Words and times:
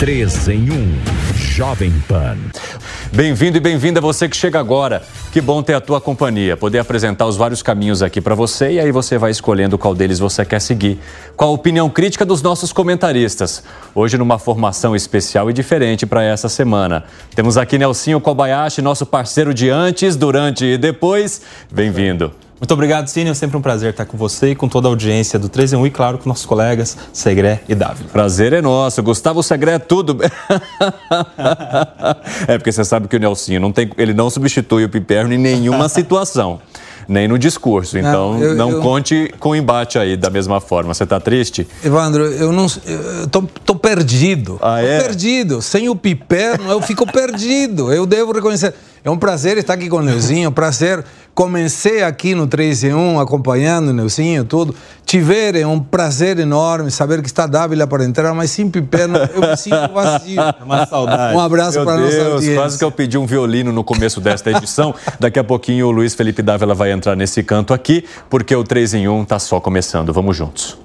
3 0.00 0.48
em 0.48 0.70
1. 0.70 0.98
Jovem 1.36 1.92
Pan. 2.08 2.38
Bem-vindo 3.12 3.58
e 3.58 3.60
bem-vinda 3.60 4.00
você 4.00 4.30
que 4.30 4.34
chega 4.34 4.58
agora. 4.58 5.02
Que 5.30 5.42
bom 5.42 5.62
ter 5.62 5.74
a 5.74 5.80
tua 5.80 6.00
companhia, 6.00 6.56
poder 6.56 6.78
apresentar 6.78 7.26
os 7.26 7.36
vários 7.36 7.62
caminhos 7.62 8.02
aqui 8.02 8.18
para 8.18 8.34
você 8.34 8.72
e 8.72 8.80
aí 8.80 8.90
você 8.90 9.18
vai 9.18 9.30
escolhendo 9.30 9.76
qual 9.76 9.94
deles 9.94 10.18
você 10.18 10.42
quer 10.42 10.58
seguir. 10.58 10.98
Com 11.36 11.44
a 11.44 11.50
opinião 11.50 11.90
crítica 11.90 12.24
dos 12.24 12.40
nossos 12.40 12.72
comentaristas. 12.72 13.62
Hoje 13.94 14.16
numa 14.16 14.38
formação 14.38 14.96
especial 14.96 15.50
e 15.50 15.52
diferente 15.52 16.06
para 16.06 16.22
essa 16.22 16.48
semana. 16.48 17.04
Temos 17.34 17.58
aqui 17.58 17.76
Nelsinho 17.76 18.22
Kobayashi, 18.22 18.80
nosso 18.80 19.04
parceiro 19.04 19.52
de 19.52 19.68
antes, 19.68 20.16
durante 20.16 20.64
e 20.64 20.78
depois. 20.78 21.42
Bem-vindo. 21.70 22.32
Muito 22.60 22.74
obrigado, 22.74 23.08
Cine. 23.08 23.30
É 23.30 23.34
sempre 23.34 23.56
um 23.56 23.62
prazer 23.62 23.90
estar 23.90 24.04
com 24.04 24.18
você 24.18 24.50
e 24.50 24.54
com 24.54 24.68
toda 24.68 24.86
a 24.86 24.90
audiência 24.90 25.38
do 25.38 25.48
3 25.48 25.72
em 25.72 25.76
1 25.76 25.86
e, 25.86 25.90
claro, 25.90 26.18
com 26.18 26.28
nossos 26.28 26.44
colegas 26.44 26.94
Segré 27.10 27.62
e 27.66 27.74
Dávila. 27.74 28.10
Prazer 28.10 28.52
é 28.52 28.60
nosso. 28.60 29.02
Gustavo 29.02 29.42
Segré 29.42 29.72
é 29.72 29.78
tudo. 29.78 30.18
é 32.46 32.58
porque 32.58 32.70
você 32.70 32.84
sabe 32.84 33.08
que 33.08 33.16
o 33.16 33.18
Nelsinho 33.18 33.58
não 33.60 33.72
tem, 33.72 33.90
ele 33.96 34.12
não 34.12 34.28
substitui 34.28 34.84
o 34.84 34.90
Piperno 34.90 35.32
em 35.32 35.38
nenhuma 35.38 35.88
situação. 35.90 36.60
Nem 37.08 37.26
no 37.26 37.38
discurso. 37.38 37.98
Então, 37.98 38.34
não, 38.34 38.42
eu, 38.42 38.54
não 38.54 38.70
eu... 38.70 38.80
conte 38.80 39.34
com 39.40 39.48
o 39.48 39.56
embate 39.56 39.98
aí 39.98 40.16
da 40.16 40.30
mesma 40.30 40.60
forma. 40.60 40.94
Você 40.94 41.02
está 41.04 41.18
triste? 41.18 41.66
Evandro, 41.82 42.24
eu 42.24 42.52
não. 42.52 42.66
Eu 42.86 43.26
tô, 43.26 43.42
tô 43.64 43.74
perdido. 43.74 44.60
Ah, 44.62 44.80
é? 44.80 44.98
Tô 44.98 45.06
perdido. 45.06 45.62
Sem 45.62 45.88
o 45.88 45.96
Piperno, 45.96 46.70
eu 46.70 46.80
fico 46.80 47.04
perdido. 47.10 47.92
Eu 47.92 48.06
devo 48.06 48.32
reconhecer. 48.32 48.74
É 49.02 49.10
um 49.10 49.16
prazer 49.16 49.56
estar 49.56 49.74
aqui 49.74 49.88
com 49.88 49.96
o 49.96 50.02
Neuzinho, 50.02 50.52
prazer. 50.52 51.04
Comecei 51.34 52.02
aqui 52.02 52.34
no 52.34 52.46
3 52.46 52.84
em 52.84 52.94
1, 52.94 53.20
acompanhando 53.20 53.88
o 53.88 53.92
Neuzinho, 53.92 54.44
tudo. 54.44 54.74
Tiverem 55.06 55.64
um 55.64 55.80
prazer 55.80 56.38
enorme 56.38 56.90
saber 56.90 57.22
que 57.22 57.28
está 57.28 57.46
Dávila 57.46 57.86
para 57.86 58.04
entrar, 58.04 58.34
mas 58.34 58.50
sem 58.50 58.68
Piperno 58.68 59.16
eu 59.16 59.40
me 59.40 59.56
sinto 59.56 59.92
vazio. 59.92 60.40
É 60.40 60.64
uma 60.64 60.86
saudade. 60.86 61.36
Um 61.36 61.40
abraço 61.40 61.82
para 61.84 61.94
a 61.94 62.00
nossa 62.00 62.22
audiência. 62.22 62.54
Quase 62.54 62.78
que 62.78 62.84
eu 62.84 62.92
pedi 62.92 63.16
um 63.16 63.26
violino 63.26 63.72
no 63.72 63.82
começo 63.82 64.20
desta 64.20 64.50
edição. 64.50 64.94
Daqui 65.18 65.38
a 65.38 65.44
pouquinho 65.44 65.86
o 65.86 65.90
Luiz 65.90 66.14
Felipe 66.14 66.42
Dávila 66.42 66.74
vai 66.74 66.92
entrar 66.92 67.16
nesse 67.16 67.42
canto 67.42 67.72
aqui, 67.72 68.04
porque 68.28 68.54
o 68.54 68.62
3 68.62 68.94
em 68.94 69.08
1 69.08 69.22
está 69.22 69.38
só 69.38 69.60
começando. 69.60 70.12
Vamos 70.12 70.36
juntos. 70.36 70.76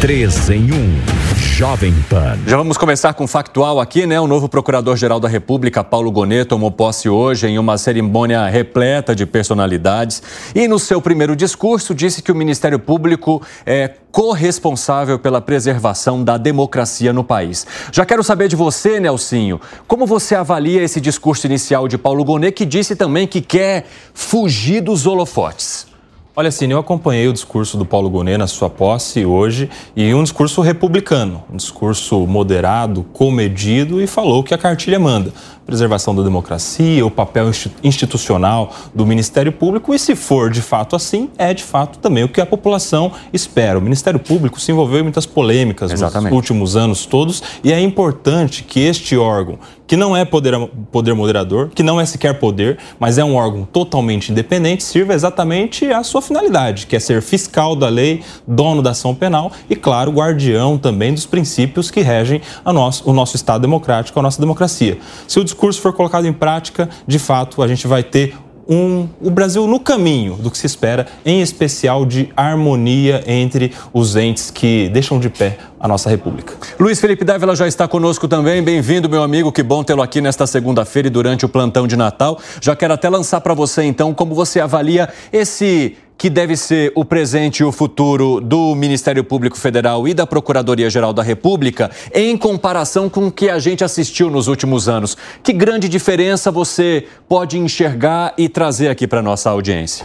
3 0.00 0.50
em 0.50 0.72
1. 0.72 1.17
Jovem 1.58 1.92
Pan. 2.08 2.38
Já 2.46 2.56
vamos 2.56 2.78
começar 2.78 3.14
com 3.14 3.26
factual 3.26 3.80
aqui, 3.80 4.06
né? 4.06 4.20
O 4.20 4.28
novo 4.28 4.48
Procurador-Geral 4.48 5.18
da 5.18 5.26
República, 5.26 5.82
Paulo 5.82 6.08
Gonet, 6.08 6.44
tomou 6.44 6.70
posse 6.70 7.08
hoje 7.08 7.48
em 7.48 7.58
uma 7.58 7.76
cerimônia 7.76 8.46
repleta 8.46 9.12
de 9.12 9.26
personalidades 9.26 10.22
e 10.54 10.68
no 10.68 10.78
seu 10.78 11.02
primeiro 11.02 11.34
discurso 11.34 11.96
disse 11.96 12.22
que 12.22 12.30
o 12.30 12.34
Ministério 12.36 12.78
Público 12.78 13.42
é 13.66 13.92
corresponsável 14.12 15.18
pela 15.18 15.40
preservação 15.40 16.22
da 16.22 16.38
democracia 16.38 17.12
no 17.12 17.24
país. 17.24 17.66
Já 17.90 18.06
quero 18.06 18.22
saber 18.22 18.46
de 18.46 18.54
você, 18.54 19.00
Nelsinho, 19.00 19.60
como 19.88 20.06
você 20.06 20.36
avalia 20.36 20.84
esse 20.84 21.00
discurso 21.00 21.48
inicial 21.48 21.88
de 21.88 21.98
Paulo 21.98 22.24
Gonet 22.24 22.52
que 22.52 22.64
disse 22.64 22.94
também 22.94 23.26
que 23.26 23.40
quer 23.40 23.84
fugir 24.14 24.80
dos 24.80 25.08
holofotes? 25.08 25.87
Olha, 26.40 26.52
Cine, 26.52 26.72
eu 26.72 26.78
acompanhei 26.78 27.26
o 27.26 27.32
discurso 27.32 27.76
do 27.76 27.84
Paulo 27.84 28.08
Gonet 28.08 28.38
na 28.38 28.46
sua 28.46 28.70
posse 28.70 29.26
hoje 29.26 29.68
e 29.96 30.14
um 30.14 30.22
discurso 30.22 30.60
republicano, 30.60 31.42
um 31.52 31.56
discurso 31.56 32.16
moderado, 32.28 33.02
comedido 33.12 34.00
e 34.00 34.06
falou 34.06 34.44
que 34.44 34.54
a 34.54 34.56
cartilha 34.56 35.00
manda 35.00 35.32
preservação 35.68 36.14
da 36.14 36.22
democracia, 36.22 37.04
o 37.04 37.10
papel 37.10 37.50
institucional 37.84 38.72
do 38.94 39.04
Ministério 39.04 39.52
Público 39.52 39.94
e, 39.94 39.98
se 39.98 40.16
for 40.16 40.50
de 40.50 40.62
fato 40.62 40.96
assim, 40.96 41.28
é 41.36 41.52
de 41.52 41.62
fato 41.62 41.98
também 41.98 42.24
o 42.24 42.28
que 42.28 42.40
a 42.40 42.46
população 42.46 43.12
espera. 43.34 43.78
O 43.78 43.82
Ministério 43.82 44.18
Público 44.18 44.58
se 44.58 44.72
envolveu 44.72 45.00
em 45.00 45.02
muitas 45.02 45.26
polêmicas 45.26 45.92
Exatamente. 45.92 46.30
nos 46.30 46.36
últimos 46.36 46.74
anos 46.74 47.04
todos 47.04 47.42
e 47.62 47.70
é 47.70 47.78
importante 47.78 48.62
que 48.62 48.80
este 48.80 49.14
órgão, 49.18 49.58
que 49.86 49.94
não 49.94 50.16
é 50.16 50.24
poder, 50.24 50.54
poder 50.90 51.12
moderador, 51.14 51.68
que 51.74 51.82
não 51.82 52.00
é 52.00 52.06
sequer 52.06 52.38
poder, 52.38 52.78
mas 52.98 53.18
é 53.18 53.24
um 53.24 53.34
órgão 53.34 53.66
totalmente 53.70 54.32
independente, 54.32 54.82
sirva 54.82 55.12
exatamente 55.12 55.84
à 55.92 56.02
sua 56.02 56.22
finalidade, 56.22 56.86
que 56.86 56.96
é 56.96 57.00
ser 57.00 57.20
fiscal 57.20 57.76
da 57.76 57.90
lei, 57.90 58.22
dono 58.46 58.80
da 58.80 58.90
ação 58.92 59.14
penal 59.14 59.52
e, 59.68 59.76
claro, 59.76 60.12
guardião 60.12 60.78
também 60.78 61.12
dos 61.12 61.26
princípios 61.26 61.90
que 61.90 62.00
regem 62.00 62.40
a 62.64 62.72
nosso, 62.72 63.08
o 63.08 63.12
nosso 63.12 63.36
Estado 63.36 63.60
democrático, 63.60 64.18
a 64.18 64.22
nossa 64.22 64.40
democracia. 64.40 64.98
Se 65.26 65.38
o 65.38 65.44
discurso 65.58 65.80
for 65.80 65.92
colocado 65.92 66.24
em 66.24 66.32
prática, 66.32 66.88
de 67.04 67.18
fato, 67.18 67.64
a 67.64 67.66
gente 67.66 67.88
vai 67.88 68.04
ter 68.04 68.32
um, 68.68 69.08
o 69.20 69.28
Brasil 69.28 69.66
no 69.66 69.80
caminho 69.80 70.34
do 70.34 70.52
que 70.52 70.58
se 70.58 70.66
espera, 70.66 71.06
em 71.24 71.40
especial 71.40 72.06
de 72.06 72.30
harmonia 72.36 73.24
entre 73.26 73.72
os 73.92 74.14
entes 74.14 74.52
que 74.52 74.88
deixam 74.90 75.18
de 75.18 75.28
pé 75.28 75.58
a 75.80 75.88
nossa 75.88 76.08
República. 76.08 76.54
Luiz 76.78 77.00
Felipe 77.00 77.24
Dávila 77.24 77.56
já 77.56 77.66
está 77.66 77.88
conosco 77.88 78.28
também. 78.28 78.62
Bem-vindo, 78.62 79.08
meu 79.08 79.22
amigo. 79.22 79.50
Que 79.50 79.62
bom 79.62 79.82
tê-lo 79.82 80.02
aqui 80.02 80.20
nesta 80.20 80.46
segunda-feira 80.46 81.08
e 81.08 81.10
durante 81.10 81.44
o 81.44 81.48
plantão 81.48 81.88
de 81.88 81.96
Natal. 81.96 82.38
Já 82.60 82.76
quero 82.76 82.94
até 82.94 83.08
lançar 83.08 83.40
para 83.40 83.54
você, 83.54 83.82
então, 83.82 84.14
como 84.14 84.34
você 84.34 84.60
avalia 84.60 85.08
esse 85.32 85.96
que 86.18 86.28
deve 86.28 86.56
ser 86.56 86.90
o 86.96 87.04
presente 87.04 87.60
e 87.60 87.64
o 87.64 87.70
futuro 87.70 88.40
do 88.40 88.74
Ministério 88.74 89.22
Público 89.22 89.56
Federal 89.56 90.08
e 90.08 90.12
da 90.12 90.26
Procuradoria-Geral 90.26 91.12
da 91.12 91.22
República 91.22 91.90
em 92.12 92.36
comparação 92.36 93.08
com 93.08 93.28
o 93.28 93.32
que 93.32 93.48
a 93.48 93.60
gente 93.60 93.84
assistiu 93.84 94.28
nos 94.28 94.48
últimos 94.48 94.88
anos. 94.88 95.16
Que 95.44 95.52
grande 95.52 95.88
diferença 95.88 96.50
você 96.50 97.06
pode 97.28 97.56
enxergar 97.56 98.34
e 98.36 98.48
trazer 98.48 98.88
aqui 98.88 99.06
para 99.06 99.22
nossa 99.22 99.48
audiência? 99.48 100.04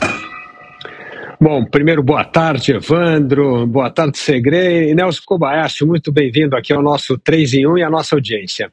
Bom, 1.41 1.65
primeiro, 1.65 2.03
boa 2.03 2.23
tarde, 2.23 2.73
Evandro, 2.73 3.65
boa 3.65 3.89
tarde, 3.89 4.17
Segre 4.17 4.89
e 4.89 4.95
Nelson 4.95 5.23
Kobayashi, 5.25 5.83
muito 5.83 6.11
bem-vindo 6.11 6.55
aqui 6.55 6.71
ao 6.71 6.81
nosso 6.81 7.17
3 7.17 7.55
em 7.55 7.67
1 7.67 7.79
e 7.79 7.83
à 7.83 7.89
nossa 7.89 8.15
audiência. 8.15 8.71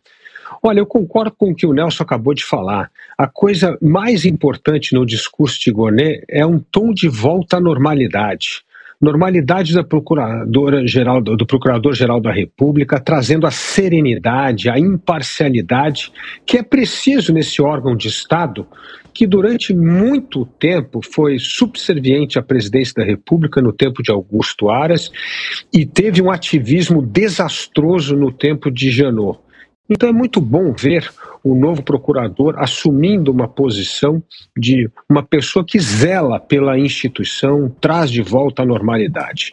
Olha, 0.63 0.81
eu 0.81 0.87
concordo 0.87 1.33
com 1.37 1.51
o 1.51 1.55
que 1.55 1.67
o 1.67 1.73
Nelson 1.73 2.03
acabou 2.03 2.35
de 2.35 2.45
falar. 2.45 2.91
A 3.17 3.27
coisa 3.27 3.79
mais 3.81 4.25
importante 4.25 4.95
no 4.95 5.07
discurso 5.07 5.61
de 5.61 5.71
Gonet 5.71 6.25
é 6.29 6.45
um 6.45 6.59
tom 6.59 6.93
de 6.93 7.09
volta 7.09 7.57
à 7.57 7.61
normalidade. 7.61 8.63
Normalidade 9.01 9.73
da 9.73 9.83
procuradora 9.83 10.87
geral 10.87 11.23
do 11.23 11.47
procurador 11.47 11.95
geral 11.95 12.21
da 12.21 12.31
República, 12.31 13.01
trazendo 13.01 13.47
a 13.47 13.51
serenidade, 13.51 14.69
a 14.69 14.79
imparcialidade 14.79 16.13
que 16.45 16.59
é 16.59 16.63
preciso 16.63 17.33
nesse 17.33 17.63
órgão 17.63 17.97
de 17.97 18.09
Estado 18.09 18.67
que 19.13 19.27
durante 19.27 19.75
muito 19.75 20.45
tempo 20.59 21.01
foi 21.03 21.39
subserviente 21.39 22.39
à 22.39 22.43
presidência 22.43 22.95
da 22.95 23.05
República 23.05 23.61
no 23.61 23.73
tempo 23.73 24.03
de 24.03 24.11
Augusto 24.11 24.69
Aras 24.69 25.11
e 25.73 25.85
teve 25.85 26.23
um 26.23 26.31
ativismo 26.31 27.03
desastroso 27.03 28.17
no 28.17 28.31
tempo 28.31 28.71
de 28.71 28.91
Janot. 28.91 29.39
Então 29.91 30.09
é 30.09 30.13
muito 30.13 30.41
bom 30.41 30.73
ver 30.73 31.11
o 31.43 31.55
novo 31.55 31.83
procurador 31.83 32.55
assumindo 32.59 33.33
uma 33.33 33.49
posição 33.49 34.23
de 34.57 34.89
uma 35.09 35.23
pessoa 35.23 35.65
que 35.65 35.81
zela 35.81 36.39
pela 36.39 36.79
instituição, 36.79 37.75
traz 37.81 38.11
de 38.11 38.23
volta 38.23 38.63
a 38.63 38.67
normalidade. 38.67 39.53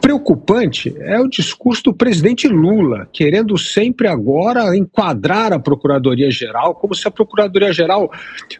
Preocupante 0.00 0.94
é 0.98 1.18
o 1.18 1.28
discurso 1.28 1.84
do 1.84 1.94
presidente 1.94 2.46
Lula, 2.48 3.08
querendo 3.12 3.56
sempre 3.56 4.08
agora 4.08 4.76
enquadrar 4.76 5.52
a 5.52 5.58
Procuradoria-Geral 5.58 6.74
como 6.74 6.94
se 6.94 7.08
a 7.08 7.10
Procuradoria-Geral 7.10 8.10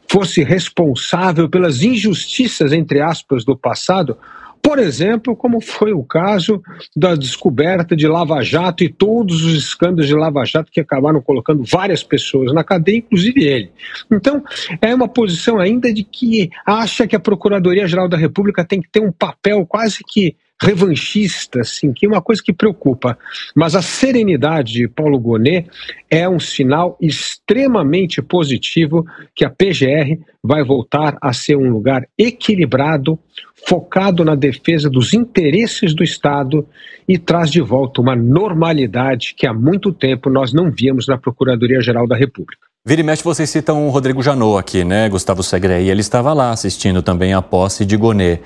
fosse 0.08 0.42
responsável 0.42 1.48
pelas 1.48 1.82
injustiças, 1.82 2.72
entre 2.72 3.00
aspas, 3.00 3.44
do 3.44 3.56
passado 3.56 4.16
por 4.62 4.78
exemplo, 4.78 5.34
como 5.34 5.60
foi 5.60 5.92
o 5.92 6.04
caso 6.04 6.62
da 6.96 7.16
descoberta 7.16 7.96
de 7.96 8.06
Lava 8.06 8.40
Jato 8.42 8.84
e 8.84 8.88
todos 8.88 9.44
os 9.44 9.54
escândalos 9.54 10.06
de 10.06 10.14
Lava 10.14 10.44
Jato 10.44 10.70
que 10.70 10.80
acabaram 10.80 11.20
colocando 11.20 11.64
várias 11.64 12.04
pessoas 12.04 12.54
na 12.54 12.62
cadeia, 12.62 12.98
inclusive 12.98 13.42
ele. 13.42 13.70
Então, 14.10 14.42
é 14.80 14.94
uma 14.94 15.08
posição 15.08 15.58
ainda 15.58 15.92
de 15.92 16.04
que 16.04 16.48
acha 16.64 17.08
que 17.08 17.16
a 17.16 17.20
Procuradoria-Geral 17.20 18.08
da 18.08 18.16
República 18.16 18.64
tem 18.64 18.80
que 18.80 18.88
ter 18.88 19.00
um 19.00 19.10
papel 19.10 19.66
quase 19.66 19.98
que 20.06 20.36
revanchista, 20.62 21.60
assim, 21.60 21.92
que 21.92 22.06
é 22.06 22.08
uma 22.08 22.22
coisa 22.22 22.40
que 22.42 22.52
preocupa. 22.52 23.18
Mas 23.54 23.74
a 23.74 23.82
serenidade 23.82 24.74
de 24.74 24.88
Paulo 24.88 25.18
Gonet 25.18 25.68
é 26.08 26.28
um 26.28 26.38
sinal 26.38 26.96
extremamente 27.00 28.22
positivo 28.22 29.04
que 29.34 29.44
a 29.44 29.50
PGR 29.50 30.18
vai 30.42 30.64
voltar 30.64 31.18
a 31.20 31.32
ser 31.32 31.56
um 31.56 31.70
lugar 31.70 32.06
equilibrado, 32.16 33.18
focado 33.66 34.24
na 34.24 34.36
defesa 34.36 34.88
dos 34.88 35.12
interesses 35.12 35.94
do 35.94 36.04
Estado 36.04 36.66
e 37.08 37.18
traz 37.18 37.50
de 37.50 37.60
volta 37.60 38.00
uma 38.00 38.14
normalidade 38.14 39.34
que 39.36 39.46
há 39.46 39.52
muito 39.52 39.92
tempo 39.92 40.30
nós 40.30 40.52
não 40.52 40.70
víamos 40.70 41.08
na 41.08 41.18
Procuradoria-Geral 41.18 42.06
da 42.06 42.16
República. 42.16 42.66
Vira 42.84 43.00
e 43.00 43.04
mexe, 43.04 43.22
vocês 43.22 43.48
citam 43.48 43.86
o 43.86 43.90
Rodrigo 43.90 44.22
Janot 44.22 44.58
aqui, 44.58 44.82
né, 44.82 45.08
Gustavo 45.08 45.42
Segre, 45.42 45.82
e 45.82 45.90
ele 45.90 46.00
estava 46.00 46.32
lá 46.32 46.50
assistindo 46.50 47.00
também 47.00 47.32
a 47.32 47.40
posse 47.40 47.84
de 47.84 47.96
Gonet. 47.96 48.40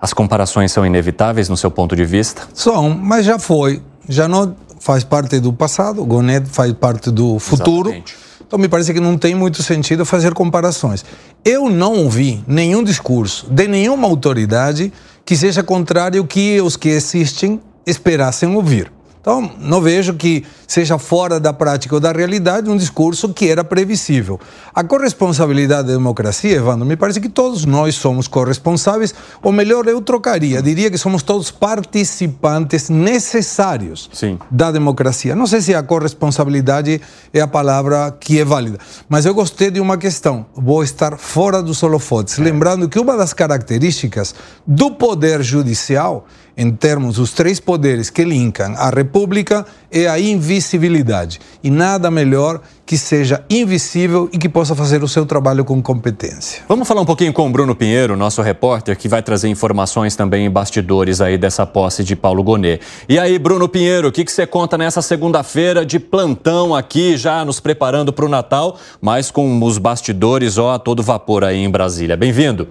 As 0.00 0.12
comparações 0.12 0.70
são 0.70 0.86
inevitáveis 0.86 1.48
no 1.48 1.56
seu 1.56 1.70
ponto 1.70 1.96
de 1.96 2.04
vista? 2.04 2.42
São, 2.54 2.90
mas 2.90 3.26
já 3.26 3.38
foi. 3.38 3.82
Janot 4.08 4.54
faz 4.80 5.02
parte 5.02 5.40
do 5.40 5.52
passado, 5.52 6.04
Gonet 6.04 6.48
faz 6.48 6.72
parte 6.72 7.10
do 7.10 7.38
futuro. 7.38 7.88
Exatamente. 7.88 8.16
Então 8.46 8.58
me 8.58 8.68
parece 8.68 8.94
que 8.94 9.00
não 9.00 9.18
tem 9.18 9.34
muito 9.34 9.62
sentido 9.62 10.06
fazer 10.06 10.32
comparações. 10.32 11.04
Eu 11.44 11.68
não 11.68 11.94
ouvi 12.04 12.42
nenhum 12.46 12.82
discurso 12.82 13.46
de 13.50 13.68
nenhuma 13.68 14.08
autoridade 14.08 14.92
que 15.24 15.36
seja 15.36 15.62
contrário 15.62 16.24
que 16.24 16.58
os 16.60 16.76
que 16.76 16.88
existem 16.88 17.60
esperassem 17.84 18.54
ouvir. 18.54 18.90
Então, 19.28 19.52
não 19.60 19.82
vejo 19.82 20.14
que 20.14 20.42
seja 20.66 20.98
fora 20.98 21.38
da 21.38 21.52
prática 21.52 21.94
ou 21.94 22.00
da 22.00 22.12
realidade 22.12 22.70
um 22.70 22.76
discurso 22.78 23.28
que 23.28 23.46
era 23.46 23.62
previsível. 23.62 24.40
A 24.74 24.82
corresponsabilidade 24.82 25.88
da 25.88 25.92
democracia, 25.92 26.56
Evandro, 26.56 26.86
me 26.86 26.96
parece 26.96 27.20
que 27.20 27.28
todos 27.28 27.66
nós 27.66 27.94
somos 27.94 28.26
corresponsáveis, 28.26 29.14
ou 29.42 29.52
melhor, 29.52 29.86
eu 29.86 30.00
trocaria, 30.00 30.62
diria 30.62 30.90
que 30.90 30.96
somos 30.96 31.22
todos 31.22 31.50
participantes 31.50 32.88
necessários 32.88 34.08
Sim. 34.14 34.38
da 34.50 34.72
democracia. 34.72 35.36
Não 35.36 35.46
sei 35.46 35.60
se 35.60 35.74
a 35.74 35.82
corresponsabilidade 35.82 36.98
é 37.30 37.40
a 37.42 37.46
palavra 37.46 38.10
que 38.18 38.40
é 38.40 38.44
válida, 38.46 38.78
mas 39.10 39.26
eu 39.26 39.34
gostei 39.34 39.70
de 39.70 39.78
uma 39.78 39.98
questão. 39.98 40.46
Vou 40.54 40.82
estar 40.82 41.18
fora 41.18 41.62
dos 41.62 41.82
holofotes. 41.82 42.38
Lembrando 42.38 42.88
que 42.88 42.98
uma 42.98 43.14
das 43.14 43.34
características 43.34 44.34
do 44.66 44.90
poder 44.90 45.42
judicial 45.42 46.26
em 46.58 46.72
termos 46.72 47.14
dos 47.14 47.32
três 47.32 47.60
poderes 47.60 48.10
que 48.10 48.24
linkam 48.24 48.74
a 48.76 48.90
República 48.90 49.64
é 49.92 50.08
a 50.08 50.18
invisibilidade. 50.18 51.38
E 51.62 51.70
nada 51.70 52.10
melhor 52.10 52.60
que 52.84 52.98
seja 52.98 53.44
invisível 53.48 54.28
e 54.32 54.38
que 54.38 54.48
possa 54.48 54.74
fazer 54.74 55.04
o 55.04 55.08
seu 55.08 55.24
trabalho 55.24 55.64
com 55.64 55.80
competência. 55.80 56.62
Vamos 56.68 56.88
falar 56.88 57.02
um 57.02 57.06
pouquinho 57.06 57.32
com 57.32 57.46
o 57.46 57.50
Bruno 57.50 57.76
Pinheiro, 57.76 58.16
nosso 58.16 58.42
repórter, 58.42 58.98
que 58.98 59.08
vai 59.08 59.22
trazer 59.22 59.48
informações 59.48 60.16
também 60.16 60.46
em 60.46 60.50
bastidores 60.50 61.20
aí 61.20 61.38
dessa 61.38 61.64
posse 61.64 62.02
de 62.02 62.16
Paulo 62.16 62.42
Gonet. 62.42 62.80
E 63.08 63.18
aí, 63.18 63.38
Bruno 63.38 63.68
Pinheiro, 63.68 64.08
o 64.08 64.12
que, 64.12 64.24
que 64.24 64.32
você 64.32 64.46
conta 64.46 64.76
nessa 64.76 65.00
segunda-feira 65.00 65.86
de 65.86 66.00
plantão 66.00 66.74
aqui, 66.74 67.16
já 67.16 67.44
nos 67.44 67.60
preparando 67.60 68.12
para 68.12 68.24
o 68.24 68.28
Natal, 68.28 68.76
mas 69.00 69.30
com 69.30 69.62
os 69.62 69.78
bastidores 69.78 70.58
ó, 70.58 70.74
a 70.74 70.78
todo 70.78 71.02
vapor 71.02 71.44
aí 71.44 71.58
em 71.58 71.70
Brasília. 71.70 72.16
Bem-vindo. 72.16 72.66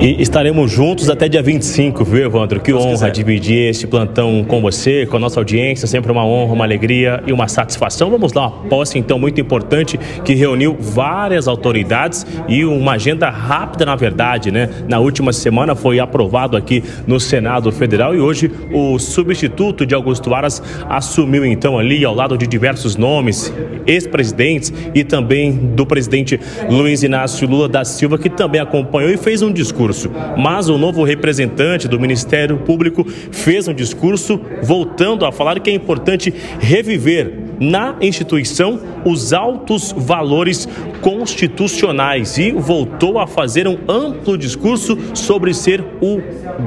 E 0.00 0.20
estaremos 0.20 0.70
juntos 0.70 1.08
até 1.08 1.28
dia 1.28 1.42
25, 1.42 2.04
viu, 2.04 2.26
Evandro? 2.26 2.60
Que 2.60 2.74
honra 2.74 2.90
quiser. 2.90 3.10
dividir 3.10 3.70
este 3.70 3.86
plantão 3.86 4.44
com 4.46 4.60
você, 4.60 5.06
com 5.06 5.16
a 5.16 5.20
nossa 5.20 5.40
audiência. 5.40 5.86
Sempre 5.86 6.12
uma 6.12 6.24
honra, 6.26 6.52
uma 6.52 6.64
alegria 6.64 7.22
e 7.26 7.32
uma 7.32 7.48
satisfação. 7.48 8.10
Vamos 8.10 8.34
lá, 8.34 8.48
uma 8.48 8.68
posse 8.68 8.98
então 8.98 9.18
muito 9.18 9.40
importante 9.40 9.98
que 10.22 10.34
reuniu 10.34 10.76
várias 10.78 11.48
autoridades 11.48 12.26
e 12.48 12.64
uma 12.64 12.92
agenda 12.92 13.30
rápida, 13.30 13.86
na 13.86 13.96
verdade, 13.96 14.50
né? 14.50 14.68
Na 14.86 14.98
última 14.98 15.32
semana 15.32 15.74
foi 15.74 15.98
aprovado 15.98 16.56
aqui 16.56 16.82
no 17.06 17.18
Senado 17.18 17.72
Federal 17.72 18.14
e 18.14 18.20
hoje 18.20 18.50
o 18.72 18.98
substituto 18.98 19.86
de 19.86 19.94
Augusto 19.94 20.34
Aras 20.34 20.62
assumiu 20.88 21.46
então 21.46 21.78
ali 21.78 22.04
ao 22.04 22.14
lado 22.14 22.36
de 22.36 22.46
diversos 22.46 22.96
nomes, 22.96 23.52
ex-presidentes 23.86 24.72
e 24.94 25.02
também 25.02 25.52
do 25.52 25.86
presidente 25.86 26.38
Luiz 26.68 27.02
Inácio 27.02 27.48
Lula 27.48 27.68
da 27.68 27.84
Silva, 27.84 28.18
que 28.18 28.28
também 28.28 28.60
acompanhou 28.60 29.10
e 29.10 29.16
fez 29.16 29.40
um 29.40 29.53
discurso. 29.54 30.10
Mas 30.36 30.68
o 30.68 30.76
novo 30.76 31.02
representante 31.04 31.88
do 31.88 31.98
Ministério 31.98 32.58
Público 32.58 33.06
fez 33.30 33.66
um 33.66 33.74
discurso 33.74 34.40
voltando 34.62 35.24
a 35.24 35.32
falar 35.32 35.58
que 35.60 35.70
é 35.70 35.74
importante 35.74 36.34
reviver 36.60 37.44
na 37.60 37.96
instituição 38.00 38.80
os 39.04 39.32
altos 39.32 39.94
valores 39.96 40.68
constitucionais 41.00 42.38
e 42.38 42.52
voltou 42.52 43.18
a 43.18 43.26
fazer 43.26 43.68
um 43.68 43.78
amplo 43.88 44.36
discurso 44.36 44.98
sobre 45.14 45.52
ser 45.52 45.84
o 46.00 46.20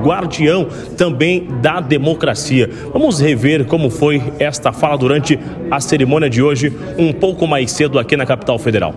guardião 0.04 0.68
também 0.96 1.48
da 1.62 1.80
democracia. 1.80 2.70
Vamos 2.94 3.20
rever 3.20 3.66
como 3.66 3.90
foi 3.90 4.22
esta 4.40 4.72
fala 4.72 4.98
durante 4.98 5.40
a 5.72 5.80
cerimônia 5.80 6.30
de 6.30 6.42
hoje, 6.42 6.72
um 6.98 7.12
pouco 7.12 7.48
mais 7.48 7.72
cedo 7.72 8.00
aqui 8.00 8.16
na 8.16 8.26
capital 8.26 8.60
federal. 8.60 8.94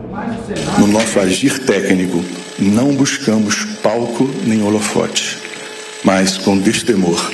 No 0.78 0.86
nosso 0.86 1.18
agir 1.18 1.58
técnico, 1.64 2.22
não 2.58 2.92
buscamos 2.94 3.64
palco 3.82 4.30
nem 4.44 4.62
holofote, 4.62 5.38
mas 6.04 6.38
com 6.38 6.58
destemor, 6.58 7.32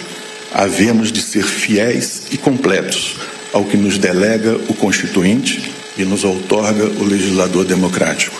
havemos 0.52 1.12
de 1.12 1.20
ser 1.20 1.44
fiéis 1.44 2.22
e 2.30 2.36
completos 2.36 3.16
ao 3.52 3.64
que 3.64 3.76
nos 3.76 3.98
delega 3.98 4.56
o 4.68 4.74
Constituinte 4.74 5.72
e 5.96 6.04
nos 6.04 6.24
outorga 6.24 6.84
o 6.84 7.04
legislador 7.04 7.64
democrático. 7.64 8.36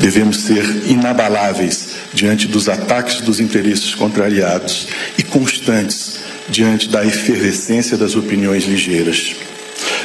Devemos 0.00 0.38
ser 0.38 0.64
inabaláveis 0.86 1.88
diante 2.12 2.48
dos 2.48 2.68
ataques 2.68 3.20
dos 3.20 3.40
interesses 3.40 3.94
contrariados 3.94 4.88
e 5.18 5.22
constantes 5.22 6.20
diante 6.48 6.88
da 6.88 7.04
efervescência 7.04 7.96
das 7.96 8.14
opiniões 8.14 8.64
ligeiras. 8.64 9.34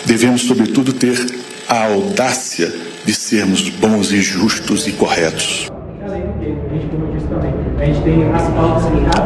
Devemos, 0.06 0.44
sobretudo, 0.44 0.94
ter 0.94 1.18
a 1.68 1.86
audácia 1.86 2.74
de 3.06 3.14
sermos 3.14 3.70
bons 3.70 4.12
e 4.12 4.22
justos 4.22 4.88
e 4.88 4.92
corretos. 4.92 5.70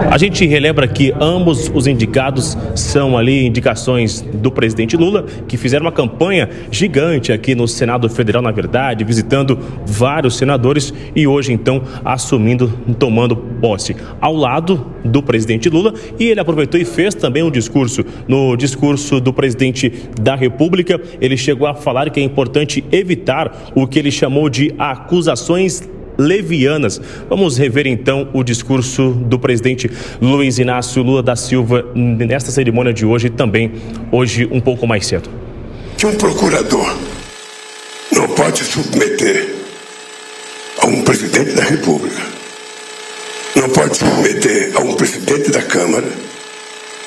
A 0.09 0.17
gente 0.17 0.45
relembra 0.45 0.87
que 0.87 1.13
ambos 1.19 1.71
os 1.73 1.87
indicados 1.87 2.57
são 2.75 3.17
ali 3.17 3.47
indicações 3.47 4.21
do 4.21 4.51
presidente 4.51 4.95
Lula, 4.95 5.25
que 5.47 5.57
fizeram 5.57 5.85
uma 5.85 5.91
campanha 5.91 6.49
gigante 6.69 7.31
aqui 7.31 7.55
no 7.55 7.67
Senado 7.67 8.07
Federal, 8.09 8.41
na 8.41 8.51
verdade, 8.51 9.03
visitando 9.03 9.57
vários 9.85 10.37
senadores 10.37 10.93
e 11.15 11.25
hoje 11.25 11.51
então 11.51 11.81
assumindo, 12.05 12.71
tomando 12.99 13.35
posse 13.35 13.95
ao 14.21 14.35
lado 14.35 14.85
do 15.03 15.23
presidente 15.23 15.69
Lula 15.69 15.93
e 16.19 16.25
ele 16.25 16.39
aproveitou 16.39 16.79
e 16.79 16.85
fez 16.85 17.15
também 17.15 17.43
um 17.43 17.51
discurso. 17.51 18.05
No 18.27 18.55
discurso 18.55 19.19
do 19.19 19.33
presidente 19.33 19.91
da 20.21 20.35
República, 20.35 21.01
ele 21.19 21.37
chegou 21.37 21.67
a 21.67 21.73
falar 21.73 22.09
que 22.09 22.19
é 22.19 22.23
importante 22.23 22.83
evitar 22.91 23.71
o 23.73 23.87
que 23.87 23.97
ele 23.97 24.11
chamou 24.11 24.49
de 24.49 24.73
acusações 24.77 25.81
levianas. 26.17 27.01
Vamos 27.29 27.57
rever 27.57 27.87
então 27.87 28.29
o 28.33 28.43
discurso 28.43 29.11
do 29.11 29.39
presidente 29.39 29.89
Luiz 30.21 30.59
Inácio 30.59 31.01
Lula 31.03 31.23
da 31.23 31.35
Silva 31.35 31.85
nesta 31.95 32.51
cerimônia 32.51 32.93
de 32.93 33.05
hoje 33.05 33.29
também 33.29 33.71
hoje 34.11 34.47
um 34.51 34.59
pouco 34.59 34.85
mais 34.87 35.05
cedo. 35.05 35.29
Que 35.97 36.05
um 36.05 36.15
procurador 36.15 36.97
não 38.11 38.27
pode 38.29 38.63
submeter 38.63 39.53
a 40.81 40.87
um 40.87 41.01
presidente 41.01 41.53
da 41.53 41.63
República, 41.63 42.21
não 43.55 43.69
pode 43.69 43.97
submeter 43.97 44.71
a 44.75 44.81
um 44.81 44.95
presidente 44.95 45.51
da 45.51 45.61
Câmara, 45.61 46.07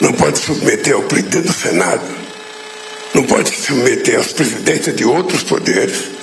não 0.00 0.12
pode 0.12 0.38
submeter 0.38 0.94
ao 0.94 1.02
presidente 1.02 1.46
do 1.46 1.52
Senado, 1.52 2.04
não 3.14 3.24
pode 3.24 3.50
submeter 3.50 4.16
aos 4.16 4.32
presidentes 4.32 4.94
de 4.94 5.04
outros 5.04 5.42
poderes, 5.42 6.15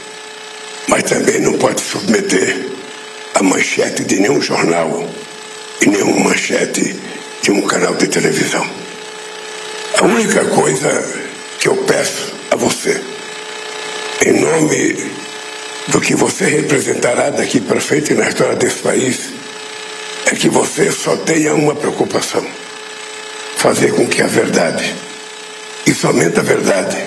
mas 0.87 1.03
também 1.03 1.39
não 1.39 1.53
pode 1.53 1.81
submeter 1.81 2.73
a 3.35 3.43
manchete 3.43 4.03
de 4.03 4.19
nenhum 4.19 4.41
jornal 4.41 5.09
e 5.81 5.87
nenhuma 5.87 6.29
manchete 6.29 6.95
de 7.41 7.51
um 7.51 7.61
canal 7.63 7.95
de 7.95 8.07
televisão. 8.07 8.65
A 9.99 10.05
única 10.05 10.45
coisa 10.45 10.89
que 11.59 11.67
eu 11.67 11.75
peço 11.77 12.33
a 12.51 12.55
você, 12.55 13.01
em 14.25 14.39
nome 14.39 15.11
do 15.87 15.99
que 15.99 16.15
você 16.15 16.45
representará 16.45 17.29
daqui 17.29 17.59
para 17.59 17.81
frente 17.81 18.13
na 18.13 18.27
história 18.27 18.55
desse 18.55 18.77
país, 18.77 19.29
é 20.25 20.35
que 20.35 20.49
você 20.49 20.91
só 20.91 21.15
tenha 21.17 21.53
uma 21.53 21.75
preocupação: 21.75 22.45
fazer 23.57 23.93
com 23.93 24.07
que 24.07 24.21
a 24.21 24.27
verdade, 24.27 24.95
e 25.85 25.93
somente 25.93 26.39
a 26.39 26.43
verdade, 26.43 26.97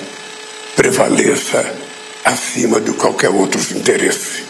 prevaleça 0.74 1.85
acima 2.26 2.80
de 2.80 2.92
qualquer 2.92 3.30
outro 3.30 3.60
interesse. 3.76 4.42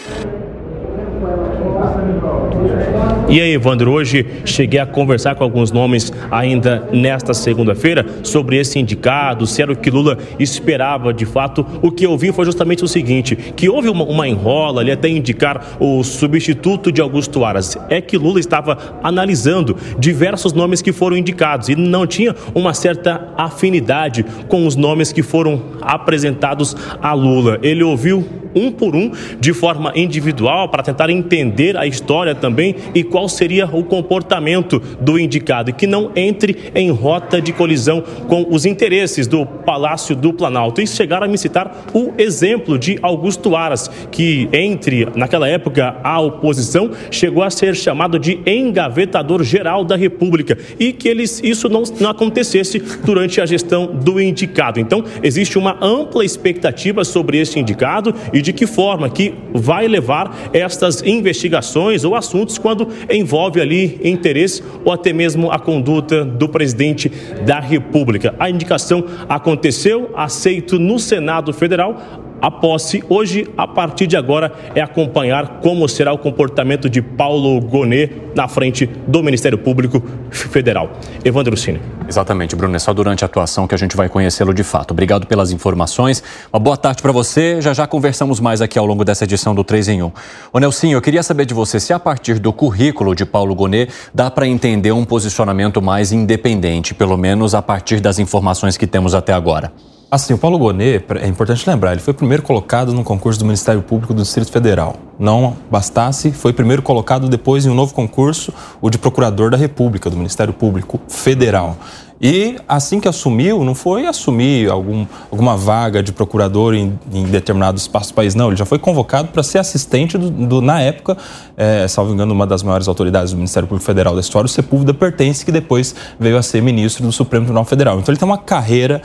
E 3.29 3.41
aí, 3.41 3.51
Evandro, 3.51 3.91
hoje 3.91 4.25
cheguei 4.45 4.79
a 4.79 4.85
conversar 4.85 5.35
com 5.35 5.43
alguns 5.43 5.69
nomes 5.69 6.13
ainda 6.31 6.87
nesta 6.93 7.33
segunda-feira 7.33 8.05
sobre 8.23 8.57
esse 8.57 8.79
indicado, 8.79 9.45
se 9.45 9.61
era 9.61 9.73
o 9.73 9.75
que 9.75 9.89
Lula 9.89 10.17
esperava 10.39 11.13
de 11.13 11.25
fato. 11.25 11.65
O 11.81 11.91
que 11.91 12.05
eu 12.05 12.17
vi 12.17 12.31
foi 12.31 12.45
justamente 12.45 12.85
o 12.85 12.87
seguinte: 12.87 13.35
que 13.35 13.67
houve 13.67 13.89
uma, 13.89 14.05
uma 14.05 14.29
enrola 14.29 14.79
ali 14.79 14.91
até 14.93 15.09
indicar 15.09 15.75
o 15.77 16.05
substituto 16.05 16.89
de 16.89 17.01
Augusto 17.01 17.43
Aras. 17.43 17.77
É 17.89 17.99
que 17.99 18.17
Lula 18.17 18.39
estava 18.39 18.97
analisando 19.03 19.75
diversos 19.99 20.53
nomes 20.53 20.81
que 20.81 20.93
foram 20.93 21.17
indicados 21.17 21.67
e 21.67 21.75
não 21.75 22.07
tinha 22.07 22.33
uma 22.55 22.73
certa 22.73 23.33
afinidade 23.35 24.25
com 24.47 24.65
os 24.65 24.77
nomes 24.77 25.11
que 25.11 25.21
foram 25.21 25.61
apresentados 25.81 26.77
a 27.01 27.11
Lula. 27.11 27.59
Ele 27.61 27.83
ouviu 27.83 28.25
um 28.55 28.71
por 28.71 28.95
um, 28.95 29.11
de 29.39 29.53
forma 29.53 29.91
individual, 29.95 30.69
para 30.69 30.83
tentar 30.83 31.09
entender 31.09 31.77
a 31.77 31.85
história 31.85 32.35
também 32.35 32.75
e 32.93 33.03
qual 33.03 33.27
seria 33.29 33.65
o 33.65 33.83
comportamento 33.83 34.79
do 34.99 35.19
indicado, 35.19 35.69
e 35.69 35.73
que 35.73 35.87
não 35.87 36.11
entre 36.15 36.71
em 36.75 36.89
rota 36.91 37.41
de 37.41 37.51
colisão 37.51 38.03
com 38.27 38.47
os 38.49 38.65
interesses 38.65 39.27
do 39.27 39.45
Palácio 39.45 40.15
do 40.15 40.33
Planalto. 40.33 40.81
E 40.81 40.87
chegaram 40.87 41.25
a 41.25 41.29
me 41.29 41.37
citar 41.37 41.85
o 41.93 42.13
exemplo 42.17 42.77
de 42.77 42.97
Augusto 43.01 43.55
Aras, 43.55 43.89
que 44.11 44.49
entre, 44.53 45.07
naquela 45.15 45.47
época, 45.47 45.95
a 46.03 46.19
oposição 46.19 46.91
chegou 47.11 47.43
a 47.43 47.49
ser 47.49 47.75
chamado 47.75 48.19
de 48.19 48.39
engavetador 48.45 49.43
geral 49.43 49.83
da 49.83 49.95
República 49.95 50.57
e 50.79 50.91
que 50.91 51.07
eles, 51.07 51.41
isso 51.43 51.69
não, 51.69 51.83
não 51.99 52.09
acontecesse 52.09 52.79
durante 53.03 53.41
a 53.41 53.45
gestão 53.45 53.87
do 53.87 54.19
indicado. 54.21 54.79
Então, 54.79 55.03
existe 55.23 55.57
uma 55.57 55.77
ampla 55.81 56.23
expectativa 56.23 57.03
sobre 57.03 57.39
este 57.39 57.59
indicado 57.59 58.13
e 58.33 58.41
de 58.41 58.46
que 58.53 58.67
forma 58.67 59.09
que 59.09 59.33
vai 59.53 59.87
levar 59.87 60.49
estas 60.53 61.01
investigações 61.03 62.03
ou 62.03 62.15
assuntos 62.15 62.57
quando 62.57 62.87
envolve 63.09 63.61
ali 63.61 63.99
interesse 64.03 64.63
ou 64.83 64.91
até 64.91 65.13
mesmo 65.13 65.51
a 65.51 65.59
conduta 65.59 66.23
do 66.23 66.47
presidente 66.49 67.11
da 67.45 67.59
República. 67.59 68.35
A 68.39 68.49
indicação 68.49 69.05
aconteceu, 69.27 70.11
aceito 70.15 70.79
no 70.79 70.99
Senado 70.99 71.53
Federal 71.53 72.26
a 72.41 72.51
posse 72.51 73.03
hoje, 73.09 73.47
a 73.57 73.67
partir 73.67 74.07
de 74.07 74.15
agora, 74.15 74.51
é 74.75 74.81
acompanhar 74.81 75.59
como 75.61 75.87
será 75.87 76.13
o 76.13 76.17
comportamento 76.17 76.89
de 76.89 77.01
Paulo 77.01 77.59
Gonet 77.61 78.11
na 78.35 78.47
frente 78.47 78.85
do 79.07 79.23
Ministério 79.23 79.57
Público 79.57 80.01
Federal. 80.29 80.91
Evandro 81.25 81.57
Cine. 81.57 81.81
Exatamente, 82.07 82.55
Bruno. 82.55 82.75
É 82.75 82.79
só 82.79 82.93
durante 82.93 83.23
a 83.23 83.25
atuação 83.25 83.67
que 83.67 83.75
a 83.75 83.77
gente 83.77 83.97
vai 83.97 84.07
conhecê-lo 84.07 84.53
de 84.53 84.63
fato. 84.63 84.91
Obrigado 84.91 85.27
pelas 85.27 85.51
informações. 85.51 86.23
Uma 86.53 86.59
boa 86.59 86.77
tarde 86.77 87.01
para 87.01 87.11
você. 87.11 87.61
Já 87.61 87.73
já 87.73 87.87
conversamos 87.87 88.39
mais 88.39 88.61
aqui 88.61 88.77
ao 88.77 88.85
longo 88.85 89.03
dessa 89.03 89.23
edição 89.23 89.53
do 89.53 89.63
3 89.63 89.89
em 89.89 90.03
1. 90.03 90.11
Ô 90.53 90.59
Nelsinho, 90.59 90.97
eu 90.97 91.01
queria 91.01 91.23
saber 91.23 91.45
de 91.45 91.53
você 91.53 91.79
se 91.79 91.91
a 91.91 91.99
partir 91.99 92.39
do 92.39 92.53
currículo 92.53 93.15
de 93.15 93.25
Paulo 93.25 93.53
Gonet 93.55 93.91
dá 94.13 94.31
para 94.31 94.47
entender 94.47 94.91
um 94.91 95.03
posicionamento 95.03 95.81
mais 95.81 96.11
independente, 96.11 96.93
pelo 96.93 97.17
menos 97.17 97.53
a 97.53 97.61
partir 97.61 97.99
das 97.99 98.19
informações 98.19 98.77
que 98.77 98.87
temos 98.87 99.13
até 99.13 99.33
agora. 99.33 99.71
Assim, 100.09 100.33
o 100.33 100.37
Paulo 100.37 100.57
Gonet, 100.57 101.03
é 101.21 101.27
importante 101.27 101.69
lembrar, 101.69 101.91
ele 101.91 101.99
foi 101.99 102.13
primeiro 102.13 102.41
colocado 102.41 102.93
no 102.93 103.03
concurso 103.03 103.37
do 103.39 103.43
Ministério 103.43 103.81
Público 103.81 104.13
do 104.13 104.23
Distrito 104.23 104.49
Federal. 104.49 104.95
Não 105.19 105.57
bastasse, 105.69 106.31
foi 106.31 106.53
primeiro 106.53 106.81
colocado 106.81 107.27
depois 107.27 107.65
em 107.65 107.69
um 107.69 107.73
novo 107.73 107.93
concurso, 107.93 108.53
o 108.79 108.89
de 108.89 108.97
Procurador 108.97 109.51
da 109.51 109.57
República, 109.57 110.09
do 110.09 110.15
Ministério 110.15 110.53
Público 110.53 110.97
Federal. 111.09 111.75
E 112.21 112.55
assim 112.67 112.99
que 112.99 113.07
assumiu, 113.07 113.63
não 113.63 113.75
foi 113.75 114.07
assumir 114.07 114.71
algum, 114.71 115.05
alguma 115.31 115.55
vaga 115.55 116.01
de 116.01 116.11
procurador 116.11 116.73
em, 116.73 116.97
em 117.13 117.23
determinado 117.25 117.77
espaço 117.77 118.11
do 118.11 118.15
país, 118.15 118.33
não. 118.33 118.47
Ele 118.47 118.55
já 118.55 118.65
foi 118.65 118.79
convocado 118.79 119.27
para 119.27 119.43
ser 119.43 119.59
assistente 119.59 120.17
do, 120.17 120.29
do 120.29 120.61
na 120.61 120.81
época, 120.81 121.15
é, 121.55 121.87
salvo 121.87 122.13
engano, 122.13 122.33
uma 122.33 122.47
das 122.47 122.63
maiores 122.63 122.87
autoridades 122.87 123.33
do 123.33 123.37
Ministério 123.37 123.67
Público 123.67 123.85
Federal 123.85 124.15
da 124.15 124.21
história, 124.21 124.47
o 124.47 124.49
Sepúlveda 124.49 124.93
Pertence, 124.93 125.45
que 125.45 125.51
depois 125.51 125.93
veio 126.19 126.37
a 126.37 126.41
ser 126.41 126.61
ministro 126.61 127.03
do 127.03 127.11
Supremo 127.11 127.45
Tribunal 127.45 127.65
Federal. 127.65 127.99
Então 127.99 128.11
ele 128.11 128.19
tem 128.19 128.27
uma 128.27 128.37
carreira 128.37 129.01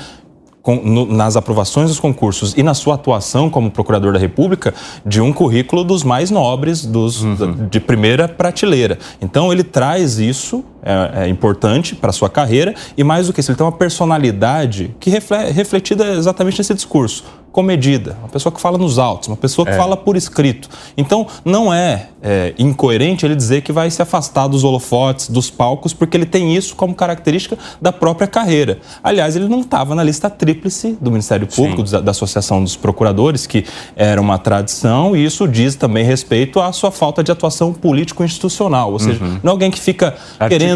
com, 0.62 0.76
no, 0.76 1.06
nas 1.06 1.36
aprovações 1.36 1.88
dos 1.88 1.98
concursos 1.98 2.54
e 2.56 2.62
na 2.62 2.72
sua 2.72 2.94
atuação 2.94 3.50
como 3.50 3.70
procurador 3.70 4.12
da 4.12 4.18
República 4.18 4.72
de 5.04 5.20
um 5.20 5.32
currículo 5.32 5.82
dos 5.82 6.04
mais 6.04 6.30
nobres, 6.30 6.86
dos, 6.86 7.22
uhum. 7.22 7.68
de 7.68 7.80
primeira 7.80 8.28
prateleira. 8.28 8.98
Então 9.20 9.52
ele 9.52 9.64
traz 9.64 10.18
isso, 10.18 10.64
é, 10.82 11.24
é 11.24 11.28
importante 11.28 11.94
para 11.94 12.10
a 12.10 12.12
sua 12.12 12.28
carreira, 12.28 12.74
e 12.96 13.04
mais 13.04 13.26
do 13.26 13.32
que 13.32 13.40
isso, 13.40 13.50
ele 13.50 13.58
tem 13.58 13.64
uma 13.64 13.72
personalidade 13.72 14.94
que 14.98 15.10
reflete, 15.10 15.52
refletida 15.52 16.14
exatamente 16.14 16.58
nesse 16.58 16.74
discurso 16.74 17.24
comedida, 17.52 18.16
uma 18.20 18.30
pessoa 18.30 18.50
que 18.50 18.60
fala 18.60 18.78
nos 18.78 18.98
autos, 18.98 19.28
uma 19.28 19.36
pessoa 19.36 19.66
que 19.66 19.72
é. 19.72 19.76
fala 19.76 19.94
por 19.94 20.16
escrito. 20.16 20.68
Então, 20.96 21.26
não 21.44 21.72
é, 21.72 22.08
é, 22.22 22.54
incoerente 22.58 23.26
ele 23.26 23.36
dizer 23.36 23.60
que 23.60 23.70
vai 23.70 23.90
se 23.90 24.00
afastar 24.00 24.48
dos 24.48 24.64
holofotes, 24.64 25.28
dos 25.28 25.50
palcos, 25.50 25.92
porque 25.92 26.16
ele 26.16 26.24
tem 26.24 26.56
isso 26.56 26.74
como 26.74 26.94
característica 26.94 27.58
da 27.80 27.92
própria 27.92 28.26
carreira. 28.26 28.78
Aliás, 29.04 29.36
ele 29.36 29.48
não 29.48 29.60
estava 29.60 29.94
na 29.94 30.02
lista 30.02 30.30
tríplice 30.30 30.96
do 30.98 31.10
Ministério 31.10 31.46
Público, 31.46 31.82
da, 31.82 32.00
da, 32.00 32.10
Associação 32.10 32.62
dos 32.64 32.74
Procuradores, 32.74 33.46
que 33.46 33.66
era 33.94 34.20
uma 34.20 34.38
tradição, 34.38 35.14
e 35.14 35.22
isso 35.22 35.46
diz 35.46 35.74
também 35.74 36.04
respeito 36.04 36.58
à 36.58 36.72
sua 36.72 36.90
falta 36.90 37.22
de 37.22 37.30
atuação 37.30 37.72
político-institucional. 37.72 38.92
Ou 38.92 38.98
seja, 38.98 39.22
uhum. 39.22 39.38
não 39.42 39.50
é 39.50 39.52
alguém 39.52 39.70
que 39.70 39.78
fica 39.78 40.16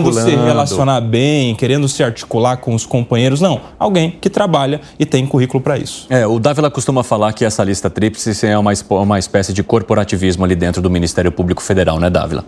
querendo 0.02 0.12
se 0.12 0.30
relacionar 0.30 1.00
bem, 1.00 1.54
querendo 1.54 1.88
se 1.88 2.02
articular 2.02 2.56
com 2.58 2.74
os 2.74 2.86
companheiros, 2.86 3.40
não. 3.40 3.60
Alguém 3.78 4.10
que 4.20 4.30
trabalha 4.30 4.80
e 4.98 5.06
tem 5.06 5.26
currículo 5.26 5.62
para 5.62 5.78
isso. 5.78 6.06
É, 6.10 6.26
o 6.26 6.38
Davi 6.38 6.60
ela 6.60 6.70
costuma 6.70 7.02
falar 7.02 7.32
que 7.32 7.44
essa 7.44 7.62
lista 7.64 7.90
tríplice 7.90 8.46
é 8.46 8.56
uma, 8.58 8.72
uma 8.90 9.18
espécie 9.18 9.52
de 9.52 9.62
corporativismo 9.62 10.44
ali 10.44 10.54
dentro 10.54 10.82
do 10.82 10.90
Ministério 10.90 11.32
Público 11.32 11.62
Federal, 11.62 11.98
né, 11.98 12.10
Dávila? 12.10 12.44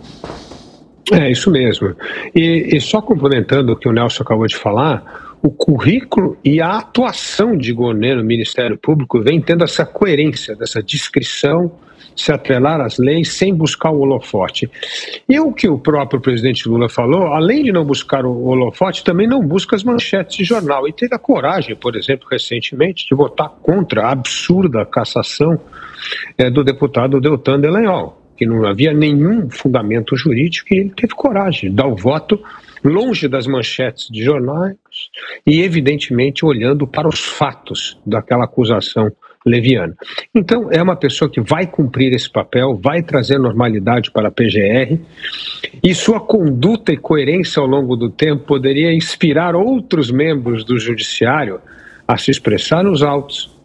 É, 1.11 1.31
isso 1.31 1.49
mesmo. 1.49 1.95
E, 2.35 2.75
e 2.75 2.81
só 2.81 3.01
complementando 3.01 3.73
o 3.73 3.75
que 3.75 3.87
o 3.87 3.91
Nelson 3.91 4.23
acabou 4.23 4.45
de 4.45 4.55
falar, 4.55 5.03
o 5.41 5.49
currículo 5.49 6.37
e 6.43 6.61
a 6.61 6.77
atuação 6.77 7.57
de 7.57 7.71
Gonê 7.73 8.13
no 8.13 8.23
Ministério 8.23 8.77
Público 8.77 9.21
vem 9.21 9.41
tendo 9.41 9.63
essa 9.63 9.85
coerência, 9.85 10.55
dessa 10.55 10.83
descrição 10.83 11.71
se 12.19 12.31
atrelar 12.31 12.81
às 12.81 12.97
leis 12.97 13.33
sem 13.33 13.55
buscar 13.55 13.91
o 13.91 13.99
holofote. 14.01 14.69
E 15.27 15.39
o 15.39 15.53
que 15.53 15.69
o 15.69 15.79
próprio 15.79 16.19
presidente 16.19 16.67
Lula 16.67 16.89
falou, 16.89 17.27
além 17.27 17.63
de 17.63 17.71
não 17.71 17.85
buscar 17.85 18.25
o 18.25 18.45
holofote, 18.45 19.03
também 19.03 19.27
não 19.27 19.41
busca 19.41 19.75
as 19.75 19.83
manchetes 19.83 20.35
de 20.35 20.43
jornal. 20.43 20.87
E 20.87 20.91
teve 20.91 21.15
a 21.15 21.19
coragem, 21.19 21.75
por 21.75 21.95
exemplo, 21.95 22.27
recentemente, 22.29 23.07
de 23.07 23.15
votar 23.15 23.49
contra 23.61 24.03
a 24.03 24.11
absurda 24.11 24.85
cassação 24.85 25.59
é, 26.37 26.49
do 26.49 26.63
deputado 26.63 27.21
Deltan 27.21 27.59
Delanhol, 27.59 28.21
que 28.35 28.45
não 28.45 28.65
havia 28.67 28.93
nenhum 28.93 29.49
fundamento 29.49 30.15
jurídico 30.17 30.73
e 30.73 30.79
ele 30.79 30.89
teve 30.89 31.13
coragem 31.13 31.69
de 31.69 31.75
dar 31.75 31.87
o 31.87 31.95
voto 31.95 32.41
longe 32.83 33.27
das 33.27 33.47
manchetes 33.47 34.07
de 34.09 34.23
jornais 34.23 34.75
e, 35.45 35.61
evidentemente, 35.61 36.45
olhando 36.45 36.85
para 36.85 37.07
os 37.07 37.19
fatos 37.19 37.97
daquela 38.05 38.45
acusação 38.45 39.11
leviana. 39.45 39.95
Então, 40.33 40.69
é 40.71 40.81
uma 40.81 40.95
pessoa 40.95 41.29
que 41.29 41.39
vai 41.39 41.65
cumprir 41.65 42.13
esse 42.13 42.29
papel, 42.29 42.75
vai 42.75 43.01
trazer 43.01 43.37
normalidade 43.37 44.11
para 44.11 44.27
a 44.27 44.31
PGR 44.31 44.99
e 45.83 45.95
sua 45.95 46.19
conduta 46.19 46.91
e 46.91 46.97
coerência 46.97 47.61
ao 47.61 47.67
longo 47.67 47.95
do 47.95 48.09
tempo 48.09 48.45
poderia 48.45 48.93
inspirar 48.93 49.55
outros 49.55 50.11
membros 50.11 50.63
do 50.63 50.79
Judiciário 50.79 51.61
a 52.07 52.17
se 52.17 52.31
expressar 52.31 52.83
nos 52.83 53.01
autos, 53.03 53.55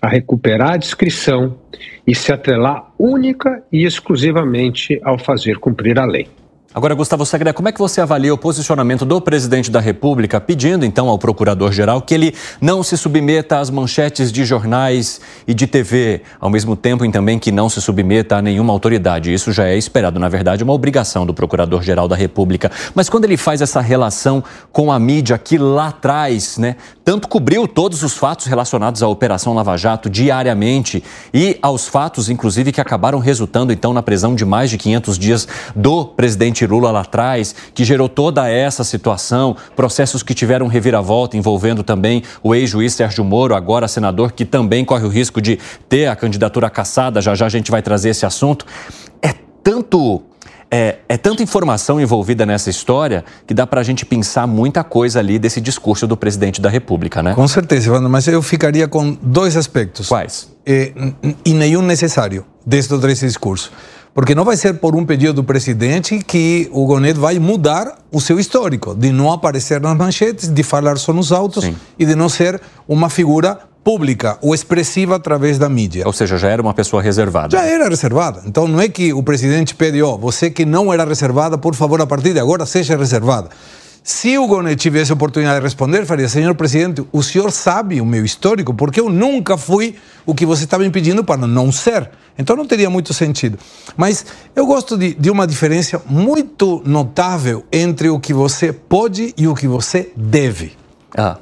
a 0.00 0.08
recuperar 0.08 0.72
a 0.72 0.76
discrição 0.76 1.58
e 2.06 2.14
se 2.14 2.32
atrelar 2.32 2.92
única 2.98 3.62
e 3.72 3.84
exclusivamente 3.84 5.00
ao 5.02 5.18
fazer 5.18 5.58
cumprir 5.58 5.98
a 5.98 6.04
lei. 6.04 6.28
Agora, 6.76 6.92
Gustavo 6.92 7.24
Segre, 7.24 7.52
como 7.52 7.68
é 7.68 7.72
que 7.72 7.78
você 7.78 8.00
avalia 8.00 8.34
o 8.34 8.36
posicionamento 8.36 9.04
do 9.04 9.20
presidente 9.20 9.70
da 9.70 9.78
República, 9.78 10.40
pedindo 10.40 10.84
então 10.84 11.08
ao 11.08 11.16
procurador-geral 11.16 12.02
que 12.02 12.12
ele 12.12 12.34
não 12.60 12.82
se 12.82 12.96
submeta 12.96 13.60
às 13.60 13.70
manchetes 13.70 14.32
de 14.32 14.44
jornais 14.44 15.20
e 15.46 15.54
de 15.54 15.68
TV, 15.68 16.22
ao 16.40 16.50
mesmo 16.50 16.74
tempo 16.74 17.04
em 17.04 17.12
também 17.12 17.38
que 17.38 17.52
não 17.52 17.68
se 17.68 17.80
submeta 17.80 18.38
a 18.38 18.42
nenhuma 18.42 18.72
autoridade? 18.72 19.32
Isso 19.32 19.52
já 19.52 19.68
é 19.68 19.78
esperado, 19.78 20.18
na 20.18 20.28
verdade, 20.28 20.64
uma 20.64 20.72
obrigação 20.72 21.24
do 21.24 21.32
procurador-geral 21.32 22.08
da 22.08 22.16
República. 22.16 22.72
Mas 22.92 23.08
quando 23.08 23.24
ele 23.24 23.36
faz 23.36 23.60
essa 23.62 23.80
relação 23.80 24.42
com 24.72 24.90
a 24.90 24.98
mídia 24.98 25.38
que 25.38 25.56
lá 25.56 25.90
atrás, 25.90 26.58
né, 26.58 26.74
tanto 27.04 27.28
cobriu 27.28 27.68
todos 27.68 28.02
os 28.02 28.14
fatos 28.14 28.46
relacionados 28.46 29.00
à 29.00 29.06
Operação 29.06 29.54
Lava 29.54 29.76
Jato 29.76 30.10
diariamente 30.10 31.04
e 31.32 31.56
aos 31.62 31.86
fatos, 31.86 32.28
inclusive, 32.28 32.72
que 32.72 32.80
acabaram 32.80 33.20
resultando 33.20 33.72
então 33.72 33.92
na 33.92 34.02
prisão 34.02 34.34
de 34.34 34.44
mais 34.44 34.70
de 34.70 34.76
500 34.76 35.16
dias 35.16 35.46
do 35.76 36.04
presidente 36.04 36.63
presidente 36.64 36.66
Lula 36.66 36.90
lá 36.90 37.00
atrás, 37.00 37.54
que 37.74 37.84
gerou 37.84 38.08
toda 38.08 38.48
essa 38.48 38.82
situação, 38.82 39.56
processos 39.76 40.22
que 40.22 40.34
tiveram 40.34 40.66
reviravolta 40.66 41.36
envolvendo 41.36 41.82
também 41.82 42.22
o 42.42 42.54
ex-juiz 42.54 42.94
Sérgio 42.94 43.24
Moro, 43.24 43.54
agora 43.54 43.86
senador, 43.86 44.32
que 44.32 44.44
também 44.44 44.84
corre 44.84 45.04
o 45.04 45.08
risco 45.08 45.40
de 45.40 45.58
ter 45.88 46.06
a 46.06 46.16
candidatura 46.16 46.68
caçada. 46.70 47.20
Já 47.20 47.34
já 47.34 47.46
a 47.46 47.48
gente 47.48 47.70
vai 47.70 47.82
trazer 47.82 48.10
esse 48.10 48.26
assunto. 48.26 48.66
É 49.22 49.34
tanto 49.62 50.22
é, 50.70 50.98
é, 51.08 51.16
tanta 51.16 51.42
informação 51.42 52.00
envolvida 52.00 52.44
nessa 52.44 52.68
história 52.68 53.24
que 53.46 53.54
dá 53.54 53.66
para 53.66 53.80
a 53.80 53.84
gente 53.84 54.04
pensar 54.04 54.46
muita 54.46 54.82
coisa 54.82 55.20
ali 55.20 55.38
desse 55.38 55.60
discurso 55.60 56.06
do 56.06 56.16
presidente 56.16 56.60
da 56.60 56.68
República, 56.68 57.22
né? 57.22 57.34
Com 57.34 57.46
certeza, 57.46 57.88
Evandro, 57.88 58.10
mas 58.10 58.26
eu 58.26 58.42
ficaria 58.42 58.88
com 58.88 59.16
dois 59.22 59.56
aspectos. 59.56 60.08
Quais? 60.08 60.48
É, 60.66 60.92
e 61.44 61.52
nenhum 61.52 61.82
necessário 61.82 62.44
deste 62.66 62.96
desse 62.98 63.26
discurso. 63.26 63.70
Porque 64.14 64.32
não 64.32 64.44
vai 64.44 64.56
ser 64.56 64.74
por 64.74 64.94
um 64.94 65.04
pedido 65.04 65.32
do 65.34 65.42
presidente 65.42 66.20
que 66.20 66.68
o 66.72 66.86
Gonet 66.86 67.18
vai 67.18 67.40
mudar 67.40 67.98
o 68.12 68.20
seu 68.20 68.38
histórico, 68.38 68.94
de 68.94 69.10
não 69.10 69.32
aparecer 69.32 69.80
nas 69.80 69.96
manchetes, 69.96 70.48
de 70.48 70.62
falar 70.62 70.96
só 70.98 71.12
nos 71.12 71.32
autos 71.32 71.64
Sim. 71.64 71.74
e 71.98 72.06
de 72.06 72.14
não 72.14 72.28
ser 72.28 72.60
uma 72.86 73.10
figura 73.10 73.58
pública 73.82 74.38
ou 74.40 74.54
expressiva 74.54 75.16
através 75.16 75.58
da 75.58 75.68
mídia. 75.68 76.06
Ou 76.06 76.12
seja, 76.12 76.38
já 76.38 76.48
era 76.48 76.62
uma 76.62 76.72
pessoa 76.72 77.02
reservada. 77.02 77.58
Já 77.58 77.64
era 77.64 77.88
reservada. 77.88 78.42
Então 78.46 78.68
não 78.68 78.80
é 78.80 78.88
que 78.88 79.12
o 79.12 79.22
presidente 79.22 79.74
pede, 79.74 80.00
ó, 80.00 80.14
oh, 80.14 80.18
você 80.18 80.48
que 80.48 80.64
não 80.64 80.92
era 80.92 81.04
reservada, 81.04 81.58
por 81.58 81.74
favor, 81.74 82.00
a 82.00 82.06
partir 82.06 82.32
de 82.32 82.38
agora 82.38 82.64
seja 82.64 82.96
reservada. 82.96 83.50
Se 84.06 84.36
o 84.36 84.46
Gonet 84.46 84.76
tivesse 84.76 85.10
a 85.10 85.14
oportunidade 85.14 85.60
de 85.60 85.64
responder, 85.64 86.04
faria: 86.04 86.28
Senhor 86.28 86.54
presidente, 86.54 87.02
o 87.10 87.22
senhor 87.22 87.50
sabe 87.50 88.02
o 88.02 88.04
meu 88.04 88.22
histórico, 88.22 88.74
porque 88.74 89.00
eu 89.00 89.08
nunca 89.08 89.56
fui 89.56 89.96
o 90.26 90.34
que 90.34 90.44
você 90.44 90.64
estava 90.64 90.82
me 90.82 90.90
pedindo 90.90 91.24
para 91.24 91.46
não 91.46 91.72
ser. 91.72 92.10
Então 92.36 92.54
não 92.54 92.66
teria 92.66 92.90
muito 92.90 93.14
sentido. 93.14 93.58
Mas 93.96 94.26
eu 94.54 94.66
gosto 94.66 94.98
de, 94.98 95.14
de 95.14 95.30
uma 95.30 95.46
diferença 95.46 96.02
muito 96.04 96.82
notável 96.84 97.64
entre 97.72 98.10
o 98.10 98.20
que 98.20 98.34
você 98.34 98.74
pode 98.74 99.32
e 99.38 99.48
o 99.48 99.54
que 99.54 99.66
você 99.66 100.12
deve. 100.14 100.72
Ah. 101.16 101.38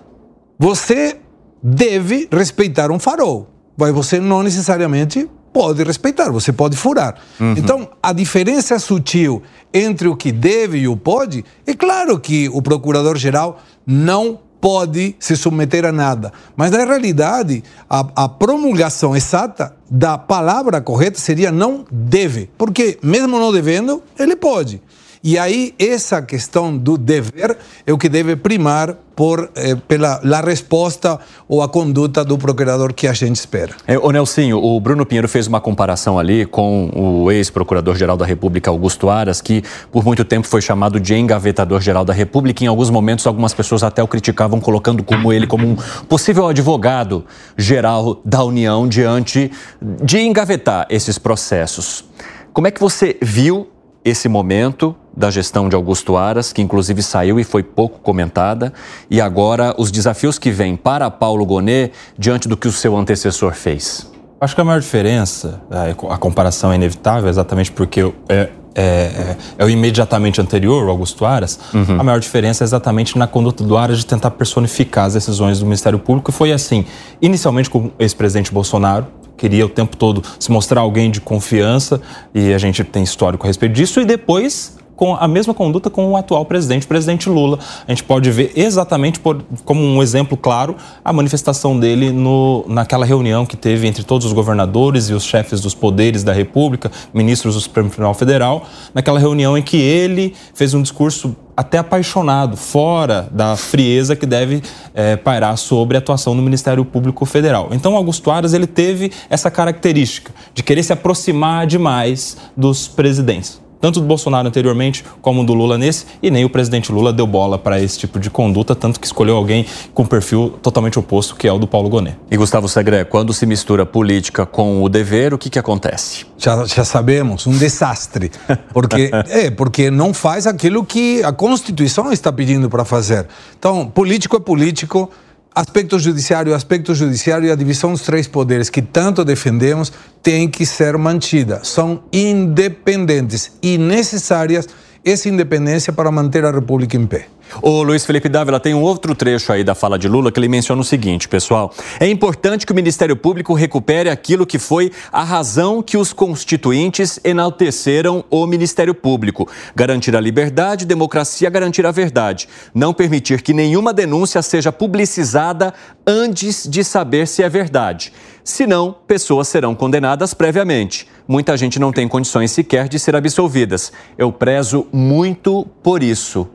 Você 0.57 1.17
deve 1.61 2.29
respeitar 2.31 2.93
um 2.93 2.99
farol, 3.01 3.51
mas 3.77 3.93
você 3.93 4.21
não 4.21 4.41
necessariamente 4.41 5.29
pode 5.53 5.83
respeitar, 5.83 6.31
você 6.31 6.53
pode 6.53 6.77
furar. 6.77 7.17
Uhum. 7.39 7.55
Então, 7.57 7.89
a 8.03 8.13
diferença 8.13 8.79
sutil 8.79 9.43
entre 9.73 10.09
o 10.09 10.17
que 10.17 10.33
deve 10.33 10.79
e 10.79 10.89
o 10.89 10.97
pode, 10.97 11.45
é 11.67 11.75
claro 11.75 12.19
que 12.19 12.49
o 12.49 12.63
procurador-geral 12.63 13.61
não 13.87 14.41
pode 14.63 15.17
se 15.19 15.37
submeter 15.37 15.85
a 15.85 15.91
nada. 15.91 16.33
Mas, 16.57 16.71
na 16.71 16.85
realidade, 16.85 17.65
a, 17.91 18.07
a, 18.15 18.29
promulgação 18.29 19.17
exata 19.17 19.75
da 19.91 20.17
palavra 20.17 20.81
correta 20.81 21.19
seria 21.19 21.51
não 21.51 21.85
deve. 21.91 22.49
Porque, 22.57 22.97
mesmo 23.03 23.41
não 23.41 23.53
devendo, 23.53 24.01
ele 24.17 24.37
pode. 24.37 24.81
E 25.25 25.39
aí, 25.39 25.73
essa 25.79 26.21
questão 26.21 26.77
do 26.77 26.99
dever 26.99 27.57
é 27.87 27.93
o 27.93 27.99
que 27.99 28.09
deve 28.09 28.35
primar 28.35 28.97
por, 29.15 29.53
eh, 29.55 29.77
pela 29.87 30.21
a 30.21 30.41
resposta 30.41 31.21
ou 31.49 31.63
a 31.63 31.69
conduta 31.69 32.25
do 32.25 32.37
procurador 32.37 32.93
que 32.93 33.07
a 33.07 33.13
gente 33.13 33.37
espera. 33.37 33.73
É, 33.87 33.97
o 33.97 34.11
Nelsinho, 34.11 34.59
o 34.59 34.81
Bruno 34.81 35.07
Pinheiro 35.07 35.29
fez 35.29 35.47
uma 35.47 35.61
comparação 35.61 36.19
ali 36.19 36.45
com 36.45 36.91
o 36.93 37.31
ex-procurador-geral 37.31 38.17
da 38.17 38.27
República, 38.27 38.69
Augusto 38.69 39.09
Aras, 39.09 39.41
que 39.41 39.63
por 39.93 40.05
muito 40.05 40.25
tempo 40.25 40.49
foi 40.49 40.61
chamado 40.61 40.99
de 40.99 41.15
engavetador-geral 41.15 42.05
da 42.05 42.13
República. 42.13 42.65
Em 42.65 42.67
alguns 42.67 42.91
momentos, 42.91 43.25
algumas 43.25 43.55
pessoas 43.55 43.85
até 43.85 44.03
o 44.03 44.09
criticavam, 44.09 44.61
colocando 44.61 45.05
como 45.05 45.33
ele 45.33 45.47
como 45.47 45.69
um 45.69 45.77
possível 46.09 46.49
advogado-geral 46.49 48.21
da 48.25 48.43
União 48.43 48.89
diante 48.89 49.53
de 49.81 50.19
engavetar 50.19 50.85
esses 50.91 51.17
processos. 51.17 52.05
Como 52.53 52.67
é 52.67 52.73
que 52.73 52.81
você 52.81 53.17
viu 53.23 53.69
esse 54.05 54.29
momento 54.29 54.97
da 55.17 55.31
gestão 55.31 55.69
de 55.69 55.77
Augusto 55.77 56.17
Aras, 56.17 56.53
que 56.53 56.63
inclusive 56.63 57.03
saiu 57.03 57.39
e 57.39 57.45
foi 57.45 57.63
pouco 57.63 58.01
comentada, 58.01 58.73
e 59.11 59.21
agora 59.21 59.75
os 59.79 59.91
desafios 59.91 60.39
que 60.39 60.51
vêm 60.51 60.77
para 60.77 61.11
Paulo 61.11 61.45
Gonet 61.45 61.93
diante 62.19 62.49
do 62.49 62.57
que 62.57 62.67
o 62.67 62.73
seu 62.73 62.97
antecessor 62.97 63.53
fez? 63.53 64.11
Acho 64.41 64.55
que 64.55 64.61
a 64.61 64.65
maior 64.65 64.81
diferença, 64.81 65.63
a 66.11 66.19
comparação 66.19 66.73
é 66.73 66.75
inevitável, 66.75 67.31
exatamente 67.31 67.71
porque 67.71 68.01
é, 68.29 68.49
é, 68.75 68.83
é, 68.83 69.37
é, 69.59 69.65
o 69.65 69.71
imediatamente 69.71 70.41
anterior, 70.41 70.85
o 70.85 70.91
Augusto 70.91 71.25
Aras, 71.25 71.61
uhum. 71.73 72.01
a 72.01 72.03
maior 72.03 72.19
diferença 72.19 72.65
é 72.65 72.67
exatamente 72.67 73.17
na 73.17 73.27
conduta 73.27 73.63
do 73.63 73.77
Aras 73.77 73.99
de 73.99 74.07
tentar 74.07 74.33
personificar 74.33 75.05
as 75.05 75.15
decisões 75.15 75.61
do 75.61 75.67
Ministério 75.67 75.99
Público. 75.99 76.31
E 76.31 76.35
foi 76.35 76.53
assim, 76.53 76.85
inicialmente 77.21 77.71
com 77.71 77.79
o 77.79 77.93
ex-presidente 77.99 78.53
Bolsonaro, 78.53 79.07
queria 79.43 79.67
o 79.67 79.69
tempo 79.69 79.97
todo 79.97 80.23
se 80.39 80.53
mostrar 80.53 80.83
alguém 80.83 81.11
de 81.11 81.21
confiança, 81.21 82.01
e 82.33 82.55
a 82.55 82.59
gente 82.59 82.85
tem 82.85 83.03
histórico 83.03 83.45
a 83.45 83.49
respeito 83.49 83.73
disso, 83.73 84.01
e 84.01 84.05
depois 84.05 84.79
com 85.03 85.17
a 85.17 85.27
mesma 85.27 85.53
conduta 85.53 85.91
com 85.91 86.13
o 86.13 86.17
atual 86.17 86.45
presidente, 86.45 86.85
o 86.85 86.89
presidente 86.89 87.29
Lula. 87.29 87.59
A 87.89 87.91
gente 87.91 88.05
pode 88.05 88.31
ver 88.31 88.53
exatamente 88.55 89.19
por, 89.19 89.43
como 89.65 89.83
um 89.83 90.01
exemplo 90.01 90.37
claro 90.37 90.77
a 91.05 91.13
manifestação 91.13 91.77
dele 91.77 92.13
no, 92.13 92.65
naquela 92.69 93.05
reunião 93.05 93.45
que 93.45 93.57
teve 93.57 93.89
entre 93.89 94.05
todos 94.05 94.25
os 94.25 94.33
governadores 94.33 95.11
e 95.11 95.13
os 95.13 95.25
chefes 95.25 95.61
dos 95.61 95.75
poderes 95.75 96.23
da 96.23 96.33
República, 96.33 96.89
ministros 97.13 97.57
do 97.57 97.61
Supremo 97.61 97.89
Tribunal 97.89 98.15
Federal, 98.15 98.65
naquela 98.95 99.19
reunião 99.19 99.59
em 99.59 99.63
que 99.63 99.77
ele 99.77 100.37
fez 100.55 100.73
um 100.73 100.81
discurso 100.81 101.35
até 101.57 101.79
apaixonado, 101.79 102.57
fora 102.57 103.29
da 103.33 103.57
frieza 103.57 104.15
que 104.15 104.25
deve 104.25 104.63
é, 104.95 105.17
pairar 105.17 105.57
sobre 105.59 105.97
a 105.97 105.99
atuação 105.99 106.37
do 106.37 106.43
Ministério 106.43 106.85
Público 106.85 107.27
Federal. 107.27 107.71
Então, 107.73 107.97
Augusto 107.97 108.31
Aras 108.31 108.55
ele 108.55 108.69
teve 108.69 109.11
essa 109.29 109.51
característica 109.51 110.33
de 110.55 110.63
querer 110.63 110.85
se 110.85 110.93
aproximar 110.93 111.67
demais 111.67 112.37
dos 112.57 112.87
presidentes 112.87 113.62
tanto 113.83 114.01
do 114.01 114.07
Bolsonaro 114.07 114.47
anteriormente 114.47 115.05
como 115.21 115.45
do 115.45 115.53
Lula 115.53 115.77
nesse, 115.77 116.07
e 116.23 116.31
nem 116.31 116.45
o 116.45 116.49
presidente 116.49 116.93
Lula 116.93 117.13
deu 117.13 117.27
bola 117.27 117.59
para 117.59 117.81
esse 117.81 117.99
tipo 117.99 118.21
de 118.21 118.31
conduta, 118.31 118.77
tanto 118.77 119.01
que 119.01 119.07
escolheu 119.07 119.37
alguém 119.37 119.67
com 119.93 120.07
perfil 120.07 120.55
totalmente 120.63 121.01
oposto, 121.01 121.35
que 121.35 121.49
é 121.49 121.53
o 121.53 121.59
do 121.59 121.67
Paulo 121.67 121.89
Gonet. 121.89 122.17
E 122.31 122.37
Gustavo 122.37 122.69
Segré, 122.69 123.05
quando 123.05 123.33
se 123.33 123.45
mistura 123.45 123.85
política 123.85 124.47
com 124.47 124.85
o 124.85 124.89
dever, 124.89 125.35
o 125.35 125.39
que, 125.39 125.51
que 125.51 125.59
acontece? 125.59 126.25
Já, 126.39 126.65
já 126.65 126.85
sabemos, 126.85 127.45
um 127.45 127.59
desastre. 127.59 128.31
Porque, 128.73 129.11
é, 129.29 129.51
porque 129.51 129.91
não 129.91 130.15
faz 130.15 130.47
aquilo 130.47 130.85
que 130.85 131.21
a 131.25 131.33
Constituição 131.33 132.13
está 132.13 132.33
pedindo 132.33 132.71
para 132.71 132.85
fazer. 132.85 133.27
Então, 133.59 133.89
político 133.89 134.37
é 134.37 134.41
político, 134.41 135.11
aspecto 135.55 135.99
judiciário, 135.99 136.55
aspecto 136.55 136.95
judiciário 136.95 137.49
e 137.49 137.51
a 137.51 137.55
divisão 137.55 137.93
dos 137.93 138.03
três 138.03 138.27
poderes 138.27 138.71
que 138.71 138.81
tanto 138.81 139.25
defendemos 139.25 139.93
tem 140.23 140.49
que 140.49 140.65
ser 140.65 140.97
mantida. 140.97 141.61
São 141.65 142.03
independentes 142.13 143.53
e 143.63 143.77
necessárias 143.77 144.69
essa 145.05 145.29
independência 145.29 145.93
para 145.93 146.11
manter 146.11 146.45
a 146.45 146.51
República 146.51 146.97
em 146.97 147.07
pé. 147.07 147.27
O 147.61 147.83
Luiz 147.83 148.07
Felipe 148.07 148.29
Dávila 148.29 148.59
tem 148.59 148.75
um 148.75 148.81
outro 148.81 149.15
trecho 149.15 149.53
aí 149.53 149.63
da 149.63 149.75
fala 149.75 149.99
de 149.99 150.09
Lula 150.09 150.33
que 150.33 150.41
ele 150.41 150.49
menciona 150.49 150.81
o 150.81 150.85
seguinte, 150.85 151.29
pessoal. 151.29 151.75
É 152.01 152.09
importante 152.09 152.65
que 152.65 152.73
o 152.73 152.75
Ministério 152.75 153.17
Público 153.17 153.53
recupere 153.53 154.09
aquilo 154.09 154.47
que 154.47 154.59
foi 154.59 154.91
a 155.13 155.23
razão 155.23 155.83
que 155.83 155.97
os 155.97 156.13
constituintes 156.13 157.21
enalteceram 157.25 158.25
o 158.31 158.47
Ministério 158.47 158.95
Público: 158.95 159.49
garantir 159.75 160.17
a 160.17 160.21
liberdade, 160.21 160.87
democracia, 160.87 161.51
garantir 161.51 161.85
a 161.85 161.91
verdade. 161.91 162.49
Não 162.75 162.95
permitir 162.95 163.43
que 163.43 163.53
nenhuma 163.53 163.93
denúncia 163.93 164.41
seja 164.41 164.73
publicizada 164.73 165.75
antes 166.07 166.67
de 166.69 166.83
saber 166.83 167.27
se 167.27 167.43
é 167.43 167.49
verdade. 167.49 168.13
Senão, 168.45 168.97
pessoas 169.07 169.47
serão 169.49 169.75
condenadas 169.75 170.35
previamente. 170.35 171.07
Muita 171.29 171.57
gente 171.57 171.79
não 171.79 171.93
tem 171.93 172.09
condições 172.09 172.51
sequer 172.51 172.89
de 172.89 172.99
ser 172.99 173.15
absolvidas. 173.15 173.93
Eu 174.19 174.33
prezo 174.33 174.87
muito 174.93 175.67
por 175.83 176.03
isso. 176.03 176.49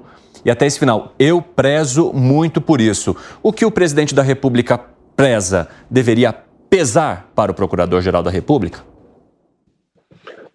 E 0.48 0.50
até 0.50 0.66
esse 0.66 0.80
final, 0.80 1.14
eu 1.20 1.42
prezo 1.42 2.14
muito 2.14 2.62
por 2.62 2.80
isso. 2.80 3.14
O 3.44 3.52
que 3.52 3.66
o 3.66 3.70
presidente 3.70 4.16
da 4.16 4.24
República 4.24 4.80
preza 5.14 5.68
deveria 5.92 6.34
pesar 6.70 7.30
para 7.36 7.52
o 7.52 7.54
Procurador-Geral 7.54 8.24
da 8.24 8.32
República? 8.32 8.80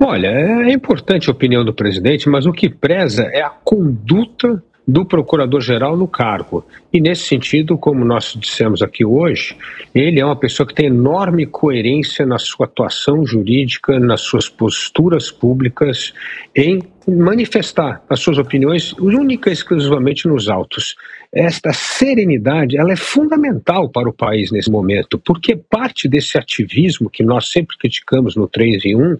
Olha, 0.01 0.29
é 0.29 0.73
importante 0.73 1.29
a 1.29 1.33
opinião 1.33 1.63
do 1.63 1.75
presidente, 1.75 2.27
mas 2.27 2.47
o 2.47 2.53
que 2.55 2.71
preza 2.71 3.25
é 3.25 3.43
a 3.43 3.51
conduta 3.51 4.65
do 4.89 5.05
procurador-geral 5.05 5.97
no 5.97 6.09
cargo. 6.09 6.65
E 6.93 7.01
nesse 7.01 7.25
sentido, 7.25 7.77
como 7.79 8.05
nós 8.05 8.35
dissemos 8.37 8.83
aqui 8.83 9.05
hoje, 9.05 9.57
ele 9.95 10.19
é 10.19 10.25
uma 10.25 10.35
pessoa 10.35 10.67
que 10.67 10.75
tem 10.75 10.87
enorme 10.87 11.47
coerência 11.47 12.27
na 12.27 12.39
sua 12.39 12.67
atuação 12.67 13.25
jurídica, 13.25 14.01
nas 14.01 14.23
suas 14.23 14.49
posturas 14.49 15.31
públicas, 15.31 16.13
em 16.57 16.83
manifestar 17.09 18.03
as 18.09 18.21
suas 18.21 18.39
opiniões 18.39 18.93
única 18.95 19.51
e 19.51 19.53
exclusivamente 19.53 20.29
nos 20.29 20.49
autos 20.49 20.95
esta 21.33 21.73
serenidade 21.73 22.77
ela 22.77 22.93
é 22.93 22.97
fundamental 22.97 23.89
para 23.89 24.09
o 24.09 24.13
país 24.13 24.51
nesse 24.51 24.71
momento, 24.71 25.19
porque 25.19 25.57
parte 25.57 26.07
desse 26.07 26.37
ativismo 26.37 27.09
que 27.09 27.23
nós 27.23 27.51
sempre 27.51 27.79
criticamos 27.79 28.37
no 28.37 28.47
3 28.47 28.85
em 28.85 28.97
1 28.97 29.17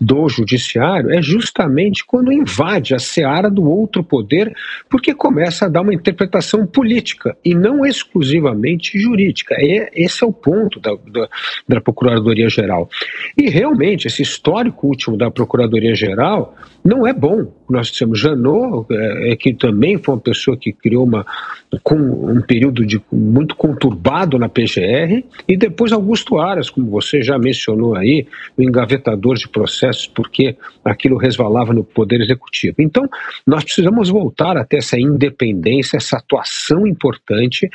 do 0.00 0.28
judiciário 0.28 1.10
é 1.10 1.20
justamente 1.20 2.04
quando 2.06 2.32
invade 2.32 2.94
a 2.94 2.98
seara 2.98 3.50
do 3.50 3.68
outro 3.68 4.04
poder, 4.04 4.54
porque 4.88 5.12
começa 5.12 5.66
a 5.66 5.68
dar 5.68 5.80
uma 5.80 5.92
interpretação 5.94 6.64
política 6.64 7.36
e 7.44 7.54
não 7.54 7.84
exclusivamente 7.84 8.98
jurídica. 8.98 9.56
É, 9.58 9.90
esse 9.94 10.22
é 10.22 10.26
o 10.26 10.32
ponto 10.32 10.78
da, 10.78 10.92
da, 11.12 11.28
da 11.68 11.80
Procuradoria-Geral. 11.80 12.88
E 13.36 13.50
realmente, 13.50 14.06
esse 14.06 14.22
histórico 14.22 14.86
último 14.86 15.16
da 15.16 15.30
Procuradoria-Geral 15.30 16.56
não 16.84 17.06
é 17.06 17.12
bom. 17.12 17.52
Nós 17.68 17.90
temos 17.90 18.18
Janot, 18.18 18.86
é, 18.90 19.32
é, 19.32 19.36
que 19.36 19.52
também 19.52 19.98
foi 19.98 20.14
uma 20.14 20.20
pessoa 20.20 20.56
que 20.56 20.72
criou 20.72 21.04
uma, 21.04 21.26
com 21.82 21.96
um 21.96 22.40
período 22.40 22.84
de, 22.84 23.00
muito 23.12 23.54
conturbado 23.56 24.38
na 24.38 24.48
PGR, 24.48 25.24
e 25.46 25.56
depois 25.56 25.92
Augusto 25.92 26.38
Aras, 26.38 26.70
como 26.70 26.90
você 26.90 27.22
já 27.22 27.38
mencionou 27.38 27.96
aí, 27.96 28.26
o 28.56 28.62
engavetador 28.62 29.36
de 29.36 29.48
processos, 29.48 30.06
porque 30.06 30.56
aquilo 30.84 31.16
resvalava 31.16 31.72
no 31.72 31.84
Poder 31.84 32.20
Executivo. 32.20 32.76
Então, 32.78 33.08
nós 33.46 33.64
precisamos 33.64 34.08
voltar 34.08 34.56
até 34.56 34.78
essa 34.78 34.98
independência, 34.98 35.96
essa 35.96 36.16
atuação 36.18 36.86
importante, 36.86 37.68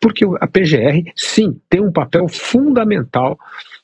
porque 0.00 0.24
a 0.40 0.46
PGR, 0.46 1.10
sim, 1.14 1.56
tem 1.68 1.80
um 1.80 1.92
papel 1.92 2.28
fundamental 2.28 3.38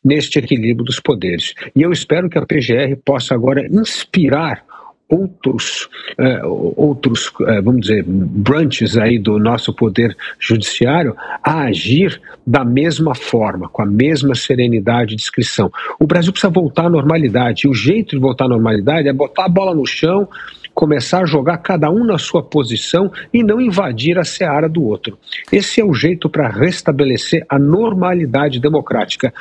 neste 0.05 0.39
equilíbrio 0.39 0.85
dos 0.85 1.01
poderes. 1.01 1.55
E 1.75 1.83
eu 1.83 1.91
espero 1.91 2.31
que 2.31 2.39
a 2.39 2.47
PGR 2.47 2.97
possa 3.05 3.35
agora 3.35 3.67
inspirar 3.67 4.65
outros, 5.09 5.89
é, 6.19 6.45
outros 6.45 7.33
é, 7.43 7.61
vamos 7.61 7.83
dizer, 7.83 8.05
branches 8.07 8.97
aí 8.97 9.19
do 9.19 9.39
nosso 9.39 9.73
poder 9.73 10.17
judiciário 10.39 11.15
a 11.43 11.63
agir 11.63 12.21
da 12.47 12.65
mesma 12.65 13.15
forma, 13.15 13.69
com 13.69 13.83
a 13.83 13.87
mesma 13.87 14.35
serenidade 14.35 15.15
e 15.15 15.17
discrição. 15.17 15.71
O 15.99 16.07
Brasil 16.07 16.33
precisa 16.33 16.53
voltar 16.53 16.87
à 16.87 16.91
normalidade, 16.91 17.67
e 17.67 17.71
o 17.71 17.75
jeito 17.75 18.17
de 18.17 18.21
voltar 18.21 18.47
à 18.47 18.49
normalidade 18.49 19.09
é 19.09 19.13
botar 19.13 19.47
a 19.47 19.49
bola 19.49 19.75
no 19.75 19.87
chão, 19.87 20.29
começar 20.77 21.23
a 21.23 21.27
jogar 21.27 21.57
cada 21.57 21.91
um 21.91 22.05
na 22.05 22.19
sua 22.19 22.43
posição 22.43 23.11
e 23.33 23.43
não 23.43 23.59
invadir 23.59 24.19
a 24.19 24.25
seara 24.25 24.69
do 24.69 24.85
outro. 24.85 25.19
Esse 25.51 25.81
é 25.81 25.85
o 25.85 25.95
jeito 25.95 26.29
para 26.29 26.51
restabelecer 26.51 27.47
a 27.49 27.59
normalidade 27.59 28.61
democrática. 28.61 29.33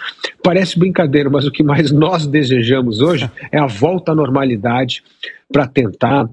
Parece 0.41 0.80
brincadeira, 0.80 1.30
mas 1.30 1.45
o 1.45 1.52
que 1.52 1.62
mais 1.62 1.91
nós 1.93 2.26
desejamos 2.26 3.02
hoje 3.02 3.30
é 3.52 3.60
a 3.60 3.67
volta 3.67 4.13
à 4.13 4.15
normalidade 4.15 5.04
para 5.52 5.67
tentar 5.67 6.30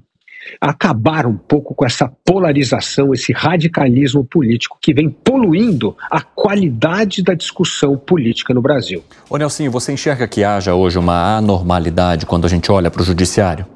acabar 0.59 1.25
um 1.25 1.37
pouco 1.37 1.75
com 1.75 1.85
essa 1.85 2.09
polarização, 2.25 3.13
esse 3.13 3.33
radicalismo 3.33 4.23
político 4.23 4.77
que 4.81 4.93
vem 4.93 5.09
poluindo 5.09 5.95
a 6.09 6.21
qualidade 6.21 7.21
da 7.21 7.33
discussão 7.33 7.97
política 7.97 8.53
no 8.53 8.61
Brasil. 8.61 9.03
Ô 9.29 9.37
Nelson, 9.37 9.69
você 9.69 9.91
enxerga 9.91 10.27
que 10.27 10.43
haja 10.43 10.73
hoje 10.73 10.97
uma 10.97 11.37
anormalidade 11.37 12.25
quando 12.25 12.45
a 12.45 12.49
gente 12.49 12.71
olha 12.71 12.89
para 12.89 13.01
o 13.01 13.05
judiciário? 13.05 13.72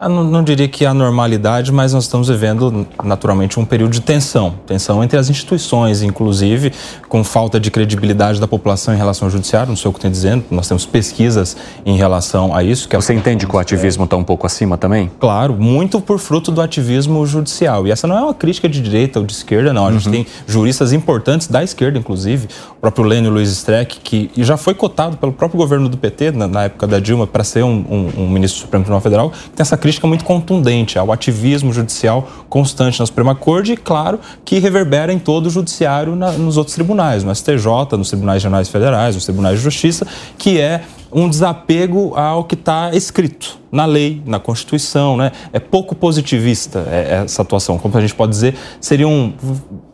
Eu 0.00 0.08
não, 0.08 0.22
não, 0.22 0.44
diria 0.44 0.68
que 0.68 0.86
há 0.86 0.94
normalidade, 0.94 1.72
mas 1.72 1.92
nós 1.92 2.04
estamos 2.04 2.28
vivendo 2.28 2.86
naturalmente 3.02 3.58
um 3.58 3.64
período 3.64 3.90
de 3.90 4.00
tensão. 4.00 4.54
Tensão 4.64 5.02
entre 5.02 5.18
as 5.18 5.28
instituições, 5.28 6.02
inclusive, 6.02 6.72
com 7.08 7.24
falta 7.24 7.58
de 7.58 7.68
credibilidade 7.68 8.40
da 8.40 8.46
população 8.46 8.94
em 8.94 8.96
relação 8.96 9.26
ao 9.26 9.30
judiciário, 9.32 9.70
não 9.70 9.76
sei 9.76 9.88
o 9.88 9.92
que 9.92 9.98
estou 9.98 10.08
dizendo, 10.08 10.44
nós 10.52 10.68
temos 10.68 10.86
pesquisas 10.86 11.56
em 11.84 11.96
relação 11.96 12.54
a 12.54 12.62
isso. 12.62 12.88
Você 12.88 13.12
entende 13.12 13.44
que 13.44 13.56
o 13.56 13.58
ativismo 13.58 14.04
está 14.04 14.16
um 14.16 14.22
pouco 14.22 14.46
acima 14.46 14.78
também? 14.78 15.10
Claro, 15.18 15.54
muito 15.54 16.00
por 16.00 16.20
fruto 16.20 16.52
do 16.52 16.62
ativismo 16.62 17.26
judicial. 17.26 17.84
E 17.84 17.90
essa 17.90 18.06
não 18.06 18.16
é 18.16 18.22
uma 18.22 18.34
crítica 18.34 18.68
de 18.68 18.80
direita 18.80 19.18
ou 19.18 19.26
de 19.26 19.32
esquerda, 19.32 19.72
não. 19.72 19.84
A 19.84 19.90
gente 19.90 20.06
uhum. 20.06 20.12
tem 20.12 20.26
juristas 20.46 20.92
importantes 20.92 21.48
da 21.48 21.60
esquerda, 21.64 21.98
inclusive, 21.98 22.46
o 22.70 22.80
próprio 22.80 23.04
Lênio 23.04 23.32
Luiz 23.32 23.50
Streck, 23.50 23.98
que 23.98 24.30
já 24.36 24.56
foi 24.56 24.74
cotado 24.74 25.16
pelo 25.16 25.32
próprio 25.32 25.58
governo 25.58 25.88
do 25.88 25.96
PT, 25.96 26.30
na, 26.30 26.46
na 26.46 26.64
época 26.64 26.86
da 26.86 27.00
Dilma, 27.00 27.26
para 27.26 27.42
ser 27.42 27.64
um, 27.64 27.84
um, 27.90 28.22
um 28.22 28.30
ministro 28.30 28.60
do 28.60 28.62
Supremo 28.62 28.84
Tribunal 28.84 29.00
Federal, 29.00 29.30
que 29.30 29.50
tem 29.56 29.62
essa 29.62 29.76
crítica 29.76 29.87
crítica 29.88 30.06
muito 30.06 30.22
contundente 30.22 30.98
ao 30.98 31.10
ativismo 31.10 31.72
judicial 31.72 32.28
constante 32.46 33.00
na 33.00 33.06
Suprema 33.06 33.34
Corte 33.34 33.72
e, 33.72 33.76
claro, 33.76 34.20
que 34.44 34.58
reverbera 34.58 35.10
em 35.10 35.18
todo 35.18 35.46
o 35.46 35.50
judiciário 35.50 36.14
na, 36.14 36.32
nos 36.32 36.58
outros 36.58 36.74
tribunais, 36.74 37.24
no 37.24 37.34
STJ, 37.34 37.96
nos 37.96 38.08
tribunais 38.08 38.42
regionais 38.42 38.68
federais, 38.68 39.14
nos 39.14 39.24
tribunais 39.24 39.56
de 39.56 39.64
justiça, 39.64 40.06
que 40.36 40.60
é 40.60 40.82
um 41.10 41.26
desapego 41.26 42.14
ao 42.14 42.44
que 42.44 42.54
está 42.54 42.90
escrito 42.92 43.58
na 43.72 43.86
lei, 43.86 44.22
na 44.26 44.38
Constituição, 44.38 45.16
né? 45.16 45.32
É 45.54 45.58
pouco 45.58 45.94
positivista 45.94 46.86
é, 46.90 47.22
essa 47.24 47.40
atuação. 47.40 47.78
Como 47.78 47.96
a 47.96 48.00
gente 48.02 48.14
pode 48.14 48.32
dizer, 48.32 48.54
seria, 48.78 49.08
um, 49.08 49.32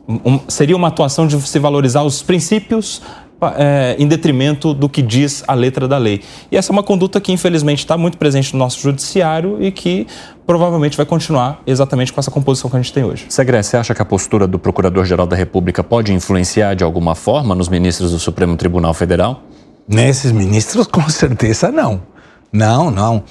um, 0.08 0.40
seria 0.48 0.74
uma 0.74 0.88
atuação 0.88 1.28
de 1.28 1.40
se 1.40 1.58
valorizar 1.60 2.02
os 2.02 2.20
princípios, 2.20 3.00
é, 3.56 3.96
em 3.98 4.06
detrimento 4.06 4.72
do 4.72 4.88
que 4.88 5.02
diz 5.02 5.44
a 5.46 5.54
letra 5.54 5.86
da 5.86 5.98
lei. 5.98 6.22
E 6.50 6.56
essa 6.56 6.70
é 6.70 6.72
uma 6.72 6.82
conduta 6.82 7.20
que, 7.20 7.32
infelizmente, 7.32 7.80
está 7.80 7.96
muito 7.96 8.18
presente 8.18 8.52
no 8.52 8.58
nosso 8.58 8.80
judiciário 8.80 9.62
e 9.62 9.70
que 9.70 10.06
provavelmente 10.46 10.96
vai 10.96 11.06
continuar 11.06 11.60
exatamente 11.66 12.12
com 12.12 12.20
essa 12.20 12.30
composição 12.30 12.70
que 12.70 12.76
a 12.76 12.80
gente 12.80 12.92
tem 12.92 13.04
hoje. 13.04 13.26
Segre, 13.28 13.62
você 13.62 13.76
acha 13.76 13.94
que 13.94 14.02
a 14.02 14.04
postura 14.04 14.46
do 14.46 14.58
Procurador-Geral 14.58 15.26
da 15.26 15.36
República 15.36 15.82
pode 15.82 16.12
influenciar 16.12 16.74
de 16.74 16.84
alguma 16.84 17.14
forma 17.14 17.54
nos 17.54 17.68
ministros 17.68 18.12
do 18.12 18.18
Supremo 18.18 18.56
Tribunal 18.56 18.94
Federal? 18.94 19.42
Nesses 19.86 20.32
ministros, 20.32 20.86
com 20.88 21.08
certeza 21.08 21.70
não. 21.70 22.14
Não, 22.54 22.88
não. 22.88 23.24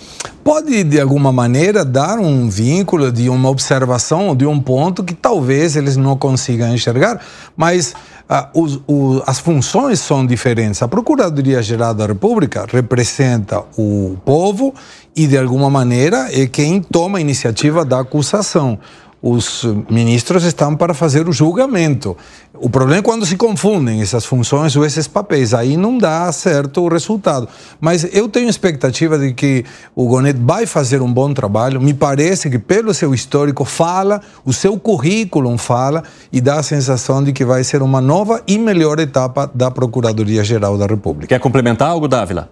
Pode, 0.43 0.83
de 0.83 0.99
alguma 0.99 1.31
maneira, 1.31 1.85
dar 1.85 2.19
um 2.19 2.49
vínculo 2.49 3.09
de 3.09 3.29
uma 3.29 3.49
observação, 3.49 4.35
de 4.35 4.45
um 4.45 4.59
ponto 4.59 5.01
que 5.01 5.13
talvez 5.13 5.77
eles 5.77 5.95
não 5.95 6.17
consigam 6.17 6.73
enxergar, 6.73 7.21
mas 7.55 7.93
ah, 8.27 8.49
os, 8.53 8.79
as 9.25 9.39
funções 9.39 9.99
são 9.99 10.25
diferentes. 10.25 10.81
A 10.81 10.87
Procuradoria-Geral 10.87 11.93
da 11.93 12.05
República 12.05 12.65
representa 12.71 13.63
o 13.77 14.17
povo 14.25 14.73
e, 15.15 15.27
de 15.27 15.37
alguma 15.37 15.69
maneira, 15.69 16.29
é 16.31 16.47
quem 16.47 16.81
toma 16.81 17.17
a 17.17 17.21
iniciativa 17.21 17.83
da 17.83 17.99
acusação 17.99 18.79
os 19.25 19.63
ministros 19.89 20.43
estão 20.43 20.75
para 20.75 20.93
fazer 20.93 21.29
o 21.29 21.31
julgamento. 21.31 22.17
O 22.55 22.69
problema 22.69 22.99
é 22.99 23.01
quando 23.01 23.25
se 23.25 23.37
confundem 23.37 24.01
essas 24.01 24.25
funções 24.25 24.75
ou 24.75 24.85
esses 24.85 25.07
papéis, 25.07 25.53
aí 25.53 25.77
não 25.77 25.97
dá 25.97 26.29
certo 26.33 26.81
o 26.81 26.89
resultado. 26.89 27.47
Mas 27.79 28.05
eu 28.13 28.27
tenho 28.27 28.49
expectativa 28.49 29.17
de 29.17 29.33
que 29.33 29.63
o 29.95 30.07
Gonet 30.07 30.37
vai 30.37 30.65
fazer 30.65 31.01
um 31.01 31.11
bom 31.11 31.33
trabalho. 31.33 31.79
Me 31.79 31.93
parece 31.93 32.49
que, 32.49 32.59
pelo 32.59 32.93
seu 32.93 33.13
histórico, 33.13 33.63
fala, 33.63 34.19
o 34.43 34.51
seu 34.51 34.77
currículo 34.77 35.57
fala 35.57 36.03
e 36.29 36.41
dá 36.41 36.59
a 36.59 36.63
sensação 36.63 37.23
de 37.23 37.31
que 37.31 37.45
vai 37.45 37.63
ser 37.63 37.81
uma 37.81 38.01
nova 38.01 38.43
e 38.45 38.57
melhor 38.57 38.99
etapa 38.99 39.49
da 39.55 39.71
Procuradoria-Geral 39.71 40.77
da 40.77 40.85
República. 40.85 41.27
Quer 41.27 41.39
complementar 41.39 41.89
algo, 41.89 42.09
Dávila? 42.09 42.49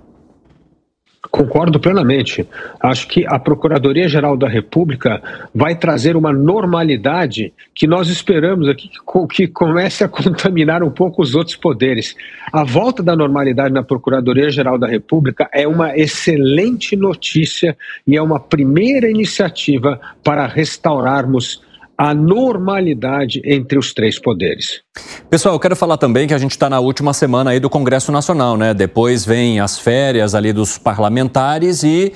Concordo 1.29 1.79
plenamente. 1.79 2.47
Acho 2.79 3.07
que 3.07 3.25
a 3.27 3.37
Procuradoria-Geral 3.37 4.35
da 4.35 4.49
República 4.49 5.21
vai 5.53 5.75
trazer 5.75 6.15
uma 6.15 6.33
normalidade 6.33 7.53
que 7.75 7.85
nós 7.85 8.09
esperamos 8.09 8.67
aqui 8.67 8.89
que, 9.29 9.47
comece 9.47 10.03
a 10.03 10.09
contaminar 10.09 10.81
um 10.81 10.89
pouco 10.89 11.21
os 11.21 11.35
outros 11.35 11.55
poderes. 11.55 12.15
A 12.51 12.63
volta 12.63 13.03
da 13.03 13.15
normalidade 13.15 13.71
na 13.71 13.83
Procuradoria-Geral 13.83 14.79
da 14.79 14.87
República 14.87 15.47
é 15.53 15.67
uma 15.67 15.95
excelente 15.95 16.95
notícia 16.95 17.77
e 18.07 18.17
é 18.17 18.21
uma 18.21 18.39
primeira 18.39 19.07
iniciativa 19.07 20.01
para 20.23 20.47
restaurarmos 20.47 21.61
a 22.01 22.15
normalidade 22.15 23.43
entre 23.45 23.77
os 23.77 23.93
três 23.93 24.19
poderes. 24.19 24.81
Pessoal, 25.29 25.53
eu 25.53 25.59
quero 25.59 25.75
falar 25.75 25.97
também 25.97 26.27
que 26.27 26.33
a 26.33 26.37
gente 26.39 26.49
está 26.49 26.67
na 26.67 26.79
última 26.79 27.13
semana 27.13 27.51
aí 27.51 27.59
do 27.59 27.69
Congresso 27.69 28.11
Nacional, 28.11 28.57
né? 28.57 28.73
Depois 28.73 29.23
vem 29.23 29.59
as 29.59 29.77
férias 29.77 30.33
ali 30.33 30.51
dos 30.51 30.79
parlamentares 30.79 31.83
e 31.83 32.11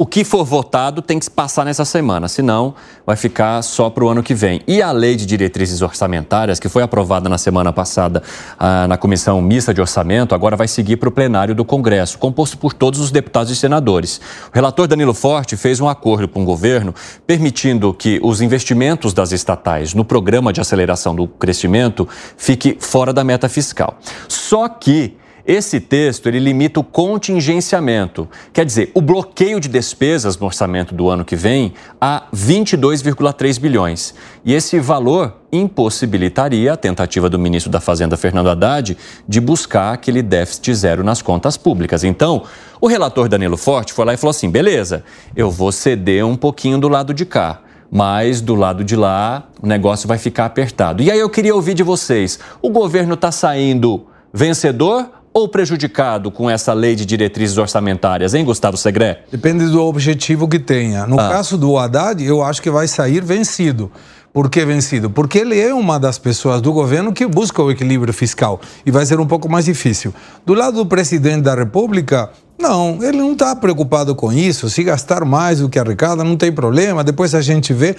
o 0.00 0.06
que 0.06 0.24
for 0.24 0.46
votado 0.46 1.02
tem 1.02 1.18
que 1.18 1.28
passar 1.28 1.62
nessa 1.62 1.84
semana, 1.84 2.26
senão 2.26 2.74
vai 3.04 3.16
ficar 3.16 3.60
só 3.60 3.90
para 3.90 4.02
o 4.02 4.08
ano 4.08 4.22
que 4.22 4.34
vem. 4.34 4.62
E 4.66 4.80
a 4.80 4.90
lei 4.92 5.14
de 5.14 5.26
diretrizes 5.26 5.82
orçamentárias, 5.82 6.58
que 6.58 6.70
foi 6.70 6.82
aprovada 6.82 7.28
na 7.28 7.36
semana 7.36 7.70
passada 7.70 8.22
ah, 8.58 8.88
na 8.88 8.96
Comissão 8.96 9.42
Mista 9.42 9.74
de 9.74 9.80
Orçamento, 9.82 10.34
agora 10.34 10.56
vai 10.56 10.66
seguir 10.66 10.96
para 10.96 11.10
o 11.10 11.12
plenário 11.12 11.54
do 11.54 11.66
Congresso, 11.66 12.16
composto 12.16 12.56
por 12.56 12.72
todos 12.72 12.98
os 12.98 13.10
deputados 13.10 13.52
e 13.52 13.56
senadores. 13.56 14.22
O 14.50 14.54
relator 14.54 14.86
Danilo 14.86 15.12
Forte 15.12 15.54
fez 15.54 15.80
um 15.80 15.88
acordo 15.88 16.26
com 16.26 16.44
o 16.44 16.46
governo 16.46 16.94
permitindo 17.26 17.92
que 17.92 18.18
os 18.22 18.40
investimentos 18.40 19.12
das 19.12 19.32
estatais 19.32 19.92
no 19.92 20.02
programa 20.02 20.50
de 20.50 20.62
aceleração 20.62 21.14
do 21.14 21.28
crescimento 21.28 22.08
fique 22.38 22.74
fora 22.80 23.12
da 23.12 23.22
meta 23.22 23.50
fiscal. 23.50 23.98
Só 24.26 24.66
que 24.66 25.19
esse 25.50 25.80
texto 25.80 26.28
ele 26.28 26.38
limita 26.38 26.78
o 26.78 26.84
contingenciamento, 26.84 28.28
quer 28.52 28.64
dizer, 28.64 28.92
o 28.94 29.00
bloqueio 29.00 29.58
de 29.58 29.68
despesas 29.68 30.38
no 30.38 30.46
orçamento 30.46 30.94
do 30.94 31.08
ano 31.08 31.24
que 31.24 31.34
vem 31.34 31.74
a 32.00 32.22
22,3 32.32 33.58
bilhões. 33.58 34.14
E 34.44 34.54
esse 34.54 34.78
valor 34.78 35.38
impossibilitaria 35.50 36.72
a 36.72 36.76
tentativa 36.76 37.28
do 37.28 37.36
ministro 37.36 37.68
da 37.68 37.80
Fazenda, 37.80 38.16
Fernando 38.16 38.48
Haddad, 38.48 38.96
de 39.26 39.40
buscar 39.40 39.92
aquele 39.92 40.22
déficit 40.22 40.72
zero 40.72 41.02
nas 41.02 41.20
contas 41.20 41.56
públicas. 41.56 42.04
Então, 42.04 42.44
o 42.80 42.86
relator 42.86 43.28
Danilo 43.28 43.56
Forte 43.56 43.92
foi 43.92 44.04
lá 44.04 44.14
e 44.14 44.16
falou 44.16 44.30
assim: 44.30 44.48
beleza, 44.48 45.02
eu 45.34 45.50
vou 45.50 45.72
ceder 45.72 46.24
um 46.24 46.36
pouquinho 46.36 46.78
do 46.78 46.88
lado 46.88 47.12
de 47.12 47.26
cá 47.26 47.62
mas 47.92 48.40
do 48.40 48.54
lado 48.54 48.84
de 48.84 48.94
lá 48.94 49.48
o 49.60 49.66
negócio 49.66 50.06
vai 50.06 50.16
ficar 50.16 50.44
apertado. 50.44 51.02
E 51.02 51.10
aí 51.10 51.18
eu 51.18 51.28
queria 51.28 51.56
ouvir 51.56 51.74
de 51.74 51.82
vocês: 51.82 52.38
o 52.62 52.70
governo 52.70 53.14
está 53.14 53.32
saindo 53.32 54.06
vencedor 54.32 55.10
ou 55.32 55.48
prejudicado 55.48 56.30
com 56.30 56.50
essa 56.50 56.72
lei 56.72 56.94
de 56.94 57.06
diretrizes 57.06 57.56
orçamentárias, 57.56 58.34
hein, 58.34 58.44
Gustavo 58.44 58.76
Segré? 58.76 59.24
Depende 59.30 59.66
do 59.66 59.82
objetivo 59.82 60.48
que 60.48 60.58
tenha. 60.58 61.06
No 61.06 61.18
ah. 61.18 61.28
caso 61.28 61.56
do 61.56 61.78
Haddad, 61.78 62.22
eu 62.22 62.42
acho 62.42 62.60
que 62.60 62.70
vai 62.70 62.88
sair 62.88 63.22
vencido. 63.22 63.90
Por 64.32 64.48
que 64.48 64.64
vencido? 64.64 65.10
Porque 65.10 65.38
ele 65.38 65.58
é 65.58 65.74
uma 65.74 65.98
das 65.98 66.16
pessoas 66.16 66.60
do 66.60 66.72
governo 66.72 67.12
que 67.12 67.26
busca 67.26 67.60
o 67.60 67.70
equilíbrio 67.70 68.14
fiscal 68.14 68.60
e 68.86 68.90
vai 68.90 69.04
ser 69.04 69.18
um 69.18 69.26
pouco 69.26 69.48
mais 69.48 69.64
difícil. 69.64 70.14
Do 70.46 70.54
lado 70.54 70.76
do 70.76 70.86
presidente 70.86 71.42
da 71.42 71.54
República, 71.54 72.30
não, 72.56 73.02
ele 73.02 73.18
não 73.18 73.32
está 73.32 73.56
preocupado 73.56 74.14
com 74.14 74.32
isso. 74.32 74.70
Se 74.70 74.84
gastar 74.84 75.24
mais 75.24 75.58
do 75.58 75.68
que 75.68 75.80
arrecada, 75.80 76.22
não 76.22 76.36
tem 76.36 76.52
problema. 76.52 77.02
Depois 77.02 77.34
a 77.34 77.40
gente 77.40 77.72
vê. 77.72 77.96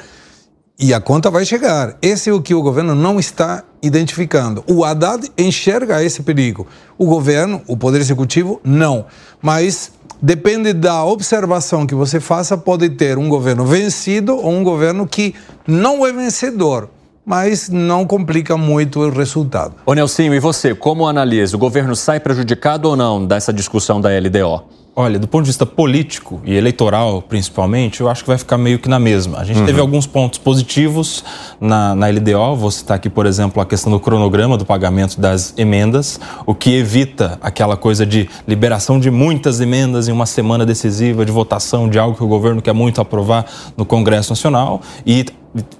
E 0.80 0.94
a 0.94 1.02
conta 1.02 1.30
vai 1.30 1.46
chegar. 1.46 1.98
Esse 2.02 2.30
é 2.30 2.34
o 2.34 2.41
que 2.41 2.56
o 2.56 2.62
governo 2.62 2.96
não 2.96 3.20
está 3.20 3.63
identificando. 3.82 4.63
O 4.67 4.84
Haddad 4.84 5.32
enxerga 5.38 6.04
esse 6.04 6.24
perigo. 6.24 6.67
O 6.98 7.06
governo, 7.06 7.62
o 7.67 7.76
Poder 7.76 8.00
Executivo, 8.00 8.60
não. 8.63 9.06
Mas 9.41 9.91
depende 10.22 10.74
da 10.74 11.04
observação 11.04 11.88
que 11.88 11.96
você 11.96 12.20
faça, 12.20 12.58
pode 12.58 12.89
ter 12.89 13.17
um 13.17 13.28
governo 13.28 13.65
vencido 13.65 14.36
ou 14.36 14.52
um 14.52 14.63
governo 14.63 15.08
que 15.08 15.34
não 15.67 16.06
é 16.06 16.12
vencedor 16.12 16.89
mas 17.24 17.70
não 17.70 18.06
complica 18.06 18.58
muito 18.58 19.00
o 19.00 19.10
resultado. 19.10 19.76
Ô 19.86 19.94
Nelsinho, 19.94 20.34
e 20.34 20.39
você, 20.39 20.74
como 20.74 21.08
analisa? 21.08 21.56
O 21.56 21.60
governo 21.60 21.96
sai 21.96 22.20
prejudicado 22.20 22.89
ou 22.89 22.96
não 22.96 23.26
dessa 23.26 23.54
discussão 23.54 24.02
da 24.02 24.10
LDO? 24.10 24.81
Olha, 24.93 25.17
do 25.17 25.25
ponto 25.25 25.43
de 25.43 25.47
vista 25.47 25.65
político 25.65 26.41
e 26.43 26.54
eleitoral, 26.54 27.21
principalmente, 27.21 28.01
eu 28.01 28.10
acho 28.10 28.23
que 28.23 28.27
vai 28.27 28.38
ficar 28.38 28.58
meio 28.58 28.77
que 28.77 28.89
na 28.89 28.99
mesma. 28.99 29.39
A 29.39 29.45
gente 29.45 29.62
uhum. 29.62 29.65
teve 29.65 29.80
alguns 29.80 30.06
pontos 30.06 30.38
positivos 30.38 31.23
na, 31.62 31.95
na 31.95 32.08
LDO. 32.08 32.58
Vou 32.58 32.69
citar 32.69 32.97
aqui, 32.97 33.10
por 33.10 33.25
exemplo, 33.25 33.62
a 33.62 33.65
questão 33.65 33.89
do 33.89 34.01
cronograma 34.01 34.58
do 34.58 34.65
pagamento 34.65 35.19
das 35.19 35.54
emendas, 35.58 36.19
o 36.45 36.54
que 36.54 36.75
evita 36.75 37.39
aquela 37.41 37.77
coisa 37.77 38.06
de 38.06 38.30
liberação 38.45 38.99
de 38.99 39.10
muitas 39.10 39.62
emendas 39.62 40.10
em 40.10 40.12
uma 40.12 40.25
semana 40.25 40.65
decisiva 40.65 41.25
de 41.25 41.32
votação 41.32 41.88
de 41.88 41.97
algo 41.97 42.17
que 42.17 42.23
o 42.23 42.27
governo 42.27 42.62
quer 42.62 42.73
muito 42.73 42.99
aprovar 42.99 43.45
no 43.77 43.86
Congresso 43.86 44.32
Nacional. 44.32 44.82
E 45.06 45.25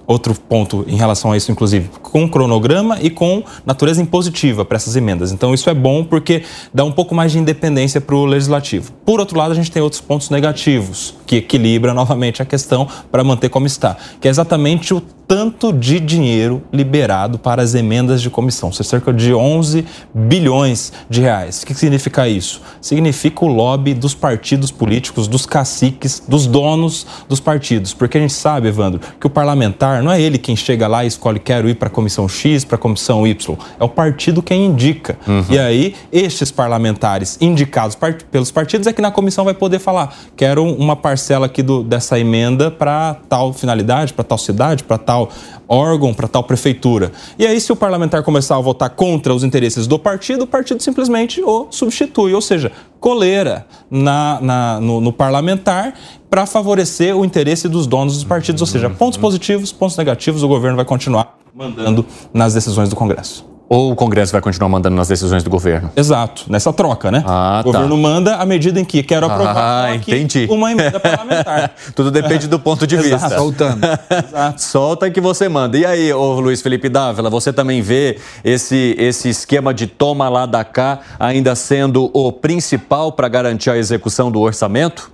outro 0.06 0.34
ponto 0.34 0.84
em 0.86 0.96
relação 0.96 1.32
a 1.32 1.36
isso, 1.36 1.50
inclusive, 1.50 1.88
com 2.02 2.28
cronograma 2.28 2.98
e 3.00 3.08
com 3.08 3.42
natureza 3.64 4.02
impositiva 4.02 4.64
para 4.64 4.76
essas 4.76 4.96
emendas. 4.96 5.32
Então, 5.32 5.54
isso 5.54 5.70
é 5.70 5.74
bom 5.74 6.04
porque 6.04 6.42
dá 6.72 6.84
um 6.84 6.92
pouco 6.92 7.14
mais 7.14 7.32
de 7.32 7.38
independência 7.38 8.00
para 8.00 8.14
o 8.14 8.24
legislativo. 8.24 8.92
Por 9.04 9.20
outro 9.20 9.38
lado, 9.38 9.52
a 9.52 9.54
gente 9.54 9.70
tem 9.70 9.82
outros 9.82 10.00
pontos 10.00 10.30
negativos, 10.30 11.14
que 11.26 11.36
equilibra 11.36 11.94
novamente 11.94 12.42
a 12.42 12.44
questão 12.44 12.86
para 13.10 13.24
manter 13.24 13.48
como 13.48 13.66
está, 13.66 13.96
que 14.20 14.28
é 14.28 14.30
exatamente 14.30 14.92
o 14.92 15.02
tanto 15.32 15.72
de 15.72 15.98
dinheiro 15.98 16.62
liberado 16.70 17.38
para 17.38 17.62
as 17.62 17.74
emendas 17.74 18.20
de 18.20 18.28
comissão, 18.28 18.68
isso 18.68 18.82
é 18.82 18.84
cerca 18.84 19.14
de 19.14 19.32
11 19.32 19.86
bilhões 20.12 20.92
de 21.08 21.22
reais. 21.22 21.62
O 21.62 21.66
que 21.66 21.72
significa 21.72 22.28
isso? 22.28 22.60
Significa 22.82 23.46
o 23.46 23.48
lobby 23.48 23.94
dos 23.94 24.14
partidos 24.14 24.70
políticos, 24.70 25.26
dos 25.26 25.46
caciques, 25.46 26.22
dos 26.28 26.46
donos 26.46 27.06
dos 27.30 27.40
partidos. 27.40 27.94
Porque 27.94 28.18
a 28.18 28.20
gente 28.20 28.34
sabe, 28.34 28.68
Evandro, 28.68 29.00
que 29.18 29.26
o 29.26 29.30
parlamentar 29.62 30.02
não 30.02 30.10
é 30.10 30.20
ele 30.20 30.38
quem 30.38 30.56
chega 30.56 30.86
lá 30.88 31.04
e 31.04 31.06
escolhe 31.06 31.38
quero 31.38 31.68
ir 31.68 31.74
para 31.74 31.88
a 31.88 31.90
comissão 31.90 32.28
X, 32.28 32.64
para 32.64 32.76
a 32.76 32.78
comissão 32.78 33.26
Y. 33.26 33.56
É 33.78 33.84
o 33.84 33.88
partido 33.88 34.42
quem 34.42 34.66
indica. 34.66 35.18
Uhum. 35.26 35.44
E 35.48 35.58
aí, 35.58 35.94
estes 36.12 36.50
parlamentares 36.50 37.38
indicados 37.40 37.96
pelos 38.30 38.50
partidos 38.50 38.86
é 38.86 38.92
que 38.92 39.00
na 39.00 39.10
comissão 39.10 39.44
vai 39.44 39.54
poder 39.54 39.78
falar: 39.78 40.14
quero 40.36 40.64
uma 40.64 40.96
parcela 40.96 41.46
aqui 41.46 41.62
do, 41.62 41.82
dessa 41.82 42.18
emenda 42.18 42.70
para 42.70 43.16
tal 43.28 43.52
finalidade, 43.52 44.12
para 44.12 44.24
tal 44.24 44.38
cidade, 44.38 44.82
para 44.82 44.98
tal 44.98 45.30
órgão, 45.68 46.12
para 46.12 46.28
tal 46.28 46.42
prefeitura. 46.42 47.12
E 47.38 47.46
aí, 47.46 47.60
se 47.60 47.72
o 47.72 47.76
parlamentar 47.76 48.22
começar 48.22 48.56
a 48.56 48.60
votar 48.60 48.90
contra 48.90 49.32
os 49.32 49.44
interesses 49.44 49.86
do 49.86 49.98
partido, 49.98 50.44
o 50.44 50.46
partido 50.46 50.82
simplesmente 50.82 51.42
o 51.42 51.68
substitui, 51.70 52.34
ou 52.34 52.40
seja, 52.40 52.72
coleira 53.02 53.66
na, 53.90 54.38
na 54.40 54.80
no, 54.80 55.00
no 55.00 55.12
parlamentar 55.12 55.92
para 56.30 56.46
favorecer 56.46 57.14
o 57.14 57.24
interesse 57.24 57.68
dos 57.68 57.86
donos 57.86 58.14
dos 58.14 58.24
partidos, 58.24 58.62
ou 58.62 58.66
seja, 58.66 58.88
pontos 58.88 59.18
positivos, 59.18 59.72
pontos 59.72 59.96
negativos, 59.96 60.42
o 60.42 60.48
governo 60.48 60.76
vai 60.76 60.84
continuar 60.84 61.36
mandando 61.52 62.06
nas 62.32 62.54
decisões 62.54 62.88
do 62.88 62.96
Congresso. 62.96 63.51
Ou 63.72 63.90
o 63.90 63.96
Congresso 63.96 64.32
vai 64.32 64.42
continuar 64.42 64.68
mandando 64.68 64.96
nas 64.96 65.08
decisões 65.08 65.42
do 65.42 65.48
governo? 65.48 65.90
Exato, 65.96 66.44
nessa 66.46 66.70
troca, 66.74 67.10
né? 67.10 67.24
Ah, 67.26 67.62
o 67.64 67.72
tá. 67.72 67.78
governo 67.78 67.96
manda 67.96 68.36
à 68.36 68.44
medida 68.44 68.78
em 68.78 68.84
que 68.84 69.02
quero 69.02 69.24
aprovar 69.24 69.86
ah, 69.86 69.94
entendi. 69.94 70.46
uma 70.50 70.70
emenda 70.70 71.00
parlamentar. 71.00 71.74
Tudo 71.96 72.10
depende 72.10 72.46
do 72.46 72.58
ponto 72.58 72.86
de 72.86 72.98
vista. 73.00 73.30
Soltando. 73.30 73.80
Exato. 74.10 74.60
Solta 74.60 75.10
que 75.10 75.22
você 75.22 75.48
manda. 75.48 75.78
E 75.78 75.86
aí, 75.86 76.12
ô 76.12 76.38
Luiz 76.38 76.60
Felipe 76.60 76.90
Dávila, 76.90 77.30
você 77.30 77.50
também 77.50 77.80
vê 77.80 78.18
esse, 78.44 78.94
esse 78.98 79.30
esquema 79.30 79.72
de 79.72 79.86
toma 79.86 80.28
lá 80.28 80.44
da 80.44 80.64
cá 80.64 80.98
ainda 81.18 81.54
sendo 81.54 82.10
o 82.12 82.30
principal 82.30 83.12
para 83.12 83.26
garantir 83.26 83.70
a 83.70 83.78
execução 83.78 84.30
do 84.30 84.38
orçamento? 84.42 85.10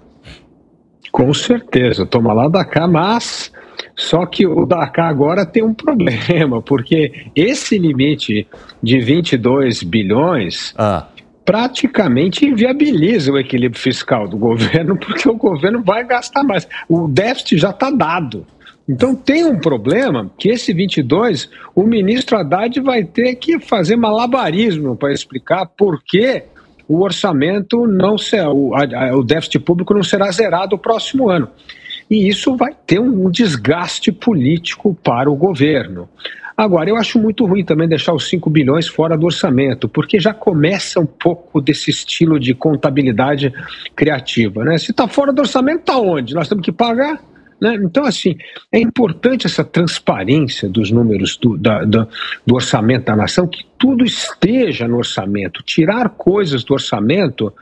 Com 1.13 1.33
certeza, 1.33 2.05
toma 2.05 2.33
lá 2.33 2.49
da 2.49 2.65
cá, 2.65 2.89
mas 2.89 3.53
só 3.99 4.25
que 4.25 4.47
o 4.47 4.65
Dakar 4.65 5.09
agora 5.09 5.45
tem 5.45 5.61
um 5.61 5.75
problema, 5.75 6.63
porque 6.63 7.27
esse 7.35 7.77
limite 7.77 8.47
de 8.81 9.01
22 9.01 9.83
bilhões 9.83 10.73
ah. 10.79 11.09
praticamente 11.45 12.47
inviabiliza 12.47 13.33
o 13.33 13.39
equilíbrio 13.39 13.83
fiscal 13.83 14.29
do 14.29 14.37
governo, 14.39 14.97
porque 15.05 15.29
o 15.29 15.35
governo 15.35 15.83
vai 15.83 16.07
gastar 16.07 16.45
mais. 16.45 16.69
O 16.89 17.09
déficit 17.09 17.59
já 17.59 17.71
está 17.71 17.91
dado. 17.91 18.47
Então 18.89 19.17
tem 19.17 19.45
um 19.45 19.59
problema 19.59 20.31
que 20.39 20.49
esse 20.49 20.73
22, 20.73 21.51
o 21.75 21.83
ministro 21.83 22.39
Haddad 22.39 22.81
vai 22.81 23.03
ter 23.03 23.35
que 23.35 23.59
fazer 23.59 23.97
malabarismo 23.97 24.97
para 24.97 25.13
explicar 25.13 25.67
por 25.67 26.01
que 26.05 26.45
o 26.87 27.03
orçamento 27.03 27.85
não 27.85 28.17
será, 28.17 28.51
o, 28.51 28.73
a, 28.75 29.15
o 29.17 29.25
déficit 29.25 29.59
público 29.59 29.93
não 29.93 30.05
será 30.05 30.31
zerado 30.31 30.77
o 30.77 30.79
próximo 30.79 31.29
ano 31.29 31.49
e 32.11 32.29
isso 32.29 32.57
vai 32.57 32.75
ter 32.87 32.99
um 32.99 33.31
desgaste 33.31 34.11
político 34.11 34.97
para 35.03 35.31
o 35.31 35.37
governo. 35.37 36.09
Agora, 36.57 36.91
eu 36.91 36.97
acho 36.97 37.21
muito 37.21 37.47
ruim 37.47 37.65
também 37.65 37.89
deixar 37.89 38.13
os 38.13 38.29
5 38.29 38.51
bilhões 38.51 38.89
fora 38.89 39.17
do 39.17 39.27
orçamento, 39.27 39.89
porque 39.89 40.19
já 40.19 40.35
começa 40.35 40.99
um 40.99 41.07
pouco 41.07 41.61
desse 41.61 41.89
estilo 41.89 42.41
de 42.41 42.53
contabilidade 42.53 43.53
criativa. 43.95 44.65
Né? 44.65 44.77
Se 44.77 44.91
está 44.91 45.07
fora 45.07 45.33
do 45.33 45.41
orçamento, 45.41 45.81
está 45.81 45.99
onde? 45.99 46.35
Nós 46.35 46.49
temos 46.49 46.65
que 46.65 46.73
pagar? 46.73 47.23
Né? 47.61 47.75
Então, 47.83 48.05
assim, 48.05 48.37
é 48.73 48.79
importante 48.79 49.47
essa 49.47 49.65
transparência 49.65 50.69
dos 50.69 50.91
números 50.91 51.37
do, 51.37 51.57
da, 51.57 51.85
do, 51.85 52.07
orçamento 52.55 53.07
da 53.07 53.17
nação, 53.17 53.49
que 53.49 53.65
tudo 53.77 54.05
esteja 54.05 54.87
no 54.87 54.99
orçamento. 54.99 55.63
Tirar 55.63 56.11
coisas 56.11 56.63
do 56.63 56.75
orçamento 56.75 57.53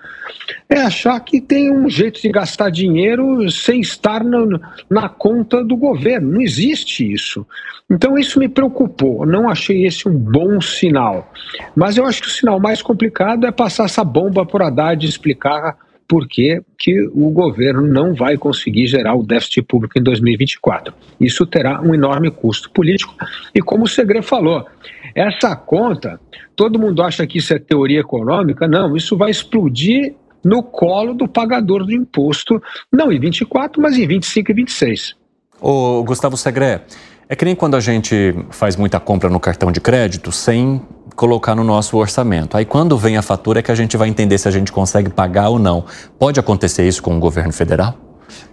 é 0.69 0.81
achar 0.81 1.19
que 1.21 1.41
tem 1.41 1.73
um 1.73 1.89
jeito 1.89 2.21
de 2.21 2.29
gastar 2.29 2.71
dinheiro 2.71 3.51
sem 3.51 3.81
estar 3.81 4.23
na, 4.23 4.47
na 4.89 5.09
conta 5.09 5.65
do 5.65 5.77
governo. 5.77 6.33
Não 6.33 6.41
existe 6.41 7.11
isso. 7.11 7.47
Então, 7.91 8.19
isso 8.19 8.39
me 8.39 8.49
preocupou. 8.49 9.25
Não 9.25 9.49
achei 9.49 9.87
esse 9.87 10.09
um 10.09 10.19
bom 10.19 10.61
sinal. 10.61 11.33
Mas 11.75 11.97
eu 11.97 12.05
acho 12.05 12.21
que 12.21 12.29
o 12.29 12.33
sinal 12.33 12.61
mais 12.61 12.83
complicado 12.83 13.47
é 13.47 13.53
passar 13.53 13.85
essa 13.85 14.05
bomba 14.05 14.45
por 14.45 14.61
Haddad 14.61 15.05
e 15.05 15.09
explicar 15.09 15.77
por 16.09 16.27
que, 16.29 16.63
que 16.79 17.01
o 17.13 17.31
governo 17.31 17.83
não 17.83 18.15
vai 18.15 18.37
conseguir 18.37 18.87
gerar 18.87 19.15
o 19.15 19.23
déficit 19.23 19.63
público 19.63 19.99
em 19.99 20.03
2024. 20.03 20.95
Isso 21.21 21.45
terá 21.47 21.81
um 21.81 21.95
enorme 21.95 22.31
custo 22.31 22.71
político. 22.71 23.15
E 23.55 23.61
como 23.61 23.85
o 23.85 23.89
Segre 23.89 24.23
falou, 24.23 24.67
essa 25.15 25.57
conta, 25.57 26.21
todo 26.55 26.79
mundo 26.79 27.03
acha 27.03 27.27
que 27.27 27.39
isso 27.39 27.53
é 27.53 27.59
teoria 27.59 28.01
econômica, 28.01 28.69
não, 28.69 28.97
isso 28.97 29.17
vai 29.17 29.31
explodir 29.31 30.15
no 30.45 30.63
colo 30.63 31.13
do 31.13 31.27
pagador 31.27 31.85
do 31.85 31.93
imposto, 31.93 32.63
não 32.93 33.11
em 33.11 33.19
24, 33.19 33.83
mas 33.83 33.97
em 33.99 34.07
25 34.07 34.51
e 34.51 34.55
26. 34.55 35.17
Ô, 35.61 36.05
Gustavo 36.05 36.37
Segre, 36.37 36.81
é 37.29 37.35
que 37.35 37.45
nem 37.45 37.55
quando 37.55 37.77
a 37.77 37.81
gente 37.81 38.35
faz 38.51 38.77
muita 38.77 39.01
compra 39.01 39.29
no 39.29 39.41
cartão 39.41 39.73
de 39.73 39.81
crédito 39.81 40.31
sem 40.31 40.81
colocar 41.17 41.55
no 41.55 41.65
nosso 41.65 41.97
orçamento. 41.97 42.57
Aí 42.57 42.65
quando 42.65 42.97
vem 42.97 43.17
a 43.17 43.23
fatura 43.23 43.61
é 43.61 43.63
que 43.63 43.73
a 43.73 43.75
gente 43.75 43.97
vai 43.97 44.09
entender 44.09 44.39
se 44.39 44.47
a 44.47 44.51
gente 44.51 44.71
consegue 44.71 45.11
pagar 45.11 45.49
ou 45.49 45.59
não. 45.59 45.85
Pode 46.19 46.39
acontecer 46.39 46.87
isso 46.87 47.03
com 47.03 47.17
o 47.17 47.21
governo 47.21 47.53
federal? 47.53 47.95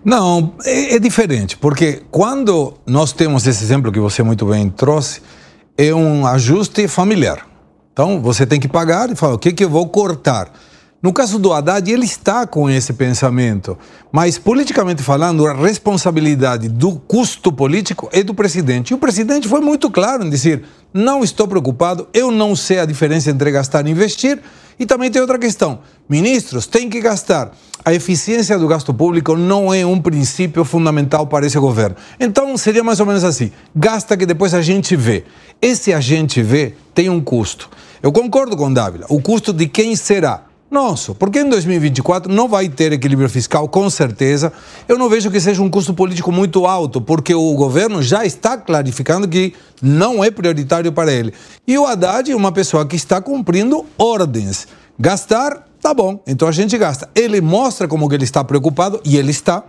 Não, 0.03 0.53
é, 0.65 0.95
é 0.95 0.99
diferente, 0.99 1.57
porque 1.57 2.03
quando 2.09 2.73
nós 2.85 3.11
temos 3.11 3.45
esse 3.45 3.63
exemplo 3.63 3.91
que 3.91 3.99
você 3.99 4.23
muito 4.23 4.45
bem 4.45 4.69
trouxe, 4.69 5.21
é 5.77 5.93
um 5.93 6.25
ajuste 6.25 6.87
familiar. 6.87 7.45
Então 7.91 8.21
você 8.21 8.45
tem 8.45 8.59
que 8.59 8.67
pagar 8.67 9.09
e 9.11 9.15
falar 9.15 9.35
o 9.35 9.39
que, 9.39 9.51
que 9.51 9.63
eu 9.63 9.69
vou 9.69 9.87
cortar. 9.87 10.51
No 11.03 11.11
caso 11.11 11.37
do 11.37 11.51
Haddad, 11.51 11.91
ele 11.91 12.05
está 12.05 12.47
com 12.47 12.69
esse 12.69 12.93
pensamento, 12.93 13.77
mas 14.09 14.37
politicamente 14.37 15.03
falando, 15.03 15.45
a 15.45 15.53
responsabilidade 15.53 16.69
do 16.69 16.95
custo 16.95 17.51
político 17.51 18.07
é 18.13 18.23
do 18.23 18.33
presidente. 18.33 18.91
E 18.91 18.93
o 18.93 18.97
presidente 18.97 19.45
foi 19.49 19.59
muito 19.59 19.91
claro 19.91 20.25
em 20.25 20.29
dizer: 20.29 20.63
não 20.93 21.21
estou 21.21 21.45
preocupado, 21.45 22.07
eu 22.13 22.31
não 22.31 22.55
sei 22.55 22.79
a 22.79 22.85
diferença 22.85 23.29
entre 23.29 23.51
gastar 23.51 23.85
e 23.85 23.91
investir. 23.91 24.39
E 24.79 24.85
também 24.85 25.11
tem 25.11 25.21
outra 25.21 25.37
questão: 25.37 25.79
ministros 26.07 26.67
têm 26.67 26.89
que 26.89 27.01
gastar. 27.01 27.51
A 27.83 27.93
eficiência 27.93 28.57
do 28.57 28.65
gasto 28.65 28.93
público 28.93 29.35
não 29.35 29.73
é 29.73 29.85
um 29.85 29.99
princípio 29.99 30.63
fundamental 30.63 31.27
para 31.27 31.45
esse 31.45 31.59
governo. 31.59 31.97
Então 32.17 32.55
seria 32.55 32.81
mais 32.81 33.01
ou 33.01 33.05
menos 33.05 33.25
assim: 33.25 33.51
gasta 33.75 34.15
que 34.15 34.25
depois 34.25 34.53
a 34.53 34.61
gente 34.61 34.95
vê. 34.95 35.25
Esse 35.61 35.91
a 35.91 35.99
gente 35.99 36.41
vê 36.41 36.75
tem 36.95 37.09
um 37.09 37.19
custo. 37.19 37.69
Eu 38.01 38.13
concordo 38.13 38.55
com 38.55 38.71
Dávila. 38.71 39.05
O 39.09 39.21
custo 39.21 39.51
de 39.51 39.67
quem 39.67 39.97
será? 39.97 40.52
Nosso. 40.73 41.13
Porque 41.15 41.39
em 41.39 41.47
2024 41.47 42.33
não 42.33 42.49
vai 42.49 42.67
ter 42.67 42.91
equilíbrio 42.91 43.29
fiscal, 43.29 43.69
com 43.69 43.89
certeza. 43.89 44.51
Eu 44.87 44.97
não 44.97 45.07
vejo 45.07 45.31
que 45.31 45.39
seja 45.39 45.61
um 45.61 45.69
custo 45.69 45.93
político 45.93 46.31
muito 46.31 46.65
alto, 46.65 46.99
porque 46.99 47.33
o 47.33 47.53
governo 47.53 48.01
já 48.01 48.25
está 48.25 48.57
clarificando 48.57 49.27
que 49.27 49.53
não 49.81 50.23
é 50.23 50.31
prioritário 50.31 50.91
para 50.91 51.13
ele. 51.13 51.33
E 51.67 51.77
o 51.77 51.85
Haddad 51.85 52.29
é 52.29 52.35
uma 52.35 52.51
pessoa 52.51 52.85
que 52.85 52.95
está 52.95 53.21
cumprindo 53.21 53.85
ordens. 53.97 54.67
Gastar, 54.99 55.67
tá 55.79 55.93
bom, 55.93 56.21
então 56.27 56.47
a 56.47 56.51
gente 56.51 56.77
gasta. 56.77 57.07
Ele 57.15 57.39
mostra 57.39 57.87
como 57.87 58.09
que 58.09 58.15
ele 58.15 58.23
está 58.23 58.43
preocupado, 58.43 58.99
e 59.05 59.15
ele 59.15 59.31
está 59.31 59.63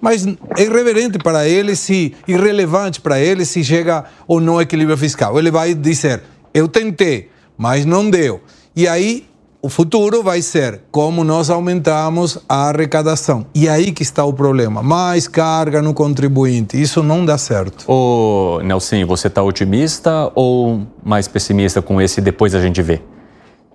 mas 0.00 0.26
é 0.26 0.62
irreverente 0.62 1.18
para 1.18 1.48
ele, 1.48 1.74
se 1.74 2.14
irrelevante 2.28 3.00
para 3.00 3.18
ele 3.18 3.46
se 3.46 3.64
chega 3.64 4.04
ou 4.26 4.40
não 4.40 4.60
equilíbrio 4.60 4.96
fiscal. 4.96 5.38
Ele 5.38 5.50
vai 5.50 5.72
dizer: 5.72 6.22
eu 6.52 6.68
tentei, 6.68 7.30
mas 7.56 7.84
não 7.84 8.10
deu. 8.10 8.42
E 8.74 8.86
aí 8.86 9.26
o 9.62 9.68
futuro 9.68 10.22
vai 10.22 10.42
ser 10.42 10.82
como 10.90 11.24
nós 11.24 11.50
aumentamos 11.50 12.38
a 12.48 12.68
arrecadação. 12.68 13.46
E 13.54 13.68
aí 13.68 13.92
que 13.92 14.02
está 14.02 14.24
o 14.24 14.32
problema. 14.32 14.82
Mais 14.82 15.26
carga 15.26 15.82
no 15.82 15.92
contribuinte. 15.92 16.80
Isso 16.80 17.02
não 17.02 17.24
dá 17.24 17.36
certo. 17.36 17.84
Ô, 17.90 18.60
Nelson, 18.62 19.04
você 19.06 19.26
está 19.28 19.42
otimista 19.42 20.30
ou 20.34 20.82
mais 21.04 21.26
pessimista 21.26 21.82
com 21.82 22.00
esse 22.00 22.20
depois 22.20 22.54
a 22.54 22.60
gente 22.60 22.80
vê? 22.82 23.00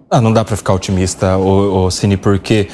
Ah, 0.10 0.22
não 0.22 0.34
dá 0.34 0.44
para 0.44 0.58
ficar 0.58 0.74
otimista, 0.74 1.38
ô, 1.38 1.86
ô, 1.86 1.92
Cine, 1.92 2.18
porque 2.18 2.68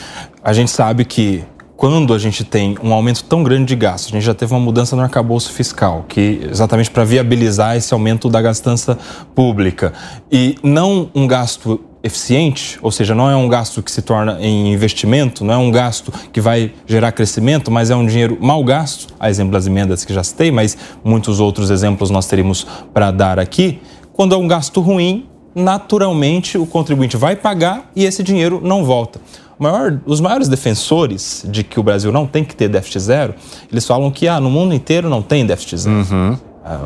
a 0.43 0.53
gente 0.53 0.71
sabe 0.71 1.05
que 1.05 1.43
quando 1.77 2.11
a 2.11 2.17
gente 2.17 2.43
tem 2.43 2.75
um 2.83 2.91
aumento 2.91 3.23
tão 3.23 3.43
grande 3.43 3.65
de 3.65 3.75
gastos, 3.75 4.11
a 4.11 4.15
gente 4.15 4.25
já 4.25 4.33
teve 4.33 4.51
uma 4.51 4.59
mudança 4.59 4.95
no 4.95 5.03
arcabouço 5.03 5.53
fiscal, 5.53 6.03
que 6.07 6.41
exatamente 6.49 6.89
para 6.89 7.03
viabilizar 7.03 7.77
esse 7.77 7.93
aumento 7.93 8.27
da 8.27 8.41
gastança 8.41 8.97
pública 9.35 9.93
e 10.31 10.57
não 10.63 11.11
um 11.13 11.27
gasto 11.27 11.79
eficiente, 12.03 12.77
ou 12.81 12.91
seja, 12.91 13.13
não 13.15 13.29
é 13.29 13.35
um 13.35 13.47
gasto 13.47 13.81
que 13.81 13.91
se 13.91 14.01
torna 14.01 14.39
em 14.39 14.73
investimento, 14.73 15.43
não 15.43 15.53
é 15.53 15.57
um 15.57 15.71
gasto 15.71 16.11
que 16.31 16.39
vai 16.39 16.71
gerar 16.85 17.11
crescimento, 17.11 17.71
mas 17.71 17.89
é 17.89 17.95
um 17.95 18.05
dinheiro 18.05 18.37
mal 18.39 18.63
gasto, 18.63 19.13
a 19.19 19.29
exemplo 19.29 19.53
das 19.53 19.67
emendas 19.67 20.05
que 20.05 20.13
já 20.13 20.23
citei, 20.23 20.51
mas 20.51 20.77
muitos 21.03 21.39
outros 21.39 21.69
exemplos 21.69 22.09
nós 22.09 22.27
teríamos 22.27 22.65
para 22.93 23.11
dar 23.11 23.39
aqui. 23.39 23.79
Quando 24.13 24.33
é 24.33 24.37
um 24.37 24.47
gasto 24.47 24.79
ruim, 24.79 25.27
naturalmente 25.53 26.57
o 26.57 26.65
contribuinte 26.65 27.17
vai 27.17 27.35
pagar 27.35 27.89
e 27.95 28.05
esse 28.05 28.21
dinheiro 28.21 28.61
não 28.63 28.83
volta. 28.83 29.19
Maior, 29.59 29.99
os 30.05 30.21
maiores 30.21 30.47
defensores 30.47 31.43
de 31.49 31.63
que 31.63 31.79
o 31.79 31.83
Brasil 31.83 32.11
não 32.11 32.27
tem 32.27 32.43
que 32.43 32.55
ter 32.55 32.69
déficit 32.69 32.99
zero, 32.99 33.33
eles 33.71 33.87
falam 33.87 34.11
que 34.11 34.27
ah, 34.27 34.39
no 34.39 34.51
mundo 34.51 34.73
inteiro 34.73 35.09
não 35.09 35.23
tem 35.23 35.45
déficit 35.45 35.77
zero. 35.77 35.95
Uhum. 35.95 36.37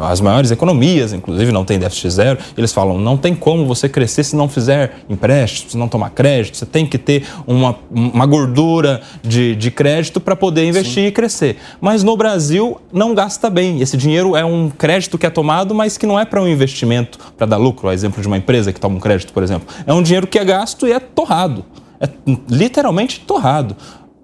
As 0.01 0.21
maiores 0.21 0.51
economias, 0.51 1.13
inclusive, 1.13 1.51
não 1.51 1.65
tem 1.65 1.79
déficit 1.79 2.09
zero. 2.09 2.39
Eles 2.57 2.71
falam, 2.71 2.97
não 2.97 3.17
tem 3.17 3.33
como 3.33 3.65
você 3.65 3.89
crescer 3.89 4.23
se 4.23 4.35
não 4.35 4.47
fizer 4.47 4.97
empréstimo, 5.09 5.71
se 5.71 5.77
não 5.77 5.87
tomar 5.87 6.11
crédito. 6.11 6.57
Você 6.57 6.65
tem 6.65 6.85
que 6.85 6.97
ter 6.97 7.25
uma, 7.47 7.75
uma 7.89 8.25
gordura 8.25 9.01
de, 9.23 9.55
de 9.55 9.71
crédito 9.71 10.19
para 10.19 10.35
poder 10.35 10.65
investir 10.65 11.03
Sim. 11.03 11.07
e 11.07 11.11
crescer. 11.11 11.57
Mas 11.79 12.03
no 12.03 12.15
Brasil, 12.15 12.79
não 12.91 13.15
gasta 13.15 13.49
bem. 13.49 13.81
Esse 13.81 13.97
dinheiro 13.97 14.35
é 14.35 14.45
um 14.45 14.69
crédito 14.69 15.17
que 15.17 15.25
é 15.25 15.29
tomado, 15.29 15.73
mas 15.73 15.97
que 15.97 16.05
não 16.05 16.19
é 16.19 16.25
para 16.25 16.41
um 16.41 16.47
investimento, 16.47 17.17
para 17.37 17.47
dar 17.47 17.57
lucro. 17.57 17.87
O 17.87 17.91
exemplo 17.91 18.21
de 18.21 18.27
uma 18.27 18.37
empresa 18.37 18.71
que 18.71 18.79
toma 18.79 18.95
um 18.95 18.99
crédito, 18.99 19.33
por 19.33 19.43
exemplo. 19.43 19.67
É 19.85 19.93
um 19.93 20.01
dinheiro 20.01 20.27
que 20.27 20.37
é 20.37 20.45
gasto 20.45 20.87
e 20.87 20.91
é 20.91 20.99
torrado. 20.99 21.65
É 21.99 22.09
literalmente 22.49 23.19
torrado 23.19 23.75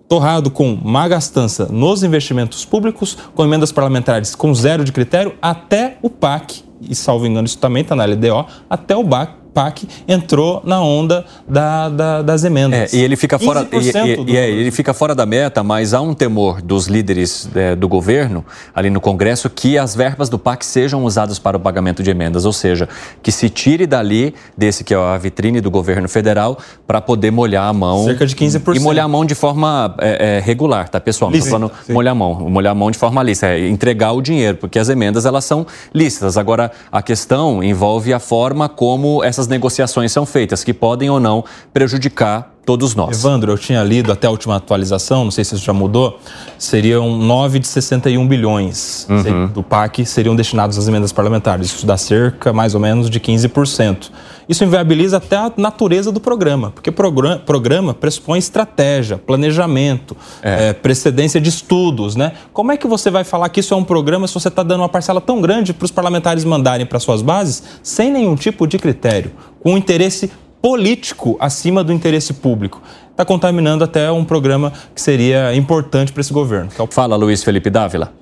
torrado 0.07 0.49
com 0.49 0.77
má 0.83 1.07
gastança 1.07 1.67
nos 1.71 2.03
investimentos 2.03 2.63
públicos, 2.63 3.17
com 3.35 3.43
emendas 3.43 3.71
parlamentares 3.71 4.35
com 4.35 4.53
zero 4.53 4.83
de 4.83 4.91
critério, 4.91 5.35
até 5.41 5.97
o 6.01 6.09
PAC, 6.09 6.63
e 6.81 6.95
salvo 6.95 7.25
engano 7.25 7.45
isso 7.45 7.57
também 7.57 7.83
está 7.83 7.95
na 7.95 8.05
LDO, 8.05 8.45
até 8.69 8.95
o 8.95 9.03
PAC, 9.03 9.33
PAC 9.57 9.87
entrou 10.07 10.61
na 10.63 10.79
onda 10.79 11.25
da, 11.47 11.89
da, 11.89 12.21
das 12.21 12.43
emendas. 12.43 12.93
É, 12.93 12.97
e 12.97 13.01
ele 13.01 13.15
fica 13.15 13.39
fora 13.39 13.67
e, 13.71 14.29
e, 14.29 14.33
e 14.33 14.37
é, 14.37 14.47
ele 14.47 14.69
fica 14.69 14.93
fora 14.93 15.15
da 15.15 15.25
meta, 15.25 15.63
mas 15.63 15.95
há 15.95 16.01
um 16.01 16.13
temor 16.13 16.61
dos 16.61 16.85
líderes 16.85 17.49
é, 17.55 17.75
do 17.75 17.87
governo 17.87 18.45
ali 18.75 18.91
no 18.91 19.01
Congresso 19.01 19.49
que 19.49 19.75
as 19.75 19.95
verbas 19.95 20.29
do 20.29 20.37
PAC 20.37 20.63
sejam 20.63 21.03
usadas 21.03 21.39
para 21.39 21.57
o 21.57 21.59
pagamento 21.59 22.03
de 22.03 22.11
emendas, 22.11 22.45
ou 22.45 22.53
seja, 22.53 22.87
que 23.23 23.31
se 23.31 23.49
tire 23.49 23.87
dali 23.87 24.35
desse 24.55 24.83
que 24.83 24.93
é 24.93 24.97
a 24.97 25.17
vitrine 25.17 25.59
do 25.59 25.71
governo 25.71 26.07
federal 26.07 26.59
para 26.85 27.01
poder 27.01 27.31
molhar 27.31 27.67
a 27.67 27.73
mão. 27.73 28.05
Cerca 28.05 28.27
de 28.27 28.35
15%. 28.35 28.75
E 28.75 28.79
molhar 28.79 29.05
a 29.05 29.07
mão 29.07 29.25
de 29.25 29.33
forma 29.33 29.95
é, 29.99 30.37
é 30.37 30.39
regular, 30.39 30.87
tá, 30.87 30.99
pessoal? 30.99 31.31
Não 31.31 31.41
falando 31.41 31.71
sim. 31.83 31.93
molhar 31.93 32.11
a 32.11 32.15
mão, 32.15 32.47
molhar 32.47 32.73
a 32.73 32.75
mão 32.75 32.91
de 32.91 32.97
forma 32.99 33.23
lícita, 33.23 33.47
é 33.47 33.67
entregar 33.67 34.11
o 34.11 34.21
dinheiro, 34.21 34.57
porque 34.57 34.77
as 34.77 34.87
emendas 34.87 35.25
elas 35.25 35.45
são 35.45 35.65
lícitas. 35.95 36.37
Agora, 36.37 36.71
a 36.91 37.01
questão 37.01 37.63
envolve 37.63 38.13
a 38.13 38.19
forma 38.19 38.69
como 38.69 39.23
essas 39.23 39.46
essas 39.47 39.49
negociações 39.49 40.11
são 40.11 40.25
feitas, 40.25 40.63
que 40.63 40.73
podem 40.73 41.09
ou 41.09 41.19
não 41.19 41.43
prejudicar 41.73 42.53
todos 42.65 42.93
nós. 42.95 43.17
Evandro, 43.17 43.53
eu 43.53 43.57
tinha 43.57 43.81
lido 43.81 44.11
até 44.11 44.27
a 44.27 44.29
última 44.29 44.57
atualização, 44.57 45.23
não 45.23 45.31
sei 45.31 45.43
se 45.43 45.55
isso 45.55 45.63
já 45.63 45.73
mudou, 45.73 46.19
seriam 46.59 47.17
9 47.17 47.59
de 47.59 47.67
61 47.67 48.27
bilhões 48.27 49.07
uhum. 49.09 49.47
do 49.47 49.63
PAC 49.63 50.05
seriam 50.05 50.35
destinados 50.35 50.77
às 50.77 50.87
emendas 50.87 51.13
parlamentares. 51.13 51.67
Isso 51.67 51.85
dá 51.85 51.97
cerca, 51.97 52.51
mais 52.51 52.75
ou 52.75 52.81
menos, 52.81 53.09
de 53.09 53.19
15%. 53.19 54.11
Isso 54.47 54.63
inviabiliza 54.63 55.17
até 55.17 55.35
a 55.35 55.51
natureza 55.57 56.11
do 56.11 56.19
programa, 56.19 56.71
porque 56.71 56.91
programa, 56.91 57.37
programa 57.37 57.93
pressupõe 57.93 58.39
estratégia, 58.39 59.17
planejamento, 59.17 60.15
é. 60.41 60.69
É, 60.69 60.73
precedência 60.73 61.41
de 61.41 61.49
estudos, 61.49 62.15
né? 62.15 62.33
Como 62.53 62.71
é 62.71 62.77
que 62.77 62.87
você 62.87 63.11
vai 63.11 63.23
falar 63.23 63.49
que 63.49 63.59
isso 63.59 63.73
é 63.73 63.77
um 63.77 63.83
programa 63.83 64.27
se 64.27 64.33
você 64.33 64.47
está 64.47 64.63
dando 64.63 64.81
uma 64.81 64.89
parcela 64.89 65.19
tão 65.19 65.41
grande 65.41 65.73
para 65.73 65.85
os 65.85 65.91
parlamentares 65.91 66.45
mandarem 66.45 66.85
para 66.85 66.99
suas 66.99 67.21
bases 67.21 67.63
sem 67.83 68.11
nenhum 68.11 68.35
tipo 68.35 68.65
de 68.65 68.79
critério, 68.79 69.31
com 69.61 69.77
interesse 69.77 70.31
político 70.61 71.35
acima 71.39 71.83
do 71.83 71.91
interesse 71.91 72.33
público. 72.33 72.81
Está 73.11 73.25
contaminando 73.25 73.83
até 73.83 74.11
um 74.11 74.23
programa 74.23 74.71
que 74.93 75.01
seria 75.01 75.53
importante 75.55 76.11
para 76.11 76.21
esse 76.21 76.31
governo. 76.31 76.69
É 76.77 76.81
o... 76.81 76.87
Fala, 76.87 77.15
Luiz 77.15 77.43
Felipe 77.43 77.69
Dávila. 77.69 78.13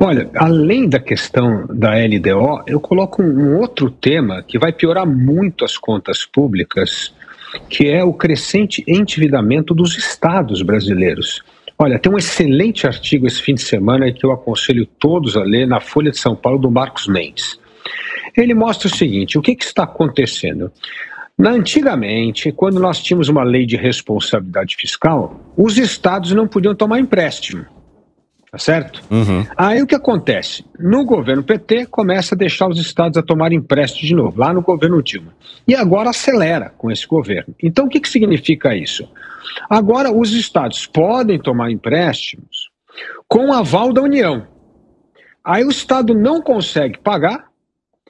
Olha, 0.00 0.30
além 0.36 0.88
da 0.88 1.00
questão 1.00 1.66
da 1.66 1.90
LDO, 1.96 2.62
eu 2.68 2.78
coloco 2.78 3.20
um 3.20 3.58
outro 3.58 3.90
tema 3.90 4.44
que 4.46 4.56
vai 4.56 4.72
piorar 4.72 5.04
muito 5.04 5.64
as 5.64 5.76
contas 5.76 6.24
públicas, 6.24 7.12
que 7.68 7.88
é 7.88 8.04
o 8.04 8.12
crescente 8.12 8.84
endividamento 8.86 9.74
dos 9.74 9.98
estados 9.98 10.62
brasileiros. 10.62 11.42
Olha, 11.76 11.98
tem 11.98 12.12
um 12.12 12.18
excelente 12.18 12.86
artigo 12.86 13.26
esse 13.26 13.42
fim 13.42 13.54
de 13.54 13.62
semana 13.62 14.12
que 14.12 14.24
eu 14.24 14.30
aconselho 14.30 14.86
todos 14.86 15.36
a 15.36 15.42
ler 15.42 15.66
na 15.66 15.80
Folha 15.80 16.12
de 16.12 16.18
São 16.18 16.36
Paulo 16.36 16.60
do 16.60 16.70
Marcos 16.70 17.08
Mendes. 17.08 17.58
Ele 18.36 18.54
mostra 18.54 18.86
o 18.86 18.94
seguinte: 18.94 19.36
o 19.36 19.42
que, 19.42 19.56
que 19.56 19.64
está 19.64 19.82
acontecendo? 19.82 20.70
Na, 21.36 21.50
antigamente, 21.50 22.52
quando 22.52 22.78
nós 22.78 23.02
tínhamos 23.02 23.28
uma 23.28 23.42
lei 23.42 23.66
de 23.66 23.76
responsabilidade 23.76 24.76
fiscal, 24.76 25.40
os 25.56 25.76
estados 25.76 26.32
não 26.32 26.46
podiam 26.46 26.74
tomar 26.74 27.00
empréstimo. 27.00 27.64
Tá 28.50 28.58
certo? 28.58 29.02
Uhum. 29.10 29.46
Aí 29.56 29.82
o 29.82 29.86
que 29.86 29.94
acontece? 29.94 30.64
No 30.78 31.04
governo 31.04 31.42
PT, 31.42 31.86
começa 31.86 32.34
a 32.34 32.38
deixar 32.38 32.68
os 32.68 32.80
estados 32.80 33.18
a 33.18 33.22
tomar 33.22 33.52
empréstimo 33.52 34.06
de 34.06 34.14
novo, 34.14 34.40
lá 34.40 34.52
no 34.52 34.62
governo 34.62 35.02
Dilma. 35.02 35.34
E 35.66 35.74
agora 35.74 36.10
acelera 36.10 36.72
com 36.78 36.90
esse 36.90 37.06
governo. 37.06 37.54
Então 37.62 37.86
o 37.86 37.88
que, 37.88 38.00
que 38.00 38.08
significa 38.08 38.74
isso? 38.74 39.06
Agora 39.68 40.10
os 40.10 40.32
estados 40.32 40.86
podem 40.86 41.38
tomar 41.38 41.70
empréstimos 41.70 42.70
com 43.28 43.52
aval 43.52 43.92
da 43.92 44.00
União. 44.00 44.46
Aí 45.44 45.64
o 45.64 45.70
estado 45.70 46.14
não 46.14 46.40
consegue 46.40 46.98
pagar, 46.98 47.48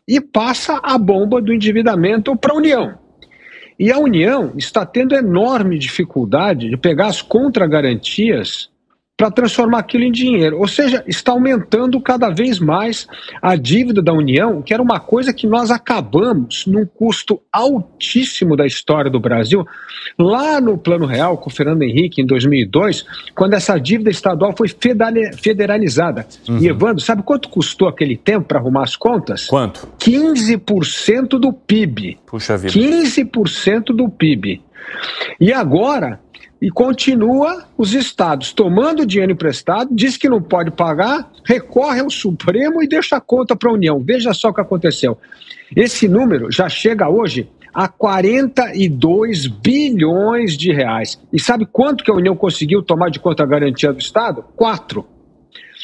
e 0.09 0.23
passa 0.23 0.81
a 0.83 0.97
bomba 0.97 1.43
do 1.43 1.53
endividamento 1.53 2.35
para 2.35 2.55
a 2.55 2.57
União. 2.57 2.99
E 3.79 3.93
a 3.93 3.99
União 3.99 4.55
está 4.57 4.87
tendo 4.87 5.15
enorme 5.15 5.79
dificuldade 5.79 6.71
de 6.71 6.77
pegar 6.79 7.09
as 7.09 7.21
contragarantias 7.21 8.71
para 9.19 9.33
transformar 9.33 9.81
aquilo 9.81 10.05
em 10.05 10.13
dinheiro. 10.13 10.61
Ou 10.61 10.69
seja, 10.69 11.03
está 11.05 11.33
aumentando 11.33 12.01
cada 12.01 12.31
vez 12.31 12.61
mais 12.61 13.09
a 13.43 13.57
dívida 13.57 14.01
da 14.01 14.13
União, 14.13 14.63
que 14.63 14.73
era 14.73 14.81
uma 14.81 15.01
coisa 15.01 15.35
que 15.35 15.45
nós 15.45 15.73
acabamos 15.73 16.65
num 16.69 16.87
custo 16.87 17.43
altíssimo 17.53 18.57
da 18.57 18.65
história 18.65 19.11
do 19.11 19.19
Brasil, 19.19 19.67
lá 20.17 20.61
no 20.61 20.79
Plano 20.79 21.05
Real, 21.05 21.37
com 21.37 21.51
o 21.51 21.53
Fernando 21.53 21.83
Henrique, 21.83 22.23
em 22.23 22.27
2002, 22.27 23.05
quando 23.35 23.55
essa 23.55 23.77
dívida 23.77 24.09
estadual 24.09 24.55
foi 24.57 24.69
federalizada. 24.69 26.25
Uhum. 26.49 26.59
E, 26.59 26.69
Evandro, 26.69 27.01
sabe 27.01 27.25
quanto 27.25 27.49
custou 27.49 27.89
aquele 27.89 28.17
tempo 28.17 28.47
para 28.47 28.61
arrumar 28.61 28.85
as 28.85 28.95
contas? 28.95 29.49
Quanto? 29.49 29.89
15% 29.99 31.31
do 31.41 31.53
PIB. 31.53 32.19
Puxa 32.25 32.57
vida. 32.57 32.73
15% 32.73 33.87
do 33.87 34.09
PIB. 34.09 34.63
E 35.41 35.53
agora 35.53 36.21
e 36.61 36.71
continua 36.71 37.65
os 37.77 37.95
estados 37.95 38.53
tomando 38.53 39.07
dinheiro 39.07 39.33
emprestado, 39.33 39.95
diz 39.95 40.17
que 40.17 40.29
não 40.29 40.43
pode 40.43 40.73
pagar, 40.73 41.31
recorre 41.45 42.01
ao 42.01 42.11
Supremo 42.11 42.83
e 42.83 42.89
deixa 42.89 43.17
a 43.17 43.21
conta 43.21 43.55
para 43.55 43.71
a 43.71 43.75
União. 43.75 44.03
Veja 44.05 44.35
só 44.35 44.49
o 44.49 44.55
que 44.55 44.61
aconteceu. 44.61 45.17
Esse 45.75 46.09
número 46.09 46.51
já 46.51 46.69
chega 46.69 47.09
hoje 47.09 47.49
a 47.73 47.87
42 47.87 49.47
bilhões 49.47 50.57
de 50.57 50.73
reais. 50.73 51.21
E 51.33 51.41
sabe 51.41 51.65
quanto 51.65 52.03
que 52.03 52.11
a 52.11 52.15
União 52.15 52.35
conseguiu 52.35 52.83
tomar 52.83 53.11
de 53.11 53.21
conta 53.21 53.47
garantia 53.47 53.93
do 53.93 54.01
Estado? 54.01 54.43
Quatro. 54.57 55.07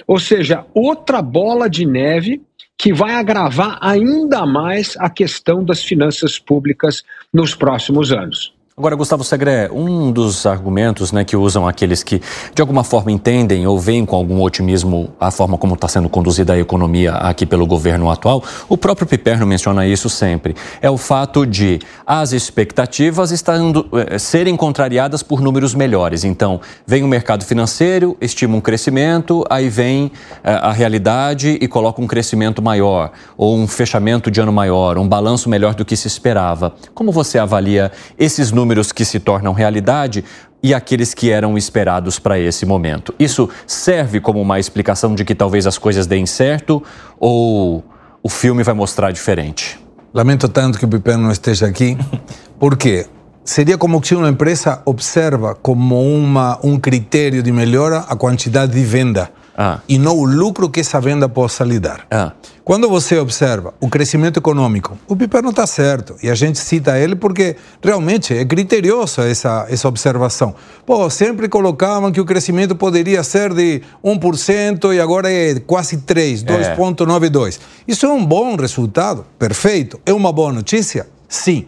Ou 0.07 0.19
seja, 0.19 0.67
outra 0.75 1.23
bola 1.23 1.71
de 1.71 1.87
neve 1.87 2.43
que 2.77 2.93
vai 2.93 3.15
agravar 3.15 3.79
ainda 3.81 4.45
mais 4.45 4.97
a 4.99 5.09
questão 5.09 5.65
das 5.65 5.83
finanças 5.85 6.39
públicas 6.39 7.05
nos 7.33 7.55
próximos 7.55 8.13
anos. 8.13 8.53
Agora, 8.77 8.97
Gustavo 8.97 9.23
Segré, 9.23 9.71
um 9.71 10.11
dos 10.11 10.47
argumentos 10.47 11.13
né, 11.13 11.23
que 11.23 11.37
usam 11.37 11.65
aqueles 11.65 12.03
que 12.03 12.21
de 12.53 12.61
alguma 12.61 12.83
forma 12.83 13.13
entendem 13.13 13.65
ou 13.69 13.79
veem 13.79 14.05
com 14.05 14.17
algum 14.17 14.43
otimismo 14.43 15.11
a 15.21 15.31
forma 15.31 15.57
como 15.57 15.75
está 15.75 15.87
sendo 15.87 16.09
conduzida 16.09 16.55
a 16.55 16.59
economia 16.59 17.13
aqui 17.13 17.47
pelo 17.47 17.69
governo 17.69 18.11
atual, 18.11 18.43
o 18.69 18.77
próprio 18.77 19.07
Piperno 19.07 19.47
menciona 19.47 19.87
isso 19.87 20.11
sempre, 20.11 20.57
é 20.83 20.91
o 20.91 20.99
fato 20.99 21.47
de 21.47 21.79
as 22.05 22.33
expectativas 22.33 23.31
estando, 23.31 23.89
é, 24.11 24.19
serem 24.19 24.57
contrariadas 24.57 25.23
por 25.23 25.41
números 25.41 25.73
melhores. 25.73 26.25
Então, 26.25 26.61
vem 26.85 27.05
o 27.05 27.07
mercado 27.07 27.45
financeiro, 27.45 28.17
estima 28.21 28.57
um 28.57 28.61
crescimento, 28.61 29.45
aí 29.49 29.69
vem 29.69 30.11
é, 30.43 30.53
a 30.53 30.73
realidade 30.73 31.59
e 31.61 31.69
coloca 31.69 32.03
um 32.03 32.09
crescimento 32.09 32.61
maior, 32.61 33.13
ou 33.37 33.57
um 33.57 33.69
fechamento 33.69 34.33
de 34.33 34.41
ano 34.41 34.53
maior, 34.53 34.99
um 34.99 35.09
balanço 35.09 35.49
melhor 35.49 35.77
do 35.77 35.85
que 35.85 35.97
se 35.97 36.09
esperava. 36.09 36.75
Como 36.93 37.13
você 37.13 37.39
avalia 37.39 37.93
esses 38.19 38.51
números? 38.51 38.64
Números 38.65 38.93
que 38.93 39.05
se 39.05 39.21
tornam 39.21 39.53
realidade 39.53 40.25
e 40.63 40.73
aqueles 40.73 41.13
que 41.13 41.31
eram 41.31 41.59
esperados 41.59 42.19
para 42.19 42.39
esse 42.39 42.65
momento. 42.65 43.15
Isso 43.19 43.51
serve 43.67 44.21
como 44.21 44.41
uma 44.41 44.59
explicação 44.59 45.15
de 45.15 45.23
que 45.23 45.35
talvez 45.35 45.67
as 45.67 45.77
coisas 45.77 46.07
deem 46.07 46.25
certo 46.25 46.83
ou 47.21 47.85
o 48.23 48.29
filme 48.31 48.63
vai 48.63 48.75
mostrar 48.75 49.13
diferente? 49.13 49.79
Lamento 50.15 50.49
tanto 50.49 50.79
que 50.79 50.87
o 50.87 50.89
Piper 50.89 51.19
não 51.19 51.31
esteja 51.31 51.67
aqui, 51.67 51.99
porque 52.59 53.07
seria 53.45 53.77
como 53.77 54.01
que 54.01 54.15
uma 54.15 54.31
empresa 54.31 54.81
observa 54.87 55.55
como 55.55 56.01
uma, 56.01 56.59
um 56.65 56.79
critério 56.79 57.43
de 57.43 57.53
melhora 57.53 57.99
a 58.09 58.17
quantidade 58.17 58.73
de 58.73 58.83
venda 58.83 59.31
ah. 59.57 59.81
e 59.89 59.99
não 59.99 60.17
o 60.19 60.25
lucro 60.25 60.69
que 60.69 60.81
essa 60.81 61.01
venda 61.01 61.29
possa 61.29 61.65
lhe 61.65 61.79
dar. 61.79 62.07
Ah. 62.11 62.33
Quando 62.65 62.89
você 62.89 63.19
observa 63.19 63.75
o 63.79 63.89
crescimento 63.89 64.39
econômico, 64.39 64.99
o 65.07 65.15
Piper 65.15 65.43
não 65.43 65.51
está 65.51 65.67
certo. 65.67 66.17
E 66.23 66.31
a 66.31 66.35
gente 66.35 66.59
cita 66.59 66.99
ele 66.99 67.15
porque 67.15 67.57
realmente 67.83 68.35
é 68.35 68.45
criteriosa 68.45 69.29
essa, 69.29 69.67
essa 69.69 69.87
observação. 69.87 70.55
Pô, 70.87 71.09
sempre 71.11 71.49
colocavam 71.49 72.11
que 72.11 72.21
o 72.21 72.25
crescimento 72.25 72.75
poderia 72.75 73.23
ser 73.23 73.53
de 73.53 73.83
1% 74.03 74.95
e 74.95 75.01
agora 75.01 75.31
é 75.31 75.61
quase 75.61 75.99
3, 75.99 76.43
2,92. 76.43 77.59
É. 77.59 77.61
Isso 77.87 78.07
é 78.07 78.09
um 78.11 78.25
bom 78.25 78.57
resultado, 78.57 79.27
perfeito. 79.39 80.01
É 80.07 80.13
uma 80.13 80.33
boa 80.33 80.53
notícia? 80.53 81.07
Sim. 81.29 81.67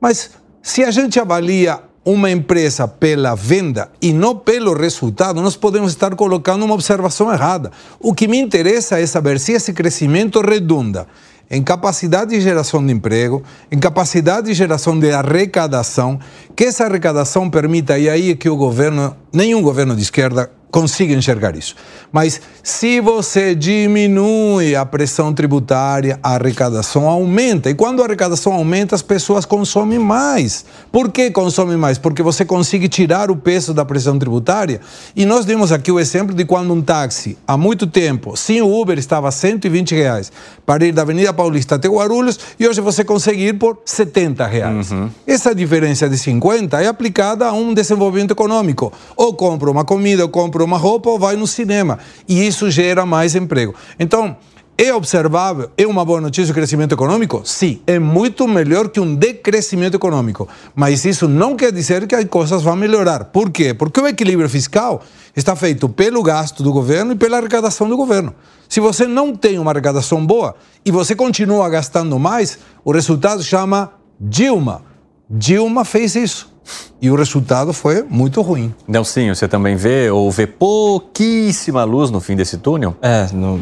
Mas 0.00 0.30
se 0.62 0.84
a 0.84 0.90
gente 0.90 1.18
avalia 1.18 1.80
uma 2.06 2.30
empresa 2.30 2.86
pela 2.86 3.34
venda 3.34 3.90
e 4.00 4.12
não 4.12 4.36
pelo 4.36 4.72
resultado, 4.72 5.42
nós 5.42 5.56
podemos 5.56 5.90
estar 5.90 6.14
colocando 6.14 6.64
uma 6.64 6.74
observação 6.74 7.32
errada. 7.32 7.72
O 7.98 8.14
que 8.14 8.28
me 8.28 8.38
interessa 8.38 9.00
é 9.00 9.06
saber 9.06 9.40
se 9.40 9.50
esse 9.50 9.72
crescimento 9.72 10.40
redunda 10.40 11.08
em 11.50 11.62
capacidade 11.64 12.30
de 12.30 12.40
geração 12.40 12.84
de 12.84 12.92
emprego, 12.92 13.42
em 13.72 13.78
capacidade 13.78 14.46
de 14.46 14.54
geração 14.54 14.98
de 14.98 15.10
arrecadação, 15.10 16.18
que 16.54 16.64
essa 16.64 16.84
arrecadação 16.84 17.50
permita, 17.50 17.98
e 17.98 18.08
aí 18.08 18.30
é 18.30 18.36
que 18.36 18.48
o 18.48 18.56
governo, 18.56 19.16
nenhum 19.32 19.60
governo 19.60 19.96
de 19.96 20.02
esquerda 20.02 20.50
consiga 20.70 21.14
enxergar 21.14 21.56
isso. 21.56 21.74
Mas 22.12 22.40
se 22.62 23.00
você 23.00 23.54
diminui 23.54 24.74
a 24.74 24.84
pressão 24.84 25.32
tributária, 25.32 26.18
a 26.22 26.34
arrecadação 26.34 27.08
aumenta. 27.08 27.70
E 27.70 27.74
quando 27.74 28.02
a 28.02 28.04
arrecadação 28.04 28.52
aumenta, 28.52 28.94
as 28.94 29.02
pessoas 29.02 29.44
consomem 29.44 29.98
mais. 29.98 30.64
Por 30.90 31.10
que 31.10 31.30
consomem 31.30 31.76
mais? 31.76 31.98
Porque 31.98 32.22
você 32.22 32.44
consegue 32.44 32.88
tirar 32.88 33.30
o 33.30 33.36
peso 33.36 33.72
da 33.72 33.84
pressão 33.84 34.18
tributária. 34.18 34.80
E 35.14 35.24
nós 35.24 35.44
demos 35.44 35.72
aqui 35.72 35.90
o 35.90 36.00
exemplo 36.00 36.34
de 36.34 36.44
quando 36.44 36.72
um 36.72 36.82
táxi, 36.82 37.38
há 37.46 37.56
muito 37.56 37.86
tempo, 37.86 38.36
sem 38.36 38.60
o 38.60 38.80
Uber, 38.80 38.98
estava 38.98 39.28
a 39.28 39.32
120 39.32 39.94
reais 39.94 40.32
para 40.66 40.84
ir 40.84 40.92
da 40.92 41.02
Avenida 41.02 41.32
Paulista 41.32 41.76
até 41.76 41.88
Guarulhos 41.88 42.38
e 42.58 42.66
hoje 42.66 42.80
você 42.80 43.04
consegue 43.04 43.44
ir 43.44 43.54
por 43.54 43.78
70 43.84 44.46
reais. 44.46 44.90
Uhum. 44.90 45.08
Essa 45.26 45.54
diferença 45.54 46.08
de 46.08 46.18
50 46.18 46.82
é 46.82 46.88
aplicada 46.88 47.46
a 47.46 47.52
um 47.52 47.72
desenvolvimento 47.72 48.32
econômico. 48.32 48.92
Ou 49.16 49.32
compra 49.32 49.70
uma 49.70 49.84
comida, 49.84 50.24
ou 50.24 50.28
compra 50.28 50.64
uma 50.64 50.76
roupa, 50.76 51.08
ou 51.08 51.18
vai 51.18 51.36
no 51.36 51.46
cinema. 51.46 51.98
E 52.28 52.44
isso 52.46 52.68
gera 52.70 53.06
mais 53.06 53.36
emprego. 53.36 53.74
Então, 53.98 54.36
é 54.78 54.92
observável? 54.92 55.70
É 55.78 55.86
uma 55.86 56.04
boa 56.04 56.20
notícia 56.20 56.52
o 56.52 56.54
crescimento 56.54 56.92
econômico? 56.92 57.40
Sim, 57.46 57.80
é 57.86 57.98
muito 57.98 58.46
melhor 58.46 58.90
que 58.90 59.00
um 59.00 59.14
decrescimento 59.14 59.94
econômico. 59.94 60.46
Mas 60.74 61.06
isso 61.06 61.26
não 61.26 61.56
quer 61.56 61.72
dizer 61.72 62.06
que 62.06 62.14
as 62.14 62.26
coisas 62.26 62.62
vão 62.62 62.76
melhorar. 62.76 63.24
Por 63.24 63.50
quê? 63.50 63.72
Porque 63.72 63.98
o 63.98 64.06
equilíbrio 64.06 64.50
fiscal 64.50 65.02
está 65.36 65.54
feito 65.54 65.88
pelo 65.88 66.22
gasto 66.22 66.62
do 66.62 66.72
governo 66.72 67.12
e 67.12 67.16
pela 67.16 67.36
arrecadação 67.36 67.88
do 67.88 67.96
governo. 67.96 68.34
Se 68.68 68.80
você 68.80 69.06
não 69.06 69.36
tem 69.36 69.58
uma 69.58 69.70
arrecadação 69.70 70.24
boa 70.26 70.56
e 70.84 70.90
você 70.90 71.14
continua 71.14 71.68
gastando 71.68 72.18
mais, 72.18 72.58
o 72.82 72.90
resultado 72.90 73.42
chama 73.42 73.92
Dilma. 74.18 74.82
Dilma 75.28 75.84
fez 75.84 76.16
isso. 76.16 76.55
E 77.00 77.10
o 77.10 77.14
resultado 77.14 77.72
foi 77.72 78.02
muito 78.08 78.40
ruim. 78.40 78.74
Nelsinho, 78.88 79.34
você 79.34 79.46
também 79.46 79.76
vê 79.76 80.10
ou 80.10 80.30
vê 80.30 80.46
pouquíssima 80.46 81.84
luz 81.84 82.10
no 82.10 82.20
fim 82.20 82.34
desse 82.34 82.56
túnel? 82.56 82.96
É, 83.02 83.26
no, 83.32 83.58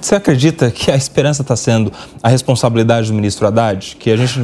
você 0.00 0.14
acredita 0.14 0.70
que 0.70 0.90
a 0.90 0.96
esperança 0.96 1.42
está 1.42 1.56
sendo 1.56 1.92
a 2.22 2.28
responsabilidade 2.28 3.08
do 3.08 3.14
ministro 3.14 3.46
Haddad? 3.46 3.96
Que 3.98 4.10
a 4.10 4.16
gente 4.16 4.38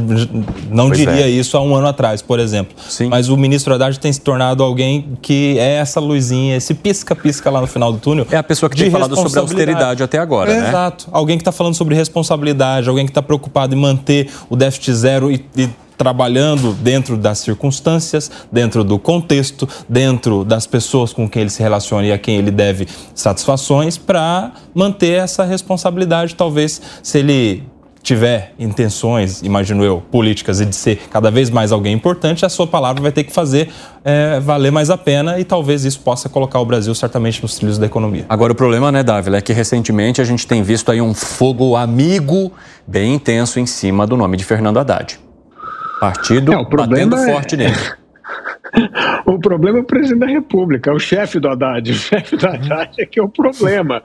não 0.71 0.89
pois 0.89 0.99
diria 0.99 1.27
é. 1.27 1.29
isso 1.29 1.57
há 1.57 1.63
um 1.63 1.75
ano 1.75 1.87
atrás, 1.87 2.21
por 2.21 2.41
exemplo. 2.41 2.75
Sim. 2.89 3.09
Mas 3.09 3.29
o 3.29 3.37
ministro 3.37 3.73
Haddad 3.73 3.99
tem 4.01 4.13
se 4.13 4.21
tornado 4.21 4.63
alguém 4.63 5.17
que 5.23 5.57
é 5.59 5.75
essa 5.75 6.01
luzinha, 6.01 6.57
esse 6.57 6.75
pisca-pisca 6.75 7.49
lá 7.49 7.61
no 7.61 7.67
final 7.67 7.93
do 7.93 7.99
túnel. 7.99 8.27
É 8.31 8.37
a 8.37 8.43
pessoa 8.43 8.69
que 8.69 8.77
tem 8.77 8.91
falado 8.91 9.15
sobre 9.15 9.39
austeridade 9.39 10.03
até 10.03 10.19
agora, 10.19 10.53
é, 10.53 10.61
né? 10.61 10.69
Exato. 10.69 11.09
Alguém 11.13 11.37
que 11.39 11.43
está 11.43 11.53
falando 11.53 11.75
sobre 11.75 11.95
responsabilidade, 11.95 12.89
alguém 12.89 13.07
que 13.07 13.13
está 13.13 13.23
preocupado 13.23 13.75
em 13.75 13.79
manter 13.79 14.29
o 14.51 14.57
déficit 14.57 14.93
zero 14.93 15.31
e, 15.31 15.45
e 15.57 15.71
trabalhando 15.97 16.73
dentro 16.73 17.17
das 17.17 17.39
circunstâncias, 17.39 18.31
dentro 18.51 18.85
do 18.85 18.99
contexto, 18.99 19.69
dentro 19.89 20.45
das 20.45 20.67
pessoas 20.67 21.13
com 21.13 21.29
quem 21.29 21.43
ele 21.43 21.51
se 21.51 21.63
relaciona 21.63 22.07
e 22.07 22.13
a 22.13 22.19
quem 22.19 22.37
ele 22.37 22.51
deve 22.51 22.87
satisfações, 23.15 23.97
para 23.97 24.53
manter 24.75 25.19
essa 25.19 25.45
responsabilidade. 25.45 26.35
Talvez, 26.35 26.81
se 27.03 27.19
ele 27.19 27.65
tiver 28.07 28.55
intenções, 28.57 29.43
imagino 29.43 29.83
eu, 29.83 30.01
políticas 30.13 30.61
e 30.61 30.65
de 30.65 30.77
ser 30.77 31.01
cada 31.11 31.29
vez 31.29 31.51
mais 31.51 31.73
alguém 31.73 31.93
importante, 31.93 32.47
a 32.47 32.49
sua 32.49 32.65
palavra 32.65 33.03
vai 33.03 33.11
ter 33.11 33.25
que 33.25 33.33
fazer 33.33 33.69
é, 34.05 34.39
valer 34.39 34.71
mais 34.71 34.91
a 34.91 34.97
pena 34.97 35.41
e 35.41 35.45
talvez 35.45 35.85
isso 35.85 35.99
possa 35.99 36.29
colocar 36.29 36.61
o 36.61 36.65
Brasil 36.65 36.95
certamente 36.95 37.43
nos 37.43 37.57
trilhos 37.57 37.79
da 37.79 37.87
economia. 37.87 38.25
Agora, 38.29 38.53
o 38.53 38.55
problema, 38.55 38.93
né, 38.93 39.03
Dávila, 39.03 39.39
é 39.39 39.41
que 39.41 39.53
recentemente 39.53 40.21
a 40.21 40.25
gente 40.25 40.47
tem 40.47 40.63
visto 40.63 40.93
aí 40.93 41.03
um 41.03 41.13
fogo 41.13 41.75
amigo 41.75 42.53
bem 42.87 43.15
intenso 43.15 43.59
em 43.59 43.67
cima 43.67 44.07
do 44.07 44.17
nome 44.17 44.37
de 44.37 44.45
Fernando 44.45 44.79
Haddad. 44.79 45.26
Partido 46.01 46.53
é, 46.53 46.65
batendo 46.65 47.17
é... 47.17 47.33
forte 47.33 47.57
nele. 47.57 47.75
o 49.25 49.39
problema 49.39 49.79
é 49.79 49.81
o 49.81 49.85
presidente 49.85 50.21
da 50.21 50.27
República, 50.27 50.91
é 50.91 50.95
o 50.95 50.99
chefe 50.99 51.39
do 51.39 51.49
Haddad. 51.49 51.91
O 51.93 51.95
chefe 51.95 52.37
do 52.37 52.47
Haddad 52.47 52.91
é 52.99 53.07
que 53.07 53.19
é 53.19 53.23
o 53.23 53.29
problema. 53.29 54.03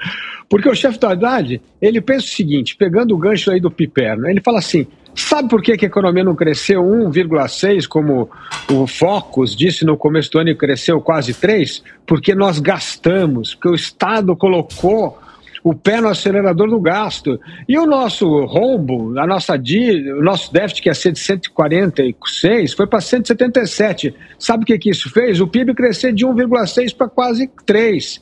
Porque 0.50 0.70
o 0.70 0.76
chefe 0.76 1.00
do 1.00 1.08
Haddad, 1.08 1.62
ele 1.82 2.02
pensa 2.02 2.26
o 2.26 2.30
seguinte, 2.30 2.76
pegando 2.76 3.16
o 3.16 3.18
gancho 3.18 3.52
aí 3.52 3.60
do 3.60 3.72
Piperno, 3.72 4.28
ele 4.28 4.42
fala 4.42 4.60
assim, 4.60 4.88
sabe 5.16 5.50
por 5.50 5.62
que, 5.62 5.78
que 5.78 5.86
a 5.86 5.88
economia 5.88 6.24
não 6.24 6.36
cresceu 6.36 6.82
1,6, 6.84 7.88
como 7.88 8.30
o 8.70 8.88
Focus 8.88 9.56
disse 9.56 9.86
no 9.86 9.98
começo 9.98 10.32
do 10.32 10.40
ano 10.40 10.50
e 10.50 10.56
cresceu 10.56 11.02
quase 11.02 11.34
3? 11.34 11.84
Porque 12.06 12.34
nós 12.36 12.60
gastamos, 12.60 13.56
porque 13.56 13.70
o 13.70 13.76
Estado 13.76 14.36
colocou 14.36 15.18
o 15.64 15.74
pé 15.74 16.02
no 16.02 16.08
acelerador 16.08 16.70
do 16.70 16.80
gasto. 16.80 17.40
E 17.68 17.78
o 17.78 17.86
nosso 17.86 18.46
rombo, 18.46 19.18
a 19.20 19.28
nossa 19.28 19.58
dívida, 19.58 20.16
o 20.16 20.24
nosso 20.24 20.52
déficit 20.52 20.82
que 20.82 20.90
ia 20.90 20.94
ser 20.94 21.12
de 21.12 21.20
146 21.20 22.74
foi 22.74 22.88
para 22.88 23.02
177. 23.02 24.14
Sabe 24.40 24.64
o 24.64 24.66
que, 24.66 24.78
que 24.78 24.90
isso 24.90 25.10
fez? 25.10 25.40
O 25.40 25.48
PIB 25.48 25.74
crescer 25.74 26.14
de 26.14 26.26
1,6 26.26 26.96
para 26.96 27.08
quase 27.08 27.50
3. 27.66 28.22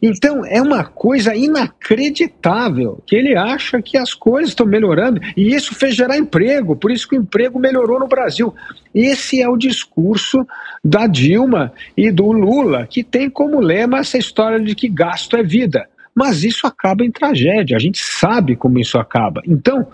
Então, 0.00 0.44
é 0.46 0.62
uma 0.62 0.84
coisa 0.84 1.34
inacreditável 1.34 3.02
que 3.06 3.14
ele 3.14 3.36
acha 3.36 3.82
que 3.82 3.98
as 3.98 4.14
coisas 4.14 4.50
estão 4.50 4.64
melhorando 4.64 5.20
e 5.36 5.54
isso 5.54 5.74
fez 5.74 5.94
gerar 5.94 6.16
emprego, 6.16 6.74
por 6.74 6.90
isso 6.90 7.06
que 7.06 7.16
o 7.16 7.20
emprego 7.20 7.58
melhorou 7.58 7.98
no 7.98 8.06
Brasil. 8.06 8.54
Esse 8.94 9.42
é 9.42 9.48
o 9.48 9.56
discurso 9.56 10.46
da 10.82 11.06
Dilma 11.06 11.72
e 11.96 12.10
do 12.10 12.32
Lula, 12.32 12.86
que 12.86 13.04
tem 13.04 13.28
como 13.28 13.60
lema 13.60 13.98
essa 13.98 14.16
história 14.16 14.58
de 14.60 14.74
que 14.74 14.88
gasto 14.88 15.36
é 15.36 15.42
vida 15.42 15.86
mas 16.14 16.44
isso 16.44 16.66
acaba 16.66 17.04
em 17.04 17.10
tragédia. 17.10 17.76
A 17.76 17.80
gente 17.80 17.98
sabe 17.98 18.54
como 18.54 18.78
isso 18.78 18.98
acaba. 18.98 19.42
Então, 19.46 19.86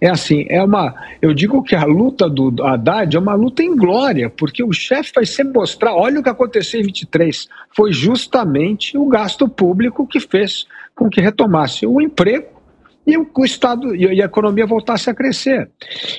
é 0.00 0.08
assim, 0.08 0.46
é 0.48 0.62
uma. 0.62 0.94
Eu 1.20 1.34
digo 1.34 1.62
que 1.62 1.74
a 1.74 1.84
luta 1.84 2.28
do 2.28 2.62
Haddad 2.64 3.14
é 3.14 3.20
uma 3.20 3.34
luta 3.34 3.62
em 3.62 3.76
glória, 3.76 4.30
porque 4.30 4.62
o 4.62 4.72
chefe 4.72 5.12
vai 5.14 5.26
sempre 5.26 5.52
mostrar: 5.54 5.94
olha 5.94 6.20
o 6.20 6.22
que 6.22 6.28
aconteceu 6.30 6.80
em 6.80 6.84
23. 6.84 7.48
Foi 7.76 7.92
justamente 7.92 8.96
o 8.96 9.06
gasto 9.06 9.48
público 9.48 10.06
que 10.06 10.20
fez 10.20 10.66
com 10.94 11.08
que 11.08 11.20
retomasse 11.20 11.86
o 11.86 12.00
emprego 12.00 12.58
e 13.06 13.16
o 13.16 13.44
Estado 13.44 13.94
e 13.94 14.20
a 14.20 14.26
economia 14.26 14.66
voltasse 14.66 15.08
a 15.08 15.14
crescer. 15.14 15.70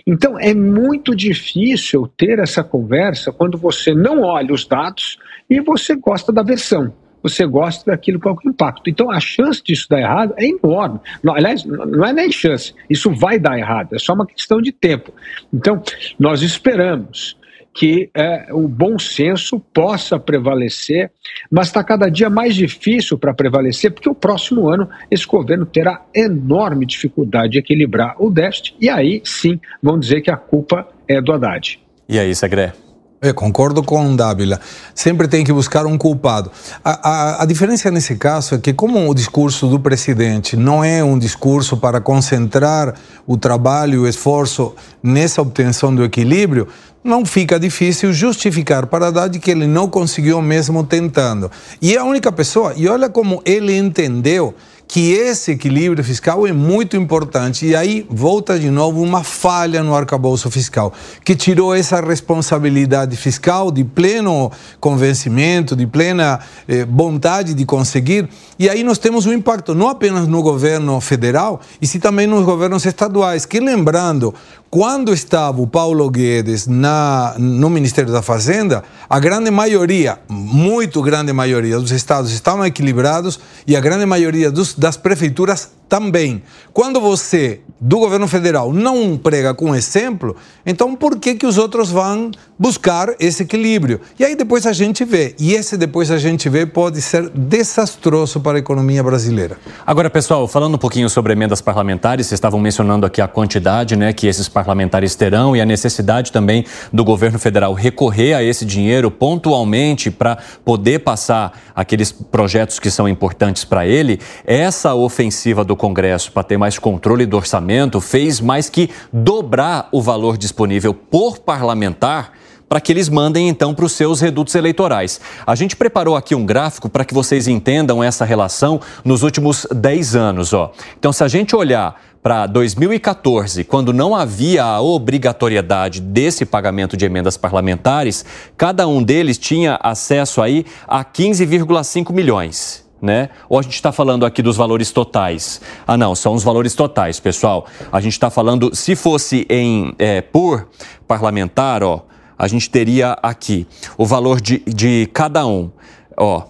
Então 0.07 0.39
é 0.39 0.53
muito 0.53 1.15
difícil 1.15 2.07
ter 2.17 2.39
essa 2.39 2.63
conversa 2.63 3.31
quando 3.31 3.57
você 3.57 3.93
não 3.93 4.23
olha 4.23 4.53
os 4.53 4.65
dados 4.65 5.17
e 5.47 5.59
você 5.59 5.95
gosta 5.95 6.31
da 6.31 6.41
versão 6.41 6.91
você 7.21 7.45
gosta 7.45 7.91
daquilo 7.91 8.19
com 8.19 8.31
o 8.31 8.49
impacto. 8.49 8.89
Então 8.89 9.11
a 9.11 9.19
chance 9.19 9.61
disso 9.63 9.87
dar 9.89 9.99
errado 9.99 10.33
é 10.37 10.45
enorme. 10.45 10.99
Aliás, 11.27 11.63
não 11.65 12.05
é 12.05 12.13
nem 12.13 12.31
chance, 12.31 12.73
isso 12.89 13.11
vai 13.11 13.39
dar 13.39 13.57
errado, 13.57 13.93
é 13.93 13.99
só 13.99 14.13
uma 14.13 14.25
questão 14.25 14.61
de 14.61 14.71
tempo. 14.71 15.13
Então, 15.53 15.81
nós 16.19 16.41
esperamos 16.41 17.37
que 17.73 18.09
é, 18.13 18.47
o 18.51 18.67
bom 18.67 18.97
senso 18.97 19.59
possa 19.73 20.19
prevalecer, 20.19 21.11
mas 21.49 21.67
está 21.67 21.83
cada 21.83 22.09
dia 22.09 22.29
mais 22.29 22.55
difícil 22.55 23.17
para 23.17 23.33
prevalecer, 23.33 23.91
porque 23.91 24.09
o 24.09 24.15
próximo 24.15 24.67
ano 24.67 24.89
esse 25.09 25.25
governo 25.25 25.65
terá 25.65 26.03
enorme 26.13 26.85
dificuldade 26.85 27.53
de 27.53 27.59
equilibrar 27.59 28.15
o 28.19 28.29
déficit, 28.29 28.75
e 28.81 28.89
aí 28.89 29.21
sim 29.23 29.59
vão 29.81 29.99
dizer 29.99 30.21
que 30.21 30.31
a 30.31 30.37
culpa 30.37 30.87
é 31.07 31.21
do 31.21 31.31
Haddad. 31.31 31.79
E 32.07 32.19
aí, 32.19 32.33
Segre? 32.33 32.73
Eu 33.21 33.33
concordo 33.33 33.83
com 33.83 34.15
Dávila. 34.15 34.61
Sempre 34.95 35.27
tem 35.27 35.43
que 35.43 35.51
buscar 35.51 35.85
um 35.85 35.97
culpado. 35.97 36.49
A, 36.81 37.09
a, 37.09 37.43
a, 37.43 37.45
diferença 37.45 37.91
nesse 37.91 38.15
caso 38.15 38.55
é 38.55 38.57
que, 38.57 38.71
como 38.73 39.09
o 39.09 39.13
discurso 39.13 39.67
do 39.67 39.77
presidente 39.77 40.55
não 40.55 40.81
é 40.81 41.03
um 41.03 41.19
discurso 41.19 41.75
para 41.75 41.99
concentrar 41.99 42.95
o 43.27 43.35
trabalho 43.35 43.95
e 43.95 43.97
o 43.97 44.07
esforço 44.07 44.73
nessa 45.03 45.41
obtenção 45.41 45.93
do 45.93 46.01
equilíbrio, 46.01 46.69
não 47.03 47.25
fica 47.25 47.59
difícil 47.59 48.13
justificar 48.13 48.87
para 48.87 49.07
Haddad 49.07 49.37
que 49.37 49.51
ele 49.51 49.67
não 49.67 49.89
conseguiu 49.89 50.41
mesmo 50.41 50.85
tentando. 50.85 51.51
E 51.81 51.95
é 51.95 51.99
a 51.99 52.05
única 52.05 52.31
pessoa, 52.31 52.73
e 52.77 52.87
olha 52.87 53.09
como 53.09 53.41
ele 53.43 53.77
entendeu 53.77 54.55
que 54.89 55.11
esse 55.11 55.51
equilíbrio 55.51 56.03
fiscal 56.03 56.47
é 56.47 56.51
muito 56.51 56.97
importante. 56.97 57.63
E 57.63 57.75
aí 57.75 58.07
volta 58.09 58.57
de 58.57 58.71
novo 58.71 59.03
uma 59.03 59.23
falha 59.23 59.83
no 59.83 59.93
arcabouço 59.93 60.49
fiscal, 60.49 60.91
que 61.23 61.35
tirou 61.35 61.75
essa 61.75 62.01
responsabilidade 62.01 63.15
fiscal 63.15 63.69
de 63.69 63.83
pleno 63.83 64.51
convencimento, 64.79 65.75
de 65.75 65.85
plena 65.85 66.39
eh, 66.67 66.87
vontade 66.89 67.53
de 67.53 67.65
conseguir. 67.65 68.27
E 68.57 68.67
aí 68.67 68.83
nós 68.83 68.97
temos 68.97 69.27
um 69.27 69.31
impacto 69.31 69.75
não 69.75 69.89
apenas 69.89 70.27
no 70.27 70.41
governo 70.41 70.99
federal, 70.99 71.61
e 71.79 71.85
sim 71.85 71.99
também 71.99 72.25
nos 72.25 72.43
governos 72.43 72.83
estaduais, 72.83 73.45
que 73.45 73.59
lembrando, 73.59 74.33
quando 74.69 75.11
estava 75.11 75.61
o 75.61 75.65
Paulo 75.65 76.07
Guedes 76.11 76.67
na, 76.67 77.33
no 77.39 77.69
Ministério 77.71 78.11
da 78.11 78.21
Fazenda, 78.21 78.83
a 79.09 79.19
grande 79.19 79.49
maioria, 79.49 80.19
muito 80.29 81.01
grande 81.01 81.33
maioria 81.33 81.79
dos 81.79 81.89
estados 81.89 82.31
estavam 82.31 82.63
equilibrados 82.63 83.39
e 83.65 83.75
a 83.75 83.79
grande 83.79 84.05
maioria 84.05 84.51
dos, 84.51 84.75
das 84.79 84.97
prefeituras 84.97 85.71
também, 85.89 86.43
quando 86.71 87.01
você 87.01 87.61
do 87.81 87.97
governo 87.97 88.27
federal 88.27 88.71
não 88.73 89.17
prega 89.17 89.53
com 89.53 89.73
exemplo, 89.73 90.35
então 90.65 90.95
por 90.95 91.17
que, 91.17 91.33
que 91.33 91.45
os 91.45 91.57
outros 91.57 91.89
vão 91.89 92.29
buscar 92.57 93.15
esse 93.19 93.43
equilíbrio? 93.43 94.01
E 94.19 94.23
aí 94.23 94.35
depois 94.35 94.67
a 94.67 94.73
gente 94.73 95.03
vê. 95.03 95.33
E 95.39 95.53
esse 95.53 95.77
depois 95.77 96.11
a 96.11 96.17
gente 96.17 96.47
vê 96.49 96.65
pode 96.65 97.01
ser 97.01 97.29
desastroso 97.29 98.39
para 98.41 98.57
a 98.57 98.59
economia 98.59 99.01
brasileira. 99.01 99.57
Agora, 99.87 100.09
pessoal, 100.09 100.47
falando 100.47 100.75
um 100.75 100.77
pouquinho 100.77 101.09
sobre 101.09 101.33
emendas 101.33 101.61
parlamentares, 101.61 102.27
vocês 102.27 102.37
estavam 102.37 102.59
mencionando 102.59 103.05
aqui 103.05 103.21
a 103.21 103.27
quantidade 103.27 103.95
né, 103.95 104.13
que 104.13 104.27
esses 104.27 104.47
parlamentares 104.47 105.15
terão 105.15 105.55
e 105.55 105.61
a 105.61 105.65
necessidade 105.65 106.31
também 106.31 106.65
do 106.91 107.03
governo 107.03 107.39
federal 107.39 107.73
recorrer 107.73 108.33
a 108.33 108.43
esse 108.43 108.65
dinheiro 108.65 109.09
pontualmente 109.09 110.11
para 110.11 110.37
poder 110.63 110.99
passar 110.99 111.57
aqueles 111.73 112.11
projetos 112.11 112.77
que 112.77 112.91
são 112.91 113.07
importantes 113.07 113.63
para 113.63 113.87
ele. 113.87 114.19
Essa 114.45 114.93
ofensiva 114.93 115.63
do 115.63 115.78
Congresso 115.79 116.31
para 116.31 116.43
ter 116.43 116.57
mais 116.57 116.77
controle 116.77 117.25
do 117.25 117.37
orçamento 117.37 117.99
fez 117.99 118.39
mais 118.39 118.69
que 118.69 118.89
dobrar 119.11 119.89
o 119.91 120.01
valor 120.01 120.37
disponível 120.37 120.93
por 120.93 121.39
parlamentar 121.39 122.33
para 122.67 122.79
que 122.79 122.91
eles 122.91 123.09
mandem 123.09 123.49
então 123.49 123.73
para 123.73 123.85
os 123.85 123.93
seus 123.93 124.21
redutos 124.21 124.53
eleitorais. 124.53 125.19
A 125.47 125.55
gente 125.55 125.75
preparou 125.75 126.15
aqui 126.15 126.35
um 126.35 126.45
gráfico 126.45 126.87
para 126.87 127.03
que 127.03 127.15
vocês 127.15 127.47
entendam 127.47 128.03
essa 128.03 128.23
relação 128.23 128.79
nos 129.03 129.23
últimos 129.23 129.65
10 129.73 130.15
anos. 130.15 130.53
Ó. 130.53 130.71
Então, 130.99 131.11
se 131.11 131.23
a 131.23 131.27
gente 131.27 131.55
olhar 131.55 131.99
para 132.21 132.45
2014, 132.45 133.63
quando 133.63 133.91
não 133.91 134.13
havia 134.13 134.63
a 134.63 134.81
obrigatoriedade 134.81 135.99
desse 135.99 136.45
pagamento 136.45 136.95
de 136.95 137.05
emendas 137.05 137.37
parlamentares, 137.37 138.23
cada 138.55 138.87
um 138.87 139.01
deles 139.01 139.37
tinha 139.37 139.79
acesso 139.81 140.41
aí 140.41 140.65
a 140.87 141.03
15,5 141.03 142.13
milhões 142.13 142.88
né? 143.01 143.29
Ou 143.47 143.59
a 143.59 143.61
gente 143.61 143.75
está 143.75 143.91
falando 143.91 144.25
aqui 144.25 144.41
dos 144.41 144.57
valores 144.57 144.91
totais? 144.91 145.61
Ah, 145.87 145.97
não, 145.97 146.15
são 146.15 146.33
os 146.33 146.43
valores 146.43 146.73
totais, 146.73 147.19
pessoal. 147.19 147.65
A 147.91 147.99
gente 147.99 148.13
está 148.13 148.29
falando, 148.29 148.75
se 148.75 148.95
fosse 148.95 149.45
em 149.49 149.93
é, 149.97 150.21
por 150.21 150.67
parlamentar, 151.07 151.83
ó, 151.83 152.05
a 152.37 152.47
gente 152.47 152.69
teria 152.69 153.17
aqui 153.21 153.67
o 153.97 154.05
valor 154.05 154.39
de, 154.39 154.59
de 154.65 155.09
cada 155.13 155.45
um. 155.45 155.69
Ó, 156.15 156.43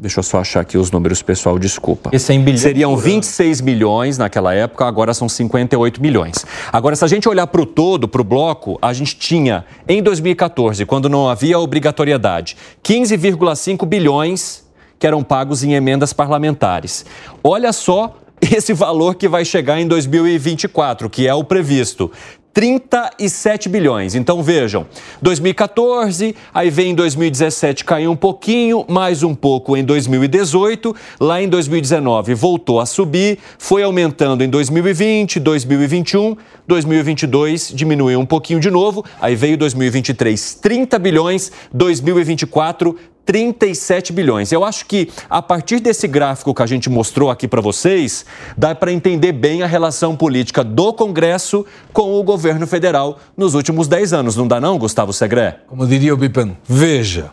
deixa 0.00 0.20
eu 0.20 0.22
só 0.22 0.38
achar 0.38 0.60
aqui 0.60 0.78
os 0.78 0.90
números, 0.90 1.22
pessoal, 1.22 1.58
desculpa. 1.58 2.10
É 2.12 2.32
em 2.32 2.40
bilhões. 2.40 2.60
Seriam 2.60 2.96
26 2.96 3.60
milhões 3.60 4.18
naquela 4.18 4.54
época, 4.54 4.86
agora 4.86 5.12
são 5.12 5.28
58 5.28 6.00
milhões. 6.00 6.46
Agora, 6.72 6.96
se 6.96 7.04
a 7.04 7.08
gente 7.08 7.28
olhar 7.28 7.46
para 7.46 7.60
o 7.60 7.66
todo, 7.66 8.08
para 8.08 8.20
o 8.20 8.24
bloco, 8.24 8.78
a 8.80 8.92
gente 8.92 9.16
tinha, 9.16 9.64
em 9.86 10.02
2014, 10.02 10.86
quando 10.86 11.08
não 11.08 11.28
havia 11.28 11.58
obrigatoriedade, 11.58 12.56
15,5 12.82 13.86
bilhões 13.86 14.63
que 15.04 15.06
eram 15.06 15.22
pagos 15.22 15.62
em 15.62 15.74
emendas 15.74 16.14
parlamentares. 16.14 17.04
Olha 17.42 17.74
só 17.74 18.16
esse 18.40 18.72
valor 18.72 19.16
que 19.16 19.28
vai 19.28 19.44
chegar 19.44 19.78
em 19.78 19.86
2024, 19.86 21.10
que 21.10 21.28
é 21.28 21.34
o 21.34 21.44
previsto. 21.44 22.10
37 22.54 23.68
bilhões. 23.68 24.14
Então 24.14 24.42
vejam, 24.42 24.86
2014, 25.20 26.34
aí 26.54 26.70
vem 26.70 26.92
em 26.92 26.94
2017 26.94 27.84
caiu 27.84 28.12
um 28.12 28.16
pouquinho, 28.16 28.86
mais 28.88 29.22
um 29.22 29.34
pouco 29.34 29.76
em 29.76 29.84
2018, 29.84 30.94
lá 31.20 31.42
em 31.42 31.48
2019 31.48 32.32
voltou 32.32 32.80
a 32.80 32.86
subir, 32.86 33.40
foi 33.58 33.82
aumentando 33.82 34.42
em 34.42 34.48
2020, 34.48 35.38
2021, 35.40 36.36
2022 36.66 37.72
diminuiu 37.74 38.20
um 38.20 38.26
pouquinho 38.26 38.60
de 38.60 38.70
novo, 38.70 39.04
aí 39.20 39.34
veio 39.34 39.58
2023 39.58 40.54
30 40.54 40.98
bilhões, 40.98 41.50
2024 41.72 42.96
37 43.24 44.12
bilhões. 44.12 44.52
Eu 44.52 44.64
acho 44.64 44.86
que 44.86 45.10
a 45.28 45.40
partir 45.40 45.80
desse 45.80 46.06
gráfico 46.06 46.54
que 46.54 46.62
a 46.62 46.66
gente 46.66 46.90
mostrou 46.90 47.30
aqui 47.30 47.48
para 47.48 47.60
vocês, 47.60 48.24
dá 48.56 48.74
para 48.74 48.92
entender 48.92 49.32
bem 49.32 49.62
a 49.62 49.66
relação 49.66 50.16
política 50.16 50.62
do 50.62 50.92
Congresso 50.92 51.64
com 51.92 52.18
o 52.18 52.22
governo 52.22 52.66
federal 52.66 53.18
nos 53.36 53.54
últimos 53.54 53.88
10 53.88 54.12
anos. 54.12 54.36
Não 54.36 54.46
dá 54.46 54.60
não, 54.60 54.78
Gustavo 54.78 55.12
Segré? 55.12 55.58
Como 55.66 55.86
diria 55.86 56.12
o 56.12 56.16
Bipano, 56.16 56.56
veja. 56.64 57.30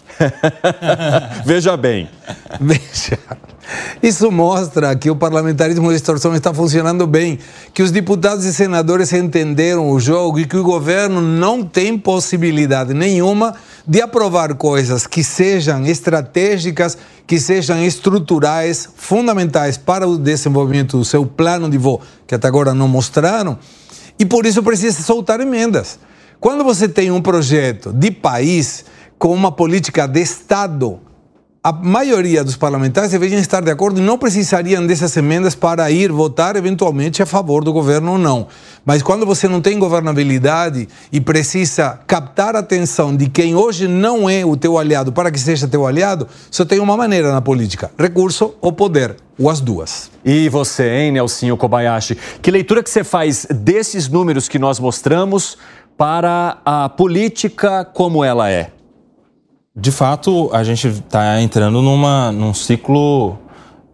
veja 1.45 1.75
bem. 1.75 2.09
Veja. 2.59 3.19
Isso 4.01 4.31
mostra 4.31 4.95
que 4.95 5.09
o 5.09 5.15
parlamentarismo 5.15 5.89
de 5.89 5.95
extorsão 5.95 6.35
está 6.35 6.53
funcionando 6.53 7.05
bem, 7.05 7.39
que 7.73 7.83
os 7.83 7.91
deputados 7.91 8.45
e 8.45 8.53
senadores 8.53 9.13
entenderam 9.13 9.89
o 9.89 9.99
jogo 9.99 10.39
e 10.39 10.45
que 10.45 10.57
o 10.57 10.63
governo 10.63 11.21
não 11.21 11.63
tem 11.63 11.97
possibilidade 11.97 12.93
nenhuma 12.93 13.55
de 13.87 14.01
aprovar 14.01 14.53
coisas 14.55 15.07
que 15.07 15.23
sejam 15.23 15.85
estratégicas, 15.85 16.97
que 17.25 17.39
sejam 17.39 17.83
estruturais, 17.83 18.89
fundamentais 18.95 19.77
para 19.77 20.07
o 20.07 20.17
desenvolvimento 20.17 20.97
do 20.97 21.05
seu 21.05 21.25
plano 21.25 21.69
de 21.69 21.77
voo, 21.77 22.01
que 22.27 22.35
até 22.35 22.47
agora 22.47 22.73
não 22.73 22.87
mostraram, 22.87 23.57
e 24.19 24.25
por 24.25 24.45
isso 24.45 24.61
precisa 24.61 25.01
soltar 25.01 25.39
emendas. 25.39 25.99
Quando 26.39 26.63
você 26.63 26.87
tem 26.87 27.11
um 27.11 27.21
projeto 27.21 27.93
de 27.93 28.11
país 28.11 28.85
com 29.17 29.33
uma 29.33 29.51
política 29.51 30.07
de 30.07 30.21
Estado, 30.21 30.99
a 31.63 31.71
maioria 31.71 32.43
dos 32.43 32.57
parlamentares 32.57 33.11
deveriam 33.11 33.39
estar 33.39 33.61
de 33.61 33.69
acordo 33.69 33.99
e 33.99 34.03
não 34.03 34.17
precisariam 34.17 34.83
dessas 34.85 35.15
emendas 35.15 35.53
para 35.53 35.91
ir 35.91 36.11
votar 36.11 36.55
eventualmente 36.55 37.21
a 37.21 37.25
favor 37.25 37.63
do 37.63 37.71
governo 37.71 38.13
ou 38.13 38.17
não. 38.17 38.47
Mas 38.83 39.03
quando 39.03 39.27
você 39.27 39.47
não 39.47 39.61
tem 39.61 39.77
governabilidade 39.77 40.89
e 41.11 41.21
precisa 41.21 41.99
captar 42.07 42.55
a 42.55 42.59
atenção 42.59 43.15
de 43.15 43.29
quem 43.29 43.55
hoje 43.55 43.87
não 43.87 44.27
é 44.27 44.43
o 44.43 44.57
teu 44.57 44.75
aliado 44.75 45.11
para 45.11 45.29
que 45.29 45.39
seja 45.39 45.67
teu 45.67 45.85
aliado, 45.85 46.27
só 46.49 46.65
tem 46.65 46.79
uma 46.79 46.97
maneira 46.97 47.31
na 47.31 47.41
política: 47.41 47.91
recurso 47.95 48.55
ou 48.59 48.73
poder, 48.73 49.15
ou 49.37 49.47
as 49.47 49.61
duas. 49.61 50.09
E 50.25 50.49
você, 50.49 50.89
hein, 50.89 51.11
Nelsinho 51.11 51.55
Kobayashi? 51.55 52.17
Que 52.41 52.49
leitura 52.49 52.81
que 52.81 52.89
você 52.89 53.03
faz 53.03 53.45
desses 53.51 54.09
números 54.09 54.49
que 54.49 54.57
nós 54.57 54.79
mostramos 54.79 55.59
para 55.95 56.57
a 56.65 56.89
política 56.89 57.85
como 57.85 58.25
ela 58.25 58.49
é? 58.49 58.71
De 59.75 59.91
fato, 59.91 60.49
a 60.51 60.63
gente 60.63 60.87
está 60.87 61.41
entrando 61.41 61.81
numa, 61.81 62.29
num 62.31 62.53
ciclo 62.53 63.37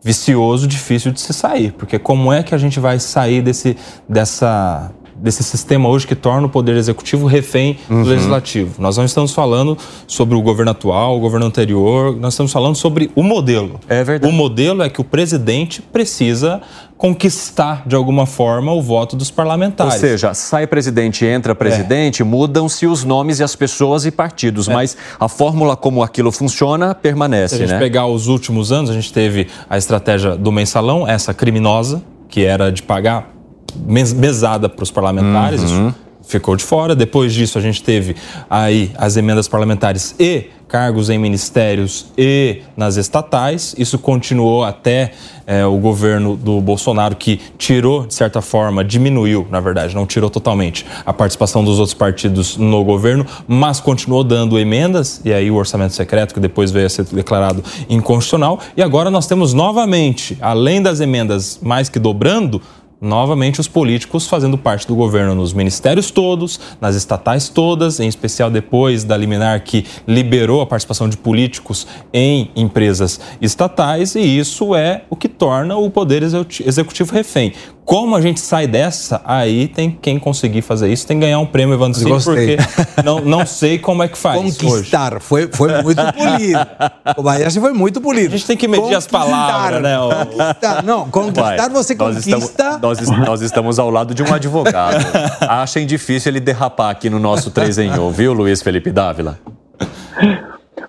vicioso, 0.04 0.66
difícil 0.66 1.12
de 1.12 1.22
se 1.22 1.34
sair. 1.34 1.72
Porque 1.74 2.00
como 2.00 2.34
é 2.34 2.42
que 2.42 2.56
a 2.56 2.58
gente 2.58 2.80
vai 2.80 2.98
sair 2.98 3.44
desse, 3.44 3.78
dessa, 4.10 4.92
desse 5.16 5.44
sistema 5.44 5.88
hoje 5.88 6.08
que 6.08 6.16
torna 6.16 6.48
o 6.48 6.50
poder 6.50 6.76
executivo 6.78 7.28
refém 7.28 7.78
uhum. 7.88 8.02
do 8.02 8.10
legislativo? 8.10 8.82
Nós 8.82 8.98
não 8.98 9.06
estamos 9.06 9.34
falando 9.34 9.78
sobre 10.08 10.36
o 10.36 10.42
governo 10.42 10.72
atual, 10.72 11.16
o 11.16 11.20
governo 11.20 11.46
anterior, 11.46 12.16
nós 12.16 12.34
estamos 12.34 12.52
falando 12.52 12.76
sobre 12.76 13.12
o 13.16 13.22
modelo. 13.22 13.80
É 13.88 14.04
verdade. 14.04 14.34
O 14.34 14.36
modelo 14.36 14.82
é 14.82 14.90
que 14.90 15.00
o 15.00 15.04
presidente 15.04 15.80
precisa 15.80 16.60
conquistar 16.98 17.84
de 17.86 17.95
alguma 17.95 18.26
forma 18.26 18.72
o 18.74 18.82
voto 18.82 19.16
dos 19.16 19.30
parlamentares. 19.30 19.93
Ou 19.93 20.00
seja, 20.00 20.34
sai 20.34 20.66
presidente, 20.66 21.26
entra 21.26 21.54
presidente, 21.54 22.24
é. 22.24 22.26
mudam-se 22.26 22.88
os 22.88 23.04
nomes 23.04 23.39
e 23.39 23.43
as 23.43 23.56
pessoas 23.56 24.06
e 24.06 24.12
partidos, 24.12 24.68
é. 24.68 24.74
mas 24.74 24.98
a 25.20 25.30
fórmula 25.30 25.76
como 25.76 26.02
aquilo 26.02 26.32
funciona 26.32 26.95
permanece, 26.95 27.56
Se 27.56 27.64
a 27.64 27.66
gente 27.66 27.76
né? 27.76 27.80
pegar 27.80 28.08
os 28.08 28.28
últimos 28.28 28.72
anos, 28.72 28.89
a 28.89 28.93
gente 28.93 29.14
teve 29.14 29.48
a 29.70 29.78
estratégia 29.78 30.36
do 30.36 30.52
mensalão, 30.52 31.08
essa 31.08 31.34
criminosa, 31.34 32.02
que 32.28 32.43
era 32.43 32.72
de 32.72 32.82
pagar 32.82 33.32
mesada 33.76 34.68
para 34.68 34.84
os 34.84 34.89
parlamentares, 34.89 35.62
uhum. 35.62 35.89
isso 35.89 36.08
ficou 36.28 36.56
de 36.56 36.64
fora. 36.64 36.95
Depois 36.95 37.34
disso, 37.34 37.58
a 37.58 37.62
gente 37.62 37.82
teve 37.82 38.16
aí 38.50 38.91
as 38.98 39.18
emendas 39.18 39.48
parlamentares 39.48 40.14
e 40.20 40.48
cargos 40.68 41.09
em 41.09 41.18
ministérios 41.18 42.07
e 42.18 42.61
nas 42.76 42.97
estatais. 42.97 43.74
Isso 43.78 43.97
continuou 43.97 44.63
até 44.63 45.13
é, 45.45 45.65
o 45.65 45.78
governo 45.78 46.36
do 46.36 46.59
Bolsonaro, 46.59 47.15
que 47.15 47.39
tirou, 47.57 48.05
de 48.05 48.13
certa 48.13 48.41
forma, 48.41 48.84
diminuiu, 48.84 49.47
na 49.49 49.61
verdade, 49.61 49.95
não 49.95 50.05
tirou 50.05 50.30
totalmente 50.30 50.86
a 51.05 51.13
participação 51.13 51.63
dos 51.63 51.80
outros 51.80 51.93
partidos 51.93 52.57
no 52.57 52.84
governo, 52.84 53.26
mas 53.47 53.80
continuou 53.80 54.24
dando 54.24 54.59
emendas, 54.59 55.22
e 55.24 55.34
aí 55.34 55.49
o 55.49 55.55
orçamento 55.55 55.93
secreto, 55.93 56.34
que 56.34 56.39
depois 56.39 56.70
veio 56.70 56.86
a 56.86 56.89
ser 56.89 57.05
declarado 57.05 57.63
inconstitucional. 57.89 58.59
E 58.76 58.82
agora 58.82 59.09
nós 59.09 59.26
temos 59.26 59.53
novamente, 59.53 60.38
além 60.41 60.82
das 60.82 60.99
emendas 60.99 61.59
mais 61.61 61.88
que 61.88 61.97
dobrando, 61.97 62.61
novamente 63.00 63.60
os 63.60 63.68
políticos 63.68 64.28
fazendo 64.28 64.58
parte 64.58 64.88
do 64.88 64.95
governo 64.95 65.36
nos 65.36 65.54
ministérios 65.54 66.12
todos, 66.12 66.60
nas 66.82 66.95
estatais 66.95 67.50
todas, 67.50 68.00
em 68.00 68.08
especial 68.08 68.50
depois 68.50 69.04
da 69.04 69.16
liminar 69.16 69.62
que 69.64 69.86
liberou 70.08 70.62
a 70.62 70.66
participação 70.66 71.08
de 71.08 71.18
políticos 71.18 71.86
em 72.12 72.52
empresas 72.56 73.20
estatais, 73.41 74.16
e 74.16 74.22
isso 74.22 74.76
é 74.76 75.04
o 75.10 75.16
que 75.16 75.30
torna 75.30 75.78
o 75.78 75.89
poder 75.89 76.24
executivo 76.24 77.14
refém. 77.14 77.54
Como 77.88 78.18
a 78.18 78.20
gente 78.22 78.42
sai 78.42 78.68
dessa, 78.68 79.22
aí 79.24 79.66
tem 79.70 79.90
quem 79.90 80.20
conseguir 80.20 80.62
fazer 80.62 80.92
isso, 80.92 81.08
tem 81.08 81.18
que 81.18 81.26
ganhar 81.26 81.40
um 81.40 81.46
prêmio 81.46 81.74
Evandro 81.74 81.98
Cid, 81.98 82.22
porque 82.22 82.58
não, 83.02 83.22
não 83.22 83.46
sei 83.46 83.80
como 83.80 84.04
é 84.04 84.10
que 84.10 84.18
faz 84.18 84.38
Conquistar, 84.38 85.14
hoje. 85.14 85.24
Foi, 85.24 85.48
foi 85.48 85.82
muito 85.82 86.02
polido. 86.12 86.60
O 87.16 87.24
Bayashi 87.24 87.62
foi 87.62 87.72
muito 87.72 88.02
polido. 88.02 88.36
A 88.36 88.38
gente 88.38 88.46
tem 88.46 88.58
que 88.58 88.68
medir 88.68 88.94
as 88.94 89.08
palavras, 89.08 89.82
né? 89.82 89.96
Conquistar, 89.98 90.84
não, 90.84 91.10
conquistar 91.10 91.70
você 91.70 91.96
nós 91.96 92.16
conquista... 92.16 92.38
Estamos, 92.38 92.82
nós, 92.82 93.20
nós, 93.26 93.42
estamos 93.42 93.80
ao 93.80 93.90
lado 93.90 94.14
de 94.14 94.22
um 94.22 94.34
advogado. 94.34 95.06
Achem 95.48 95.86
difícil 95.86 96.34
ele 96.34 96.42
derrapar 96.42 96.90
aqui 96.90 97.10
no 97.10 97.20
nosso 97.20 97.52
3 97.52 97.78
em 97.78 97.98
1, 97.98 98.12
viu, 98.12 98.34
Luiz 98.34 98.62
Felipe 98.62 98.92
Dávila? 98.92 99.40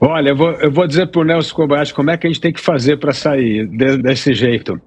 Olha, 0.01 0.31
eu 0.31 0.37
vou, 0.37 0.51
eu 0.51 0.73
vou 0.73 0.85
dizer 0.89 1.07
para 1.07 1.21
o 1.21 1.25
Nelson 1.25 1.55
Kobayashi 1.55 1.95
como 1.95 2.11
é 2.11 2.17
que 2.17 2.27
a 2.27 2.31
gente 2.31 2.41
tem 2.41 2.53
que 2.53 2.61
fazer 2.61 2.97
para 2.97 3.13
sair 3.13 3.69
de, 3.69 3.99
desse 3.99 4.35
jeito 4.35 4.81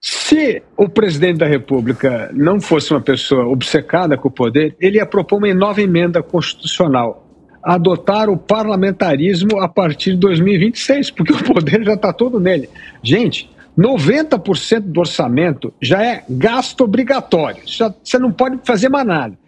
Se 0.00 0.62
o 0.78 0.88
presidente 0.88 1.38
da 1.38 1.46
República 1.46 2.30
não 2.32 2.58
fosse 2.58 2.90
uma 2.90 3.02
pessoa 3.02 3.46
obcecada 3.46 4.16
com 4.16 4.28
o 4.28 4.30
poder, 4.30 4.74
ele 4.80 4.96
ia 4.96 5.04
propor 5.04 5.36
uma 5.36 5.52
nova 5.52 5.82
emenda 5.82 6.22
constitucional. 6.22 7.26
Adotar 7.62 8.30
o 8.30 8.38
parlamentarismo 8.38 9.60
a 9.60 9.68
partir 9.68 10.12
de 10.12 10.16
2026, 10.16 11.10
porque 11.10 11.34
o 11.36 11.44
poder 11.44 11.84
já 11.84 11.94
está 11.94 12.14
todo 12.14 12.40
nele. 12.40 12.70
Gente, 13.02 13.50
90% 13.78 14.80
do 14.80 15.00
orçamento 15.00 15.72
já 15.82 16.02
é 16.02 16.24
gasto 16.30 16.82
obrigatório. 16.82 17.62
Você 17.66 18.18
não 18.18 18.32
pode 18.32 18.58
fazer 18.64 18.88
mais 18.88 19.06
nada. 19.06 19.38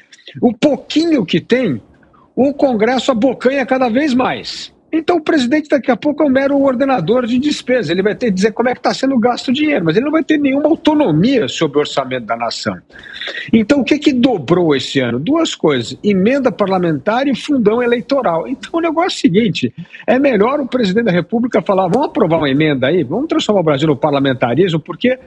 O 0.41 0.53
pouquinho 0.53 1.25
que 1.25 1.41
tem, 1.41 1.81
o 2.37 2.53
Congresso 2.53 3.11
abocanha 3.11 3.65
cada 3.65 3.89
vez 3.89 4.13
mais. 4.13 4.72
Então 4.93 5.17
o 5.17 5.21
presidente 5.23 5.71
daqui 5.71 5.91
a 5.91 5.97
pouco 5.97 6.23
é 6.23 6.27
um 6.27 6.31
mero 6.31 6.61
ordenador 6.61 7.27
de 7.27 7.39
despesa. 7.39 7.93
Ele 7.93 8.03
vai 8.03 8.15
ter 8.15 8.27
que 8.27 8.33
dizer 8.33 8.53
como 8.53 8.69
é 8.69 8.75
que 8.75 8.79
está 8.79 8.93
sendo 8.93 9.19
gasto 9.19 9.49
o 9.49 9.53
dinheiro, 9.53 9.85
mas 9.85 9.97
ele 9.97 10.05
não 10.05 10.13
vai 10.13 10.23
ter 10.23 10.39
nenhuma 10.39 10.69
autonomia 10.69 11.49
sobre 11.49 11.79
o 11.79 11.81
orçamento 11.81 12.27
da 12.27 12.37
nação. 12.37 12.77
Então 13.53 13.81
o 13.81 13.85
que, 13.85 13.99
que 13.99 14.13
dobrou 14.13 14.77
esse 14.77 15.01
ano? 15.01 15.19
Duas 15.19 15.55
coisas: 15.55 15.97
emenda 16.05 16.53
parlamentar 16.53 17.27
e 17.27 17.35
fundão 17.35 17.83
eleitoral. 17.83 18.47
Então 18.47 18.71
o 18.75 18.81
negócio 18.81 19.17
é 19.17 19.17
o 19.17 19.21
seguinte: 19.35 19.75
é 20.07 20.19
melhor 20.19 20.61
o 20.61 20.67
presidente 20.67 21.07
da 21.07 21.13
República 21.13 21.63
falar, 21.63 21.89
vamos 21.89 22.09
aprovar 22.09 22.39
uma 22.39 22.51
emenda 22.51 22.89
aí, 22.89 23.03
vamos 23.03 23.29
transformar 23.29 23.61
o 23.61 23.65
Brasil 23.65 23.89
no 23.89 23.97
parlamentarismo, 23.97 24.79
porque, 24.79 25.19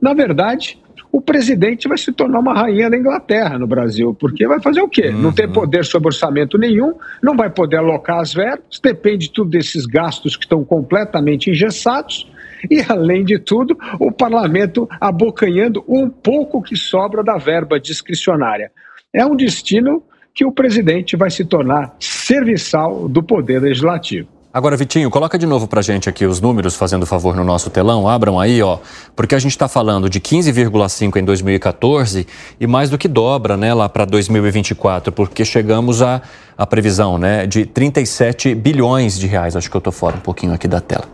na 0.00 0.12
verdade, 0.12 0.78
o 1.14 1.20
presidente 1.20 1.86
vai 1.86 1.96
se 1.96 2.10
tornar 2.10 2.40
uma 2.40 2.52
rainha 2.52 2.90
da 2.90 2.96
Inglaterra 2.96 3.56
no 3.56 3.68
Brasil, 3.68 4.12
porque 4.18 4.48
vai 4.48 4.60
fazer 4.60 4.80
o 4.80 4.88
quê? 4.88 5.10
Uhum. 5.10 5.22
Não 5.22 5.32
tem 5.32 5.48
poder 5.48 5.84
sobre 5.84 6.08
orçamento 6.08 6.58
nenhum, 6.58 6.92
não 7.22 7.36
vai 7.36 7.48
poder 7.48 7.76
alocar 7.76 8.18
as 8.18 8.34
verbas, 8.34 8.80
depende 8.82 9.30
tudo 9.30 9.48
desses 9.48 9.86
gastos 9.86 10.36
que 10.36 10.44
estão 10.44 10.64
completamente 10.64 11.48
engessados, 11.48 12.28
e, 12.68 12.84
além 12.88 13.24
de 13.24 13.38
tudo, 13.38 13.78
o 14.00 14.10
parlamento 14.10 14.88
abocanhando 15.00 15.84
um 15.86 16.10
pouco 16.10 16.60
que 16.60 16.74
sobra 16.74 17.22
da 17.22 17.36
verba 17.36 17.78
discricionária. 17.78 18.72
É 19.12 19.24
um 19.24 19.36
destino 19.36 20.02
que 20.34 20.44
o 20.44 20.50
presidente 20.50 21.14
vai 21.14 21.30
se 21.30 21.44
tornar 21.44 21.94
serviçal 22.00 23.08
do 23.08 23.22
poder 23.22 23.62
legislativo. 23.62 24.26
Agora, 24.54 24.76
Vitinho, 24.76 25.10
coloca 25.10 25.36
de 25.36 25.46
novo 25.46 25.66
para 25.66 25.82
gente 25.82 26.08
aqui 26.08 26.24
os 26.24 26.40
números, 26.40 26.76
fazendo 26.76 27.04
favor 27.04 27.34
no 27.34 27.42
nosso 27.42 27.70
telão. 27.70 28.08
Abram 28.08 28.38
aí, 28.38 28.62
ó, 28.62 28.78
porque 29.16 29.34
a 29.34 29.38
gente 29.40 29.50
está 29.50 29.66
falando 29.66 30.08
de 30.08 30.20
15,5 30.20 31.16
em 31.16 31.24
2014 31.24 32.24
e 32.60 32.64
mais 32.64 32.88
do 32.88 32.96
que 32.96 33.08
dobra, 33.08 33.56
né, 33.56 33.74
lá 33.74 33.88
para 33.88 34.04
2024, 34.04 35.10
porque 35.10 35.44
chegamos 35.44 36.02
a, 36.02 36.22
a 36.56 36.64
previsão, 36.64 37.18
né, 37.18 37.48
de 37.48 37.66
37 37.66 38.54
bilhões 38.54 39.18
de 39.18 39.26
reais. 39.26 39.56
Acho 39.56 39.68
que 39.68 39.76
eu 39.76 39.80
estou 39.80 39.92
fora 39.92 40.14
um 40.14 40.20
pouquinho 40.20 40.52
aqui 40.52 40.68
da 40.68 40.80
tela. 40.80 41.08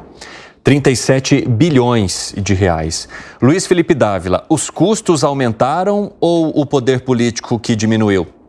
37 0.62 1.48
bilhões 1.48 2.34
de 2.36 2.52
reais. 2.52 3.08
Luiz 3.40 3.66
Felipe 3.66 3.94
Dávila, 3.94 4.44
os 4.50 4.68
custos 4.68 5.24
aumentaram 5.24 6.12
ou 6.20 6.52
o 6.54 6.66
poder 6.66 7.00
político 7.00 7.58
que 7.58 7.74
diminuiu? 7.74 8.39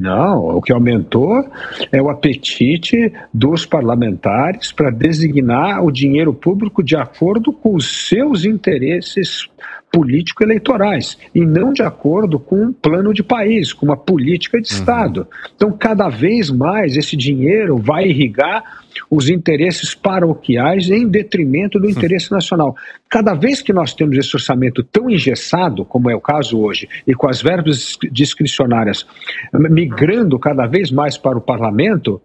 Não, 0.00 0.56
o 0.56 0.62
que 0.62 0.72
aumentou 0.72 1.46
é 1.92 2.00
o 2.00 2.08
apetite 2.08 3.12
dos 3.34 3.66
parlamentares 3.66 4.72
para 4.72 4.88
designar 4.88 5.84
o 5.84 5.92
dinheiro 5.92 6.32
público 6.32 6.82
de 6.82 6.96
acordo 6.96 7.52
com 7.52 7.74
os 7.74 8.08
seus 8.08 8.46
interesses 8.46 9.46
político-eleitorais 9.92 11.18
e 11.34 11.44
não 11.44 11.70
de 11.70 11.82
acordo 11.82 12.38
com 12.38 12.62
um 12.62 12.72
plano 12.72 13.12
de 13.12 13.22
país, 13.22 13.74
com 13.74 13.84
uma 13.84 13.96
política 13.96 14.58
de 14.58 14.72
uhum. 14.72 14.78
Estado. 14.78 15.28
Então, 15.54 15.70
cada 15.70 16.08
vez 16.08 16.50
mais 16.50 16.96
esse 16.96 17.14
dinheiro 17.14 17.76
vai 17.76 18.06
irrigar 18.06 18.79
os 19.08 19.28
interesses 19.28 19.94
paroquiais 19.94 20.90
em 20.90 21.06
detrimento 21.06 21.78
do 21.78 21.88
interesse 21.88 22.30
nacional. 22.30 22.74
Cada 23.08 23.34
vez 23.34 23.62
que 23.62 23.72
nós 23.72 23.94
temos 23.94 24.16
esse 24.16 24.34
orçamento 24.34 24.82
tão 24.82 25.08
engessado, 25.08 25.84
como 25.84 26.10
é 26.10 26.14
o 26.14 26.20
caso 26.20 26.60
hoje, 26.60 26.88
e 27.06 27.14
com 27.14 27.28
as 27.28 27.40
verbas 27.42 27.98
discricionárias 28.10 29.06
migrando 29.52 30.38
cada 30.38 30.66
vez 30.66 30.90
mais 30.90 31.16
para 31.16 31.38
o 31.38 31.40
parlamento, 31.40 32.20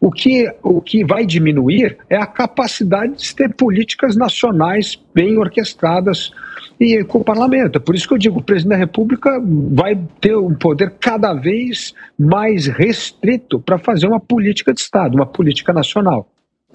o 0.00 0.10
que, 0.10 0.50
o 0.62 0.80
que 0.80 1.04
vai 1.04 1.24
diminuir 1.24 1.98
é 2.08 2.16
a 2.16 2.26
capacidade 2.26 3.16
de 3.16 3.34
ter 3.34 3.54
políticas 3.54 4.16
nacionais 4.16 4.98
bem 5.14 5.38
orquestradas 5.38 6.30
e 6.78 7.02
com 7.04 7.18
o 7.18 7.24
parlamento. 7.24 7.80
Por 7.80 7.94
isso 7.94 8.06
que 8.06 8.14
eu 8.14 8.18
digo, 8.18 8.38
o 8.38 8.42
presidente 8.42 8.70
da 8.70 8.76
República 8.76 9.42
vai 9.72 9.98
ter 10.20 10.36
um 10.36 10.54
poder 10.54 10.94
cada 11.00 11.32
vez 11.32 11.94
mais 12.18 12.66
restrito 12.66 13.58
para 13.58 13.78
fazer 13.78 14.06
uma 14.06 14.20
política 14.20 14.72
de 14.72 14.80
Estado, 14.80 15.14
uma 15.14 15.26
política 15.26 15.72
nacional. 15.72 16.28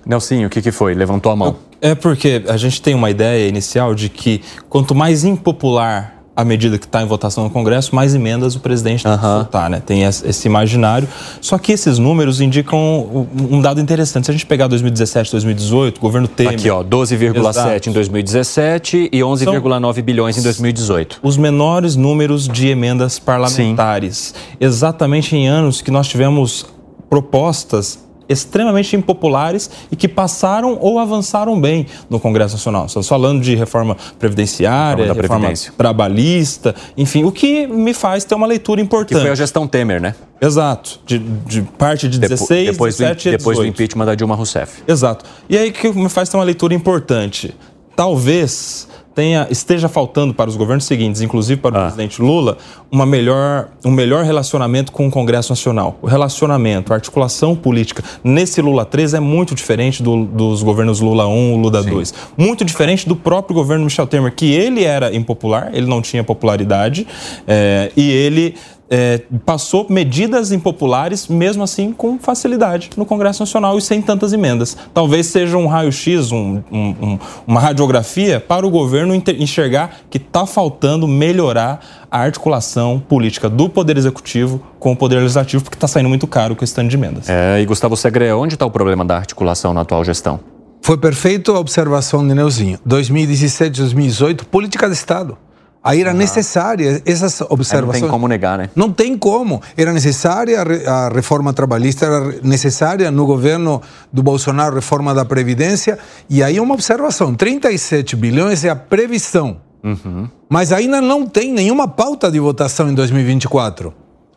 Nelsinho, 0.05 0.47
o 0.47 0.49
que, 0.49 0.61
que 0.61 0.72
foi? 0.72 0.95
Levantou 0.95 1.32
a 1.32 1.36
mão. 1.36 1.57
É 1.80 1.93
porque 1.93 2.43
a 2.47 2.57
gente 2.57 2.82
tem 2.82 2.95
uma 2.95 3.11
ideia 3.11 3.47
inicial 3.47 3.93
de 3.93 4.09
que 4.09 4.41
quanto 4.67 4.95
mais 4.95 5.24
impopular 5.24 6.20
à 6.41 6.45
medida 6.45 6.77
que 6.77 6.85
está 6.85 7.01
em 7.01 7.05
votação 7.05 7.43
no 7.43 7.49
Congresso, 7.49 7.95
mais 7.95 8.15
emendas 8.15 8.55
o 8.55 8.59
presidente 8.59 9.03
tem 9.03 9.13
que 9.13 9.21
soltar, 9.21 9.69
né? 9.69 9.81
Tem 9.85 10.03
esse 10.03 10.47
imaginário. 10.47 11.07
Só 11.39 11.57
que 11.57 11.71
esses 11.71 11.99
números 11.99 12.41
indicam 12.41 13.27
um 13.49 13.61
dado 13.61 13.79
interessante. 13.79 14.25
Se 14.25 14.31
a 14.31 14.33
gente 14.33 14.45
pegar 14.45 14.67
2017, 14.67 15.31
2018, 15.31 15.97
o 15.97 16.01
governo 16.01 16.27
Temer... 16.27 16.53
Aqui, 16.53 16.69
ó, 16.69 16.83
12,7 16.83 17.87
em 17.87 17.91
2017 17.91 19.09
e 19.11 19.19
11,9 19.19 20.01
bilhões 20.01 20.37
em 20.37 20.41
2018. 20.41 21.19
Os 21.21 21.37
menores 21.37 21.95
números 21.95 22.47
de 22.47 22.67
emendas 22.67 23.19
parlamentares. 23.19 24.33
Sim. 24.35 24.57
Exatamente 24.59 25.35
em 25.35 25.47
anos 25.47 25.81
que 25.81 25.91
nós 25.91 26.07
tivemos 26.07 26.65
propostas 27.09 27.99
extremamente 28.32 28.95
impopulares 28.95 29.69
e 29.91 29.95
que 29.95 30.07
passaram 30.07 30.77
ou 30.79 30.99
avançaram 30.99 31.59
bem 31.59 31.86
no 32.09 32.19
Congresso 32.19 32.55
Nacional. 32.55 32.86
Estamos 32.86 33.07
falando 33.07 33.41
de 33.41 33.55
reforma 33.55 33.97
previdenciária, 34.17 35.13
reforma, 35.13 35.49
reforma 35.49 35.77
trabalhista, 35.77 36.75
enfim, 36.97 37.23
o 37.23 37.32
que 37.32 37.67
me 37.67 37.93
faz 37.93 38.23
ter 38.23 38.36
uma 38.36 38.47
leitura 38.47 38.82
importante. 38.82 39.17
Que 39.17 39.21
foi 39.21 39.32
a 39.32 39.36
gestão 39.36 39.67
Temer, 39.67 40.01
né? 40.01 40.15
Exato, 40.41 40.99
de, 41.05 41.19
de 41.19 41.61
parte 41.61 42.07
de 42.07 42.19
16, 42.19 42.71
depois, 42.71 42.97
17 42.97 43.29
do, 43.29 43.38
Depois 43.38 43.57
do 43.59 43.65
impeachment 43.65 44.05
da 44.05 44.15
Dilma 44.15 44.36
Rousseff. 44.36 44.82
Exato. 44.88 45.23
E 45.47 45.57
aí 45.57 45.71
que 45.71 45.91
me 45.91 46.09
faz 46.09 46.29
ter 46.29 46.38
uma 46.38 46.43
leitura 46.43 46.73
importante. 46.73 47.53
Talvez 47.95 48.88
tenha, 49.14 49.47
esteja 49.49 49.89
faltando 49.89 50.34
para 50.34 50.49
os 50.49 50.55
governos 50.55 50.86
seguintes, 50.86 51.22
inclusive 51.22 51.59
para 51.59 51.76
o 51.76 51.78
ah. 51.78 51.82
presidente 51.84 52.22
Lula, 52.22 52.57
uma 52.91 53.05
melhor, 53.05 53.70
um 53.84 53.91
melhor 53.91 54.24
relacionamento 54.24 54.91
com 54.91 55.07
o 55.07 55.12
Congresso 55.12 55.51
Nacional. 55.51 55.97
O 56.01 56.07
relacionamento, 56.07 56.93
a 56.93 56.95
articulação 56.95 57.55
política 57.55 58.03
nesse 58.24 58.62
Lula 58.62 58.86
3 58.86 59.16
é 59.16 59.20
muito 59.20 59.53
diferente 59.53 60.01
do, 60.01 60.26
dos 60.26 60.64
governos 60.64 60.99
Lula 60.99 61.28
1 61.28 61.62
Lula 61.62 61.84
Sim. 61.84 61.89
2. 61.89 62.14
Muito 62.38 62.64
diferente 62.64 63.07
do 63.07 63.16
próprio 63.16 63.53
governo 63.53 63.86
Michel 63.86 64.07
Temer, 64.07 64.34
que 64.34 64.51
ele 64.53 64.84
era 64.84 65.14
impopular, 65.16 65.70
ele 65.74 65.88
não 65.88 66.01
tinha 66.01 66.24
popularidade, 66.24 67.05
é, 67.47 67.91
e 67.95 68.09
ele 68.09 68.55
é, 68.91 69.21
passou 69.45 69.87
medidas 69.89 70.51
impopulares, 70.51 71.29
mesmo 71.29 71.63
assim, 71.63 71.93
com 71.93 72.19
facilidade 72.19 72.89
no 72.97 73.05
Congresso 73.05 73.41
Nacional 73.41 73.77
e 73.77 73.81
sem 73.81 74.01
tantas 74.01 74.33
emendas. 74.33 74.75
Talvez 74.93 75.27
seja 75.27 75.57
um 75.57 75.65
raio-x, 75.65 76.33
um, 76.33 76.61
um, 76.69 77.17
uma 77.47 77.61
radiografia 77.61 78.41
para 78.41 78.67
o 78.67 78.69
governo 78.69 79.15
enxergar 79.15 80.01
que 80.09 80.17
está 80.17 80.45
faltando 80.45 81.07
melhorar 81.07 81.79
a 82.11 82.19
articulação 82.19 82.99
política 82.99 83.49
do 83.49 83.69
Poder 83.69 83.97
Executivo 83.97 84.61
com 84.77 84.91
o 84.91 84.95
Poder 84.95 85.19
Legislativo, 85.19 85.63
porque 85.63 85.77
está 85.77 85.87
saindo 85.87 86.09
muito 86.09 86.27
caro 86.27 86.53
com 86.53 86.63
esse 86.65 86.75
tanto 86.75 86.89
de 86.89 86.97
emendas. 86.97 87.29
É, 87.29 87.61
e 87.61 87.65
Gustavo 87.65 87.95
Segre, 87.95 88.29
onde 88.33 88.55
está 88.55 88.65
o 88.65 88.71
problema 88.71 89.05
da 89.05 89.15
articulação 89.15 89.73
na 89.73 89.81
atual 89.81 90.03
gestão? 90.03 90.41
Foi 90.81 90.97
perfeito 90.97 91.55
a 91.55 91.59
observação 91.59 92.27
de 92.27 92.33
Neuzinho. 92.33 92.77
2017, 92.85 93.79
2018, 93.79 94.45
política 94.47 94.87
de 94.87 94.95
Estado. 94.95 95.37
Aí 95.84 96.01
era 96.01 96.13
necessária 96.13 97.01
essas 97.05 97.41
observações. 97.41 98.01
Não 98.01 98.07
tem 98.07 98.09
como 98.09 98.27
negar, 98.27 98.57
né? 98.57 98.69
Não 98.75 98.91
tem 98.91 99.17
como. 99.17 99.61
Era 99.75 99.91
necessária 99.91 100.61
a 100.61 101.09
reforma 101.09 101.53
trabalhista, 101.53 102.05
era 102.05 102.36
necessária 102.43 103.09
no 103.09 103.25
governo 103.25 103.82
do 104.13 104.21
Bolsonaro 104.21 104.73
a 104.73 104.75
reforma 104.75 105.11
da 105.13 105.25
Previdência. 105.25 105.97
E 106.29 106.43
aí 106.43 106.59
uma 106.59 106.75
observação: 106.75 107.34
37 107.34 108.15
bilhões 108.15 108.63
é 108.63 108.69
a 108.69 108.75
previsão. 108.75 109.57
Uhum. 109.84 110.29
Mas 110.47 110.71
ainda 110.71 111.01
não 111.01 111.25
tem 111.25 111.51
nenhuma 111.51 111.88
pauta 111.88 112.32
de 112.32 112.39
votação 112.39 112.88
em 112.88 112.93
2024. 112.93 113.91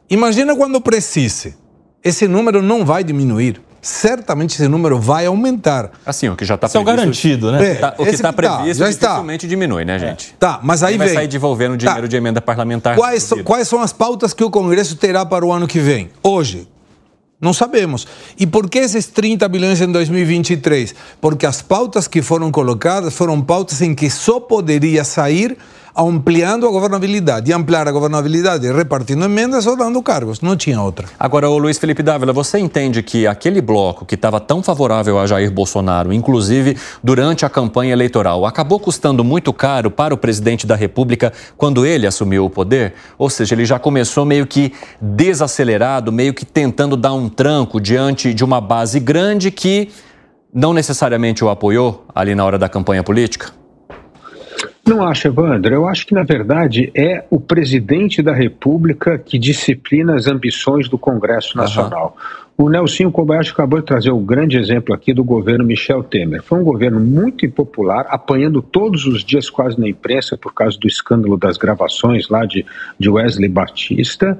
Imagina 0.08 0.56
quando 0.56 0.80
precise. 0.80 1.56
Esse 2.02 2.26
número 2.26 2.62
não 2.62 2.86
vai 2.86 3.04
diminuir 3.04 3.60
certamente 3.84 4.54
esse 4.54 4.66
número 4.66 4.98
vai 4.98 5.26
aumentar. 5.26 5.90
Assim, 6.06 6.28
o 6.28 6.34
que 6.34 6.44
já 6.44 6.54
está 6.54 6.68
previsto. 6.68 6.80
Isso 6.80 6.90
é 6.90 6.92
o 6.92 6.96
garantido, 6.96 7.52
né? 7.52 7.72
É, 7.72 7.74
tá, 7.74 7.94
o 7.98 8.04
que 8.04 8.10
está 8.10 8.32
previsto 8.32 8.78
tá, 8.78 8.86
já 8.86 8.90
dificilmente 8.90 9.46
está. 9.46 9.48
diminui, 9.48 9.84
né, 9.84 9.98
gente? 9.98 10.30
É. 10.30 10.36
Tá, 10.38 10.58
mas 10.62 10.82
aí 10.82 10.92
Quem 10.92 10.98
vem. 10.98 11.08
vai 11.08 11.16
sair 11.16 11.28
devolvendo 11.28 11.76
dinheiro 11.76 12.02
tá. 12.02 12.08
de 12.08 12.16
emenda 12.16 12.40
parlamentar. 12.40 12.96
Quais, 12.96 13.22
so, 13.22 13.44
quais 13.44 13.68
são 13.68 13.80
as 13.82 13.92
pautas 13.92 14.32
que 14.32 14.42
o 14.42 14.50
Congresso 14.50 14.96
terá 14.96 15.26
para 15.26 15.44
o 15.44 15.52
ano 15.52 15.68
que 15.68 15.80
vem? 15.80 16.10
Hoje, 16.22 16.66
não 17.40 17.52
sabemos. 17.52 18.06
E 18.38 18.46
por 18.46 18.70
que 18.70 18.78
esses 18.78 19.06
30 19.06 19.46
bilhões 19.48 19.80
em 19.80 19.92
2023? 19.92 20.94
Porque 21.20 21.44
as 21.44 21.60
pautas 21.60 22.08
que 22.08 22.22
foram 22.22 22.50
colocadas 22.50 23.14
foram 23.14 23.40
pautas 23.42 23.82
em 23.82 23.94
que 23.94 24.08
só 24.08 24.40
poderia 24.40 25.04
sair 25.04 25.58
ampliando 25.96 26.66
a 26.66 26.70
governabilidade. 26.70 27.50
E 27.50 27.54
ampliar 27.54 27.86
a 27.86 27.92
governabilidade 27.92 28.70
repartindo 28.72 29.24
emendas 29.24 29.66
ou 29.66 29.76
dando 29.76 30.02
cargos. 30.02 30.40
Não 30.40 30.56
tinha 30.56 30.80
outra. 30.80 31.06
Agora, 31.18 31.48
o 31.48 31.56
Luiz 31.58 31.78
Felipe 31.78 32.02
Dávila, 32.02 32.32
você 32.32 32.58
entende 32.58 33.02
que 33.02 33.26
aquele 33.26 33.60
bloco 33.60 34.04
que 34.04 34.14
estava 34.14 34.40
tão 34.40 34.62
favorável 34.62 35.18
a 35.18 35.26
Jair 35.26 35.50
Bolsonaro, 35.50 36.12
inclusive 36.12 36.76
durante 37.02 37.46
a 37.46 37.48
campanha 37.48 37.92
eleitoral, 37.92 38.44
acabou 38.44 38.80
custando 38.80 39.22
muito 39.22 39.52
caro 39.52 39.90
para 39.90 40.12
o 40.12 40.16
presidente 40.16 40.66
da 40.66 40.74
República 40.74 41.32
quando 41.56 41.86
ele 41.86 42.06
assumiu 42.06 42.44
o 42.44 42.50
poder? 42.50 42.94
Ou 43.16 43.30
seja, 43.30 43.54
ele 43.54 43.64
já 43.64 43.78
começou 43.78 44.24
meio 44.24 44.46
que 44.46 44.72
desacelerado, 45.00 46.10
meio 46.10 46.34
que 46.34 46.44
tentando 46.44 46.96
dar 46.96 47.12
um 47.12 47.28
tranco 47.28 47.80
diante 47.80 48.34
de 48.34 48.44
uma 48.44 48.60
base 48.60 48.98
grande 48.98 49.50
que 49.50 49.90
não 50.52 50.72
necessariamente 50.72 51.44
o 51.44 51.48
apoiou 51.48 52.04
ali 52.14 52.34
na 52.34 52.44
hora 52.44 52.58
da 52.58 52.68
campanha 52.68 53.02
política? 53.02 53.63
Não 54.86 55.02
acho, 55.02 55.28
Evandro. 55.28 55.74
Eu 55.74 55.88
acho 55.88 56.06
que, 56.06 56.12
na 56.12 56.22
verdade, 56.22 56.90
é 56.94 57.24
o 57.30 57.40
presidente 57.40 58.20
da 58.20 58.34
República 58.34 59.18
que 59.18 59.38
disciplina 59.38 60.14
as 60.14 60.26
ambições 60.26 60.88
do 60.88 60.98
Congresso 60.98 61.56
Nacional. 61.56 62.16
Uhum. 62.18 62.44
O 62.56 62.68
Nelson 62.68 63.10
Kobayashi 63.10 63.50
acabou 63.50 63.80
de 63.80 63.86
trazer 63.86 64.10
o 64.10 64.18
um 64.18 64.24
grande 64.24 64.56
exemplo 64.56 64.94
aqui 64.94 65.12
do 65.12 65.24
governo 65.24 65.64
Michel 65.64 66.04
Temer. 66.04 66.40
Foi 66.40 66.60
um 66.60 66.62
governo 66.62 67.00
muito 67.00 67.44
impopular, 67.44 68.06
apanhando 68.08 68.62
todos 68.62 69.06
os 69.06 69.24
dias 69.24 69.50
quase 69.50 69.80
na 69.80 69.88
imprensa 69.88 70.36
por 70.36 70.54
causa 70.54 70.78
do 70.78 70.86
escândalo 70.86 71.36
das 71.36 71.56
gravações 71.56 72.28
lá 72.28 72.44
de, 72.44 72.64
de 72.96 73.10
Wesley 73.10 73.48
Batista. 73.48 74.38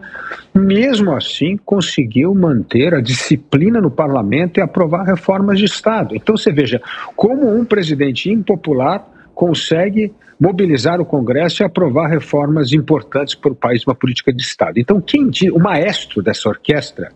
Mesmo 0.55 1.12
assim, 1.12 1.57
conseguiu 1.57 2.32
manter 2.36 2.95
a 2.95 3.01
disciplina 3.01 3.80
no 3.80 3.90
parlamento 3.90 4.59
e 4.59 4.61
aprovar 4.61 5.03
reformas 5.03 5.59
de 5.59 5.64
Estado. 5.64 6.14
Então, 6.14 6.36
você 6.36 6.53
veja, 6.53 6.80
como 7.16 7.53
um 7.53 7.64
presidente 7.64 8.30
impopular 8.30 9.05
consegue 9.35 10.12
mobilizar 10.41 11.01
o 11.01 11.05
Congresso 11.05 11.62
e 11.62 11.64
aprovar 11.64 12.09
reformas 12.09 12.72
importantes 12.72 13.35
para 13.35 13.53
o 13.53 13.57
país, 13.57 13.87
uma 13.87 13.95
política 13.95 14.32
de 14.32 14.43
Estado. 14.43 14.78
Então, 14.78 15.01
quem 15.01 15.30
o 15.53 15.59
maestro 15.59 16.22
dessa 16.22 16.49
orquestra 16.49 17.12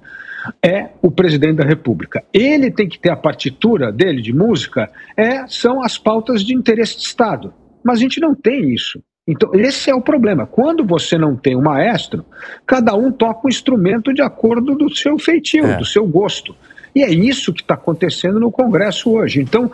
é 0.62 0.90
o 1.02 1.10
presidente 1.10 1.56
da 1.56 1.64
República. 1.64 2.24
Ele 2.32 2.70
tem 2.70 2.88
que 2.88 2.98
ter 2.98 3.10
a 3.10 3.16
partitura 3.16 3.92
dele 3.92 4.22
de 4.22 4.32
música, 4.32 4.90
é, 5.16 5.46
são 5.46 5.82
as 5.82 5.98
pautas 5.98 6.42
de 6.42 6.54
interesse 6.54 6.96
de 6.96 7.02
Estado. 7.02 7.52
Mas 7.84 7.98
a 7.98 8.00
gente 8.02 8.20
não 8.20 8.34
tem 8.34 8.72
isso. 8.72 9.02
Então, 9.26 9.50
esse 9.54 9.90
é 9.90 9.94
o 9.94 10.00
problema. 10.00 10.46
Quando 10.46 10.84
você 10.84 11.18
não 11.18 11.36
tem 11.36 11.54
um 11.54 11.60
maestro, 11.60 12.24
cada 12.66 12.94
um 12.94 13.12
toca 13.12 13.42
um 13.44 13.48
instrumento 13.48 14.14
de 14.14 14.22
acordo 14.22 14.74
do 14.74 14.94
seu 14.94 15.18
feitio, 15.18 15.66
é. 15.66 15.76
do 15.76 15.84
seu 15.84 16.06
gosto. 16.06 16.56
E 16.94 17.02
é 17.02 17.10
isso 17.10 17.52
que 17.52 17.62
está 17.62 17.74
acontecendo 17.74 18.40
no 18.40 18.50
Congresso 18.50 19.10
hoje. 19.10 19.40
Então, 19.40 19.70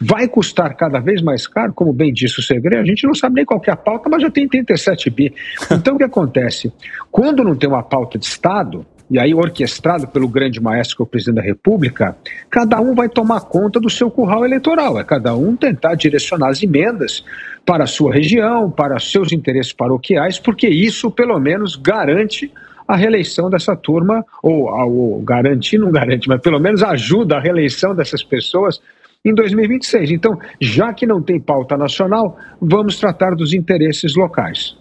vai 0.00 0.28
custar 0.28 0.74
cada 0.76 0.98
vez 0.98 1.22
mais 1.22 1.46
caro, 1.46 1.72
como 1.72 1.92
bem 1.92 2.12
disse 2.12 2.38
o 2.38 2.42
Segredo, 2.42 2.82
a 2.82 2.84
gente 2.84 3.06
não 3.06 3.14
sabe 3.14 3.36
nem 3.36 3.44
qual 3.44 3.60
é 3.66 3.70
a 3.70 3.76
pauta, 3.76 4.08
mas 4.08 4.22
já 4.22 4.30
tem 4.30 4.48
37 4.48 5.10
bi. 5.10 5.34
Então, 5.70 5.94
o 5.94 5.98
que 5.98 6.04
acontece? 6.04 6.72
Quando 7.10 7.44
não 7.44 7.56
tem 7.56 7.68
uma 7.68 7.82
pauta 7.82 8.18
de 8.18 8.26
Estado, 8.26 8.84
e 9.10 9.18
aí 9.18 9.34
orquestrado 9.34 10.08
pelo 10.08 10.28
grande 10.28 10.60
maestro 10.60 10.96
que 10.96 11.02
é 11.02 11.04
o 11.04 11.06
presidente 11.06 11.36
da 11.36 11.42
República, 11.42 12.16
cada 12.50 12.80
um 12.80 12.94
vai 12.94 13.08
tomar 13.08 13.40
conta 13.42 13.78
do 13.78 13.88
seu 13.88 14.10
curral 14.10 14.44
eleitoral, 14.44 14.98
é 14.98 15.04
cada 15.04 15.34
um 15.34 15.54
tentar 15.54 15.94
direcionar 15.94 16.48
as 16.48 16.62
emendas 16.62 17.24
para 17.64 17.84
a 17.84 17.86
sua 17.86 18.12
região, 18.12 18.70
para 18.70 18.98
seus 18.98 19.32
interesses 19.32 19.72
paroquiais, 19.72 20.38
porque 20.38 20.68
isso 20.68 21.10
pelo 21.10 21.38
menos 21.38 21.76
garante 21.76 22.52
a 22.86 22.96
reeleição 22.96 23.50
dessa 23.50 23.74
turma, 23.76 24.24
ou, 24.42 24.70
ou 24.70 25.22
garantir, 25.22 25.78
não 25.78 25.90
garante, 25.90 26.28
mas 26.28 26.40
pelo 26.40 26.60
menos 26.60 26.82
ajuda 26.82 27.36
a 27.36 27.40
reeleição 27.40 27.94
dessas 27.94 28.22
pessoas 28.22 28.80
em 29.24 29.34
2026. 29.34 30.12
Então, 30.12 30.38
já 30.60 30.92
que 30.92 31.06
não 31.06 31.20
tem 31.20 31.40
pauta 31.40 31.76
nacional, 31.76 32.38
vamos 32.60 32.98
tratar 32.98 33.34
dos 33.34 33.52
interesses 33.52 34.14
locais. 34.14 34.76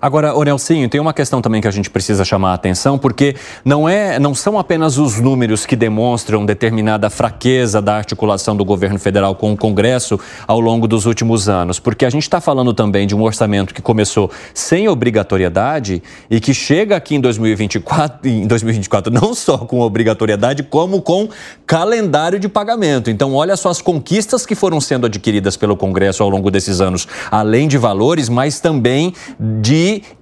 Agora, 0.00 0.34
o 0.34 0.42
Nelsinho, 0.42 0.88
tem 0.88 1.00
uma 1.00 1.12
questão 1.12 1.40
também 1.40 1.60
que 1.60 1.68
a 1.68 1.70
gente 1.70 1.90
precisa 1.90 2.24
chamar 2.24 2.50
a 2.50 2.54
atenção, 2.54 2.98
porque 2.98 3.34
não, 3.64 3.88
é, 3.88 4.18
não 4.18 4.34
são 4.34 4.58
apenas 4.58 4.98
os 4.98 5.18
números 5.18 5.64
que 5.64 5.74
demonstram 5.74 6.44
determinada 6.44 7.08
fraqueza 7.08 7.80
da 7.80 7.96
articulação 7.96 8.54
do 8.54 8.64
governo 8.64 8.98
federal 8.98 9.34
com 9.34 9.52
o 9.52 9.56
Congresso 9.56 10.20
ao 10.46 10.60
longo 10.60 10.86
dos 10.86 11.06
últimos 11.06 11.48
anos, 11.48 11.78
porque 11.78 12.04
a 12.04 12.10
gente 12.10 12.22
está 12.22 12.40
falando 12.40 12.74
também 12.74 13.06
de 13.06 13.14
um 13.16 13.22
orçamento 13.22 13.74
que 13.74 13.82
começou 13.82 14.30
sem 14.54 14.88
obrigatoriedade 14.88 16.02
e 16.30 16.40
que 16.40 16.52
chega 16.52 16.96
aqui 16.96 17.14
em 17.16 17.20
2024, 17.20 18.28
em 18.28 18.46
2024 18.46 19.12
não 19.12 19.34
só 19.34 19.58
com 19.58 19.80
obrigatoriedade, 19.80 20.62
como 20.62 21.00
com 21.02 21.28
calendário 21.66 22.38
de 22.38 22.48
pagamento. 22.48 23.10
Então, 23.10 23.34
olha 23.34 23.56
só 23.56 23.70
as 23.70 23.80
conquistas 23.80 24.44
que 24.46 24.54
foram 24.54 24.80
sendo 24.80 25.06
adquiridas 25.06 25.56
pelo 25.56 25.76
Congresso 25.76 26.22
ao 26.22 26.28
longo 26.28 26.50
desses 26.50 26.80
anos, 26.80 27.08
além 27.30 27.66
de 27.66 27.78
valores, 27.78 28.28
mas 28.28 28.60
também 28.60 29.12
de 29.38 29.65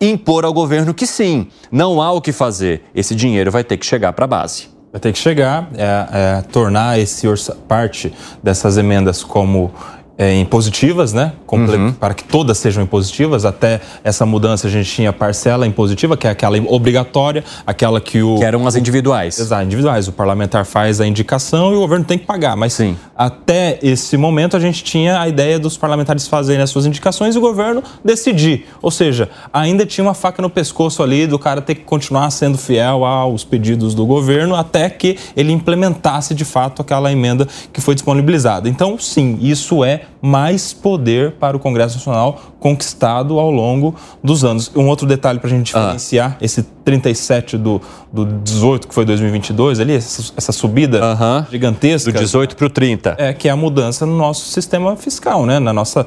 impor 0.00 0.44
ao 0.44 0.52
governo 0.52 0.94
que 0.94 1.06
sim, 1.06 1.48
não 1.70 2.00
há 2.00 2.12
o 2.12 2.20
que 2.20 2.32
fazer. 2.32 2.82
Esse 2.94 3.14
dinheiro 3.14 3.50
vai 3.50 3.64
ter 3.64 3.76
que 3.76 3.86
chegar 3.86 4.12
para 4.12 4.24
a 4.24 4.28
base. 4.28 4.68
Vai 4.92 5.00
ter 5.00 5.12
que 5.12 5.18
chegar, 5.18 5.68
é, 5.76 6.06
é, 6.12 6.42
tornar 6.52 7.00
esse 7.00 7.26
parte 7.66 8.12
dessas 8.42 8.78
emendas 8.78 9.24
como 9.24 9.72
impositivas, 10.18 11.12
né? 11.12 11.32
Uhum. 11.50 11.92
Para 11.92 12.14
que 12.14 12.24
todas 12.24 12.58
sejam 12.58 12.82
impositivas. 12.82 13.44
Até 13.44 13.80
essa 14.02 14.24
mudança 14.24 14.66
a 14.66 14.70
gente 14.70 14.90
tinha 14.90 15.12
parcela 15.12 15.66
impositiva, 15.66 16.16
que 16.16 16.26
é 16.26 16.30
aquela 16.30 16.56
obrigatória, 16.68 17.44
aquela 17.66 18.00
que 18.00 18.22
o. 18.22 18.36
Que 18.38 18.44
eram 18.44 18.66
as 18.66 18.76
individuais. 18.76 19.38
Exato, 19.38 19.64
individuais. 19.64 20.08
O 20.08 20.12
parlamentar 20.12 20.64
faz 20.64 21.00
a 21.00 21.06
indicação 21.06 21.72
e 21.72 21.76
o 21.76 21.80
governo 21.80 22.04
tem 22.04 22.18
que 22.18 22.26
pagar. 22.26 22.56
Mas 22.56 22.74
Sim. 22.74 22.96
até 23.16 23.78
esse 23.82 24.16
momento 24.16 24.56
a 24.56 24.60
gente 24.60 24.84
tinha 24.84 25.20
a 25.20 25.28
ideia 25.28 25.58
dos 25.58 25.76
parlamentares 25.76 26.28
fazerem 26.28 26.62
as 26.62 26.70
suas 26.70 26.86
indicações 26.86 27.34
e 27.34 27.38
o 27.38 27.40
governo 27.40 27.82
decidir. 28.04 28.66
Ou 28.80 28.90
seja, 28.90 29.28
ainda 29.52 29.84
tinha 29.84 30.04
uma 30.04 30.14
faca 30.14 30.40
no 30.40 30.50
pescoço 30.50 31.02
ali 31.02 31.26
do 31.26 31.38
cara 31.38 31.60
ter 31.60 31.74
que 31.74 31.82
continuar 31.82 32.30
sendo 32.30 32.56
fiel 32.56 33.04
aos 33.04 33.44
pedidos 33.44 33.94
do 33.94 34.06
governo 34.06 34.54
até 34.54 34.88
que 34.88 35.16
ele 35.36 35.52
implementasse 35.52 36.34
de 36.34 36.44
fato 36.44 36.82
aquela 36.82 37.10
emenda 37.10 37.46
que 37.72 37.80
foi 37.80 37.94
disponibilizada. 37.94 38.68
Então, 38.68 38.98
sim, 38.98 39.38
isso 39.40 39.84
é 39.84 40.03
mais 40.20 40.72
poder 40.72 41.32
para 41.32 41.56
o 41.56 41.60
Congresso 41.60 41.96
Nacional 41.96 42.54
conquistado 42.58 43.38
ao 43.38 43.50
longo 43.50 43.94
dos 44.22 44.44
anos. 44.44 44.70
Um 44.74 44.88
outro 44.88 45.06
detalhe 45.06 45.38
para 45.38 45.48
a 45.48 45.50
gente 45.50 45.66
diferenciar, 45.66 46.32
ah. 46.32 46.44
esse 46.44 46.62
37 46.62 47.58
do, 47.58 47.80
do 48.12 48.24
18, 48.24 48.88
que 48.88 48.94
foi 48.94 49.04
2022, 49.04 49.80
ali, 49.80 49.94
essa, 49.94 50.32
essa 50.36 50.52
subida 50.52 50.98
uh 50.98 51.18
-huh. 51.18 51.50
gigantesca. 51.50 52.12
Do 52.12 52.18
18 52.18 52.56
para 52.56 52.66
o 52.66 52.70
30. 52.70 53.16
É, 53.18 53.32
que 53.32 53.48
é 53.48 53.50
a 53.50 53.56
mudança 53.56 54.06
no 54.06 54.16
nosso 54.16 54.46
sistema 54.48 54.96
fiscal, 54.96 55.44
né? 55.44 55.58
Na 55.58 55.72
nossa. 55.72 56.06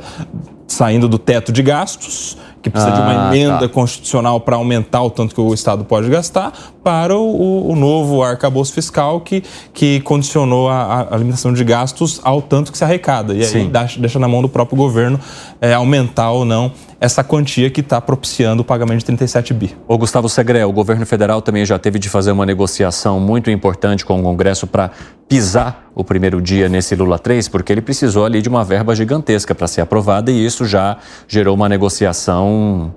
saindo 0.67 1.07
do 1.07 1.17
teto 1.17 1.51
de 1.51 1.61
gastos 1.61 2.37
que 2.67 2.71
precisa 2.71 2.93
ah, 2.93 2.95
de 2.95 3.01
uma 3.01 3.29
ah, 3.29 3.35
emenda 3.35 3.59
tá. 3.59 3.69
constitucional 3.69 4.39
para 4.39 4.55
aumentar 4.55 5.01
o 5.01 5.09
tanto 5.09 5.33
que 5.33 5.41
o 5.41 5.53
Estado 5.53 5.83
pode 5.83 6.09
gastar, 6.09 6.53
para 6.83 7.15
o, 7.15 7.71
o 7.71 7.75
novo 7.75 8.23
arcabouço 8.23 8.73
fiscal 8.73 9.21
que, 9.21 9.43
que 9.73 9.99
condicionou 10.01 10.69
a, 10.69 11.07
a, 11.11 11.17
limitação 11.17 11.53
de 11.53 11.63
gastos 11.63 12.19
ao 12.23 12.41
tanto 12.41 12.71
que 12.71 12.77
se 12.77 12.83
arrecada. 12.83 13.33
E 13.33 13.43
aí 13.43 13.67
deixa, 13.67 13.99
deixa 13.99 14.19
na 14.19 14.27
mão 14.27 14.41
do 14.41 14.49
próprio 14.49 14.77
governo 14.77 15.19
é, 15.59 15.73
aumentar 15.73 16.31
ou 16.31 16.45
não 16.45 16.71
essa 16.99 17.23
quantia 17.23 17.69
que 17.69 17.81
está 17.81 18.01
propiciando 18.01 18.61
o 18.61 18.65
pagamento 18.65 18.99
de 18.99 19.05
37 19.05 19.53
bi. 19.53 19.77
O 19.87 19.97
Gustavo 19.97 20.27
Segre, 20.27 20.63
o 20.63 20.71
governo 20.71 21.05
federal 21.05 21.41
também 21.41 21.65
já 21.65 21.77
teve 21.77 21.99
de 21.99 22.09
fazer 22.09 22.31
uma 22.31 22.45
negociação 22.45 23.19
muito 23.19 23.51
importante 23.51 24.03
com 24.03 24.19
o 24.19 24.23
Congresso 24.23 24.65
para 24.65 24.91
pisar 25.29 25.89
o 25.93 26.03
primeiro 26.03 26.41
dia 26.41 26.67
nesse 26.67 26.95
Lula 26.95 27.19
3, 27.19 27.47
porque 27.49 27.71
ele 27.71 27.81
precisou 27.81 28.25
ali 28.25 28.41
de 28.41 28.49
uma 28.49 28.63
verba 28.63 28.95
gigantesca 28.95 29.53
para 29.53 29.67
ser 29.67 29.81
aprovada 29.81 30.31
e 30.31 30.45
isso 30.45 30.65
já 30.65 30.97
gerou 31.27 31.55
uma 31.55 31.69
negociação 31.69 32.93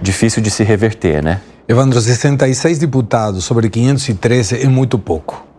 difícil 0.00 0.42
de 0.42 0.50
se 0.50 0.62
reverter, 0.62 1.22
né? 1.22 1.40
Evandro, 1.68 2.00
66 2.00 2.78
deputados 2.78 3.44
sobre 3.44 3.68
513 3.68 4.62
é 4.62 4.66
muito 4.66 4.98
pouco. 4.98 5.49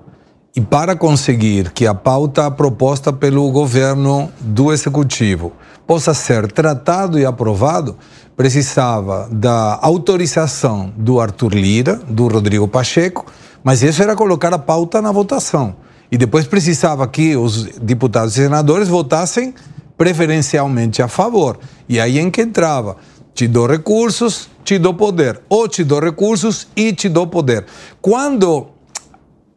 E 0.53 0.59
para 0.59 0.97
conseguir 0.97 1.71
que 1.71 1.87
a 1.87 1.93
pauta 1.93 2.51
proposta 2.51 3.13
pelo 3.13 3.49
governo 3.51 4.29
do 4.41 4.73
executivo 4.73 5.53
possa 5.87 6.13
ser 6.13 6.51
tratado 6.51 7.17
e 7.17 7.25
aprovado, 7.25 7.95
precisava 8.35 9.29
da 9.31 9.79
autorização 9.81 10.91
do 10.97 11.21
Arthur 11.21 11.53
Lira, 11.53 11.95
do 12.05 12.27
Rodrigo 12.27 12.67
Pacheco, 12.67 13.25
mas 13.63 13.81
isso 13.81 14.03
era 14.03 14.13
colocar 14.13 14.53
a 14.53 14.59
pauta 14.59 15.01
na 15.01 15.11
votação. 15.13 15.73
E 16.11 16.17
depois 16.17 16.45
precisava 16.45 17.07
que 17.07 17.37
os 17.37 17.63
deputados 17.77 18.33
e 18.33 18.43
senadores 18.43 18.89
votassem 18.89 19.53
preferencialmente 19.97 21.01
a 21.01 21.07
favor. 21.07 21.59
E 21.87 21.97
aí 21.97 22.19
em 22.19 22.29
que 22.29 22.41
entrava, 22.41 22.97
te 23.33 23.47
dou 23.47 23.67
recursos, 23.67 24.49
te 24.65 24.77
dou 24.77 24.93
poder. 24.93 25.39
Ou 25.47 25.69
te 25.69 25.81
dou 25.81 26.01
recursos 26.01 26.67
e 26.75 26.91
te 26.91 27.07
dou 27.07 27.27
poder. 27.27 27.65
Quando 28.01 28.67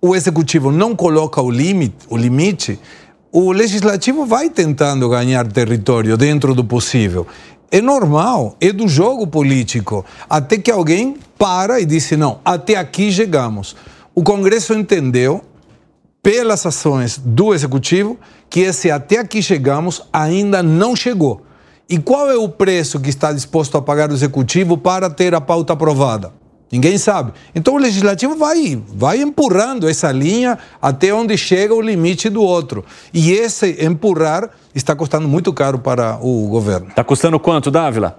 o 0.07 0.15
executivo 0.15 0.71
não 0.71 0.95
coloca 0.95 1.41
o 1.41 1.51
limite, 1.51 1.97
o 2.11 2.17
limite, 2.19 2.79
o 3.33 3.51
legislativo 3.53 4.27
vai 4.27 4.51
tentando 4.51 5.09
ganhar 5.09 5.51
território 5.51 6.15
dentro 6.15 6.55
do 6.55 6.63
possível. 6.63 7.27
É 7.71 7.81
normal, 7.81 8.55
é 8.61 8.71
do 8.71 8.87
jogo 8.87 9.27
político. 9.27 10.05
Até 10.29 10.59
que 10.59 10.71
alguém 10.71 11.17
para 11.39 11.81
e 11.81 11.87
disse: 11.87 12.19
não, 12.19 12.39
até 12.45 12.77
aqui 12.77 13.11
chegamos. 13.11 13.75
O 14.15 14.23
Congresso 14.23 14.75
entendeu, 14.75 15.41
pelas 16.23 16.67
ações 16.67 17.17
do 17.17 17.55
Executivo, 17.55 18.19
que 18.51 18.61
esse 18.61 18.91
até 18.91 19.17
aqui 19.17 19.43
chegamos 19.43 20.03
ainda 20.13 20.63
não 20.63 20.95
chegou. 20.95 21.47
E 21.89 21.97
qual 21.97 22.31
é 22.31 22.37
o 22.37 22.47
preço 22.47 23.01
que 23.01 23.09
está 23.09 23.33
disposto 23.33 23.79
a 23.79 23.81
pagar 23.81 24.11
o 24.11 24.15
executivo 24.15 24.77
para 24.77 25.09
ter 25.09 25.35
a 25.35 25.41
pauta 25.41 25.73
aprovada? 25.73 26.44
Ninguém 26.75 26.99
sabe. 26.99 27.33
Então 27.55 27.77
o 27.77 27.79
legislativo 27.79 28.35
vai, 28.35 28.77
vai 28.89 29.19
empurrando 29.19 29.89
essa 29.89 30.11
linha 30.11 30.59
até 30.83 31.15
onde 31.15 31.39
chega 31.39 31.73
o 31.73 31.81
limite 31.81 32.29
do 32.29 32.43
outro. 32.43 32.85
E 33.13 33.31
esse 33.31 33.77
empurrar 33.81 34.51
está 34.75 34.97
custando 34.97 35.29
muito 35.29 35.53
caro 35.53 35.79
para 35.79 36.19
o 36.21 36.49
governo. 36.49 36.89
Está 36.89 37.05
custando 37.05 37.39
quanto, 37.39 37.71
Dávila? 37.71 38.19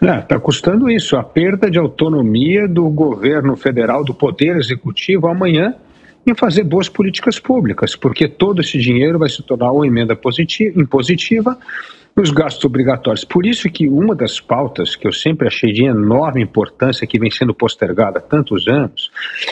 Está 0.00 0.36
é, 0.36 0.38
custando 0.38 0.88
isso, 0.88 1.16
a 1.16 1.24
perda 1.24 1.68
de 1.68 1.80
autonomia 1.80 2.68
do 2.68 2.88
governo 2.88 3.56
federal, 3.56 4.04
do 4.04 4.14
poder 4.14 4.56
executivo 4.56 5.26
amanhã 5.26 5.74
em 6.24 6.32
fazer 6.32 6.62
boas 6.62 6.88
políticas 6.88 7.40
públicas, 7.40 7.96
porque 7.96 8.28
todo 8.28 8.60
esse 8.60 8.78
dinheiro 8.78 9.18
vai 9.18 9.28
se 9.28 9.42
tornar 9.42 9.72
uma 9.72 9.84
emenda 9.84 10.14
positiva, 10.14 10.80
impositiva 10.80 11.58
nos 12.16 12.30
gastos 12.30 12.64
obrigatórios. 12.64 13.24
Por 13.24 13.44
isso 13.44 13.68
que 13.68 13.86
uma 13.86 14.14
das 14.14 14.40
pautas 14.40 14.96
que 14.96 15.06
eu 15.06 15.12
sempre 15.12 15.46
achei 15.46 15.70
de 15.70 15.84
enorme 15.84 16.42
importância, 16.42 17.06
que 17.06 17.18
vem 17.18 17.30
sendo 17.30 17.52
postergada 17.52 18.18
há 18.18 18.22
tantos 18.22 18.66
anos, 18.66 19.10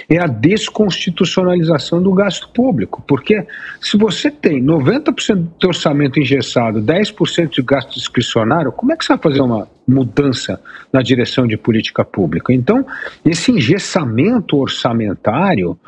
é 0.09 0.19
a 0.19 0.27
desconstitucionalização 0.27 2.03
do 2.03 2.13
gasto 2.13 2.49
público. 2.49 3.05
Porque 3.07 3.47
se 3.83 3.99
você 3.99 4.31
tem 4.31 4.65
90% 4.65 5.47
do 5.61 5.69
orçamento 5.69 6.19
engessado, 6.19 6.81
10% 6.81 7.51
de 7.51 7.63
gasto 7.63 7.95
discricionário, 7.95 8.73
como 8.73 8.93
é 8.93 8.97
que 8.97 9.05
você 9.05 9.13
vai 9.13 9.23
fazer 9.23 9.43
uma 9.43 9.69
mudança 9.87 10.59
na 10.91 11.03
direção 11.03 11.47
de 11.47 11.59
política 11.59 12.03
pública. 12.03 12.55
Então, 12.55 12.87
esse 13.25 13.53
engessamento 13.53 14.57
orçamentário 14.57 15.79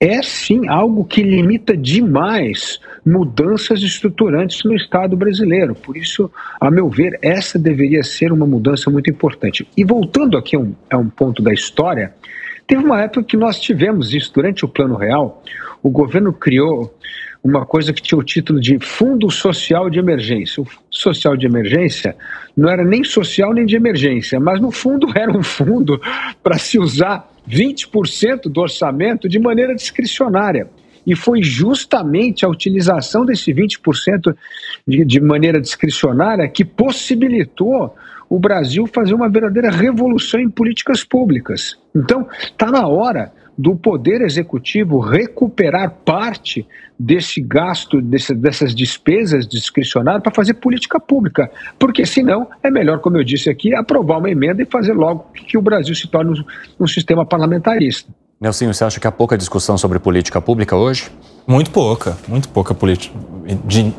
é 0.00 0.22
sim 0.22 0.66
algo 0.66 1.04
que 1.04 1.22
limita 1.22 1.76
demais 1.76 2.80
mudanças 3.04 3.82
estruturantes 3.82 4.64
no 4.64 4.74
Estado 4.74 5.14
brasileiro. 5.14 5.74
Por 5.74 5.94
isso, 5.94 6.30
a 6.58 6.70
meu 6.70 6.88
ver, 6.88 7.18
essa 7.20 7.58
deveria 7.58 8.02
ser 8.02 8.32
uma 8.32 8.46
mudança 8.46 8.90
muito 8.90 9.10
importante. 9.10 9.68
E 9.76 9.84
voltando 9.84 10.38
aqui 10.38 10.56
a 10.56 10.58
um, 10.58 10.74
a 10.90 10.96
um 10.96 11.10
ponto 11.10 11.42
da 11.42 11.52
história, 11.52 12.14
teve 12.66 12.82
uma 12.82 13.02
época 13.02 13.24
que 13.24 13.36
nós 13.36 13.60
tivemos 13.60 14.14
isso 14.14 14.32
durante 14.32 14.64
o 14.64 14.68
Plano 14.68 14.96
Real. 14.96 15.42
O 15.82 15.90
governo 15.90 16.32
criou 16.32 16.96
uma 17.44 17.66
coisa 17.66 17.92
que 17.92 18.00
tinha 18.00 18.18
o 18.18 18.24
título 18.24 18.58
de 18.58 18.78
Fundo 18.78 19.30
Social 19.30 19.90
de 19.90 19.98
Emergência. 19.98 20.62
O 20.62 20.64
Fundo 20.64 20.84
Social 20.90 21.36
de 21.36 21.44
Emergência 21.44 22.16
não 22.56 22.70
era 22.70 22.84
nem 22.84 23.04
social 23.04 23.52
nem 23.52 23.66
de 23.66 23.76
emergência, 23.76 24.40
mas 24.40 24.60
no 24.60 24.70
fundo 24.70 25.08
era 25.16 25.30
um 25.30 25.42
fundo 25.42 26.00
para 26.42 26.56
se 26.56 26.78
usar 26.78 27.30
20% 27.50 28.42
do 28.48 28.60
orçamento 28.60 29.28
de 29.28 29.38
maneira 29.38 29.74
discricionária. 29.74 30.68
E 31.06 31.16
foi 31.16 31.42
justamente 31.42 32.44
a 32.44 32.48
utilização 32.48 33.24
desse 33.24 33.52
20% 33.52 34.34
de, 34.86 35.04
de 35.04 35.20
maneira 35.20 35.60
discricionária 35.60 36.48
que 36.48 36.64
possibilitou 36.64 37.94
o 38.28 38.38
Brasil 38.38 38.86
fazer 38.86 39.14
uma 39.14 39.28
verdadeira 39.28 39.70
revolução 39.70 40.38
em 40.38 40.48
políticas 40.48 41.02
públicas. 41.02 41.76
Então, 41.94 42.28
está 42.38 42.70
na 42.70 42.86
hora 42.86 43.32
do 43.56 43.76
Poder 43.76 44.22
Executivo 44.22 44.98
recuperar 44.98 45.90
parte 46.04 46.66
desse 46.98 47.40
gasto, 47.40 48.00
desse, 48.00 48.34
dessas 48.34 48.74
despesas 48.74 49.46
discricionárias 49.46 50.22
para 50.22 50.34
fazer 50.34 50.54
política 50.54 51.00
pública. 51.00 51.50
Porque, 51.78 52.04
senão, 52.04 52.48
é 52.62 52.70
melhor, 52.70 53.00
como 53.00 53.16
eu 53.16 53.24
disse 53.24 53.48
aqui, 53.48 53.74
aprovar 53.74 54.18
uma 54.18 54.30
emenda 54.30 54.62
e 54.62 54.66
fazer 54.66 54.92
logo 54.92 55.26
que 55.32 55.56
o 55.56 55.62
Brasil 55.62 55.94
se 55.94 56.08
torne 56.08 56.38
um, 56.38 56.84
um 56.84 56.86
sistema 56.86 57.24
parlamentarista. 57.24 58.12
Nelson, 58.40 58.72
você 58.72 58.84
acha 58.84 58.98
que 58.98 59.06
há 59.06 59.12
pouca 59.12 59.36
discussão 59.36 59.76
sobre 59.76 59.98
política 59.98 60.40
pública 60.40 60.74
hoje? 60.74 61.10
Muito 61.46 61.70
pouca, 61.70 62.16
muito 62.28 62.48
pouca 62.48 62.74
política. 62.74 63.14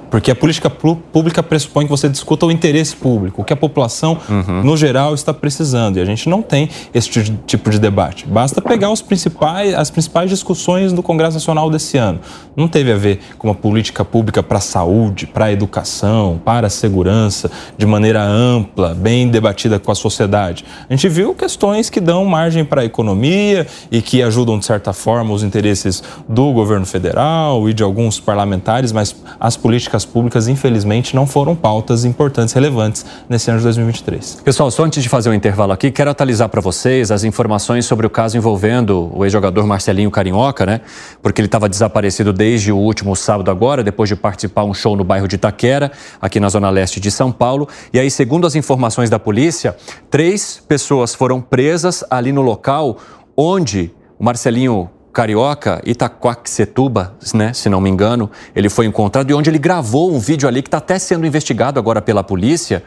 Porque 0.09 0.31
a 0.31 0.35
política 0.35 0.69
pública 0.69 1.43
pressupõe 1.43 1.85
que 1.85 1.89
você 1.89 2.07
discuta 2.07 2.45
o 2.45 2.51
interesse 2.51 2.95
público, 2.95 3.41
o 3.41 3.45
que 3.45 3.51
a 3.51 3.57
população, 3.57 4.17
uhum. 4.29 4.63
no 4.63 4.77
geral, 4.77 5.13
está 5.13 5.33
precisando. 5.33 5.97
E 5.97 6.01
a 6.01 6.05
gente 6.05 6.29
não 6.29 6.41
tem 6.41 6.69
esse 6.93 7.09
tipo 7.45 7.69
de 7.69 7.77
debate. 7.77 8.25
Basta 8.25 8.61
pegar 8.61 8.89
os 8.89 9.01
principais, 9.01 9.73
as 9.73 9.89
principais 9.89 10.29
discussões 10.29 10.93
do 10.93 11.03
Congresso 11.03 11.33
Nacional 11.33 11.69
desse 11.69 11.97
ano. 11.97 12.21
Não 12.55 12.67
teve 12.67 12.93
a 12.93 12.97
ver 12.97 13.19
com 13.37 13.49
uma 13.49 13.55
política 13.55 14.05
pública 14.05 14.41
para 14.41 14.59
a 14.59 14.61
saúde, 14.61 15.27
para 15.27 15.45
a 15.45 15.51
educação, 15.51 16.39
para 16.45 16.67
a 16.67 16.69
segurança, 16.69 17.51
de 17.77 17.85
maneira 17.85 18.23
ampla, 18.23 18.93
bem 18.93 19.27
debatida 19.27 19.79
com 19.79 19.91
a 19.91 19.95
sociedade. 19.95 20.63
A 20.89 20.93
gente 20.93 21.09
viu 21.09 21.35
questões 21.35 21.89
que 21.89 21.99
dão 21.99 22.23
margem 22.23 22.63
para 22.63 22.81
a 22.81 22.85
economia 22.85 23.67
e 23.91 24.01
que 24.01 24.23
ajudam, 24.23 24.57
de 24.57 24.65
certa 24.65 24.93
forma, 24.93 25.33
os 25.33 25.43
interesses 25.43 26.01
do 26.29 26.53
governo 26.53 26.85
federal 26.85 27.30
e 27.67 27.73
de 27.73 27.83
alguns 27.83 28.19
parlamentares, 28.19 28.91
mas 28.91 29.15
as 29.39 29.55
políticas 29.55 30.05
públicas, 30.05 30.47
infelizmente, 30.47 31.15
não 31.15 31.25
foram 31.25 31.55
pautas 31.55 32.05
importantes, 32.05 32.53
relevantes 32.53 33.05
nesse 33.29 33.49
ano 33.49 33.59
de 33.59 33.65
2023. 33.65 34.41
Pessoal, 34.43 34.69
só 34.71 34.83
antes 34.83 35.01
de 35.01 35.09
fazer 35.09 35.29
o 35.29 35.31
um 35.31 35.35
intervalo 35.35 35.71
aqui, 35.71 35.91
quero 35.91 36.09
atualizar 36.09 36.49
para 36.49 36.61
vocês 36.61 37.11
as 37.11 37.23
informações 37.23 37.85
sobre 37.85 38.05
o 38.05 38.09
caso 38.09 38.37
envolvendo 38.37 39.11
o 39.13 39.25
ex-jogador 39.25 39.65
Marcelinho 39.65 40.11
Carinhoca, 40.11 40.65
né? 40.65 40.81
Porque 41.21 41.41
ele 41.41 41.47
estava 41.47 41.67
desaparecido 41.69 42.33
desde 42.33 42.71
o 42.71 42.77
último 42.77 43.15
sábado 43.15 43.49
agora, 43.49 43.83
depois 43.83 44.09
de 44.09 44.15
participar 44.15 44.63
um 44.63 44.73
show 44.73 44.95
no 44.95 45.03
bairro 45.03 45.27
de 45.27 45.35
Itaquera, 45.35 45.91
aqui 46.21 46.39
na 46.39 46.49
zona 46.49 46.69
leste 46.69 46.99
de 46.99 47.11
São 47.11 47.31
Paulo. 47.31 47.67
E 47.93 47.99
aí, 47.99 48.11
segundo 48.11 48.45
as 48.45 48.55
informações 48.55 49.09
da 49.09 49.19
polícia, 49.19 49.75
três 50.09 50.61
pessoas 50.67 51.13
foram 51.13 51.41
presas 51.41 52.03
ali 52.09 52.31
no 52.31 52.41
local 52.41 52.97
onde 53.35 53.91
o 54.19 54.23
Marcelinho 54.23 54.89
Carioca, 55.11 55.81
Itaquaquecetuba, 55.85 57.15
né, 57.33 57.53
se 57.53 57.67
não 57.69 57.81
me 57.81 57.89
engano, 57.89 58.29
ele 58.55 58.69
foi 58.69 58.85
encontrado 58.85 59.29
e 59.29 59.33
onde 59.33 59.49
ele 59.49 59.59
gravou 59.59 60.13
um 60.13 60.19
vídeo 60.19 60.47
ali 60.47 60.61
que 60.61 60.67
está 60.67 60.77
até 60.77 60.97
sendo 60.97 61.25
investigado 61.25 61.79
agora 61.79 62.01
pela 62.01 62.23
polícia, 62.23 62.83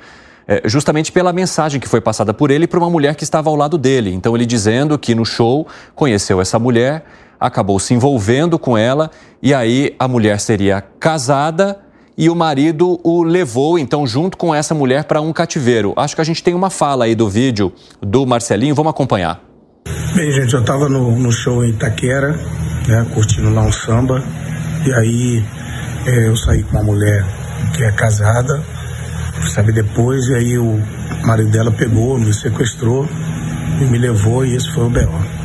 é, 0.46 0.62
justamente 0.64 1.12
pela 1.12 1.32
mensagem 1.32 1.80
que 1.80 1.88
foi 1.88 2.00
passada 2.00 2.32
por 2.32 2.50
ele 2.50 2.66
para 2.66 2.78
uma 2.78 2.90
mulher 2.90 3.14
que 3.14 3.24
estava 3.24 3.50
ao 3.50 3.56
lado 3.56 3.76
dele. 3.76 4.12
Então 4.12 4.34
ele 4.34 4.46
dizendo 4.46 4.98
que 4.98 5.14
no 5.14 5.24
show 5.24 5.66
conheceu 5.94 6.40
essa 6.40 6.58
mulher, 6.58 7.04
acabou 7.38 7.78
se 7.78 7.92
envolvendo 7.92 8.58
com 8.58 8.76
ela 8.76 9.10
e 9.42 9.52
aí 9.52 9.94
a 9.98 10.08
mulher 10.08 10.40
seria 10.40 10.82
casada 10.98 11.80
e 12.16 12.30
o 12.30 12.34
marido 12.34 13.00
o 13.02 13.22
levou 13.22 13.78
então 13.78 14.06
junto 14.06 14.36
com 14.36 14.54
essa 14.54 14.74
mulher 14.74 15.04
para 15.04 15.20
um 15.20 15.32
cativeiro. 15.32 15.92
Acho 15.96 16.14
que 16.14 16.20
a 16.20 16.24
gente 16.24 16.42
tem 16.42 16.54
uma 16.54 16.70
fala 16.70 17.04
aí 17.04 17.14
do 17.14 17.28
vídeo 17.28 17.72
do 18.00 18.24
Marcelinho, 18.24 18.74
vamos 18.74 18.90
acompanhar. 18.90 19.53
Bem, 20.14 20.32
gente, 20.32 20.54
eu 20.54 20.60
estava 20.60 20.88
no, 20.88 21.18
no, 21.18 21.32
show 21.32 21.64
em 21.64 21.70
Itaquera, 21.70 22.38
né, 22.86 23.06
curtindo 23.12 23.52
lá 23.52 23.62
um 23.62 23.72
samba, 23.72 24.22
e 24.86 24.92
aí 24.94 25.44
é, 26.06 26.28
eu 26.28 26.36
saí 26.36 26.62
com 26.62 26.72
uma 26.72 26.84
mulher 26.84 27.24
que 27.76 27.84
é 27.84 27.92
casada, 27.92 28.62
sabe, 29.52 29.72
depois, 29.72 30.26
e 30.28 30.34
aí 30.34 30.58
o 30.58 30.80
marido 31.26 31.50
dela 31.50 31.72
pegou, 31.72 32.18
me 32.18 32.32
sequestrou 32.32 33.08
e 33.80 33.84
me 33.84 33.98
levou, 33.98 34.44
e 34.46 34.54
esse 34.54 34.72
foi 34.72 34.84
o 34.84 34.90
B.O. 34.90 35.44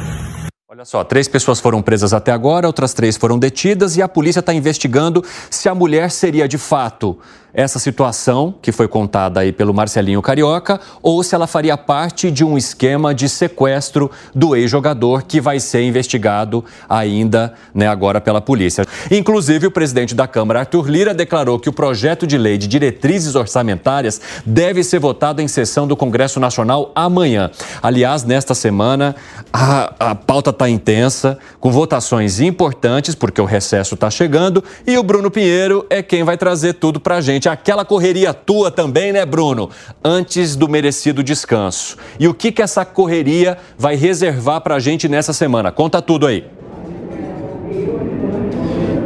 Olha 0.79 0.85
só, 0.85 1.03
três 1.03 1.27
pessoas 1.27 1.59
foram 1.59 1.81
presas 1.81 2.13
até 2.13 2.31
agora, 2.31 2.65
outras 2.65 2.93
três 2.93 3.17
foram 3.17 3.37
detidas 3.37 3.97
e 3.97 4.01
a 4.01 4.07
polícia 4.07 4.39
está 4.39 4.53
investigando 4.53 5.25
se 5.49 5.67
a 5.67 5.75
mulher 5.75 6.09
seria 6.09 6.47
de 6.47 6.57
fato 6.57 7.19
essa 7.53 7.79
situação 7.79 8.53
que 8.61 8.71
foi 8.71 8.87
contada 8.87 9.39
aí 9.39 9.51
pelo 9.51 9.73
Marcelinho 9.73 10.21
Carioca 10.21 10.79
ou 11.01 11.23
se 11.23 11.35
ela 11.35 11.47
faria 11.47 11.77
parte 11.77 12.29
de 12.29 12.43
um 12.43 12.57
esquema 12.57 13.13
de 13.13 13.27
sequestro 13.27 14.11
do 14.33 14.55
ex-jogador 14.55 15.23
que 15.23 15.41
vai 15.41 15.59
ser 15.59 15.83
investigado 15.83 16.63
ainda, 16.87 17.53
né, 17.73 17.87
agora 17.87 18.21
pela 18.21 18.41
polícia. 18.41 18.85
Inclusive, 19.09 19.67
o 19.67 19.71
presidente 19.71 20.13
da 20.13 20.27
Câmara, 20.27 20.59
Arthur 20.59 20.89
Lira, 20.89 21.13
declarou 21.13 21.59
que 21.59 21.69
o 21.69 21.73
projeto 21.73 22.27
de 22.27 22.37
lei 22.37 22.57
de 22.57 22.67
diretrizes 22.67 23.35
orçamentárias 23.35 24.21
deve 24.45 24.83
ser 24.83 24.99
votado 24.99 25.41
em 25.41 25.47
sessão 25.47 25.87
do 25.87 25.95
Congresso 25.95 26.39
Nacional 26.39 26.91
amanhã. 26.95 27.49
Aliás, 27.81 28.23
nesta 28.23 28.53
semana, 28.53 29.15
a, 29.51 30.11
a 30.11 30.15
pauta 30.15 30.51
está 30.51 30.69
intensa, 30.69 31.37
com 31.59 31.71
votações 31.71 32.39
importantes, 32.39 33.15
porque 33.15 33.41
o 33.41 33.45
recesso 33.45 33.95
está 33.95 34.09
chegando, 34.09 34.63
e 34.85 34.97
o 34.97 35.03
Bruno 35.03 35.31
Pinheiro 35.31 35.85
é 35.89 36.01
quem 36.01 36.23
vai 36.23 36.37
trazer 36.37 36.73
tudo 36.73 36.99
para 36.99 37.15
a 37.15 37.21
gente. 37.39 37.49
Aquela 37.49 37.85
correria 37.85 38.33
tua 38.33 38.69
também, 38.69 39.13
né, 39.13 39.25
Bruno? 39.25 39.69
Antes 40.03 40.55
do 40.55 40.67
merecido 40.67 41.23
descanso. 41.23 41.97
E 42.19 42.27
o 42.27 42.33
que, 42.33 42.51
que 42.51 42.61
essa 42.61 42.83
correria 42.83 43.57
vai 43.77 43.95
reservar 43.95 44.61
para 44.61 44.75
a 44.75 44.79
gente 44.79 45.07
nessa 45.07 45.33
semana? 45.33 45.71
Conta 45.71 46.01
tudo 46.01 46.27
aí. 46.27 46.45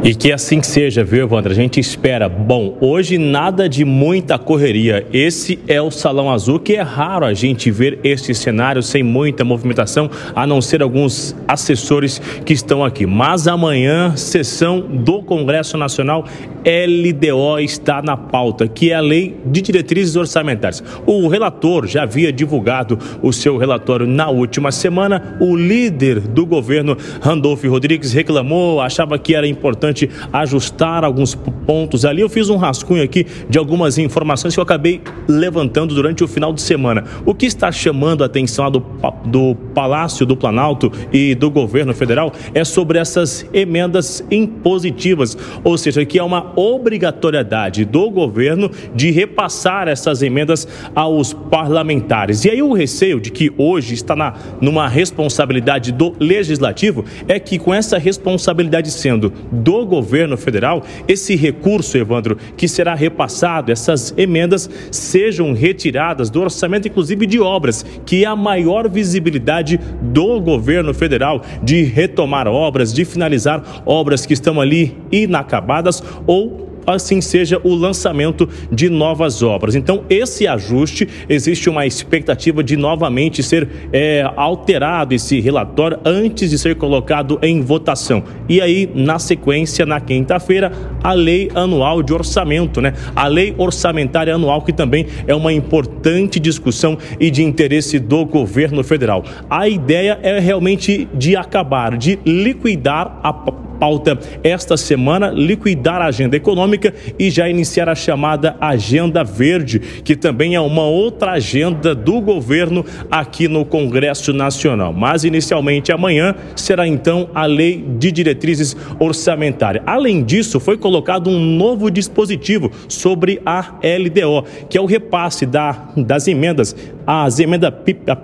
E 0.04 0.14
que 0.14 0.30
assim 0.30 0.62
seja, 0.62 1.02
viu, 1.02 1.24
Evandro? 1.24 1.50
A 1.50 1.54
gente 1.54 1.80
espera. 1.80 2.28
Bom, 2.28 2.76
hoje 2.78 3.16
nada 3.16 3.66
de 3.66 3.86
muita 3.86 4.38
correria. 4.38 5.06
Esse 5.10 5.58
é 5.66 5.80
o 5.80 5.90
Salão 5.90 6.30
Azul, 6.30 6.60
que 6.60 6.74
é 6.74 6.82
raro 6.82 7.24
a 7.24 7.32
gente 7.32 7.70
ver 7.70 8.00
este 8.04 8.34
cenário 8.34 8.82
sem 8.82 9.02
muita 9.02 9.46
movimentação, 9.46 10.10
a 10.36 10.46
não 10.46 10.60
ser 10.60 10.82
alguns 10.82 11.34
assessores 11.48 12.20
que 12.44 12.52
estão 12.52 12.84
aqui. 12.84 13.06
Mas 13.06 13.48
amanhã, 13.48 14.14
sessão 14.14 14.78
do 14.78 15.22
Congresso 15.22 15.78
Nacional, 15.78 16.26
LDO 16.66 17.58
está 17.60 18.02
na 18.02 18.14
pauta, 18.14 18.68
que 18.68 18.90
é 18.90 18.94
a 18.94 19.00
Lei 19.00 19.34
de 19.46 19.62
Diretrizes 19.62 20.16
Orçamentárias. 20.16 20.84
O 21.06 21.28
relator 21.28 21.86
já 21.86 22.02
havia 22.02 22.30
divulgado 22.30 22.98
o 23.22 23.32
seu 23.32 23.56
relatório 23.56 24.06
na 24.06 24.28
última 24.28 24.70
semana. 24.70 25.38
O 25.40 25.56
líder 25.56 26.20
do 26.20 26.44
governo, 26.44 26.94
Randolph 27.22 27.64
Rodrigues, 27.64 28.12
reclamou, 28.12 28.82
achava 28.82 29.18
que 29.18 29.34
era 29.34 29.46
importante 29.46 29.93
importante 29.94 30.10
ajustar 30.32 31.04
alguns 31.04 31.34
pontos 31.34 32.04
ali. 32.04 32.20
Eu 32.20 32.28
fiz 32.28 32.50
um 32.50 32.56
rascunho 32.56 33.02
aqui 33.02 33.26
de 33.48 33.58
algumas 33.58 33.96
informações 33.96 34.52
que 34.52 34.60
eu 34.60 34.64
acabei 34.64 35.00
levantando 35.28 35.94
durante 35.94 36.24
o 36.24 36.28
final 36.28 36.52
de 36.52 36.60
semana. 36.60 37.04
O 37.24 37.34
que 37.34 37.46
está 37.46 37.70
chamando 37.70 38.22
a 38.22 38.26
atenção 38.26 38.70
do, 38.70 38.84
do 39.24 39.54
Palácio 39.74 40.26
do 40.26 40.36
Planalto 40.36 40.90
e 41.12 41.34
do 41.34 41.50
governo 41.50 41.94
federal 41.94 42.32
é 42.52 42.64
sobre 42.64 42.98
essas 42.98 43.46
emendas 43.52 44.24
impositivas, 44.30 45.36
ou 45.62 45.78
seja, 45.78 46.04
que 46.04 46.18
é 46.18 46.22
uma 46.22 46.52
obrigatoriedade 46.56 47.84
do 47.84 48.10
governo 48.10 48.70
de 48.94 49.10
repassar 49.10 49.86
essas 49.88 50.22
emendas 50.22 50.66
aos 50.94 51.32
parlamentares. 51.32 52.44
E 52.44 52.50
aí 52.50 52.62
o 52.62 52.72
receio 52.72 53.20
de 53.20 53.30
que 53.30 53.52
hoje 53.56 53.94
está 53.94 54.16
na, 54.16 54.34
numa 54.60 54.88
responsabilidade 54.88 55.92
do 55.92 56.14
legislativo 56.18 57.04
é 57.28 57.38
que 57.38 57.58
com 57.58 57.72
essa 57.72 57.98
responsabilidade 57.98 58.90
sendo 58.90 59.32
do 59.52 59.83
governo 59.84 60.36
federal, 60.36 60.82
esse 61.06 61.34
recurso, 61.34 61.96
Evandro, 61.96 62.36
que 62.56 62.68
será 62.68 62.94
repassado, 62.94 63.72
essas 63.72 64.14
emendas 64.16 64.68
sejam 64.90 65.52
retiradas 65.52 66.30
do 66.30 66.40
orçamento, 66.40 66.88
inclusive 66.88 67.26
de 67.26 67.40
obras, 67.40 67.84
que 68.04 68.24
é 68.24 68.26
a 68.26 68.36
maior 68.36 68.88
visibilidade 68.88 69.78
do 70.00 70.40
governo 70.40 70.92
federal 70.92 71.42
de 71.62 71.82
retomar 71.82 72.46
obras, 72.46 72.92
de 72.92 73.04
finalizar 73.04 73.82
obras 73.86 74.26
que 74.26 74.32
estão 74.32 74.60
ali 74.60 74.96
inacabadas 75.10 76.02
ou 76.26 76.73
assim 76.86 77.20
seja 77.20 77.60
o 77.62 77.74
lançamento 77.74 78.48
de 78.70 78.88
novas 78.88 79.42
obras. 79.42 79.74
Então, 79.74 80.04
esse 80.08 80.46
ajuste, 80.46 81.08
existe 81.28 81.68
uma 81.68 81.86
expectativa 81.86 82.62
de 82.62 82.76
novamente 82.76 83.42
ser 83.42 83.68
é, 83.92 84.28
alterado 84.36 85.14
esse 85.14 85.40
relatório 85.40 85.98
antes 86.04 86.50
de 86.50 86.58
ser 86.58 86.76
colocado 86.76 87.38
em 87.42 87.60
votação. 87.60 88.22
E 88.48 88.60
aí, 88.60 88.90
na 88.94 89.18
sequência, 89.18 89.86
na 89.86 90.00
quinta-feira, 90.00 90.72
a 91.02 91.12
lei 91.12 91.50
anual 91.54 92.02
de 92.02 92.12
orçamento, 92.12 92.80
né? 92.80 92.94
A 93.14 93.26
lei 93.26 93.54
orçamentária 93.56 94.34
anual, 94.34 94.62
que 94.62 94.72
também 94.72 95.06
é 95.26 95.34
uma 95.34 95.52
importante 95.52 96.38
discussão 96.40 96.98
e 97.18 97.30
de 97.30 97.42
interesse 97.42 97.98
do 97.98 98.24
governo 98.24 98.82
federal. 98.82 99.24
A 99.48 99.68
ideia 99.68 100.18
é 100.22 100.38
realmente 100.38 101.08
de 101.14 101.36
acabar, 101.36 101.96
de 101.96 102.18
liquidar 102.24 103.18
a 103.22 103.32
pauta 103.78 104.18
esta 104.42 104.76
semana 104.76 105.30
liquidar 105.30 106.00
a 106.00 106.06
agenda 106.06 106.36
econômica 106.36 106.94
e 107.18 107.30
já 107.30 107.48
iniciar 107.48 107.88
a 107.88 107.94
chamada 107.94 108.56
Agenda 108.60 109.24
Verde, 109.24 109.78
que 109.78 110.16
também 110.16 110.54
é 110.54 110.60
uma 110.60 110.84
outra 110.84 111.32
agenda 111.32 111.94
do 111.94 112.20
governo 112.20 112.84
aqui 113.10 113.48
no 113.48 113.64
Congresso 113.64 114.32
Nacional. 114.32 114.92
Mas 114.92 115.24
inicialmente 115.24 115.92
amanhã 115.92 116.34
será 116.56 116.86
então 116.86 117.28
a 117.34 117.46
Lei 117.46 117.84
de 117.98 118.10
Diretrizes 118.12 118.76
Orçamentárias. 118.98 119.84
Além 119.86 120.22
disso, 120.22 120.60
foi 120.60 120.76
colocado 120.76 121.28
um 121.28 121.40
novo 121.40 121.90
dispositivo 121.90 122.70
sobre 122.88 123.40
a 123.44 123.74
LDO, 123.82 124.44
que 124.68 124.78
é 124.78 124.80
o 124.80 124.86
repasse 124.86 125.46
da, 125.46 125.88
das 125.96 126.28
emendas, 126.28 126.76
as 127.06 127.38
emendas 127.38 127.72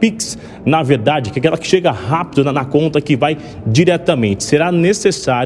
PIX, 0.00 0.38
na 0.64 0.82
verdade, 0.82 1.30
que 1.30 1.38
é 1.38 1.40
aquela 1.40 1.58
que 1.58 1.66
chega 1.66 1.90
rápido 1.90 2.44
na, 2.44 2.52
na 2.52 2.64
conta 2.64 3.00
que 3.00 3.16
vai 3.16 3.36
diretamente. 3.66 4.44
Será 4.44 4.70
necessário 4.70 5.39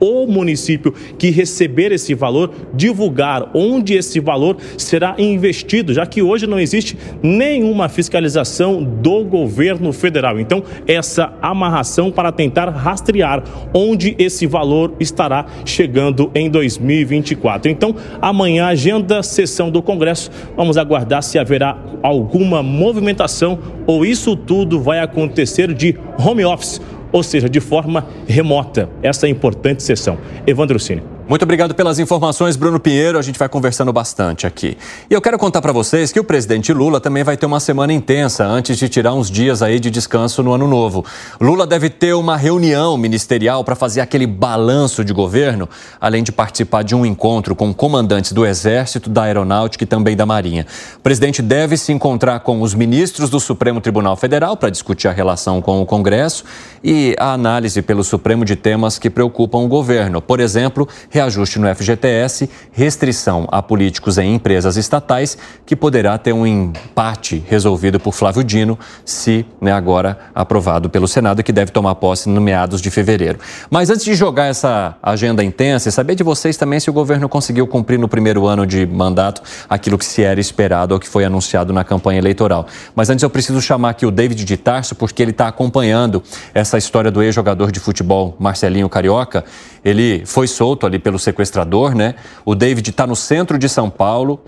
o 0.00 0.26
município 0.26 0.92
que 1.18 1.30
receber 1.30 1.92
esse 1.92 2.14
valor 2.14 2.52
divulgar 2.74 3.50
onde 3.54 3.94
esse 3.94 4.20
valor 4.20 4.56
será 4.76 5.14
investido, 5.18 5.92
já 5.92 6.06
que 6.06 6.22
hoje 6.22 6.46
não 6.46 6.58
existe 6.58 6.96
nenhuma 7.22 7.88
fiscalização 7.88 8.82
do 8.82 9.24
governo 9.24 9.92
federal. 9.92 10.38
Então, 10.38 10.62
essa 10.86 11.32
amarração 11.42 12.10
para 12.10 12.32
tentar 12.32 12.68
rastrear 12.68 13.42
onde 13.74 14.14
esse 14.18 14.46
valor 14.46 14.94
estará 15.00 15.46
chegando 15.64 16.30
em 16.34 16.48
2024. 16.48 17.70
Então, 17.70 17.94
amanhã, 18.20 18.66
agenda 18.66 19.22
sessão 19.22 19.70
do 19.70 19.82
Congresso, 19.82 20.30
vamos 20.56 20.76
aguardar 20.76 21.22
se 21.22 21.38
haverá 21.38 21.76
alguma 22.02 22.62
movimentação 22.62 23.58
ou 23.86 24.04
isso 24.04 24.36
tudo 24.36 24.80
vai 24.80 25.00
acontecer 25.00 25.72
de 25.74 25.96
home 26.18 26.44
office 26.44 26.80
ou 27.12 27.22
seja, 27.22 27.48
de 27.48 27.60
forma 27.60 28.06
remota, 28.26 28.88
essa 29.02 29.28
importante 29.28 29.82
sessão. 29.82 30.18
Evandro 30.46 30.78
Cine. 30.78 31.17
Muito 31.28 31.42
obrigado 31.42 31.74
pelas 31.74 31.98
informações, 31.98 32.56
Bruno 32.56 32.80
Pinheiro. 32.80 33.18
A 33.18 33.22
gente 33.22 33.38
vai 33.38 33.50
conversando 33.50 33.92
bastante 33.92 34.46
aqui. 34.46 34.78
E 35.10 35.12
eu 35.12 35.20
quero 35.20 35.38
contar 35.38 35.60
para 35.60 35.72
vocês 35.72 36.10
que 36.10 36.18
o 36.18 36.24
presidente 36.24 36.72
Lula 36.72 37.02
também 37.02 37.22
vai 37.22 37.36
ter 37.36 37.44
uma 37.44 37.60
semana 37.60 37.92
intensa 37.92 38.46
antes 38.46 38.78
de 38.78 38.88
tirar 38.88 39.12
uns 39.12 39.30
dias 39.30 39.60
aí 39.60 39.78
de 39.78 39.90
descanso 39.90 40.42
no 40.42 40.54
ano 40.54 40.66
novo. 40.66 41.04
Lula 41.38 41.66
deve 41.66 41.90
ter 41.90 42.14
uma 42.14 42.34
reunião 42.34 42.96
ministerial 42.96 43.62
para 43.62 43.74
fazer 43.74 44.00
aquele 44.00 44.26
balanço 44.26 45.04
de 45.04 45.12
governo, 45.12 45.68
além 46.00 46.22
de 46.22 46.32
participar 46.32 46.82
de 46.82 46.94
um 46.94 47.04
encontro 47.04 47.54
com 47.54 47.74
comandantes 47.74 48.32
do 48.32 48.46
Exército, 48.46 49.10
da 49.10 49.24
Aeronáutica 49.24 49.84
e 49.84 49.86
também 49.86 50.16
da 50.16 50.24
Marinha. 50.24 50.66
O 50.96 51.00
presidente 51.00 51.42
deve 51.42 51.76
se 51.76 51.92
encontrar 51.92 52.40
com 52.40 52.62
os 52.62 52.72
ministros 52.72 53.28
do 53.28 53.38
Supremo 53.38 53.82
Tribunal 53.82 54.16
Federal 54.16 54.56
para 54.56 54.70
discutir 54.70 55.08
a 55.08 55.12
relação 55.12 55.60
com 55.60 55.82
o 55.82 55.84
Congresso 55.84 56.42
e 56.82 57.14
a 57.18 57.34
análise 57.34 57.82
pelo 57.82 58.02
Supremo 58.02 58.46
de 58.46 58.56
temas 58.56 58.98
que 58.98 59.10
preocupam 59.10 59.58
o 59.58 59.68
governo. 59.68 60.22
Por 60.22 60.40
exemplo, 60.40 60.88
reajuste 61.18 61.58
no 61.58 61.74
FGTS, 61.74 62.48
restrição 62.70 63.48
a 63.50 63.60
políticos 63.60 64.18
em 64.18 64.34
empresas 64.34 64.76
estatais, 64.76 65.36
que 65.66 65.74
poderá 65.74 66.16
ter 66.16 66.32
um 66.32 66.46
empate 66.46 67.42
resolvido 67.48 67.98
por 67.98 68.12
Flávio 68.12 68.44
Dino, 68.44 68.78
se 69.04 69.44
né, 69.60 69.72
agora 69.72 70.18
aprovado 70.32 70.88
pelo 70.88 71.08
Senado, 71.08 71.42
que 71.42 71.52
deve 71.52 71.72
tomar 71.72 71.96
posse 71.96 72.28
no 72.28 72.40
meados 72.40 72.80
de 72.80 72.88
fevereiro. 72.88 73.40
Mas 73.68 73.90
antes 73.90 74.04
de 74.04 74.14
jogar 74.14 74.46
essa 74.46 74.96
agenda 75.02 75.42
intensa 75.42 75.88
e 75.88 75.92
saber 75.92 76.14
de 76.14 76.22
vocês 76.22 76.56
também 76.56 76.78
se 76.78 76.88
o 76.88 76.92
governo 76.92 77.28
conseguiu 77.28 77.66
cumprir 77.66 77.98
no 77.98 78.06
primeiro 78.06 78.46
ano 78.46 78.64
de 78.64 78.86
mandato 78.86 79.42
aquilo 79.68 79.98
que 79.98 80.04
se 80.04 80.22
era 80.22 80.38
esperado 80.38 80.94
ou 80.94 81.00
que 81.00 81.08
foi 81.08 81.24
anunciado 81.24 81.72
na 81.72 81.82
campanha 81.82 82.18
eleitoral. 82.18 82.66
Mas 82.94 83.10
antes 83.10 83.24
eu 83.24 83.30
preciso 83.30 83.60
chamar 83.60 83.90
aqui 83.90 84.06
o 84.06 84.10
David 84.12 84.44
de 84.44 84.56
Tarso, 84.56 84.94
porque 84.94 85.20
ele 85.20 85.32
está 85.32 85.48
acompanhando 85.48 86.22
essa 86.54 86.78
história 86.78 87.10
do 87.10 87.20
ex-jogador 87.20 87.72
de 87.72 87.80
futebol 87.80 88.36
Marcelinho 88.38 88.88
Carioca. 88.88 89.44
Ele 89.84 90.22
foi 90.24 90.46
solto 90.46 90.86
ali 90.86 90.98
pelo 91.08 91.18
sequestrador, 91.18 91.94
né? 91.94 92.16
O 92.44 92.54
David 92.54 92.90
está 92.90 93.06
no 93.06 93.16
centro 93.16 93.58
de 93.58 93.66
São 93.66 93.88
Paulo. 93.88 94.44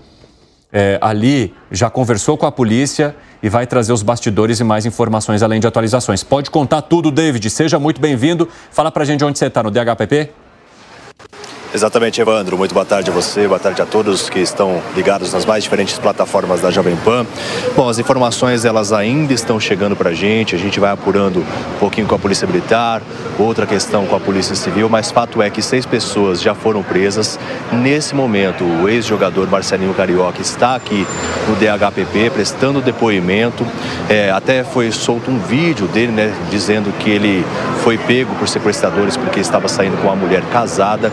É, 0.71 0.99
ali 1.01 1.55
já 1.71 1.89
conversou 1.89 2.37
com 2.37 2.45
a 2.45 2.51
polícia 2.51 3.15
e 3.41 3.49
vai 3.49 3.65
trazer 3.65 3.91
os 3.91 4.03
bastidores 4.03 4.59
e 4.59 4.63
mais 4.63 4.85
informações 4.85 5.41
além 5.41 5.59
de 5.59 5.65
atualizações. 5.65 6.23
Pode 6.23 6.51
contar 6.51 6.83
tudo, 6.83 7.09
David. 7.09 7.49
Seja 7.49 7.79
muito 7.79 7.99
bem-vindo. 7.99 8.47
Fala 8.69 8.91
pra 8.91 9.03
gente 9.03 9.25
onde 9.25 9.39
você 9.39 9.47
está, 9.47 9.63
no 9.63 9.71
DHPP? 9.71 10.29
Exatamente, 11.73 12.19
Evandro. 12.19 12.57
Muito 12.57 12.73
boa 12.73 12.85
tarde 12.85 13.09
a 13.09 13.13
você, 13.13 13.47
boa 13.47 13.57
tarde 13.57 13.81
a 13.81 13.85
todos 13.85 14.29
que 14.29 14.39
estão 14.39 14.81
ligados 14.93 15.31
nas 15.31 15.45
mais 15.45 15.63
diferentes 15.63 15.97
plataformas 15.97 16.59
da 16.59 16.69
Jovem 16.69 16.97
Pan. 16.97 17.25
Bom, 17.77 17.87
as 17.87 17.97
informações 17.97 18.65
elas 18.65 18.91
ainda 18.91 19.31
estão 19.31 19.57
chegando 19.57 19.95
para 19.95 20.09
a 20.09 20.13
gente, 20.13 20.53
a 20.53 20.57
gente 20.59 20.81
vai 20.81 20.91
apurando 20.91 21.39
um 21.39 21.79
pouquinho 21.79 22.05
com 22.07 22.13
a 22.13 22.19
Polícia 22.19 22.45
Militar, 22.45 23.01
outra 23.39 23.65
questão 23.65 24.05
com 24.05 24.17
a 24.17 24.19
Polícia 24.19 24.53
Civil, 24.53 24.89
mas 24.89 25.11
fato 25.11 25.41
é 25.41 25.49
que 25.49 25.61
seis 25.61 25.85
pessoas 25.85 26.41
já 26.41 26.53
foram 26.53 26.83
presas. 26.83 27.39
Nesse 27.71 28.13
momento, 28.13 28.65
o 28.65 28.89
ex-jogador 28.89 29.49
Marcelinho 29.49 29.93
Carioca 29.93 30.41
está 30.41 30.75
aqui 30.75 31.07
no 31.47 31.55
DHPP 31.55 32.31
prestando 32.31 32.81
depoimento. 32.81 33.65
É, 34.09 34.29
até 34.29 34.65
foi 34.65 34.91
solto 34.91 35.31
um 35.31 35.39
vídeo 35.39 35.87
dele, 35.87 36.11
né, 36.11 36.33
dizendo 36.49 36.91
que 36.99 37.09
ele 37.09 37.45
foi 37.81 37.97
pego 37.97 38.35
por 38.35 38.49
sequestradores 38.49 39.15
porque 39.15 39.39
estava 39.39 39.69
saindo 39.69 39.95
com 40.01 40.07
uma 40.07 40.17
mulher 40.17 40.43
casada. 40.51 41.09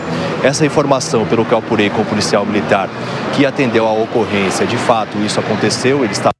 Essa 0.49 0.65
informação, 0.65 1.27
pelo 1.27 1.45
que 1.45 1.51
eu 1.51 1.59
apurei 1.59 1.91
com 1.91 2.01
o 2.01 2.05
policial 2.05 2.43
militar 2.43 2.89
que 3.35 3.45
atendeu 3.45 3.87
a 3.87 3.93
ocorrência, 3.93 4.65
de 4.65 4.77
fato 4.77 5.15
isso 5.19 5.39
aconteceu, 5.39 6.03
ele 6.03 6.11
estava 6.11 6.33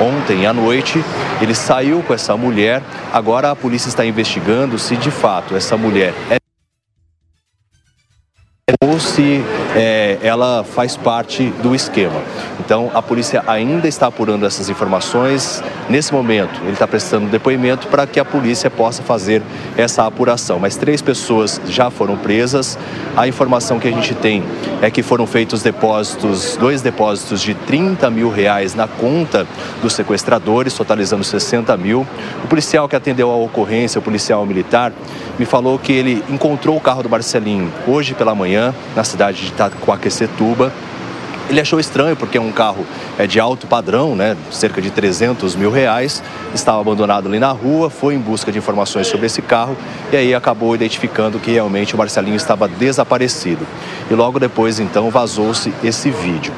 ontem 0.00 0.46
à 0.46 0.52
noite, 0.52 1.04
ele 1.40 1.52
saiu 1.52 2.00
com 2.04 2.14
essa 2.14 2.36
mulher. 2.36 2.80
Agora 3.12 3.50
a 3.50 3.56
polícia 3.56 3.88
está 3.88 4.06
investigando 4.06 4.78
se 4.78 4.96
de 4.96 5.10
fato 5.10 5.56
essa 5.56 5.76
mulher 5.76 6.14
é 6.30 6.41
ou 8.80 9.00
se 9.00 9.42
é, 9.74 10.18
ela 10.22 10.62
faz 10.62 10.96
parte 10.96 11.46
do 11.62 11.74
esquema. 11.74 12.22
Então, 12.60 12.92
a 12.94 13.02
polícia 13.02 13.42
ainda 13.48 13.88
está 13.88 14.06
apurando 14.06 14.46
essas 14.46 14.68
informações. 14.68 15.60
Nesse 15.90 16.12
momento, 16.12 16.60
ele 16.62 16.72
está 16.72 16.86
prestando 16.86 17.26
depoimento 17.26 17.88
para 17.88 18.06
que 18.06 18.20
a 18.20 18.24
polícia 18.24 18.70
possa 18.70 19.02
fazer 19.02 19.42
essa 19.76 20.06
apuração. 20.06 20.60
Mas 20.60 20.76
três 20.76 21.02
pessoas 21.02 21.60
já 21.66 21.90
foram 21.90 22.16
presas. 22.16 22.78
A 23.16 23.26
informação 23.26 23.80
que 23.80 23.88
a 23.88 23.90
gente 23.90 24.14
tem 24.14 24.44
é 24.80 24.90
que 24.92 25.02
foram 25.02 25.26
feitos 25.26 25.60
depósitos, 25.60 26.56
dois 26.56 26.80
depósitos 26.82 27.42
de 27.42 27.54
30 27.54 28.08
mil 28.10 28.30
reais 28.30 28.76
na 28.76 28.86
conta 28.86 29.44
dos 29.82 29.92
sequestradores, 29.92 30.72
totalizando 30.74 31.24
60 31.24 31.76
mil. 31.76 32.06
O 32.44 32.46
policial 32.46 32.88
que 32.88 32.94
atendeu 32.94 33.28
a 33.28 33.36
ocorrência, 33.36 33.98
o 33.98 34.02
policial 34.02 34.46
militar, 34.46 34.92
me 35.38 35.44
falou 35.44 35.78
que 35.78 35.92
ele 35.92 36.22
encontrou 36.28 36.76
o 36.76 36.80
carro 36.80 37.02
do 37.02 37.08
Marcelinho 37.08 37.72
hoje 37.86 38.14
pela 38.14 38.34
manhã, 38.34 38.51
na 38.94 39.04
cidade 39.04 39.42
de 39.42 39.48
Itacoaquecetuba, 39.48 40.72
Ele 41.50 41.60
achou 41.60 41.80
estranho 41.80 42.16
porque 42.16 42.38
um 42.38 42.52
carro 42.52 42.86
é, 43.18 43.26
de 43.26 43.38
alto 43.40 43.66
padrão, 43.66 44.14
né, 44.14 44.36
cerca 44.50 44.80
de 44.80 44.90
300 44.90 45.56
mil 45.56 45.70
reais, 45.70 46.22
estava 46.54 46.80
abandonado 46.80 47.28
ali 47.28 47.38
na 47.38 47.50
rua, 47.50 47.90
foi 47.90 48.14
em 48.14 48.18
busca 48.18 48.50
de 48.52 48.58
informações 48.58 49.06
sobre 49.06 49.26
esse 49.26 49.42
carro 49.42 49.76
e 50.12 50.16
aí 50.16 50.34
acabou 50.34 50.74
identificando 50.74 51.38
que 51.38 51.50
realmente 51.50 51.94
o 51.94 51.98
Marcelinho 51.98 52.36
estava 52.36 52.68
desaparecido. 52.68 53.66
E 54.10 54.14
logo 54.14 54.38
depois, 54.38 54.78
então, 54.78 55.10
vazou-se 55.10 55.72
esse 55.82 56.10
vídeo. 56.10 56.52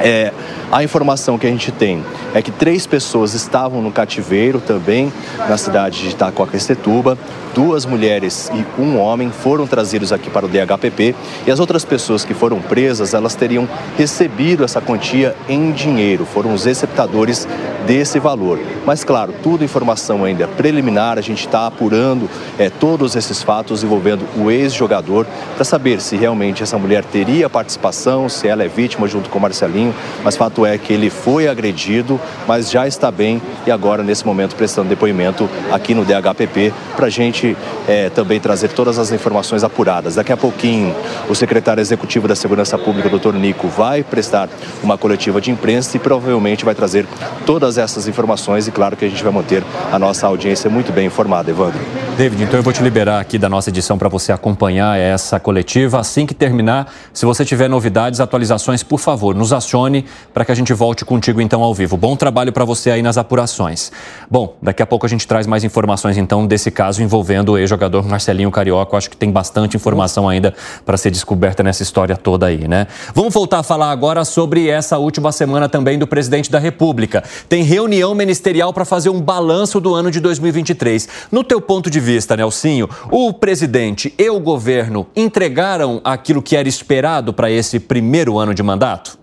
É, 0.00 0.32
a 0.70 0.82
informação 0.82 1.38
que 1.38 1.46
a 1.46 1.50
gente 1.50 1.72
tem 1.72 2.04
é 2.34 2.42
que 2.42 2.50
três 2.50 2.86
pessoas 2.86 3.32
estavam 3.32 3.80
no 3.80 3.90
cativeiro 3.90 4.60
também 4.60 5.10
na 5.48 5.56
cidade 5.56 6.02
de 6.02 6.10
Itacoaquecetuba. 6.10 7.16
Duas 7.54 7.86
mulheres 7.86 8.50
e 8.54 8.80
um 8.80 9.00
homem 9.00 9.30
foram 9.30 9.66
trazidos 9.66 10.12
aqui 10.12 10.30
para 10.30 10.46
o 10.46 10.48
DHPP 10.48 11.14
e 11.46 11.50
as 11.50 11.58
outras 11.58 11.84
pessoas 11.84 12.24
que 12.24 12.34
foram 12.34 12.60
presas, 12.60 13.14
elas 13.14 13.34
teriam 13.34 13.66
recebido 13.96 14.62
essa 14.62 14.80
quantia 14.80 15.34
em 15.48 15.72
dinheiro, 15.72 16.24
foram 16.26 16.52
os 16.52 16.66
receptadores 16.66 17.48
desse 17.86 18.18
valor. 18.18 18.60
Mas 18.84 19.02
claro, 19.02 19.34
tudo 19.42 19.64
informação 19.64 20.22
ainda 20.22 20.46
preliminar, 20.46 21.18
a 21.18 21.22
gente 21.22 21.46
está 21.46 21.66
apurando 21.66 22.28
é, 22.58 22.68
todos 22.68 23.16
esses 23.16 23.42
fatos 23.42 23.82
envolvendo 23.82 24.24
o 24.36 24.50
ex-jogador 24.50 25.26
para 25.54 25.64
saber 25.64 26.00
se 26.00 26.14
realmente 26.14 26.62
essa 26.62 26.78
mulher 26.78 27.04
teria 27.04 27.48
participação, 27.48 28.28
se 28.28 28.46
ela 28.46 28.62
é 28.62 28.68
vítima 28.68 29.08
junto 29.08 29.30
com 29.30 29.38
o 29.38 29.42
Marcelinho, 29.42 29.94
mas 30.22 30.36
fato 30.36 30.57
é 30.66 30.78
que 30.78 30.92
ele 30.92 31.10
foi 31.10 31.48
agredido, 31.48 32.20
mas 32.46 32.70
já 32.70 32.86
está 32.86 33.10
bem 33.10 33.40
e 33.66 33.70
agora 33.70 34.02
nesse 34.02 34.26
momento 34.26 34.54
prestando 34.56 34.88
depoimento 34.88 35.48
aqui 35.70 35.94
no 35.94 36.04
DHPP 36.04 36.72
para 36.96 37.06
a 37.06 37.10
gente 37.10 37.56
é, 37.86 38.08
também 38.10 38.40
trazer 38.40 38.68
todas 38.68 38.98
as 38.98 39.12
informações 39.12 39.64
apuradas. 39.64 40.14
Daqui 40.14 40.32
a 40.32 40.36
pouquinho 40.36 40.94
o 41.28 41.34
secretário 41.34 41.80
executivo 41.80 42.28
da 42.28 42.34
Segurança 42.34 42.78
Pública, 42.78 43.08
doutor 43.08 43.34
Nico, 43.34 43.68
vai 43.68 44.02
prestar 44.02 44.48
uma 44.82 44.96
coletiva 44.98 45.40
de 45.40 45.50
imprensa 45.50 45.96
e 45.96 46.00
provavelmente 46.00 46.64
vai 46.64 46.74
trazer 46.74 47.06
todas 47.46 47.78
essas 47.78 48.08
informações 48.08 48.66
e 48.66 48.70
claro 48.70 48.96
que 48.96 49.04
a 49.04 49.08
gente 49.08 49.22
vai 49.22 49.32
manter 49.32 49.62
a 49.92 49.98
nossa 49.98 50.26
audiência 50.26 50.68
muito 50.70 50.92
bem 50.92 51.06
informada, 51.06 51.50
Evandro. 51.50 51.80
David, 52.16 52.42
então 52.42 52.58
eu 52.58 52.64
vou 52.64 52.72
te 52.72 52.82
liberar 52.82 53.20
aqui 53.20 53.38
da 53.38 53.48
nossa 53.48 53.70
edição 53.70 53.96
para 53.96 54.08
você 54.08 54.32
acompanhar 54.32 54.98
essa 54.98 55.38
coletiva. 55.38 56.00
Assim 56.00 56.26
que 56.26 56.34
terminar, 56.34 56.92
se 57.12 57.24
você 57.24 57.44
tiver 57.44 57.68
novidades, 57.68 58.18
atualizações, 58.18 58.82
por 58.82 58.98
favor, 58.98 59.36
nos 59.36 59.52
acione 59.52 60.04
para 60.34 60.44
que 60.44 60.47
a 60.52 60.54
gente 60.54 60.72
volte 60.72 61.04
contigo 61.04 61.40
então 61.40 61.62
ao 61.62 61.74
vivo. 61.74 61.96
Bom 61.96 62.16
trabalho 62.16 62.52
para 62.52 62.64
você 62.64 62.90
aí 62.90 63.02
nas 63.02 63.18
apurações. 63.18 63.92
Bom, 64.30 64.56
daqui 64.62 64.82
a 64.82 64.86
pouco 64.86 65.06
a 65.06 65.08
gente 65.08 65.26
traz 65.26 65.46
mais 65.46 65.64
informações 65.64 66.16
então 66.16 66.46
desse 66.46 66.70
caso 66.70 67.02
envolvendo 67.02 67.52
o 67.52 67.58
ex-jogador 67.58 68.06
Marcelinho 68.06 68.50
Carioca. 68.50 68.96
Acho 68.96 69.10
que 69.10 69.16
tem 69.16 69.30
bastante 69.30 69.76
informação 69.76 70.28
ainda 70.28 70.54
para 70.84 70.96
ser 70.96 71.10
descoberta 71.10 71.62
nessa 71.62 71.82
história 71.82 72.16
toda 72.16 72.46
aí, 72.46 72.66
né? 72.66 72.86
Vamos 73.14 73.34
voltar 73.34 73.58
a 73.58 73.62
falar 73.62 73.90
agora 73.90 74.24
sobre 74.24 74.68
essa 74.68 74.98
última 74.98 75.32
semana 75.32 75.68
também 75.68 75.98
do 75.98 76.06
presidente 76.06 76.50
da 76.50 76.58
República. 76.58 77.22
Tem 77.48 77.62
reunião 77.62 78.14
ministerial 78.14 78.72
para 78.72 78.84
fazer 78.84 79.10
um 79.10 79.20
balanço 79.20 79.80
do 79.80 79.94
ano 79.94 80.10
de 80.10 80.20
2023. 80.20 81.08
No 81.30 81.44
teu 81.44 81.60
ponto 81.60 81.90
de 81.90 82.00
vista, 82.00 82.36
Nelsinho, 82.36 82.88
o 83.10 83.32
presidente 83.32 84.14
e 84.18 84.30
o 84.30 84.40
governo 84.40 85.06
entregaram 85.14 86.00
aquilo 86.04 86.42
que 86.42 86.56
era 86.56 86.68
esperado 86.68 87.32
para 87.32 87.50
esse 87.50 87.78
primeiro 87.78 88.38
ano 88.38 88.54
de 88.54 88.62
mandato? 88.62 89.18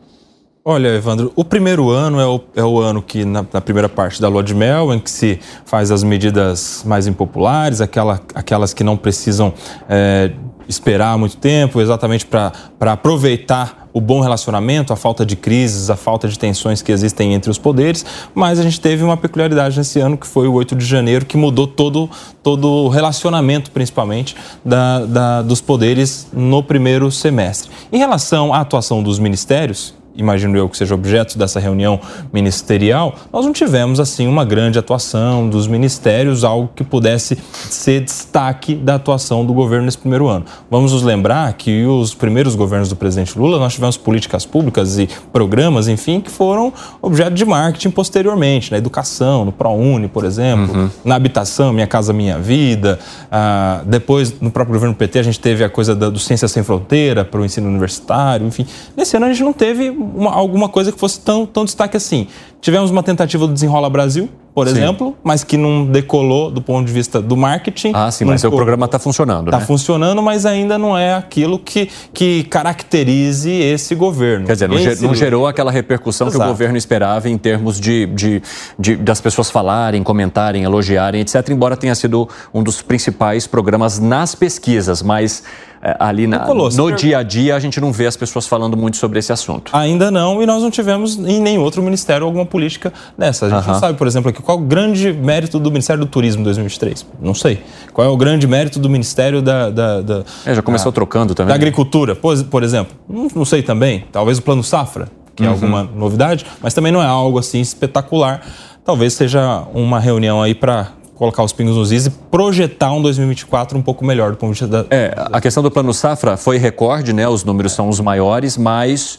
Olha, 0.67 0.87
Evandro, 0.87 1.31
o 1.35 1.45
primeiro 1.45 1.91
ano 1.91 2.19
é 2.19 2.25
o, 2.25 2.41
é 2.55 2.63
o 2.63 2.79
ano 2.79 2.99
que, 2.99 3.23
na, 3.23 3.45
na, 3.53 3.61
primeira 3.61 3.87
parte 3.87 4.19
da 4.19 4.27
lua 4.27 4.41
de 4.41 4.55
mel, 4.55 4.91
em 4.91 4.97
que 4.97 5.11
se 5.11 5.39
faz 5.63 5.91
as 5.91 6.01
medidas 6.01 6.81
mais 6.83 7.05
impopulares, 7.05 7.81
aquela, 7.81 8.19
aquelas 8.33 8.73
que 8.73 8.83
não 8.83 8.97
precisam 8.97 9.53
é, 9.87 10.31
esperar 10.67 11.19
muito 11.19 11.37
tempo, 11.37 11.79
exatamente 11.79 12.25
para 12.25 12.51
aproveitar 12.79 13.87
o 13.93 14.01
bom 14.01 14.19
relacionamento, 14.21 14.91
a 14.91 14.95
falta 14.95 15.23
de 15.23 15.35
crises, 15.35 15.91
a 15.91 15.95
falta 15.95 16.27
de 16.27 16.39
tensões 16.39 16.81
que 16.81 16.91
existem 16.91 17.35
entre 17.35 17.51
os 17.51 17.59
poderes, 17.59 18.03
mas 18.33 18.59
a 18.59 18.63
gente 18.63 18.81
teve 18.81 19.03
uma 19.03 19.15
peculiaridade 19.15 19.77
nesse 19.77 19.99
ano 19.99 20.17
que 20.17 20.25
foi 20.25 20.47
o 20.47 20.53
8 20.53 20.75
de 20.75 20.83
janeiro, 20.83 21.27
que 21.27 21.37
mudou 21.37 21.67
todo, 21.67 22.09
todo 22.41 22.67
o 22.67 22.89
relacionamento, 22.89 23.69
principalmente, 23.69 24.35
da, 24.65 25.05
da, 25.05 25.41
dos 25.43 25.61
poderes 25.61 26.27
no 26.33 26.63
primeiro 26.63 27.11
semestre. 27.11 27.69
Em 27.91 27.99
relação 27.99 28.51
à 28.51 28.61
atuação 28.61 29.03
dos 29.03 29.19
ministérios, 29.19 29.93
imagino 30.15 30.57
eu 30.57 30.67
que 30.69 30.77
seja 30.77 30.93
objeto 30.93 31.37
dessa 31.37 31.59
reunião 31.59 31.99
ministerial, 32.31 33.15
nós 33.31 33.45
não 33.45 33.53
tivemos 33.53 33.99
assim 33.99 34.27
uma 34.27 34.45
grande 34.45 34.79
atuação 34.79 35.47
dos 35.49 35.67
ministérios, 35.67 36.43
algo 36.43 36.69
que 36.75 36.83
pudesse 36.83 37.37
ser 37.69 38.01
destaque 38.01 38.75
da 38.75 38.95
atuação 38.95 39.45
do 39.45 39.53
governo 39.53 39.85
nesse 39.85 39.97
primeiro 39.97 40.27
ano. 40.27 40.45
Vamos 40.69 40.91
nos 40.91 41.03
lembrar 41.03 41.53
que 41.53 41.85
os 41.85 42.13
primeiros 42.13 42.55
governos 42.55 42.89
do 42.89 42.95
presidente 42.95 43.37
Lula, 43.37 43.59
nós 43.59 43.73
tivemos 43.73 43.97
políticas 43.97 44.45
públicas 44.45 44.97
e 44.97 45.07
programas, 45.31 45.87
enfim, 45.87 46.19
que 46.19 46.31
foram 46.31 46.71
objeto 47.01 47.33
de 47.33 47.45
marketing 47.45 47.89
posteriormente, 47.89 48.71
na 48.71 48.77
educação, 48.77 49.45
no 49.45 49.51
ProUni, 49.51 50.07
por 50.07 50.23
exemplo, 50.25 50.75
uhum. 50.75 50.89
na 51.03 51.15
habitação, 51.15 51.73
Minha 51.73 51.87
Casa 51.87 52.13
Minha 52.13 52.37
Vida. 52.37 52.99
Ah, 53.31 53.81
depois, 53.85 54.39
no 54.39 54.51
próprio 54.51 54.73
governo 54.75 54.95
PT, 54.95 55.19
a 55.19 55.23
gente 55.23 55.39
teve 55.39 55.63
a 55.63 55.69
coisa 55.69 55.95
da, 55.95 56.09
do 56.09 56.19
Ciência 56.19 56.47
Sem 56.47 56.63
Fronteira 56.63 57.25
para 57.25 57.39
o 57.39 57.45
ensino 57.45 57.67
universitário, 57.67 58.45
enfim. 58.47 58.65
Nesse 58.95 59.15
ano 59.15 59.25
a 59.25 59.29
gente 59.29 59.43
não 59.43 59.53
teve 59.53 59.91
uma, 60.13 60.31
alguma 60.31 60.69
coisa 60.69 60.91
que 60.91 60.99
fosse 60.99 61.19
tão, 61.19 61.45
tão 61.45 61.65
destaque 61.65 61.97
assim. 61.97 62.27
Tivemos 62.61 62.91
uma 62.91 63.03
tentativa 63.03 63.47
do 63.47 63.53
Desenrola 63.53 63.89
Brasil, 63.89 64.29
por 64.55 64.69
sim. 64.69 64.77
exemplo, 64.77 65.17
mas 65.21 65.43
que 65.43 65.57
não 65.57 65.85
decolou 65.85 66.49
do 66.49 66.61
ponto 66.61 66.87
de 66.87 66.93
vista 66.93 67.21
do 67.21 67.35
marketing. 67.35 67.91
Ah, 67.93 68.09
sim, 68.09 68.23
mas 68.23 68.41
o 68.45 68.49
programa 68.49 68.85
está 68.85 68.97
funcionando, 68.97 69.47
Está 69.47 69.59
né? 69.59 69.65
funcionando, 69.65 70.21
mas 70.21 70.45
ainda 70.45 70.77
não 70.77 70.97
é 70.97 71.13
aquilo 71.13 71.59
que, 71.59 71.89
que 72.13 72.45
caracterize 72.45 73.51
esse 73.51 73.93
governo. 73.93 74.45
Quer 74.45 74.53
dizer, 74.53 74.69
não, 74.69 74.79
esse... 74.79 75.03
não 75.03 75.13
gerou 75.13 75.45
aquela 75.45 75.69
repercussão 75.69 76.27
Exato. 76.27 76.41
que 76.41 76.45
o 76.45 76.49
governo 76.49 76.77
esperava 76.77 77.29
em 77.29 77.37
termos 77.37 77.81
de, 77.81 78.05
de, 78.05 78.41
de, 78.79 78.95
das 78.95 79.19
pessoas 79.19 79.51
falarem, 79.51 80.01
comentarem, 80.01 80.63
elogiarem, 80.63 81.19
etc., 81.19 81.49
embora 81.49 81.75
tenha 81.75 81.93
sido 81.93 82.29
um 82.53 82.63
dos 82.63 82.81
principais 82.81 83.45
programas 83.45 83.99
nas 83.99 84.35
pesquisas, 84.35 85.01
mas 85.01 85.43
é, 85.85 85.95
ali 85.99 86.25
na, 86.25 86.47
no 86.47 86.91
dia 86.93 87.19
a 87.19 87.23
dia 87.23 87.55
a 87.55 87.59
gente 87.59 87.79
não 87.79 87.91
vê 87.91 88.07
as 88.07 88.17
pessoas 88.17 88.47
falando 88.47 88.75
muito 88.75 88.97
sobre 88.97 89.19
esse 89.19 89.31
assunto. 89.31 89.69
Ainda 89.71 90.09
não, 90.09 90.41
e 90.41 90.45
nós 90.47 90.63
não 90.63 90.71
tivemos 90.71 91.15
em 91.15 91.39
nenhum 91.39 91.61
outro 91.61 91.83
ministério 91.83 92.25
alguma 92.25 92.43
política 92.43 92.91
dessa. 93.15 93.45
A 93.45 93.49
gente 93.49 93.67
não 93.67 93.79
sabe, 93.79 93.95
por 93.95 94.07
exemplo, 94.07 94.31
aqui, 94.31 94.41
qual 94.45 94.59
é 94.59 94.61
o 94.61 94.63
grande 94.63 95.11
mérito 95.11 95.59
do 95.59 95.71
Ministério 95.71 96.05
do 96.05 96.07
Turismo 96.07 96.41
em 96.41 96.43
2023? 96.43 97.03
Não 97.19 97.33
sei. 97.33 97.63
Qual 97.91 98.05
é 98.05 98.09
o 98.09 98.15
grande 98.15 98.45
mérito 98.45 98.79
do 98.79 98.87
Ministério 98.87 99.41
da. 99.41 99.71
da, 99.71 100.01
da 100.01 100.23
é, 100.45 100.53
já 100.53 100.61
começou 100.61 100.91
da, 100.91 100.95
trocando 100.95 101.33
também. 101.33 101.49
Da 101.49 101.55
Agricultura, 101.55 102.15
por, 102.15 102.41
por 102.43 102.61
exemplo. 102.61 102.95
Não, 103.09 103.27
não, 103.35 103.43
sei 103.43 103.63
também. 103.63 104.05
Talvez 104.11 104.37
o 104.37 104.43
Plano 104.43 104.63
Safra, 104.63 105.07
que 105.35 105.41
uhum. 105.41 105.49
é 105.49 105.51
alguma 105.51 105.83
novidade, 105.83 106.45
mas 106.61 106.75
também 106.75 106.91
não 106.91 107.01
é 107.01 107.07
algo 107.07 107.39
assim 107.39 107.59
espetacular. 107.59 108.45
Talvez 108.85 109.13
seja 109.13 109.63
uma 109.73 109.99
reunião 109.99 110.43
aí 110.43 110.53
para 110.53 110.91
colocar 111.15 111.41
os 111.41 111.51
pingos 111.51 111.75
nos 111.75 111.91
is 111.91 112.05
e 112.05 112.11
projetar 112.11 112.91
um 112.91 113.01
2024 113.01 113.75
um 113.75 113.81
pouco 113.81 114.05
melhor 114.05 114.31
do 114.31 114.37
ponto 114.37 114.53
de 114.53 114.59
vista 114.59 114.67
da. 114.67 114.95
É, 114.95 115.11
a 115.31 115.41
questão 115.41 115.63
do 115.63 115.71
plano 115.71 115.91
safra 115.91 116.37
foi 116.37 116.57
recorde, 116.57 117.13
né? 117.13 117.27
Os 117.27 117.43
números 117.43 117.71
são 117.71 117.89
os 117.89 117.99
maiores, 117.99 118.59
mas 118.59 119.17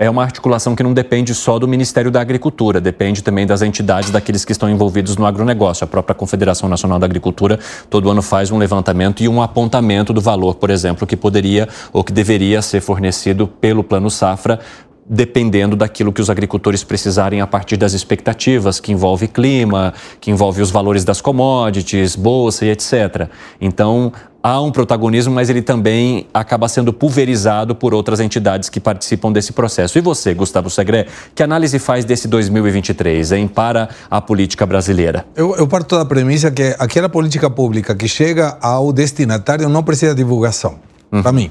é 0.00 0.08
uma 0.08 0.22
articulação 0.22 0.76
que 0.76 0.82
não 0.84 0.94
depende 0.94 1.34
só 1.34 1.58
do 1.58 1.66
Ministério 1.66 2.08
da 2.08 2.20
Agricultura, 2.20 2.80
depende 2.80 3.20
também 3.20 3.44
das 3.44 3.62
entidades 3.62 4.10
daqueles 4.10 4.44
que 4.44 4.52
estão 4.52 4.70
envolvidos 4.70 5.16
no 5.16 5.26
agronegócio. 5.26 5.82
A 5.82 5.88
própria 5.88 6.14
Confederação 6.14 6.68
Nacional 6.68 7.00
da 7.00 7.04
Agricultura 7.04 7.58
todo 7.90 8.08
ano 8.08 8.22
faz 8.22 8.52
um 8.52 8.58
levantamento 8.58 9.24
e 9.24 9.28
um 9.28 9.42
apontamento 9.42 10.12
do 10.12 10.20
valor, 10.20 10.54
por 10.54 10.70
exemplo, 10.70 11.04
que 11.04 11.16
poderia 11.16 11.68
ou 11.92 12.04
que 12.04 12.12
deveria 12.12 12.62
ser 12.62 12.80
fornecido 12.80 13.48
pelo 13.48 13.82
Plano 13.82 14.08
Safra 14.08 14.60
dependendo 15.08 15.74
daquilo 15.74 16.12
que 16.12 16.20
os 16.20 16.28
agricultores 16.28 16.84
precisarem 16.84 17.40
a 17.40 17.46
partir 17.46 17.76
das 17.76 17.92
expectativas, 17.92 18.78
que 18.78 18.92
envolve 18.92 19.26
clima, 19.28 19.94
que 20.20 20.30
envolve 20.30 20.60
os 20.60 20.70
valores 20.70 21.04
das 21.04 21.20
commodities, 21.20 22.14
bolsa 22.14 22.66
e 22.66 22.70
etc. 22.70 23.28
Então, 23.60 24.12
há 24.42 24.60
um 24.60 24.70
protagonismo, 24.70 25.34
mas 25.34 25.48
ele 25.48 25.62
também 25.62 26.26
acaba 26.32 26.68
sendo 26.68 26.92
pulverizado 26.92 27.74
por 27.74 27.94
outras 27.94 28.20
entidades 28.20 28.68
que 28.68 28.80
participam 28.80 29.32
desse 29.32 29.52
processo. 29.52 29.98
E 29.98 30.00
você, 30.00 30.34
Gustavo 30.34 30.68
Segré, 30.68 31.06
que 31.34 31.42
análise 31.42 31.78
faz 31.78 32.04
desse 32.04 32.28
2023 32.28 33.32
hein, 33.32 33.48
para 33.48 33.88
a 34.10 34.20
política 34.20 34.66
brasileira? 34.66 35.26
Eu, 35.34 35.56
eu 35.56 35.66
parto 35.66 35.96
da 35.96 36.04
premissa 36.04 36.50
que 36.50 36.74
aquela 36.78 37.08
política 37.08 37.48
pública 37.48 37.94
que 37.94 38.08
chega 38.08 38.58
ao 38.60 38.92
destinatário 38.92 39.68
não 39.68 39.82
precisa 39.82 40.14
de 40.14 40.18
divulgação, 40.18 40.78
uhum. 41.10 41.22
para 41.22 41.32
mim. 41.32 41.50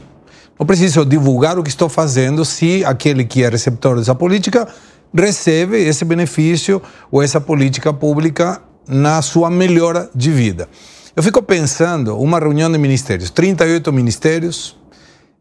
Não 0.60 0.66
preciso 0.66 1.06
divulgar 1.06 1.60
o 1.60 1.64
que 1.64 1.70
estou 1.70 1.88
fazendo 1.88 2.44
se 2.44 2.84
aquele 2.84 3.24
que 3.24 3.44
é 3.44 3.50
receptor 3.50 3.98
dessa 3.98 4.16
política 4.16 4.68
recebe 5.14 5.78
esse 5.78 6.04
benefício 6.04 6.82
ou 7.12 7.22
essa 7.22 7.40
política 7.40 7.94
pública 7.94 8.62
na 8.88 9.22
sua 9.22 9.50
melhora 9.50 10.10
de 10.16 10.32
vida. 10.32 10.68
Eu 11.16 11.24
fico 11.24 11.42
pensando, 11.42 12.18
uma 12.18 12.40
reunião 12.40 12.72
de 12.72 12.78
ministérios, 12.78 13.30
38 13.30 13.92
ministérios, 13.92 14.76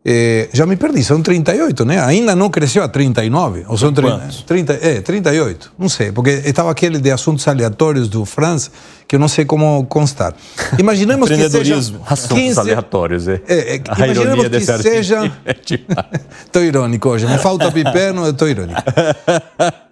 É, 0.08 0.48
já 0.52 0.64
me 0.64 0.76
perdi, 0.76 1.02
são 1.02 1.20
38, 1.20 1.84
né? 1.84 2.00
Ainda 2.00 2.36
não 2.36 2.48
cresceu 2.48 2.80
a 2.80 2.88
39? 2.88 3.64
Ou 3.66 3.76
são 3.76 3.92
30, 3.92 4.28
30, 4.46 4.72
é, 4.74 5.00
38, 5.00 5.72
não 5.76 5.88
sei, 5.88 6.12
porque 6.12 6.30
estava 6.44 6.70
aquele 6.70 7.00
de 7.00 7.10
assuntos 7.10 7.48
aleatórios 7.48 8.08
do 8.08 8.24
França, 8.24 8.70
que 9.08 9.16
eu 9.16 9.18
não 9.18 9.26
sei 9.26 9.44
como 9.44 9.84
constar. 9.86 10.32
Imaginemos 10.78 11.28
que 11.28 11.48
seja 11.48 11.74
15... 11.74 11.94
Assuntos 12.06 12.56
aleatórios, 12.56 13.26
é. 13.26 13.42
é, 13.48 13.74
é 13.74 13.82
imaginemos 13.96 14.48
que 14.48 14.60
seja... 14.60 15.32
Estou 16.46 16.62
irônico 16.62 17.08
hoje, 17.08 17.26
me 17.26 17.38
falta 17.38 17.72
piperno, 17.72 18.28
estou 18.28 18.48
irônico. 18.48 18.80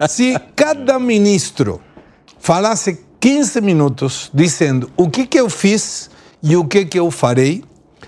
Se 0.09 0.39
cada 0.55 0.97
ministro 1.01 1.81
falasse 2.39 3.01
15 3.19 3.61
minutos 3.61 4.31
dizendo 4.33 4.89
o 4.97 5.11
que, 5.11 5.27
que 5.27 5.41
eu 5.41 5.51
fiz 5.51 6.09
e 6.41 6.57
o 6.57 6.65
que, 6.65 6.85
que 6.85 6.99
eu 6.99 7.11
farei, 7.11 7.65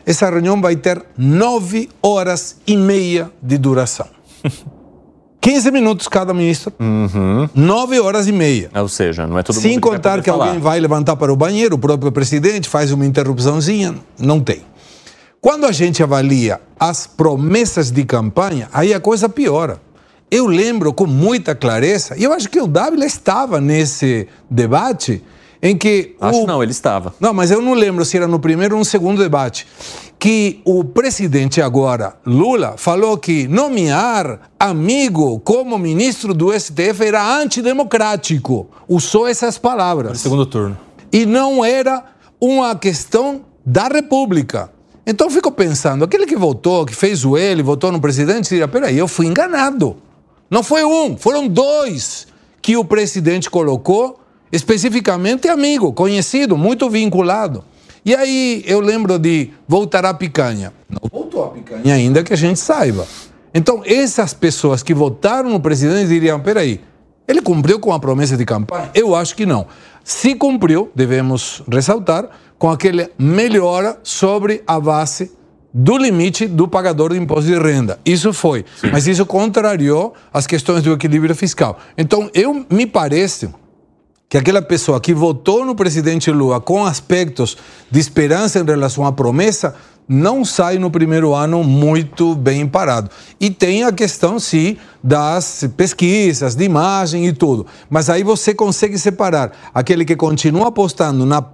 essa 0.06 0.30
reunião 0.30 0.60
vai 0.60 0.76
ter 0.76 1.04
nove 1.18 1.90
horas 2.00 2.56
e 2.66 2.76
meia 2.76 3.30
de 3.42 3.58
duração. 3.58 4.06
15 5.46 5.70
minutos 5.70 6.08
cada 6.08 6.34
ministro, 6.34 6.72
uhum. 6.80 7.48
nove 7.54 8.00
horas 8.00 8.26
e 8.26 8.32
meia. 8.32 8.68
Ou 8.74 8.88
seja, 8.88 9.28
não 9.28 9.38
é 9.38 9.44
todo 9.44 9.60
Sem 9.60 9.74
mundo 9.74 9.82
contar 9.82 10.16
que, 10.16 10.24
que 10.24 10.30
alguém 10.30 10.58
vai 10.58 10.80
levantar 10.80 11.14
para 11.14 11.32
o 11.32 11.36
banheiro, 11.36 11.76
o 11.76 11.78
próprio 11.78 12.10
presidente 12.10 12.68
faz 12.68 12.90
uma 12.90 13.06
interrupçãozinha, 13.06 13.94
não 14.18 14.40
tem. 14.40 14.62
Quando 15.40 15.64
a 15.64 15.70
gente 15.70 16.02
avalia 16.02 16.60
as 16.80 17.06
promessas 17.06 17.92
de 17.92 18.04
campanha, 18.04 18.68
aí 18.72 18.92
a 18.92 18.98
coisa 18.98 19.28
piora. 19.28 19.80
Eu 20.28 20.46
lembro 20.46 20.92
com 20.92 21.06
muita 21.06 21.54
clareza, 21.54 22.16
e 22.18 22.24
eu 22.24 22.32
acho 22.32 22.48
que 22.48 22.60
o 22.60 22.66
Dávila 22.66 23.06
estava 23.06 23.60
nesse 23.60 24.26
debate, 24.50 25.22
em 25.62 25.76
que. 25.76 26.14
Acho 26.20 26.42
o... 26.42 26.46
não, 26.46 26.62
ele 26.62 26.72
estava. 26.72 27.14
Não, 27.20 27.32
mas 27.32 27.50
eu 27.50 27.60
não 27.60 27.74
lembro 27.74 28.04
se 28.04 28.16
era 28.16 28.26
no 28.26 28.38
primeiro 28.38 28.74
ou 28.74 28.78
no 28.78 28.84
segundo 28.84 29.22
debate. 29.22 29.66
Que 30.18 30.60
o 30.64 30.82
presidente 30.82 31.60
agora, 31.60 32.16
Lula, 32.24 32.74
falou 32.76 33.18
que 33.18 33.46
nomear 33.46 34.50
amigo 34.58 35.38
como 35.40 35.78
ministro 35.78 36.32
do 36.32 36.58
STF 36.58 37.04
era 37.04 37.38
antidemocrático. 37.38 38.68
Usou 38.88 39.28
essas 39.28 39.58
palavras. 39.58 40.12
No 40.12 40.18
segundo 40.18 40.46
turno. 40.46 40.76
E 41.12 41.26
não 41.26 41.64
era 41.64 42.04
uma 42.40 42.74
questão 42.74 43.42
da 43.64 43.88
República. 43.88 44.70
Então 45.06 45.28
eu 45.28 45.30
fico 45.30 45.52
pensando, 45.52 46.04
aquele 46.04 46.26
que 46.26 46.34
votou, 46.34 46.84
que 46.84 46.94
fez 46.94 47.24
o 47.24 47.36
ele, 47.36 47.62
votou 47.62 47.92
no 47.92 48.00
presidente, 48.00 48.48
diria: 48.48 48.66
peraí, 48.66 48.98
eu 48.98 49.06
fui 49.06 49.26
enganado. 49.26 49.96
Não 50.50 50.62
foi 50.62 50.84
um, 50.84 51.16
foram 51.16 51.46
dois 51.46 52.26
que 52.62 52.76
o 52.76 52.84
presidente 52.84 53.50
colocou 53.50 54.20
especificamente 54.50 55.48
amigo, 55.48 55.92
conhecido, 55.92 56.56
muito 56.56 56.88
vinculado. 56.88 57.64
E 58.04 58.14
aí 58.14 58.62
eu 58.66 58.80
lembro 58.80 59.18
de 59.18 59.50
voltar 59.66 60.04
à 60.04 60.14
picanha. 60.14 60.72
Não 60.88 61.08
voltou 61.10 61.44
à 61.44 61.48
picanha 61.48 61.94
ainda 61.94 62.22
que 62.22 62.32
a 62.32 62.36
gente 62.36 62.60
saiba. 62.60 63.06
Então, 63.52 63.82
essas 63.84 64.32
pessoas 64.34 64.82
que 64.82 64.94
votaram 64.94 65.50
no 65.50 65.58
presidente 65.58 66.08
diriam: 66.08 66.38
peraí, 66.38 66.80
ele 67.26 67.42
cumpriu 67.42 67.80
com 67.80 67.92
a 67.92 67.98
promessa 67.98 68.36
de 68.36 68.44
campanha? 68.44 68.90
Eu 68.94 69.14
acho 69.14 69.34
que 69.34 69.44
não. 69.44 69.66
Se 70.04 70.34
cumpriu, 70.34 70.90
devemos 70.94 71.62
ressaltar, 71.68 72.28
com 72.58 72.70
aquele 72.70 73.10
melhora 73.18 73.98
sobre 74.02 74.62
a 74.66 74.78
base 74.78 75.32
do 75.74 75.98
limite 75.98 76.46
do 76.46 76.68
pagador 76.68 77.12
de 77.12 77.18
imposto 77.18 77.50
de 77.50 77.58
renda. 77.58 77.98
Isso 78.04 78.32
foi. 78.32 78.64
Sim. 78.80 78.90
Mas 78.92 79.06
isso 79.06 79.26
contrariou 79.26 80.14
as 80.32 80.46
questões 80.46 80.82
do 80.82 80.92
equilíbrio 80.92 81.34
fiscal. 81.34 81.78
Então, 81.98 82.30
eu 82.32 82.64
me 82.70 82.86
parece 82.86 83.50
que 84.28 84.36
aquela 84.36 84.60
pessoa 84.60 85.00
que 85.00 85.14
votou 85.14 85.64
no 85.64 85.74
presidente 85.74 86.30
Lula 86.30 86.60
com 86.60 86.84
aspectos 86.84 87.56
de 87.90 88.00
esperança 88.00 88.58
em 88.58 88.64
relação 88.64 89.06
à 89.06 89.12
promessa 89.12 89.74
não 90.08 90.44
sai 90.44 90.78
no 90.78 90.90
primeiro 90.90 91.34
ano 91.34 91.64
muito 91.64 92.34
bem 92.34 92.66
parado. 92.66 93.10
E 93.40 93.50
tem 93.50 93.82
a 93.82 93.92
questão, 93.92 94.38
sim, 94.38 94.76
das 95.02 95.64
pesquisas, 95.76 96.54
de 96.54 96.64
imagem 96.64 97.26
e 97.26 97.32
tudo. 97.32 97.66
Mas 97.90 98.08
aí 98.08 98.22
você 98.22 98.54
consegue 98.54 98.98
separar 98.98 99.52
aquele 99.74 100.04
que 100.04 100.14
continua 100.14 100.68
apostando 100.68 101.26
na 101.26 101.44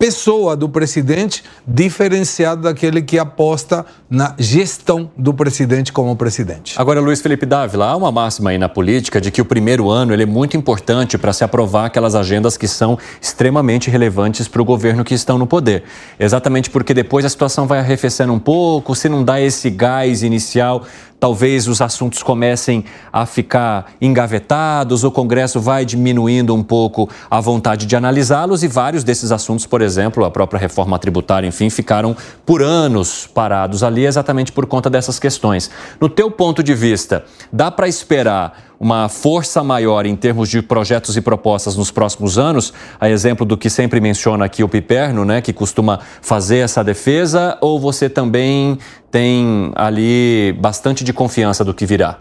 pessoa 0.00 0.56
do 0.56 0.66
presidente 0.66 1.44
diferenciado 1.66 2.62
daquele 2.62 3.02
que 3.02 3.18
aposta 3.18 3.84
na 4.08 4.34
gestão 4.38 5.10
do 5.14 5.34
presidente 5.34 5.92
como 5.92 6.16
presidente. 6.16 6.74
Agora, 6.80 7.02
Luiz 7.02 7.20
Felipe 7.20 7.44
Dávila, 7.44 7.88
há 7.88 7.96
uma 7.96 8.10
máxima 8.10 8.48
aí 8.48 8.56
na 8.56 8.66
política 8.66 9.20
de 9.20 9.30
que 9.30 9.42
o 9.42 9.44
primeiro 9.44 9.90
ano 9.90 10.14
ele 10.14 10.22
é 10.22 10.26
muito 10.26 10.56
importante 10.56 11.18
para 11.18 11.34
se 11.34 11.44
aprovar 11.44 11.84
aquelas 11.84 12.14
agendas 12.14 12.56
que 12.56 12.66
são 12.66 12.98
extremamente 13.20 13.90
relevantes 13.90 14.48
para 14.48 14.62
o 14.62 14.64
governo 14.64 15.04
que 15.04 15.12
estão 15.12 15.36
no 15.36 15.46
poder. 15.46 15.84
Exatamente 16.18 16.70
porque 16.70 16.94
depois 16.94 17.26
a 17.26 17.28
situação 17.28 17.66
vai 17.66 17.78
arrefecendo 17.78 18.32
um 18.32 18.38
pouco, 18.38 18.94
se 18.94 19.06
não 19.06 19.22
dá 19.22 19.38
esse 19.38 19.68
gás 19.68 20.22
inicial, 20.22 20.82
talvez 21.20 21.68
os 21.68 21.82
assuntos 21.82 22.22
comecem 22.22 22.84
a 23.12 23.26
ficar 23.26 23.92
engavetados, 24.00 25.04
o 25.04 25.10
Congresso 25.10 25.60
vai 25.60 25.84
diminuindo 25.84 26.54
um 26.54 26.62
pouco 26.62 27.08
a 27.30 27.38
vontade 27.40 27.84
de 27.84 27.94
analisá-los 27.94 28.62
e 28.62 28.68
vários 28.68 29.04
desses 29.04 29.30
assuntos, 29.30 29.66
por 29.66 29.82
exemplo, 29.82 30.24
a 30.24 30.30
própria 30.30 30.58
reforma 30.58 30.98
tributária, 30.98 31.46
enfim, 31.46 31.68
ficaram 31.68 32.16
por 32.46 32.62
anos 32.62 33.26
parados 33.26 33.82
ali 33.82 34.06
exatamente 34.06 34.50
por 34.50 34.64
conta 34.64 34.88
dessas 34.88 35.18
questões. 35.18 35.70
No 36.00 36.08
teu 36.08 36.30
ponto 36.30 36.62
de 36.62 36.74
vista, 36.74 37.24
dá 37.52 37.70
para 37.70 37.86
esperar 37.86 38.69
uma 38.80 39.10
força 39.10 39.62
maior 39.62 40.06
em 40.06 40.16
termos 40.16 40.48
de 40.48 40.62
projetos 40.62 41.14
e 41.14 41.20
propostas 41.20 41.76
nos 41.76 41.90
próximos 41.90 42.38
anos, 42.38 42.72
a 42.98 43.10
exemplo 43.10 43.44
do 43.44 43.58
que 43.58 43.68
sempre 43.68 44.00
menciona 44.00 44.46
aqui 44.46 44.64
o 44.64 44.68
Piperno, 44.68 45.22
né, 45.22 45.42
que 45.42 45.52
costuma 45.52 45.98
fazer 46.22 46.58
essa 46.58 46.82
defesa, 46.82 47.58
ou 47.60 47.78
você 47.78 48.08
também 48.08 48.78
tem 49.10 49.70
ali 49.74 50.56
bastante 50.58 51.04
de 51.04 51.12
confiança 51.12 51.62
do 51.62 51.74
que 51.74 51.84
virá? 51.84 52.18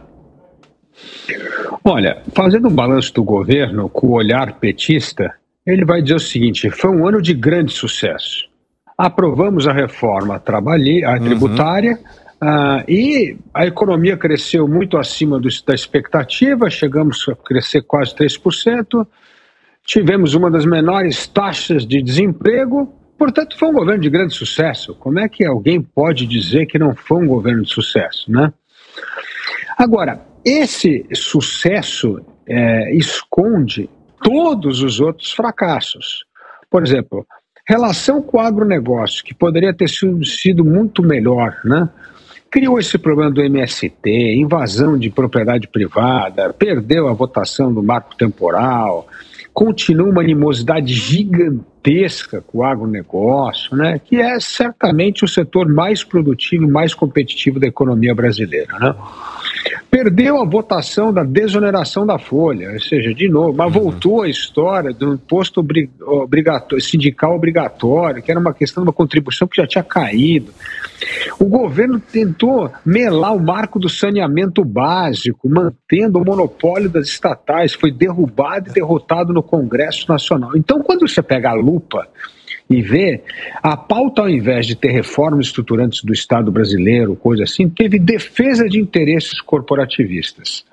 Olha, 1.82 2.22
fazendo 2.36 2.68
um 2.68 2.76
balanço 2.76 3.14
do 3.14 3.24
governo 3.24 3.88
com 3.88 4.08
o 4.08 4.12
olhar 4.12 4.60
petista, 4.60 5.34
ele 5.66 5.86
vai 5.86 6.02
dizer 6.02 6.16
o 6.16 6.20
seguinte: 6.20 6.70
foi 6.70 6.92
um 6.92 7.08
ano 7.08 7.22
de 7.22 7.34
grande 7.34 7.72
sucesso. 7.72 8.50
Aprovamos 8.98 9.66
a 9.66 9.72
reforma 9.72 10.36
a 10.36 11.20
tributária, 11.20 11.92
uhum. 11.94 12.19
Ah, 12.42 12.86
e 12.88 13.38
a 13.54 13.66
economia 13.66 14.16
cresceu 14.16 14.68
muito 14.68 14.98
acima 14.98 15.40
do, 15.40 15.50
da 15.66 15.74
expectativa, 15.76 16.70
chegamos 16.70 17.28
a 17.28 17.36
crescer 17.36 17.82
quase 17.82 18.16
3%, 18.16 19.06
tivemos 19.84 20.34
uma 20.36 20.50
das 20.50 20.66
menores 20.66 21.28
taxas 21.28 21.86
de 21.86 22.02
desemprego, 22.02 22.94
portanto, 23.18 23.58
foi 23.58 23.68
um 23.68 23.74
governo 23.74 24.02
de 24.02 24.10
grande 24.10 24.34
sucesso. 24.34 24.96
Como 24.96 25.20
é 25.20 25.28
que 25.28 25.46
alguém 25.46 25.82
pode 25.82 26.26
dizer 26.26 26.66
que 26.66 26.80
não 26.80 26.96
foi 26.96 27.24
um 27.24 27.28
governo 27.28 27.64
de 27.64 27.70
sucesso, 27.70 28.32
né? 28.32 28.54
Agora, 29.78 30.26
esse 30.46 31.06
sucesso 31.14 32.22
é, 32.48 32.96
esconde 32.96 33.90
todos 34.22 34.82
os 34.82 35.00
outros 35.00 35.32
fracassos. 35.32 36.26
Por 36.70 36.84
exemplo, 36.84 37.26
relação 37.68 38.22
com 38.22 38.38
o 38.38 38.40
agronegócio, 38.40 39.24
que 39.24 39.34
poderia 39.34 39.74
ter 39.74 39.90
sido, 39.90 40.24
sido 40.26 40.64
muito 40.64 41.04
melhor, 41.04 41.58
né? 41.66 41.90
Criou 42.52 42.80
esse 42.80 42.98
problema 42.98 43.32
do 43.32 43.42
MST, 43.42 44.36
invasão 44.36 44.98
de 44.98 45.10
propriedade 45.10 45.68
privada, 45.68 46.54
perdeu 46.54 47.08
a 47.08 47.14
votação 47.14 47.74
do 47.74 47.84
marco 47.84 48.16
temporal, 48.16 49.08
continua 49.54 50.10
uma 50.10 50.22
animosidade 50.22 50.94
gigantesca 50.94 52.42
com 52.42 52.60
o 52.60 52.64
agronegócio, 52.64 53.76
né, 53.76 54.00
que 54.00 54.16
é 54.18 54.40
certamente 54.40 55.24
o 55.26 55.28
setor 55.28 55.68
mais 55.68 56.04
produtivo 56.04 56.64
e 56.64 56.72
mais 56.72 56.94
competitivo 56.94 57.60
da 57.60 57.68
economia 57.68 58.16
brasileira. 58.16 58.78
Né? 58.80 58.96
Perdeu 59.90 60.40
a 60.40 60.46
votação 60.46 61.12
da 61.12 61.24
desoneração 61.24 62.06
da 62.06 62.20
folha, 62.20 62.72
ou 62.72 62.80
seja, 62.80 63.14
de 63.14 63.28
novo, 63.28 63.58
mas 63.58 63.74
uhum. 63.74 63.84
voltou 63.84 64.22
a 64.22 64.30
história 64.30 64.94
do 64.94 65.14
imposto 65.14 65.66
obrigatório, 66.02 66.84
sindical 66.84 67.36
obrigatório, 67.36 68.22
que 68.22 68.30
era 68.30 68.40
uma 68.40 68.54
questão 68.54 68.84
de 68.84 68.90
uma 68.90 68.94
contribuição 68.94 69.48
que 69.48 69.58
já 69.58 69.68
tinha 69.68 69.84
caído. 69.84 70.54
O 71.40 71.46
governo 71.46 72.00
tentou 72.00 72.72
melar 72.86 73.36
o 73.36 73.40
marco 73.40 73.80
do 73.80 73.90
saneamento 73.90 74.64
básico, 74.64 75.50
mantendo 75.50 76.20
o 76.20 76.26
monopólio 76.26 76.90
das 76.90 77.08
estatais, 77.08 77.74
foi 77.74 77.92
derrubado 77.92 78.70
e 78.70 78.74
derrotado 78.74 79.34
no 79.34 79.42
Congresso 79.42 80.06
Nacional. 80.08 80.52
Então, 80.56 80.82
quando 80.84 81.08
você 81.08 81.22
pega 81.22 81.50
a 81.50 81.54
lupa 81.54 82.08
e 82.70 82.82
vê, 82.82 83.22
a 83.64 83.76
pauta, 83.76 84.22
ao 84.22 84.30
invés 84.30 84.68
de 84.68 84.76
ter 84.76 84.92
reformas 84.92 85.48
estruturantes 85.48 86.04
do 86.04 86.14
Estado 86.14 86.52
brasileiro, 86.52 87.16
coisa 87.16 87.44
assim, 87.44 87.68
teve 87.68 87.98
defesa 87.98 88.70
de 88.70 88.80
interesses 88.80 89.42
corporativistas. 89.42 90.64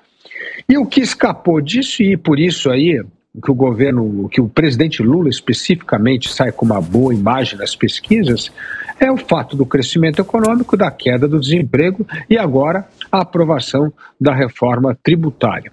E 0.69 0.77
o 0.77 0.85
que 0.85 1.01
escapou 1.01 1.59
disso, 1.59 2.03
e 2.03 2.15
por 2.15 2.39
isso 2.39 2.69
aí 2.69 3.03
que 3.43 3.51
o 3.51 3.55
governo, 3.55 4.27
que 4.29 4.41
o 4.41 4.49
presidente 4.49 5.03
Lula 5.03 5.29
especificamente 5.29 6.29
sai 6.29 6.51
com 6.51 6.65
uma 6.65 6.81
boa 6.81 7.13
imagem 7.13 7.57
nas 7.57 7.75
pesquisas, 7.75 8.51
é 8.99 9.11
o 9.11 9.17
fato 9.17 9.55
do 9.55 9.65
crescimento 9.65 10.19
econômico, 10.19 10.75
da 10.75 10.89
queda 10.89 11.27
do 11.27 11.39
desemprego 11.39 12.05
e 12.29 12.37
agora 12.37 12.87
a 13.11 13.21
aprovação 13.21 13.93
da 14.19 14.33
reforma 14.33 14.97
tributária. 15.03 15.71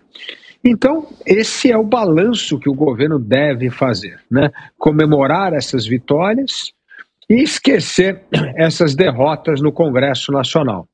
Então, 0.65 1.07
esse 1.27 1.70
é 1.70 1.77
o 1.77 1.85
balanço 1.85 2.59
que 2.59 2.70
o 2.70 2.74
governo 2.74 3.19
deve 3.19 3.69
fazer, 3.69 4.19
né? 4.31 4.51
Comemorar 4.78 5.53
essas 5.53 5.86
vitórias 5.86 6.73
e 7.28 7.43
esquecer 7.43 8.23
essas 8.57 8.95
derrotas 8.95 9.61
no 9.61 9.70
Congresso 9.70 10.32
Nacional. 10.32 10.89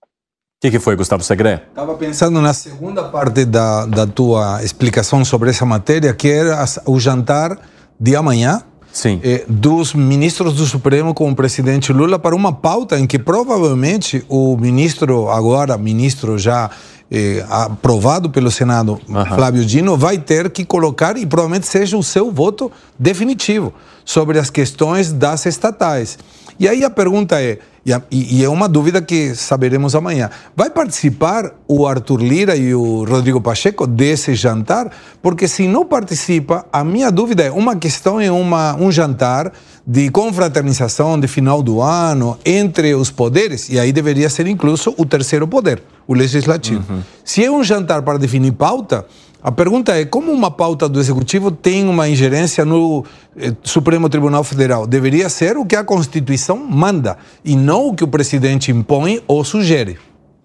que, 0.61 0.73
que 0.73 0.81
foi, 0.81 0.97
Gustavo 0.97 1.23
Segre? 1.23 1.61
Estava 1.69 1.95
pensando 1.95 2.41
na 2.41 2.53
segunda 2.53 3.05
parte 3.05 3.45
da, 3.45 3.87
da 3.87 4.07
tua 4.09 4.61
explicação 4.65 5.25
sobre 5.25 5.51
essa 5.51 5.65
matéria, 5.65 6.13
que 6.13 6.29
era 6.29 6.65
o 6.87 6.99
jantar 6.99 7.57
de 7.99 8.17
amanhã 8.17 8.63
Sim. 8.93 9.21
eh, 9.23 9.45
dos 9.49 9.95
ministros 9.95 10.55
do 10.55 10.67
Supremo 10.67 11.15
com 11.15 11.31
o 11.31 11.37
presidente 11.37 11.93
Lula 11.93 12.19
para 12.19 12.35
uma 12.35 12.53
pauta 12.53 12.99
em 12.99 13.07
que 13.07 13.19
provavelmente 13.19 14.25
o 14.29 14.57
ministro, 14.57 15.29
agora 15.29 15.79
ministro 15.79 16.37
já 16.37 16.71
eh, 17.11 17.45
aprovado 17.49 18.31
pelo 18.31 18.51
Senado, 18.51 19.01
Flávio 19.35 19.65
Dino, 19.65 19.97
vai 19.97 20.19
ter 20.19 20.49
que 20.51 20.65
colocar 20.65 21.17
e 21.17 21.27
provavelmente 21.27 21.67
seja 21.67 21.97
o 21.97 22.03
seu 22.03 22.31
voto 22.31 22.71
definitivo 22.99 23.73
sobre 24.05 24.39
as 24.39 24.51
questões 24.51 25.13
das 25.13 25.47
estatais. 25.47 26.19
E 26.59 26.69
aí 26.69 26.85
a 26.85 26.91
pergunta 26.91 27.41
é, 27.41 27.59
e, 27.87 27.93
a- 27.93 28.03
é 28.43 28.49
uma 28.49 28.69
dúvida 28.69 29.01
que 29.01 29.35
saberemos 29.35 29.95
amanhã, 29.95 30.29
vai 30.55 30.69
participar 30.69 31.53
o 31.67 31.87
Arthur 31.87 32.21
Lira 32.21 32.55
e 32.55 32.75
o 32.75 33.05
Rodrigo 33.05 33.41
Pacheco 33.41 33.87
desse 33.87 34.35
jantar? 34.35 34.91
Porque 35.23 35.49
se 35.49 35.67
não 35.67 35.87
participa, 35.87 36.67
a 36.71 36.85
minha 36.85 37.11
dúvida 37.11 37.43
é, 37.45 37.51
uma 37.51 37.77
questão 37.77 38.21
é 38.21 38.31
uma, 38.31 38.77
um 38.77 38.93
jantar 38.93 39.51
de 39.87 40.11
confraternização 40.11 41.19
de 41.19 41.27
final 41.27 41.63
do 41.63 41.81
ano 41.81 42.39
entre 42.45 42.95
os 42.95 43.11
poderes, 43.11 43.71
e 43.71 43.79
aí 43.79 43.91
deveria 43.93 44.29
ser 44.29 44.47
incluso 44.47 44.95
o 44.99 45.07
terceiro 45.07 45.49
poder, 45.49 45.83
o 46.11 46.15
legislativo. 46.15 47.05
Se 47.25 47.45
é 47.45 47.49
um 47.49 47.63
jantar 47.63 48.03
para 48.03 48.19
definir 48.19 48.51
pauta, 48.51 49.07
a 49.41 49.53
pergunta 49.53 49.93
é 49.97 50.05
como 50.05 50.33
uma 50.33 50.51
pauta 50.51 50.89
do 50.89 50.99
executivo 50.99 51.53
tem 51.53 51.89
uma 51.89 52.09
ingerência 52.09 52.65
no 52.65 53.05
eh, 53.37 53.53
Supremo 53.63 54.09
Tribunal 54.09 54.43
Federal? 54.43 54.89
Deveria 54.89 55.29
ser 55.29 55.57
o 55.57 55.65
que 55.65 55.77
a 55.77 55.85
Constituição 55.85 56.57
manda 56.57 57.17
e 57.45 57.55
não 57.55 57.87
o 57.87 57.95
que 57.95 58.03
o 58.03 58.09
presidente 58.09 58.73
impõe 58.73 59.23
ou 59.29 59.45
sugere. 59.45 59.99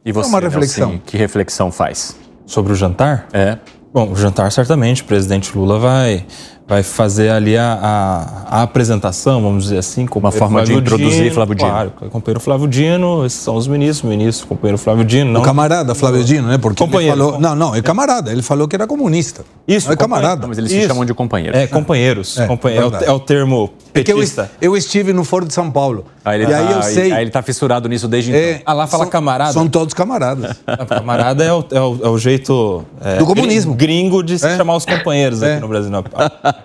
E 0.05 0.11
você, 0.11 0.27
é 0.27 0.29
uma 0.29 0.39
reflexão. 0.39 0.89
Nelson, 0.89 1.03
que 1.03 1.17
reflexão 1.17 1.71
faz? 1.71 2.15
Sobre 2.45 2.71
o 2.71 2.75
jantar? 2.75 3.27
É. 3.33 3.57
Bom, 3.91 4.11
o 4.11 4.15
jantar 4.15 4.51
certamente, 4.51 5.01
o 5.01 5.05
presidente 5.05 5.57
Lula 5.57 5.79
vai, 5.79 6.27
vai 6.67 6.81
fazer 6.81 7.29
ali 7.29 7.55
a, 7.55 7.79
a, 8.49 8.59
a 8.59 8.61
apresentação, 8.63 9.39
vamos 9.41 9.65
dizer 9.65 9.77
assim, 9.77 10.07
com 10.07 10.17
Uma 10.17 10.31
forma 10.31 10.63
de 10.63 10.73
introduzir 10.73 11.31
Flávio 11.31 11.53
Dino. 11.53 11.69
Claro, 11.69 11.91
companheiro 12.09 12.39
Flávio 12.39 12.67
Dino, 12.67 13.23
esses 13.25 13.39
são 13.39 13.55
os 13.55 13.67
ministros, 13.67 14.03
o 14.03 14.07
ministro, 14.07 14.45
o 14.45 14.49
companheiro 14.49 14.77
Flávio 14.77 15.05
Dino. 15.05 15.31
Não, 15.31 15.41
O 15.41 15.43
camarada 15.43 15.93
Flávio 15.93 16.23
Dino, 16.23 16.47
né? 16.47 16.57
Porque 16.57 16.83
Companheiro. 16.83 17.15
ele 17.15 17.23
falou. 17.23 17.39
Não, 17.39 17.55
não, 17.55 17.75
é 17.75 17.81
camarada. 17.83 18.31
Ele 18.31 18.41
falou 18.41 18.67
que 18.67 18.75
era 18.75 18.87
comunista. 18.87 19.43
Isso, 19.67 19.87
não 19.87 19.93
é 19.93 19.97
camarada. 19.97 20.41
Não, 20.41 20.49
mas 20.49 20.57
eles 20.57 20.71
se 20.71 20.77
Isso. 20.79 20.87
chamam 20.87 21.05
de 21.05 21.13
companheiros. 21.13 21.59
É, 21.59 21.67
companheiros. 21.67 22.37
É, 22.39 22.47
companhe- 22.47 22.77
é, 22.77 22.85
o, 22.85 22.95
é 22.95 23.11
o 23.11 23.19
termo 23.19 23.71
É 23.93 24.03
que 24.03 24.11
eu, 24.11 24.15
petista. 24.17 24.49
eu 24.59 24.75
estive 24.75 25.13
no 25.13 25.23
Foro 25.23 25.45
de 25.45 25.53
São 25.53 25.69
Paulo. 25.69 26.05
Aí 26.23 26.41
ele, 26.41 26.51
e 26.51 26.53
aí 26.55 26.65
tá, 26.65 26.71
eu 26.71 26.81
sei. 26.81 27.11
aí 27.11 27.21
ele 27.23 27.29
tá 27.31 27.43
fissurado 27.43 27.87
nisso 27.87 28.07
desde 28.07 28.31
então. 28.31 28.41
é, 28.41 28.61
Ah, 28.65 28.73
lá 28.73 28.87
fala 28.87 29.03
são- 29.03 29.11
camarada? 29.11 29.53
São 29.53 29.67
todos 29.67 29.93
camaradas. 29.93 30.55
A 30.65 30.83
camarada 30.85 31.43
é 31.43 31.53
o, 31.53 31.63
é 31.71 31.79
o, 31.79 31.99
é 32.05 32.09
o 32.09 32.17
jeito 32.17 32.83
é, 33.01 33.17
Do 33.17 33.25
comunismo. 33.27 33.75
gringo 33.75 34.23
de 34.23 34.39
se 34.39 34.47
É. 34.47 34.57
chamar 34.57 34.75
os 34.75 34.85
companheiros 34.85 35.43
É. 35.43 35.53
aqui 35.53 35.61
no 35.61 35.67
Brasil. 35.67 35.91
Não, 35.91 36.03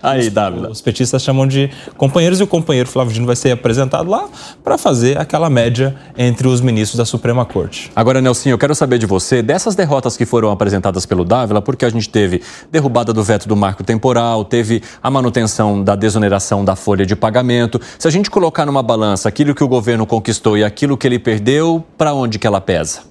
Aí, 0.02 0.30
Dávila. 0.30 0.70
Os 0.70 0.80
petistas 0.80 1.22
chamam 1.22 1.46
de 1.46 1.70
companheiros 1.96 2.40
e 2.40 2.42
o 2.42 2.46
companheiro 2.46 2.88
Flávio 2.88 3.12
Dino 3.12 3.26
vai 3.26 3.36
ser 3.36 3.50
apresentado 3.50 4.08
lá 4.08 4.28
para 4.62 4.78
fazer 4.78 5.18
aquela 5.18 5.50
média 5.50 5.94
entre 6.16 6.48
os 6.48 6.60
ministros 6.60 6.96
da 6.96 7.04
Suprema 7.04 7.44
Corte. 7.44 7.90
Agora, 7.94 8.20
Nelson, 8.20 8.50
eu 8.50 8.58
quero 8.58 8.74
saber 8.74 8.98
de 8.98 9.06
você, 9.06 9.42
dessas 9.42 9.74
derrotas 9.74 10.16
que 10.16 10.24
foram 10.24 10.50
apresentadas 10.50 11.04
pelo 11.04 11.24
Dávila, 11.24 11.60
porque 11.60 11.84
a 11.84 11.90
gente 11.90 12.08
teve 12.08 12.42
derrubada 12.70 13.12
do 13.12 13.22
veto 13.22 13.48
do 13.48 13.56
marco 13.56 13.84
temporal, 13.84 14.44
teve 14.44 14.82
a 15.02 15.10
manutenção 15.10 15.82
da 15.82 15.94
desoneração 15.94 16.64
da 16.64 16.76
folha 16.76 17.04
de 17.04 17.16
pagamento. 17.16 17.80
Se 17.98 18.08
a 18.08 18.10
gente 18.10 18.30
colocar 18.30 18.64
numa 18.66 18.82
balança 18.82 19.28
aquilo 19.28 19.54
que 19.54 19.64
o 19.64 19.68
governo 19.68 20.06
conquistou 20.06 20.56
e 20.56 20.64
aquilo 20.64 20.96
que 20.96 21.06
ele 21.06 21.18
perdeu, 21.18 21.84
para 21.98 22.14
onde 22.14 22.38
que 22.38 22.46
ela 22.46 22.60
pesa? 22.60 23.09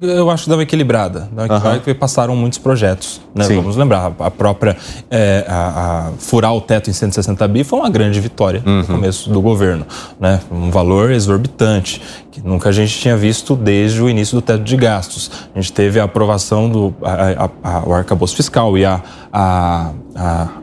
Eu 0.00 0.28
acho 0.28 0.44
que 0.44 0.50
dá 0.50 0.56
uma 0.56 0.62
equilibrada. 0.64 1.20
Dá 1.32 1.42
uma 1.42 1.44
equilibrada 1.46 1.76
porque 1.78 1.94
passaram 1.94 2.34
muitos 2.34 2.58
projetos. 2.58 3.20
Né? 3.32 3.44
Vamos 3.54 3.76
lembrar, 3.76 4.12
a 4.18 4.30
própria 4.30 4.76
é, 5.08 5.44
a- 5.48 6.08
a 6.08 6.12
furar 6.18 6.52
o 6.52 6.60
teto 6.60 6.90
em 6.90 6.92
160 6.92 7.46
bi 7.46 7.62
foi 7.62 7.78
uma 7.78 7.88
grande 7.88 8.18
vitória 8.20 8.60
no 8.64 8.84
começo 8.84 9.30
do 9.30 9.40
governo. 9.40 9.86
Né? 10.18 10.40
Um 10.50 10.68
valor 10.70 11.12
exorbitante, 11.12 12.02
que 12.34 12.40
nunca 12.44 12.68
a 12.68 12.72
gente 12.72 12.98
tinha 12.98 13.16
visto 13.16 13.54
desde 13.54 14.02
o 14.02 14.08
início 14.10 14.34
do 14.36 14.42
teto 14.42 14.64
de 14.64 14.76
gastos. 14.76 15.30
A 15.54 15.60
gente 15.60 15.72
teve 15.72 16.00
a 16.00 16.04
aprovação 16.04 16.68
do 16.68 16.92
a, 17.00 17.44
a- 17.44 17.50
a- 17.78 17.88
o 17.88 17.94
arcabouço 17.94 18.34
fiscal 18.34 18.76
e 18.76 18.84
a, 18.84 19.00
a- 19.32 19.92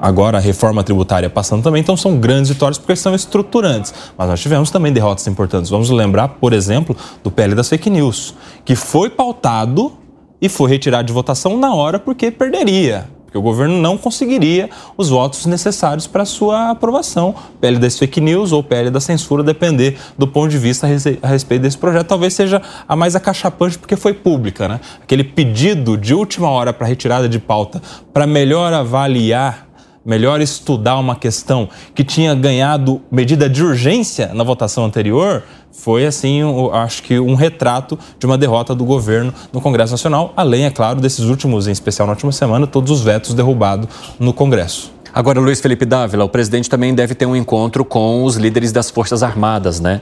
agora 0.02 0.38
a 0.38 0.41
reforma 0.41 0.84
tributária 0.84 1.30
passando 1.30 1.64
também. 1.64 1.80
Então 1.80 1.95
são 1.95 2.18
grandes 2.18 2.52
vitórias 2.52 2.77
porque 2.77 2.93
são 2.98 3.15
estruturantes. 3.15 3.93
Mas 4.18 4.27
nós 4.27 4.41
tivemos 4.41 4.69
também 4.69 4.91
derrotas 4.91 5.26
importantes. 5.27 5.69
Vamos 5.72 5.89
lembrar, 5.89 6.27
por 6.27 6.52
exemplo, 6.52 6.93
do 7.23 7.31
PL 7.31 7.56
das 7.56 7.69
fake 7.69 7.89
news, 7.89 8.34
que 8.65 8.76
foi 8.76 9.10
pautado 9.10 9.93
e 10.41 10.49
foi 10.49 10.69
retirado 10.69 11.06
de 11.07 11.14
votação 11.14 11.57
na 11.57 11.73
hora 11.73 11.98
porque 11.99 12.31
perderia. 12.31 13.07
Porque 13.31 13.37
o 13.37 13.41
governo 13.41 13.77
não 13.77 13.97
conseguiria 13.97 14.69
os 14.97 15.07
votos 15.07 15.45
necessários 15.45 16.05
para 16.05 16.25
sua 16.25 16.71
aprovação. 16.71 17.33
PL 17.61 17.79
das 17.79 17.97
fake 17.97 18.19
news 18.19 18.51
ou 18.51 18.61
PL 18.61 18.89
da 18.89 18.99
censura, 18.99 19.41
depender 19.41 19.97
do 20.17 20.27
ponto 20.27 20.49
de 20.49 20.57
vista 20.57 20.85
a 21.21 21.27
respeito 21.27 21.61
desse 21.61 21.77
projeto. 21.77 22.07
Talvez 22.07 22.33
seja 22.33 22.61
a 22.85 22.93
mais 22.93 23.15
acachapante 23.15 23.79
porque 23.79 23.95
foi 23.95 24.13
pública, 24.13 24.67
né? 24.67 24.81
Aquele 25.01 25.23
pedido 25.23 25.97
de 25.97 26.13
última 26.13 26.49
hora 26.49 26.73
para 26.73 26.85
retirada 26.85 27.29
de 27.29 27.39
pauta 27.39 27.81
para 28.11 28.27
melhor 28.27 28.73
avaliar 28.73 29.71
melhor 30.03 30.41
estudar 30.41 30.97
uma 30.97 31.15
questão 31.15 31.69
que 31.93 32.03
tinha 32.03 32.33
ganhado 32.33 33.01
medida 33.11 33.47
de 33.47 33.63
urgência 33.63 34.31
na 34.33 34.43
votação 34.43 34.83
anterior, 34.83 35.43
foi 35.72 36.06
assim, 36.06 36.41
acho 36.73 37.03
que 37.03 37.19
um 37.19 37.35
retrato 37.35 37.98
de 38.19 38.26
uma 38.26 38.38
derrota 38.38 38.76
do 38.76 38.84
governo 38.84 39.34
no 39.52 39.61
Congresso 39.61 39.93
Nacional, 39.93 40.34
além, 40.35 40.65
é 40.65 40.69
claro, 40.69 40.99
desses 40.99 41.26
últimos, 41.26 41.68
em 41.68 41.72
especial 41.72 42.06
na 42.06 42.14
última 42.14 42.31
semana, 42.31 42.68
todos 42.68 42.91
os 42.91 43.02
vetos 43.02 43.34
derrubados 43.34 43.88
no 44.19 44.34
Congresso. 44.34 44.91
Agora, 45.14 45.39
Luiz 45.39 45.60
Felipe 45.60 45.85
Dávila, 45.85 46.23
o 46.23 46.30
presidente 46.30 46.69
também 46.69 46.95
deve 46.95 47.15
ter 47.15 47.26
um 47.26 47.35
encontro 47.35 47.84
com 47.84 48.23
os 48.23 48.35
líderes 48.35 48.72
das 48.72 48.89
Forças 48.89 49.23
Armadas, 49.23 49.80
né? 49.80 50.02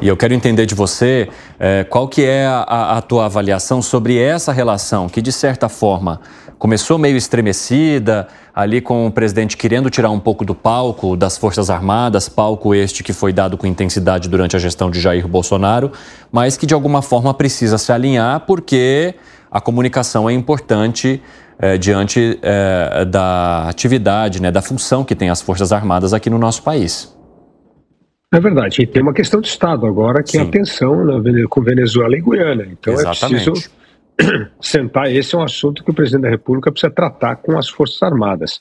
E 0.00 0.08
eu 0.08 0.16
quero 0.16 0.34
entender 0.34 0.66
de 0.66 0.74
você 0.74 1.28
eh, 1.58 1.84
qual 1.84 2.08
que 2.08 2.24
é 2.24 2.46
a, 2.46 2.98
a 2.98 3.02
tua 3.02 3.26
avaliação 3.26 3.80
sobre 3.80 4.18
essa 4.18 4.52
relação, 4.52 5.08
que 5.08 5.22
de 5.22 5.30
certa 5.30 5.68
forma 5.68 6.20
começou 6.58 6.98
meio 6.98 7.16
estremecida, 7.16 8.28
ali 8.54 8.80
com 8.80 9.06
o 9.06 9.10
presidente 9.10 9.56
querendo 9.56 9.90
tirar 9.90 10.10
um 10.10 10.20
pouco 10.20 10.44
do 10.44 10.54
palco 10.54 11.16
das 11.16 11.36
Forças 11.36 11.70
Armadas, 11.70 12.28
palco 12.28 12.74
este 12.74 13.02
que 13.02 13.12
foi 13.12 13.32
dado 13.32 13.56
com 13.56 13.66
intensidade 13.66 14.28
durante 14.28 14.56
a 14.56 14.58
gestão 14.58 14.90
de 14.90 15.00
Jair 15.00 15.26
Bolsonaro, 15.26 15.92
mas 16.30 16.56
que 16.56 16.66
de 16.66 16.74
alguma 16.74 17.02
forma 17.02 17.32
precisa 17.34 17.78
se 17.78 17.92
alinhar 17.92 18.40
porque 18.40 19.14
a 19.50 19.60
comunicação 19.60 20.28
é 20.28 20.32
importante 20.32 21.22
eh, 21.58 21.78
diante 21.78 22.38
eh, 22.42 23.04
da 23.04 23.68
atividade, 23.68 24.42
né, 24.42 24.50
da 24.50 24.60
função 24.60 25.04
que 25.04 25.14
tem 25.14 25.30
as 25.30 25.40
Forças 25.40 25.72
Armadas 25.72 26.12
aqui 26.12 26.28
no 26.28 26.38
nosso 26.38 26.62
país. 26.62 27.14
É 28.32 28.40
verdade. 28.40 28.82
E 28.82 28.86
tem 28.86 29.00
uma 29.00 29.12
questão 29.12 29.40
de 29.40 29.46
Estado 29.46 29.86
agora, 29.86 30.20
que 30.22 30.36
é 30.36 30.40
a 30.40 30.44
Sim. 30.44 30.50
tensão 30.50 31.04
na 31.04 31.46
com 31.48 31.62
Venezuela 31.62 32.16
e 32.16 32.20
Guiana. 32.20 32.66
Então 32.68 32.92
Exatamente. 32.92 33.48
é 33.48 33.52
preciso 33.52 33.70
sentar. 34.60 35.10
Esse 35.10 35.34
é 35.34 35.38
um 35.38 35.42
assunto 35.42 35.84
que 35.84 35.90
o 35.90 35.94
presidente 35.94 36.22
da 36.22 36.30
República 36.30 36.70
precisa 36.70 36.92
tratar 36.92 37.36
com 37.36 37.58
as 37.58 37.68
Forças 37.68 38.02
Armadas. 38.02 38.60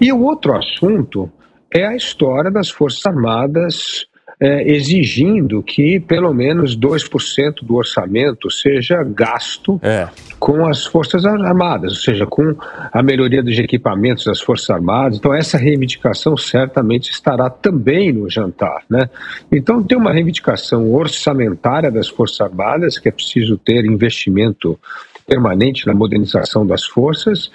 E 0.00 0.12
o 0.12 0.22
outro 0.22 0.56
assunto 0.56 1.30
é 1.72 1.86
a 1.86 1.96
história 1.96 2.50
das 2.50 2.70
Forças 2.70 3.04
Armadas 3.04 4.06
é, 4.40 4.70
exigindo 4.72 5.62
que 5.62 6.00
pelo 6.00 6.32
menos 6.34 6.76
2% 6.76 7.62
do 7.62 7.76
orçamento 7.76 8.50
seja 8.50 9.02
gasto 9.02 9.80
É. 9.82 10.08
com 10.38 10.66
as 10.66 10.84
Forças 10.84 11.24
Armadas, 11.24 11.92
ou 11.92 11.98
seja, 11.98 12.26
com 12.26 12.54
a 12.92 13.02
melhoria 13.02 13.42
dos 13.42 13.58
equipamentos 13.58 14.24
das 14.24 14.40
Forças 14.40 14.68
Armadas. 14.70 15.18
Então, 15.18 15.34
essa 15.34 15.56
reivindicação 15.56 16.36
certamente 16.36 17.10
estará 17.10 17.48
também 17.48 18.12
no 18.12 18.28
jantar. 18.28 18.82
Né? 18.90 19.08
Então, 19.50 19.82
tem 19.82 19.96
uma 19.96 20.12
reivindicação 20.12 20.92
orçamentária 20.92 21.90
das 21.90 22.08
Forças 22.08 22.40
Armadas, 22.40 22.98
que 22.98 23.08
é 23.08 23.12
preciso 23.12 23.56
ter 23.56 23.84
investimento 23.84 24.78
permanente 25.26 25.86
na 25.86 25.94
modernização 25.94 26.66
das 26.66 26.84
forças, 26.84 27.50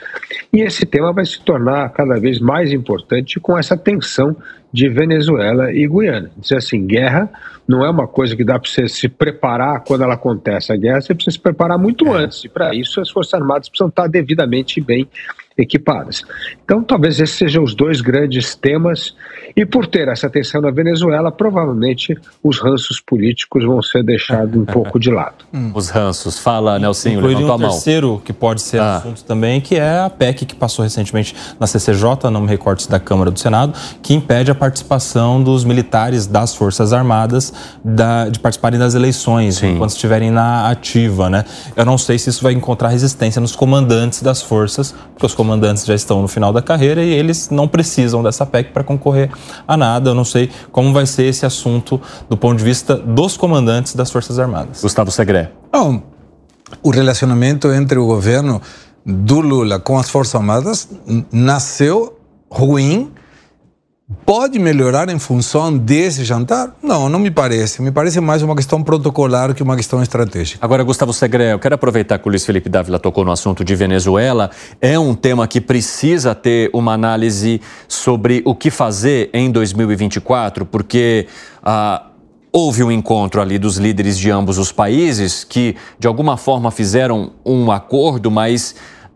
e 0.51 0.61
esse 0.61 0.85
tema 0.85 1.13
vai 1.13 1.25
se 1.25 1.39
tornar 1.41 1.89
cada 1.89 2.19
vez 2.19 2.39
mais 2.39 2.73
importante 2.73 3.39
com 3.39 3.57
essa 3.57 3.77
tensão 3.77 4.35
de 4.71 4.87
Venezuela 4.89 5.71
e 5.71 5.87
Guiana. 5.87 6.29
Dizer 6.37 6.57
assim, 6.57 6.85
guerra 6.85 7.29
não 7.67 7.85
é 7.85 7.89
uma 7.89 8.07
coisa 8.07 8.35
que 8.35 8.43
dá 8.43 8.57
para 8.59 8.69
você 8.69 8.87
se 8.87 9.07
preparar 9.07 9.83
quando 9.83 10.03
ela 10.03 10.15
acontece. 10.15 10.71
A 10.71 10.75
guerra 10.75 11.01
você 11.01 11.13
precisa 11.13 11.35
se 11.35 11.39
preparar 11.39 11.77
muito 11.77 12.11
antes, 12.11 12.43
e 12.43 12.49
para 12.49 12.73
isso 12.73 12.99
as 12.99 13.09
Forças 13.09 13.33
Armadas 13.35 13.69
precisam 13.69 13.89
estar 13.89 14.07
devidamente 14.07 14.81
bem 14.81 15.07
equipadas. 15.57 16.23
Então, 16.63 16.81
talvez 16.81 17.19
esses 17.19 17.35
sejam 17.35 17.63
os 17.63 17.75
dois 17.75 17.99
grandes 18.01 18.55
temas, 18.55 19.13
e 19.55 19.65
por 19.65 19.85
ter 19.87 20.07
essa 20.07 20.29
tensão 20.29 20.61
na 20.61 20.71
Venezuela, 20.71 21.31
provavelmente 21.31 22.17
os 22.41 22.59
ranços 22.61 23.01
políticos 23.01 23.65
vão 23.65 23.81
ser 23.81 24.01
deixados 24.03 24.55
um 24.55 24.65
pouco 24.65 24.97
de 24.99 25.11
lado. 25.11 25.45
Os 25.75 25.89
ranços. 25.89 26.39
Fala, 26.39 26.77
Incluiria 26.77 27.17
levantou 27.27 27.47
um 27.49 27.53
a 27.53 27.57
mão. 27.57 27.69
terceiro 27.69 28.21
que 28.23 28.31
pode 28.31 28.61
ser 28.61 28.79
Ah. 28.79 28.97
assunto 28.97 29.23
também, 29.25 29.59
que 29.59 29.75
é 29.75 29.99
a 29.99 30.09
PEC 30.09 30.45
que 30.45 30.55
passou 30.55 30.83
recentemente 30.83 31.35
na 31.59 31.67
CCJ, 31.67 32.29
não 32.31 32.41
me 32.41 32.47
recordo 32.47 32.81
se 32.81 32.89
da 32.89 32.99
Câmara 32.99 33.29
ou 33.29 33.33
do 33.33 33.39
Senado, 33.39 33.73
que 34.01 34.13
impede 34.13 34.49
a 34.51 34.55
participação 34.59 35.41
dos 35.41 35.63
militares 35.63 36.27
das 36.27 36.53
Forças 36.53 36.93
Armadas 36.93 37.51
da, 37.83 38.29
de 38.29 38.39
participarem 38.39 38.77
das 38.77 38.93
eleições 38.93 39.55
Sim. 39.55 39.75
enquanto 39.75 39.91
estiverem 39.91 40.29
na 40.29 40.69
ativa, 40.69 41.29
né? 41.29 41.45
Eu 41.75 41.85
não 41.85 41.97
sei 41.97 42.19
se 42.19 42.29
isso 42.29 42.43
vai 42.43 42.53
encontrar 42.53 42.89
resistência 42.89 43.41
nos 43.41 43.55
comandantes 43.55 44.21
das 44.21 44.41
forças, 44.41 44.93
porque 45.13 45.25
os 45.25 45.33
comandantes 45.33 45.85
já 45.85 45.95
estão 45.95 46.21
no 46.21 46.27
final 46.27 46.53
da 46.53 46.61
carreira 46.61 47.01
e 47.01 47.11
eles 47.11 47.49
não 47.49 47.67
precisam 47.67 48.21
dessa 48.21 48.45
PEC 48.45 48.71
para 48.71 48.83
concorrer 48.83 49.31
a 49.67 49.77
nada. 49.77 50.11
Eu 50.11 50.15
não 50.15 50.25
sei 50.25 50.51
como 50.71 50.93
vai 50.93 51.05
ser 51.05 51.23
esse 51.23 51.45
assunto 51.45 51.99
do 52.29 52.37
ponto 52.37 52.57
de 52.57 52.63
vista 52.63 52.95
dos 52.95 53.37
comandantes 53.37 53.95
das 53.95 54.11
Forças 54.11 54.37
Armadas. 54.37 54.81
Gustavo 54.81 55.09
Segré. 55.09 55.51
Não, 55.71 56.03
o 56.83 56.89
relacionamento 56.89 57.71
entre 57.71 57.97
o 57.97 58.05
governo 58.05 58.61
do 59.05 59.39
Lula 59.39 59.79
com 59.79 59.97
as 59.97 60.09
Forças 60.09 60.35
Armadas 60.35 60.89
nasceu 61.31 62.17
ruim. 62.49 63.11
Pode 64.25 64.57
melhorar 64.57 65.07
em 65.09 65.19
função 65.19 65.77
desse 65.77 66.25
jantar? 66.25 66.75
Não, 66.81 67.07
não 67.07 67.19
me 67.19 67.29
parece. 67.29 67.79
Me 67.79 67.91
parece 67.91 68.19
mais 68.19 68.41
uma 68.41 68.55
questão 68.55 68.81
protocolar 68.81 69.53
que 69.53 69.61
uma 69.61 69.75
questão 69.75 70.01
estratégica. 70.01 70.57
Agora, 70.65 70.83
Gustavo 70.83 71.13
Segre, 71.13 71.51
eu 71.51 71.59
quero 71.59 71.75
aproveitar 71.75 72.17
que 72.17 72.27
o 72.27 72.29
Luiz 72.31 72.43
Felipe 72.43 72.69
Dávila 72.69 72.97
tocou 72.97 73.23
no 73.23 73.31
assunto 73.31 73.63
de 73.63 73.75
Venezuela. 73.75 74.49
É 74.81 74.97
um 74.97 75.13
tema 75.13 75.47
que 75.47 75.61
precisa 75.61 76.33
ter 76.33 76.71
uma 76.73 76.93
análise 76.93 77.61
sobre 77.87 78.41
o 78.45 78.55
que 78.55 78.71
fazer 78.71 79.29
em 79.31 79.51
2024, 79.51 80.65
porque 80.65 81.27
ah, 81.61 82.07
houve 82.51 82.83
um 82.83 82.91
encontro 82.91 83.39
ali 83.39 83.59
dos 83.59 83.77
líderes 83.77 84.17
de 84.17 84.31
ambos 84.31 84.57
os 84.57 84.71
países 84.71 85.43
que, 85.43 85.75
de 85.99 86.07
alguma 86.07 86.35
forma, 86.35 86.71
fizeram 86.71 87.33
um 87.45 87.71
acordo, 87.71 88.31
mas 88.31 88.73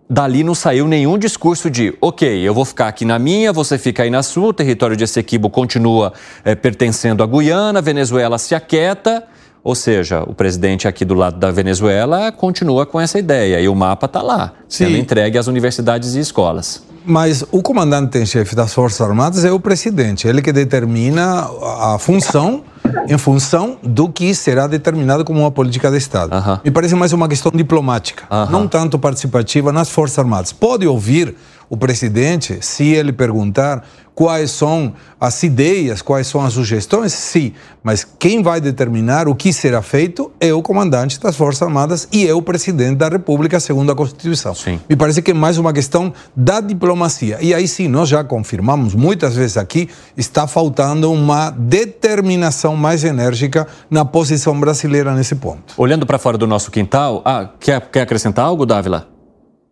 dali 0.09 0.43
não 0.43 0.53
saiu 0.53 0.87
nenhum 0.87 1.17
discurso 1.17 1.69
de, 1.69 1.93
ok, 2.01 2.27
eu 2.41 2.53
vou 2.53 2.65
ficar 2.65 2.87
aqui 2.87 3.05
na 3.05 3.17
minha, 3.17 3.53
você 3.53 3.77
fica 3.77 4.03
aí 4.03 4.09
na 4.09 4.23
sua, 4.23 4.47
o 4.47 4.53
território 4.53 4.95
de 4.95 5.03
Essequibo 5.03 5.49
continua 5.49 6.13
é, 6.43 6.55
pertencendo 6.55 7.23
à 7.23 7.27
Guiana, 7.27 7.81
Venezuela 7.81 8.37
se 8.37 8.53
aquieta, 8.53 9.23
ou 9.63 9.75
seja, 9.75 10.23
o 10.23 10.33
presidente 10.33 10.87
aqui 10.87 11.05
do 11.05 11.13
lado 11.13 11.39
da 11.39 11.49
Venezuela 11.49 12.31
continua 12.31 12.85
com 12.85 12.99
essa 12.99 13.17
ideia 13.17 13.61
e 13.61 13.67
o 13.67 13.75
mapa 13.75 14.05
está 14.05 14.21
lá, 14.21 14.53
Sim. 14.67 14.85
sendo 14.85 14.97
entregue 14.97 15.37
às 15.37 15.47
universidades 15.47 16.15
e 16.15 16.19
escolas. 16.19 16.83
Mas 17.05 17.43
o 17.51 17.61
comandante 17.61 18.17
em 18.17 18.25
chefe 18.25 18.55
das 18.55 18.73
Forças 18.73 19.01
Armadas 19.01 19.43
é 19.43 19.51
o 19.51 19.59
presidente, 19.59 20.27
ele 20.27 20.41
que 20.41 20.51
determina 20.51 21.47
a 21.81 21.97
função 21.99 22.63
em 23.07 23.17
função 23.17 23.77
do 23.81 24.09
que 24.09 24.33
será 24.35 24.67
determinado 24.67 25.25
como 25.25 25.39
uma 25.39 25.51
política 25.51 25.89
de 25.89 25.97
Estado. 25.97 26.35
Uh 26.35 26.41
-huh. 26.41 26.59
Me 26.63 26.71
parece 26.71 26.95
mais 26.95 27.13
uma 27.13 27.27
questão 27.27 27.51
diplomática, 27.53 28.23
uh 28.29 28.35
-huh. 28.35 28.49
não 28.49 28.67
tanto 28.67 28.99
participativa 28.99 29.71
nas 29.71 29.89
Forças 29.89 30.19
Armadas. 30.19 30.53
Pode 30.53 30.85
ouvir 30.87 31.35
o 31.73 31.77
presidente, 31.77 32.59
se 32.61 32.83
ele 32.83 33.11
perguntar 33.11 33.83
quais 34.13 34.51
são 34.51 34.93
as 35.19 35.41
ideias, 35.41 36.03
quais 36.03 36.27
são 36.27 36.45
as 36.45 36.53
sugestões, 36.53 37.11
sim, 37.13 37.51
mas 37.81 38.05
quem 38.19 38.43
vai 38.43 38.61
determinar 38.61 39.27
o 39.27 39.33
que 39.33 39.51
será 39.51 39.81
feito 39.81 40.31
é 40.39 40.53
o 40.53 40.61
comandante 40.61 41.19
das 41.19 41.35
Forças 41.35 41.63
Armadas 41.63 42.07
e 42.11 42.27
é 42.27 42.31
o 42.31 42.43
presidente 42.43 42.97
da 42.97 43.09
República, 43.09 43.59
segundo 43.59 43.91
a 43.91 43.95
Constituição. 43.95 44.53
Sim. 44.53 44.79
Me 44.87 44.95
parece 44.95 45.19
que 45.19 45.31
é 45.31 45.33
mais 45.33 45.57
uma 45.57 45.73
questão 45.73 46.13
da 46.35 46.61
diplomacia. 46.61 47.39
E 47.41 47.55
aí 47.55 47.67
sim, 47.67 47.87
nós 47.87 48.07
já 48.07 48.23
confirmamos 48.23 48.93
muitas 48.93 49.35
vezes 49.35 49.57
aqui, 49.57 49.89
está 50.15 50.45
faltando 50.45 51.11
uma 51.11 51.49
determinação 51.49 52.75
mais 52.75 53.03
enérgica 53.03 53.65
na 53.89 54.05
posição 54.05 54.59
brasileira 54.59 55.15
nesse 55.15 55.33
ponto. 55.33 55.73
Olhando 55.75 56.05
para 56.05 56.19
fora 56.19 56.37
do 56.37 56.45
nosso 56.45 56.69
quintal, 56.69 57.23
ah, 57.25 57.49
quer, 57.59 57.81
quer 57.89 58.01
acrescentar 58.01 58.45
algo, 58.45 58.63
Dávila? 58.63 59.12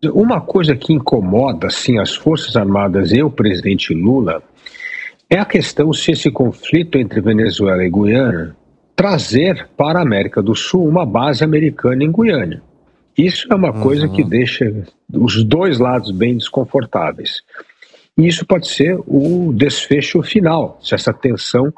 Uma 0.04 0.40
coisa 0.40 0.74
que 0.74 0.92
incomoda 0.92 1.68
assim, 1.68 1.98
as 1.98 2.14
Forças 2.14 2.56
Armadas 2.56 3.12
e 3.12 3.22
o 3.22 3.30
presidente 3.30 3.94
Lula 3.94 4.42
é 5.30 5.38
a 5.38 5.44
questão 5.44 5.92
se 5.92 6.10
esse 6.10 6.28
conflito 6.28 6.98
entre 6.98 7.20
Venezuela 7.20 7.84
e 7.84 7.90
Guiana 7.90 8.56
trazer 8.96 9.68
para 9.76 10.00
a 10.00 10.02
América 10.02 10.42
do 10.42 10.56
Sul 10.56 10.88
uma 10.88 11.06
base 11.06 11.44
americana 11.44 12.02
em 12.02 12.10
Guiana. 12.10 12.60
Isso 13.16 13.46
é 13.48 13.54
uma 13.54 13.72
uhum. 13.72 13.80
coisa 13.80 14.08
que 14.08 14.24
deixa 14.24 14.84
os 15.12 15.44
dois 15.44 15.78
lados 15.78 16.10
bem 16.10 16.36
desconfortáveis. 16.36 17.40
E 18.18 18.26
isso 18.26 18.44
pode 18.44 18.66
ser 18.68 18.98
o 19.06 19.52
desfecho 19.54 20.20
final, 20.20 20.80
se 20.82 20.96
essa 20.96 21.12
tensão 21.12 21.72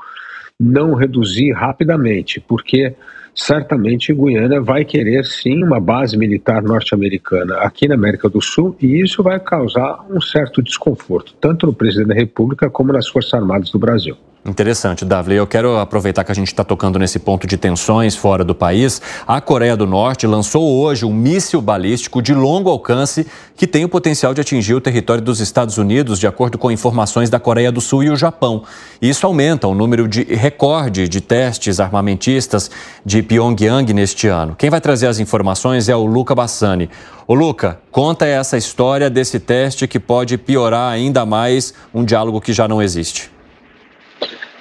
não 0.59 0.95
reduzir 0.95 1.53
rapidamente, 1.53 2.41
porque 2.41 2.95
certamente 3.35 4.12
Guiana 4.12 4.61
vai 4.61 4.85
querer 4.85 5.24
sim 5.24 5.62
uma 5.62 5.81
base 5.81 6.16
militar 6.16 6.62
norte-americana 6.62 7.56
aqui 7.56 7.89
na 7.89 7.94
América 7.94 8.28
do 8.28 8.40
Sul 8.40 8.77
e 8.81 9.01
isso 9.01 9.23
vai 9.23 9.40
causar 9.40 10.05
um 10.09 10.20
certo 10.20 10.62
desconforto, 10.62 11.35
tanto 11.40 11.66
no 11.66 11.73
presidente 11.73 12.09
da 12.09 12.15
República 12.15 12.70
como 12.70 12.93
nas 12.93 13.09
Forças 13.09 13.35
Armadas 13.35 13.70
do 13.70 13.78
Brasil. 13.78 14.16
Interessante, 14.47 15.07
Davi. 15.07 15.37
Eu 15.37 15.47
quero 15.47 15.79
aproveitar 15.79 16.23
que 16.23 16.31
a 16.31 16.35
gente 16.35 16.49
está 16.49 16.62
tocando 16.62 16.99
nesse 16.99 17.19
ponto 17.19 17.47
de 17.47 17.57
tensões 17.57 18.15
fora 18.15 18.45
do 18.45 18.55
país. 18.55 19.01
A 19.27 19.41
Coreia 19.41 19.75
do 19.75 19.87
Norte 19.87 20.27
lançou 20.27 20.83
hoje 20.83 21.07
um 21.07 21.15
míssil 21.15 21.62
balístico 21.62 22.21
de 22.21 22.35
longo 22.35 22.69
alcance 22.69 23.27
que 23.57 23.66
tem 23.66 23.87
o 23.87 23.89
potencial 23.89 24.35
de 24.35 24.43
atingir 24.43 24.75
o 24.75 24.83
território 24.83 25.23
dos 25.23 25.41
Estados 25.41 25.79
Unidos, 25.79 26.19
de 26.19 26.27
acordo 26.27 26.59
com 26.59 26.71
informações 26.71 27.31
da 27.31 27.41
Coreia 27.41 27.73
do 27.73 27.81
Sul 27.81 28.05
e 28.05 28.11
o 28.11 28.16
Japão. 28.16 28.65
Isso 29.01 29.27
aumenta 29.27 29.66
o 29.66 29.75
número 29.75 30.07
de 30.07 30.25
recorde 30.25 31.09
de 31.09 31.23
testes 31.23 31.81
armamentistas 31.81 32.71
de 33.03 33.23
Pyongyang 33.23 33.95
neste 33.95 34.29
ano. 34.29 34.55
Quem 34.57 34.69
vai 34.69 34.81
trazer 34.81 35.07
as 35.07 35.19
informações 35.19 35.89
é 35.89 35.97
o 35.97 36.05
Luca 36.05 36.35
Bassani. 36.35 36.91
Ô 37.27 37.33
Luca, 37.33 37.81
conta 37.91 38.27
essa 38.27 38.59
história 38.59 39.09
desse 39.09 39.41
teste 39.41 39.89
que 39.89 39.99
pode 39.99 40.37
piorar 40.37 40.93
ainda 40.93 41.25
mais 41.25 41.73
um 41.95 42.05
diálogo 42.05 42.43
que 42.43 42.53
já 42.53 42.69
não 42.69 42.83
existe. 42.83 43.34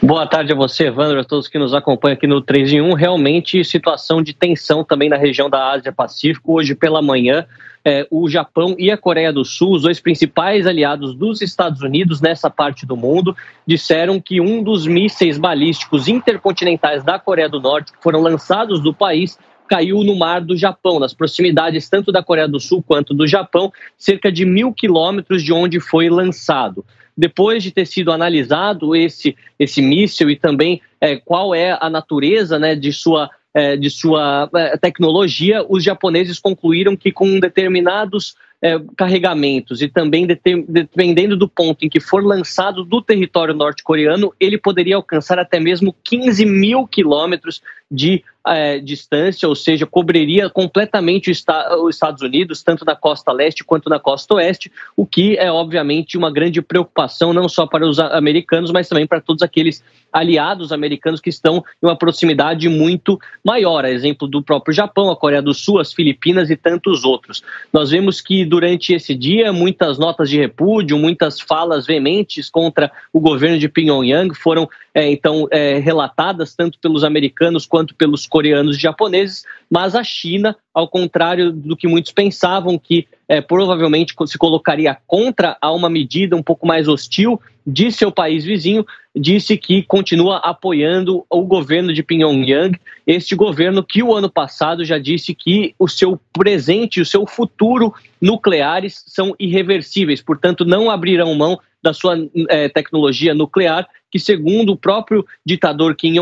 Boa 0.04 0.28
tarde 0.28 0.52
a 0.52 0.56
você, 0.56 0.88
Evandro, 0.88 1.18
a 1.22 1.24
todos 1.24 1.48
que 1.48 1.58
nos 1.58 1.74
acompanham 1.74 2.16
aqui 2.16 2.28
no 2.28 2.42
3 2.42 2.74
em 2.74 2.82
1. 2.82 2.94
Realmente, 2.94 3.64
situação 3.64 4.22
de 4.22 4.34
tensão 4.34 4.84
também 4.84 5.08
na 5.08 5.16
região 5.16 5.50
da 5.50 5.72
Ásia-Pacífico. 5.72 6.56
Hoje 6.56 6.76
pela 6.76 7.02
manhã, 7.02 7.46
é, 7.86 8.06
o 8.12 8.28
Japão 8.28 8.76
e 8.78 8.92
a 8.92 8.98
Coreia 8.98 9.32
do 9.32 9.46
Sul, 9.46 9.72
os 9.72 9.84
dois 9.84 10.02
principais 10.02 10.68
aliados 10.68 11.16
dos 11.16 11.42
Estados 11.42 11.82
Unidos 11.82 12.20
nessa 12.20 12.50
parte 12.50 12.86
do 12.86 12.98
mundo, 12.98 13.34
disseram 13.66 14.20
que 14.20 14.42
um 14.42 14.62
dos 14.62 14.86
mísseis 14.86 15.38
balísticos 15.38 16.10
intercontinentais 16.10 17.02
da 17.02 17.18
Coreia 17.18 17.48
do 17.48 17.62
Norte, 17.62 17.94
que 17.94 18.04
foram 18.04 18.20
lançados 18.20 18.82
do 18.82 18.94
país, 18.94 19.40
caiu 19.70 20.04
no 20.04 20.18
mar 20.18 20.42
do 20.42 20.58
Japão, 20.58 21.00
nas 21.00 21.14
proximidades 21.14 21.88
tanto 21.88 22.12
da 22.12 22.22
Coreia 22.22 22.50
do 22.50 22.60
Sul 22.60 22.84
quanto 22.86 23.14
do 23.14 23.26
Japão, 23.26 23.72
cerca 23.98 24.30
de 24.30 24.46
mil 24.46 24.74
quilômetros 24.74 25.42
de 25.42 25.54
onde 25.54 25.80
foi 25.80 26.10
lançado 26.10 26.84
depois 27.18 27.64
de 27.64 27.72
ter 27.72 27.86
sido 27.86 28.12
analisado 28.12 28.96
esse, 28.96 29.36
esse 29.60 29.82
míssil 29.82 30.30
e 30.30 30.36
também 30.36 30.82
é, 31.00 31.16
qual 31.16 31.54
é 31.54 31.78
a 31.80 31.90
natureza 31.90 32.58
né, 32.58 32.76
de 32.76 32.92
sua, 32.92 33.30
é, 33.54 33.78
de 33.78 33.90
sua 33.90 34.50
é, 34.56 34.78
tecnologia, 34.78 35.66
os 35.68 35.84
japoneses 35.84 36.40
concluíram 36.40 36.96
que 36.96 37.12
com 37.12 37.40
determinados 37.40 38.36
é, 38.62 38.80
carregamentos 38.96 39.82
e 39.82 39.90
também 39.90 40.26
dependendo 40.26 41.36
do 41.36 41.50
ponto 41.50 41.86
em 41.86 41.90
que 41.90 42.00
for 42.00 42.24
lançado 42.24 42.86
do 42.86 43.02
território 43.02 43.54
norte-coreano, 43.54 44.34
ele 44.40 44.58
poderia 44.58 44.96
alcançar 44.96 45.38
até 45.38 45.60
mesmo 45.60 45.94
15 46.04 46.46
mil 46.46 46.88
quilômetros 46.88 47.62
de 47.92 48.24
é, 48.46 48.80
distância, 48.80 49.48
ou 49.48 49.56
seja, 49.56 49.86
cobriria 49.86 50.50
completamente 50.50 51.32
os 51.32 51.46
Estados 51.90 52.22
Unidos, 52.22 52.62
tanto 52.62 52.84
na 52.84 52.96
costa 52.96 53.32
leste 53.32 53.64
quanto 53.64 53.90
na 53.90 54.00
costa 54.00 54.36
oeste, 54.36 54.72
o 54.98 55.06
que 55.06 55.38
é 55.38 55.52
obviamente 55.52 56.18
uma 56.18 56.32
grande 56.32 56.62
preocupação 56.62 57.32
não 57.32 57.48
só 57.48 57.66
para 57.66 57.88
os 57.88 58.00
americanos, 58.00 58.72
mas 58.72 58.90
também 58.90 59.08
para 59.08 59.22
todos 59.22 59.42
aqueles 59.42 59.84
aliados 60.12 60.72
americanos 60.72 61.20
que 61.20 61.30
estão 61.30 61.64
em 61.82 61.88
uma 61.88 61.98
proximidade 61.98 62.68
muito 62.70 63.20
maior, 63.44 63.86
a 63.86 63.90
exemplo 63.90 64.28
do 64.28 64.44
próprio 64.44 64.74
Japão, 64.74 65.10
a 65.10 65.16
Coreia 65.16 65.42
do 65.42 65.54
Sul, 65.54 65.80
as 65.80 65.94
Filipinas 65.94 66.50
e 66.50 66.56
tantos 66.56 67.04
outros. 67.04 67.42
Nós 67.72 67.90
vemos 67.90 68.22
que 68.22 68.46
durante 68.46 68.94
esse 68.94 69.16
dia 69.16 69.52
muitas 69.52 69.98
notas 69.98 70.30
de 70.30 70.38
repúdio, 70.38 70.98
muitas 70.98 71.40
falas 71.40 71.86
veementes 71.86 72.50
contra 72.50 72.92
o 73.12 73.20
governo 73.20 73.58
de 73.58 73.70
Pyongyang 73.70 74.36
foram 74.36 74.70
é, 74.94 75.12
então 75.12 75.48
é, 75.50 75.80
relatadas 75.80 76.56
tanto 76.56 76.78
pelos 76.80 77.04
americanos 77.04 77.66
quanto 77.66 77.96
pelos 77.96 78.28
coreanos 78.28 78.78
e 78.78 78.80
japoneses, 78.80 79.44
mas 79.70 79.96
a 79.96 80.04
China, 80.04 80.56
ao 80.74 80.88
contrário 80.88 81.52
do 81.52 81.76
que 81.76 81.88
muitos 81.88 82.12
pensavam, 82.12 82.78
que 82.78 83.08
é, 83.28 83.42
provavelmente 83.42 84.14
se 84.28 84.38
colocaria 84.38 84.96
contra 85.08 85.58
a 85.60 85.72
uma 85.72 85.90
medida 85.90 86.36
um 86.36 86.44
pouco 86.44 86.68
mais 86.68 86.88
hostil 86.88 87.42
de 87.66 87.92
seu 87.92 88.12
país 88.12 88.44
vizinho, 88.44 88.86
disse 89.16 89.58
que 89.58 89.82
continua 89.84 90.38
apoiando 90.38 91.26
o 91.30 91.42
governo 91.44 91.94
de 91.94 92.04
Pyongyang, 92.04 92.78
este 93.08 93.36
governo 93.36 93.84
que 93.84 94.04
o 94.04 94.14
ano 94.14 94.30
passado 94.30 94.84
já 94.84 94.98
disse 94.98 95.34
que 95.34 95.74
o 95.80 95.88
seu 95.88 96.20
presente 96.32 97.02
o 97.02 97.06
seu 97.06 97.26
futuro 97.26 97.94
nucleares 98.22 99.04
são 99.08 99.34
irreversíveis, 99.40 100.22
portanto 100.22 100.66
não 100.66 100.92
abrirão 100.92 101.34
mão 101.34 101.60
da 101.84 101.94
sua 101.94 102.18
é, 102.50 102.70
tecnologia 102.70 103.34
nuclear, 103.34 103.88
que, 104.14 104.20
segundo 104.20 104.74
o 104.74 104.78
próprio 104.78 105.26
ditador 105.44 105.96
Kim 105.96 106.14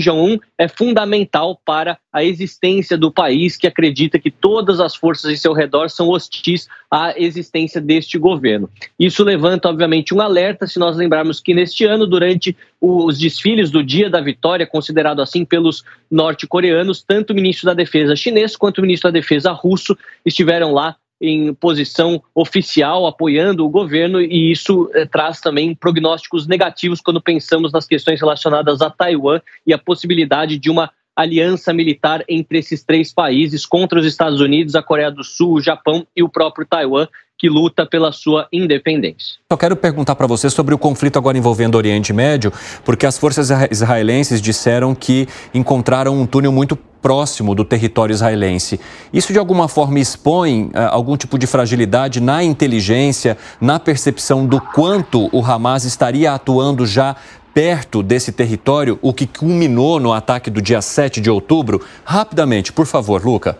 Jong-un, 0.00 0.38
é 0.56 0.66
fundamental 0.66 1.60
para 1.62 1.98
a 2.10 2.24
existência 2.24 2.96
do 2.96 3.12
país, 3.12 3.54
que 3.58 3.66
acredita 3.66 4.18
que 4.18 4.30
todas 4.30 4.80
as 4.80 4.96
forças 4.96 5.30
em 5.30 5.36
seu 5.36 5.52
redor 5.52 5.90
são 5.90 6.08
hostis 6.08 6.66
à 6.90 7.12
existência 7.20 7.82
deste 7.82 8.18
governo. 8.18 8.70
Isso 8.98 9.22
levanta, 9.22 9.68
obviamente, 9.68 10.14
um 10.14 10.22
alerta 10.22 10.66
se 10.66 10.78
nós 10.78 10.96
lembrarmos 10.96 11.38
que 11.38 11.52
neste 11.52 11.84
ano, 11.84 12.06
durante 12.06 12.56
os 12.80 13.18
desfiles 13.18 13.70
do 13.70 13.84
Dia 13.84 14.08
da 14.08 14.22
Vitória, 14.22 14.66
considerado 14.66 15.20
assim 15.20 15.44
pelos 15.44 15.84
norte-coreanos, 16.10 17.02
tanto 17.02 17.34
o 17.34 17.36
ministro 17.36 17.66
da 17.66 17.74
Defesa 17.74 18.16
chinês 18.16 18.56
quanto 18.56 18.78
o 18.78 18.82
ministro 18.82 19.12
da 19.12 19.18
Defesa 19.20 19.52
russo 19.52 19.94
estiveram 20.24 20.72
lá 20.72 20.96
em 21.20 21.54
posição 21.54 22.22
oficial 22.34 23.06
apoiando 23.06 23.64
o 23.64 23.68
governo 23.68 24.20
e 24.20 24.50
isso 24.50 24.90
eh, 24.94 25.06
traz 25.06 25.40
também 25.40 25.74
prognósticos 25.74 26.46
negativos 26.46 27.00
quando 27.00 27.20
pensamos 27.20 27.72
nas 27.72 27.86
questões 27.86 28.20
relacionadas 28.20 28.82
a 28.82 28.90
Taiwan 28.90 29.40
e 29.66 29.72
a 29.72 29.78
possibilidade 29.78 30.58
de 30.58 30.70
uma 30.70 30.90
aliança 31.16 31.72
militar 31.72 32.24
entre 32.28 32.58
esses 32.58 32.82
três 32.82 33.12
países 33.12 33.64
contra 33.64 33.98
os 33.98 34.06
Estados 34.06 34.40
Unidos, 34.40 34.74
a 34.74 34.82
Coreia 34.82 35.10
do 35.10 35.22
Sul, 35.22 35.54
o 35.54 35.60
Japão 35.60 36.06
e 36.16 36.22
o 36.22 36.28
próprio 36.28 36.66
Taiwan, 36.66 37.06
que 37.38 37.48
luta 37.48 37.84
pela 37.84 38.12
sua 38.12 38.48
independência. 38.52 39.36
Eu 39.50 39.58
quero 39.58 39.76
perguntar 39.76 40.14
para 40.14 40.26
você 40.26 40.48
sobre 40.48 40.74
o 40.74 40.78
conflito 40.78 41.18
agora 41.18 41.36
envolvendo 41.36 41.74
o 41.74 41.78
Oriente 41.78 42.12
Médio, 42.12 42.52
porque 42.84 43.06
as 43.06 43.18
forças 43.18 43.50
israelenses 43.70 44.40
disseram 44.40 44.94
que 44.94 45.26
encontraram 45.52 46.18
um 46.18 46.26
túnel 46.26 46.52
muito 46.52 46.76
próximo 46.76 47.54
do 47.54 47.66
território 47.66 48.14
israelense. 48.14 48.80
Isso 49.12 49.30
de 49.30 49.38
alguma 49.38 49.68
forma 49.68 49.98
expõe 49.98 50.68
uh, 50.68 50.88
algum 50.90 51.18
tipo 51.18 51.38
de 51.38 51.46
fragilidade 51.46 52.18
na 52.18 52.42
inteligência, 52.42 53.36
na 53.60 53.78
percepção 53.78 54.46
do 54.46 54.58
quanto 54.58 55.28
o 55.30 55.44
Hamas 55.44 55.84
estaria 55.84 56.32
atuando 56.32 56.86
já 56.86 57.14
perto 57.54 58.02
desse 58.02 58.32
território, 58.32 58.98
o 59.00 59.14
que 59.14 59.26
culminou 59.26 60.00
no 60.00 60.12
ataque 60.12 60.50
do 60.50 60.60
dia 60.60 60.82
7 60.82 61.20
de 61.20 61.30
outubro? 61.30 61.80
Rapidamente, 62.04 62.72
por 62.72 62.84
favor, 62.84 63.24
Luca. 63.24 63.56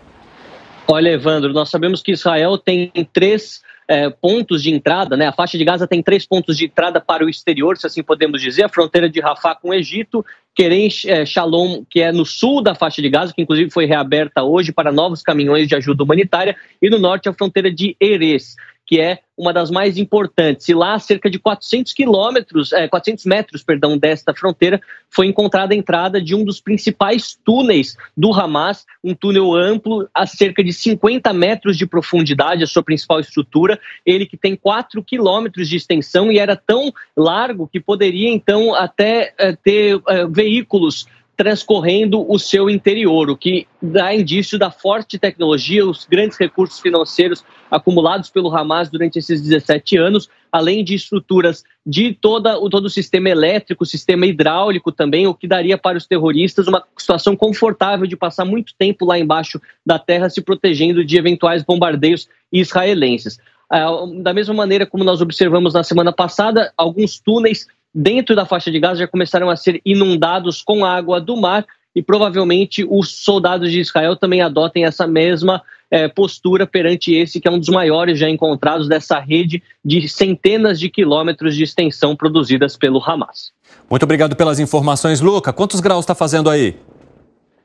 Olha, 0.88 1.10
Evandro, 1.10 1.52
nós 1.52 1.70
sabemos 1.70 2.02
que 2.02 2.12
Israel 2.12 2.58
tem 2.58 2.90
três 3.12 3.62
é, 3.88 4.10
pontos 4.10 4.62
de 4.62 4.70
entrada, 4.70 5.16
né? 5.16 5.28
A 5.28 5.32
faixa 5.32 5.56
de 5.56 5.64
Gaza 5.64 5.86
tem 5.86 6.02
três 6.02 6.26
pontos 6.26 6.56
de 6.56 6.66
entrada 6.66 7.00
para 7.00 7.24
o 7.24 7.28
exterior, 7.28 7.76
se 7.76 7.86
assim 7.86 8.02
podemos 8.02 8.42
dizer, 8.42 8.64
a 8.64 8.68
fronteira 8.68 9.08
de 9.08 9.20
Rafah 9.20 9.54
com 9.54 9.68
o 9.70 9.74
Egito, 9.74 10.24
Kerem 10.54 10.88
é, 11.06 11.24
Shalom, 11.24 11.84
que 11.88 12.00
é 12.00 12.12
no 12.12 12.24
sul 12.24 12.62
da 12.62 12.74
faixa 12.74 13.00
de 13.00 13.08
Gaza, 13.08 13.32
que 13.34 13.42
inclusive 13.42 13.70
foi 13.70 13.86
reaberta 13.86 14.42
hoje 14.42 14.72
para 14.72 14.92
novos 14.92 15.22
caminhões 15.22 15.68
de 15.68 15.74
ajuda 15.74 16.02
humanitária, 16.02 16.56
e 16.82 16.90
no 16.90 16.98
norte 16.98 17.28
a 17.28 17.32
fronteira 17.32 17.70
de 17.70 17.96
Erez 18.00 18.56
que 18.86 19.00
é 19.00 19.20
uma 19.36 19.52
das 19.52 19.70
mais 19.70 19.96
importantes. 19.96 20.68
E 20.68 20.74
lá, 20.74 20.98
cerca 20.98 21.28
de 21.28 21.38
400 21.38 21.92
quilômetros, 21.92 22.72
é, 22.72 22.86
400 22.86 23.24
metros, 23.24 23.62
perdão, 23.62 23.98
desta 23.98 24.32
fronteira, 24.34 24.80
foi 25.10 25.26
encontrada 25.26 25.74
a 25.74 25.76
entrada 25.76 26.22
de 26.22 26.34
um 26.34 26.44
dos 26.44 26.60
principais 26.60 27.38
túneis 27.44 27.96
do 28.16 28.32
Hamas, 28.32 28.84
um 29.02 29.14
túnel 29.14 29.54
amplo, 29.54 30.08
a 30.14 30.26
cerca 30.26 30.62
de 30.62 30.72
50 30.72 31.32
metros 31.32 31.76
de 31.76 31.86
profundidade, 31.86 32.62
a 32.62 32.66
sua 32.66 32.82
principal 32.82 33.20
estrutura. 33.20 33.80
Ele 34.06 34.26
que 34.26 34.36
tem 34.36 34.54
4 34.54 35.02
quilômetros 35.02 35.68
de 35.68 35.76
extensão 35.76 36.30
e 36.30 36.38
era 36.38 36.54
tão 36.54 36.92
largo 37.16 37.66
que 37.66 37.80
poderia, 37.80 38.30
então, 38.30 38.74
até 38.74 39.34
é, 39.38 39.56
ter 39.56 40.00
é, 40.08 40.26
veículos 40.26 41.06
transcorrendo 41.36 42.24
o 42.30 42.38
seu 42.38 42.70
interior, 42.70 43.28
o 43.28 43.36
que 43.36 43.66
dá 43.82 44.14
indício 44.14 44.58
da 44.58 44.70
forte 44.70 45.18
tecnologia, 45.18 45.84
os 45.84 46.04
grandes 46.04 46.38
recursos 46.38 46.80
financeiros 46.80 47.44
acumulados 47.70 48.30
pelo 48.30 48.54
Hamas 48.54 48.88
durante 48.88 49.18
esses 49.18 49.40
17 49.42 49.96
anos, 49.96 50.28
além 50.52 50.84
de 50.84 50.94
estruturas 50.94 51.64
de 51.84 52.14
toda, 52.14 52.54
todo 52.70 52.84
o 52.84 52.90
sistema 52.90 53.28
elétrico, 53.28 53.84
sistema 53.84 54.26
hidráulico 54.26 54.92
também, 54.92 55.26
o 55.26 55.34
que 55.34 55.48
daria 55.48 55.76
para 55.76 55.98
os 55.98 56.06
terroristas 56.06 56.68
uma 56.68 56.84
situação 56.96 57.36
confortável 57.36 58.06
de 58.06 58.16
passar 58.16 58.44
muito 58.44 58.72
tempo 58.78 59.04
lá 59.04 59.18
embaixo 59.18 59.60
da 59.84 59.98
terra 59.98 60.30
se 60.30 60.40
protegendo 60.40 61.04
de 61.04 61.18
eventuais 61.18 61.64
bombardeios 61.64 62.28
israelenses. 62.52 63.38
Ah, 63.68 63.90
da 64.22 64.32
mesma 64.32 64.54
maneira 64.54 64.86
como 64.86 65.02
nós 65.02 65.20
observamos 65.20 65.74
na 65.74 65.82
semana 65.82 66.12
passada, 66.12 66.72
alguns 66.76 67.18
túneis 67.18 67.66
dentro 67.94 68.34
da 68.34 68.44
faixa 68.44 68.70
de 68.70 68.80
Gaza 68.80 69.00
já 69.00 69.06
começaram 69.06 69.48
a 69.48 69.56
ser 69.56 69.80
inundados 69.84 70.60
com 70.62 70.84
água 70.84 71.20
do 71.20 71.36
mar 71.36 71.64
e 71.94 72.02
provavelmente 72.02 72.84
os 72.88 73.22
soldados 73.22 73.70
de 73.70 73.80
Israel 73.80 74.16
também 74.16 74.42
adotem 74.42 74.84
essa 74.84 75.06
mesma 75.06 75.62
é, 75.90 76.08
postura 76.08 76.66
perante 76.66 77.14
esse 77.14 77.40
que 77.40 77.46
é 77.46 77.50
um 77.50 77.58
dos 77.58 77.68
maiores 77.68 78.18
já 78.18 78.28
encontrados 78.28 78.88
dessa 78.88 79.20
rede 79.20 79.62
de 79.84 80.08
centenas 80.08 80.80
de 80.80 80.90
quilômetros 80.90 81.54
de 81.54 81.62
extensão 81.62 82.16
produzidas 82.16 82.76
pelo 82.76 83.00
Hamas. 83.00 83.52
Muito 83.88 84.02
obrigado 84.02 84.34
pelas 84.34 84.58
informações, 84.58 85.20
Luca. 85.20 85.52
Quantos 85.52 85.78
graus 85.78 86.00
está 86.00 86.14
fazendo 86.14 86.50
aí? 86.50 86.76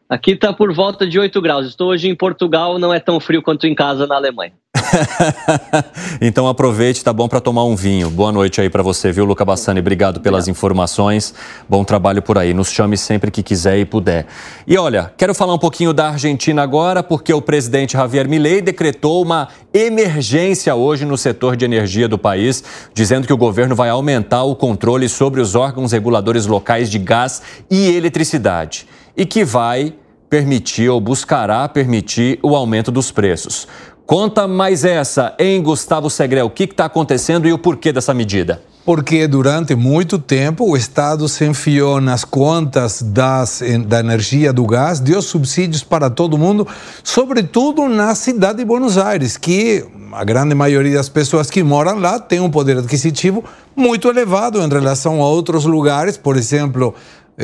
Aqui 0.08 0.32
está 0.32 0.52
por 0.52 0.74
volta 0.74 1.08
de 1.08 1.20
8 1.20 1.40
graus. 1.40 1.68
Estou 1.68 1.90
hoje 1.90 2.10
em 2.10 2.16
Portugal, 2.16 2.80
não 2.80 2.92
é 2.94 3.00
tão 3.00 3.20
frio 3.20 3.44
quanto 3.44 3.68
em 3.68 3.76
casa 3.76 4.08
na 4.08 4.16
Alemanha. 4.16 4.54
então 6.22 6.48
aproveite, 6.48 7.04
tá 7.04 7.14
bom 7.14 7.28
para 7.28 7.40
tomar 7.40 7.64
um 7.66 7.76
vinho. 7.76 8.10
Boa 8.10 8.32
noite 8.32 8.62
aí 8.62 8.70
para 8.70 8.84
você, 8.84 9.12
viu, 9.12 9.26
Luca 9.26 9.46
Bassani? 9.46 9.80
Obrigado 9.80 10.20
pelas 10.20 10.48
informações. 10.48 11.34
Bom 11.68 11.84
trabalho 11.84 12.22
por 12.22 12.38
aí. 12.38 12.54
Nos 12.54 12.72
chame 12.72 12.98
sempre 12.98 13.32
que 13.32 13.44
quiser 13.44 13.78
e 13.80 13.86
puder. 13.86 14.28
E 14.66 14.78
olha, 14.78 15.12
quero 15.18 15.34
falar 15.34 15.54
um 15.54 15.60
pouquinho 15.60 15.94
da 15.94 16.10
Argentina 16.10 16.62
agora, 16.62 17.04
porque 17.04 17.34
o 17.34 17.42
presidente 17.42 17.94
Javier 17.94 18.28
Milei 18.28 18.62
decretou 18.62 19.22
uma 19.22 19.48
emergência 19.74 20.74
hoje 20.76 21.06
no 21.06 21.18
setor 21.18 21.56
de 21.56 21.66
energia 21.66 22.08
do 22.08 22.18
país, 22.18 22.64
dizendo 22.94 23.28
que 23.28 23.34
o 23.34 23.38
governo 23.38 23.76
vai 23.76 23.90
aumentar 23.90 24.44
o 24.44 24.56
controle 24.56 25.08
sobre 25.08 25.42
os 25.42 25.56
órgãos 25.56 25.92
reguladores 25.92 26.46
locais 26.46 26.90
de 26.90 26.98
gás 26.98 27.42
e 27.70 27.90
eletricidade 27.96 28.88
e 29.16 29.26
que 29.26 29.44
vai 29.44 29.94
permitir 30.30 30.90
ou 30.90 31.02
buscará 31.02 31.68
permitir 31.68 32.40
o 32.44 32.56
aumento 32.56 32.92
dos 32.92 33.12
preços. 33.12 33.68
Conta 34.10 34.48
mais 34.48 34.86
essa, 34.86 35.36
hein, 35.38 35.62
Gustavo 35.62 36.10
Segrel? 36.10 36.48
O 36.48 36.50
que 36.50 36.64
está 36.64 36.86
acontecendo 36.86 37.48
e 37.48 37.54
o 37.54 37.60
porquê 37.60 37.94
dessa 37.94 38.12
medida? 38.12 38.60
Porque 38.84 39.28
durante 39.28 39.76
muito 39.76 40.18
tempo 40.18 40.68
o 40.68 40.76
Estado 40.76 41.30
se 41.30 41.46
enfiou 41.46 42.02
nas 42.02 42.26
contas 42.26 43.04
das, 43.04 43.62
da 43.86 44.00
energia 44.00 44.52
do 44.52 44.66
gás, 44.66 45.00
deu 45.00 45.22
subsídios 45.22 45.84
para 45.84 46.10
todo 46.10 46.40
mundo, 46.40 46.68
sobretudo 47.04 47.88
na 47.88 48.16
cidade 48.16 48.58
de 48.58 48.66
Buenos 48.66 48.98
Aires, 48.98 49.38
que 49.38 49.86
a 50.12 50.24
grande 50.24 50.56
maioria 50.56 50.96
das 50.96 51.08
pessoas 51.08 51.52
que 51.52 51.62
moram 51.62 52.00
lá 52.00 52.18
tem 52.18 52.40
um 52.40 52.50
poder 52.50 52.80
adquisitivo 52.80 53.44
muito 53.76 54.10
elevado 54.10 54.60
em 54.60 54.68
relação 54.68 55.22
a 55.22 55.28
outros 55.28 55.66
lugares, 55.66 56.18
por 56.18 56.36
exemplo, 56.36 56.96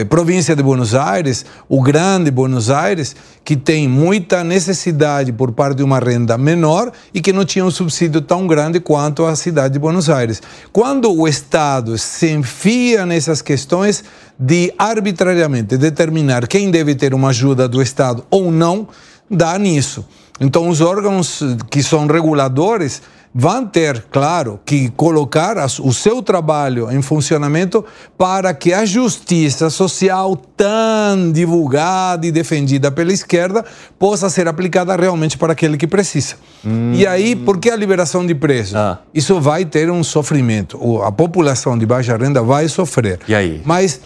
província 0.04 0.56
de 0.56 0.62
Buenos 0.62 0.94
Aires, 0.94 1.46
o 1.70 1.82
grande 1.82 2.30
Buenos 2.30 2.70
Aires, 2.70 3.16
que 3.46 3.56
tem 3.56 3.88
muita 3.88 4.44
necessidade 4.44 5.32
por 5.32 5.54
parte 5.54 5.78
de 5.78 5.84
uma 5.84 6.00
renda 6.00 6.38
menor 6.38 6.92
e 7.14 7.22
que 7.22 7.32
não 7.32 7.46
tinha 7.46 7.64
um 7.64 7.72
subsídio 7.72 8.20
tão 8.20 8.46
grande 8.46 8.82
quanto 8.82 9.24
a 9.26 9.36
cidade 9.36 9.76
de 9.76 9.80
Buenos 9.80 10.10
Aires. 10.10 10.42
Quando 10.74 11.14
o 11.14 11.28
Estado 11.28 11.98
se 11.98 12.30
enfia 12.32 13.06
nessas 13.06 13.42
questões 13.42 14.04
de 14.38 14.74
arbitrariamente 14.78 15.78
determinar 15.78 16.46
quem 16.48 16.70
deve 16.70 16.94
ter 16.96 17.14
uma 17.14 17.30
ajuda 17.30 17.68
do 17.68 17.82
Estado 17.82 18.26
ou 18.30 18.52
não, 18.52 18.90
dá 19.32 19.58
nisso. 19.58 20.06
Então, 20.40 20.68
os 20.68 20.82
órgãos 20.82 21.42
que 21.70 21.82
são 21.82 22.06
reguladores 22.06 23.02
vão 23.38 23.68
ter, 23.68 24.06
claro, 24.10 24.57
que 24.64 24.90
colocar 24.91 25.57
o 25.82 25.91
seu 25.91 26.24
trabalho 26.24 26.90
em 26.90 27.02
funcionamento 27.02 27.84
para 28.18 28.53
que 28.53 28.72
a 28.72 28.86
justiça 28.86 29.70
social 29.70 30.38
tão 30.56 31.34
divulgada 31.34 32.26
e 32.26 32.32
defendida 32.32 32.90
pela 32.90 33.12
esquerda 33.12 33.66
possa 33.99 34.30
ser 34.30 34.48
aplicada 34.48 34.95
realmente 34.95 35.38
para 35.38 35.52
aquele 35.52 35.76
que 35.76 35.86
precisa. 35.86 36.36
Hum. 36.66 36.94
E 36.94 37.06
aí, 37.06 37.36
por 37.36 37.57
que 37.60 37.70
a 37.70 37.76
liberação 37.76 38.26
de 38.26 38.34
preços? 38.34 38.74
Ah. 38.74 38.99
Isso 39.14 39.41
vai 39.41 39.66
ter 39.66 39.91
um 39.91 40.02
sofrimento. 40.02 41.02
A 41.03 41.12
população 41.12 41.78
de 41.78 41.86
baixa 41.86 42.16
renda 42.16 42.41
vai 42.41 42.70
sofrer. 42.70 43.20
E 43.28 43.36
aí? 43.36 43.62
Mas 43.66 43.99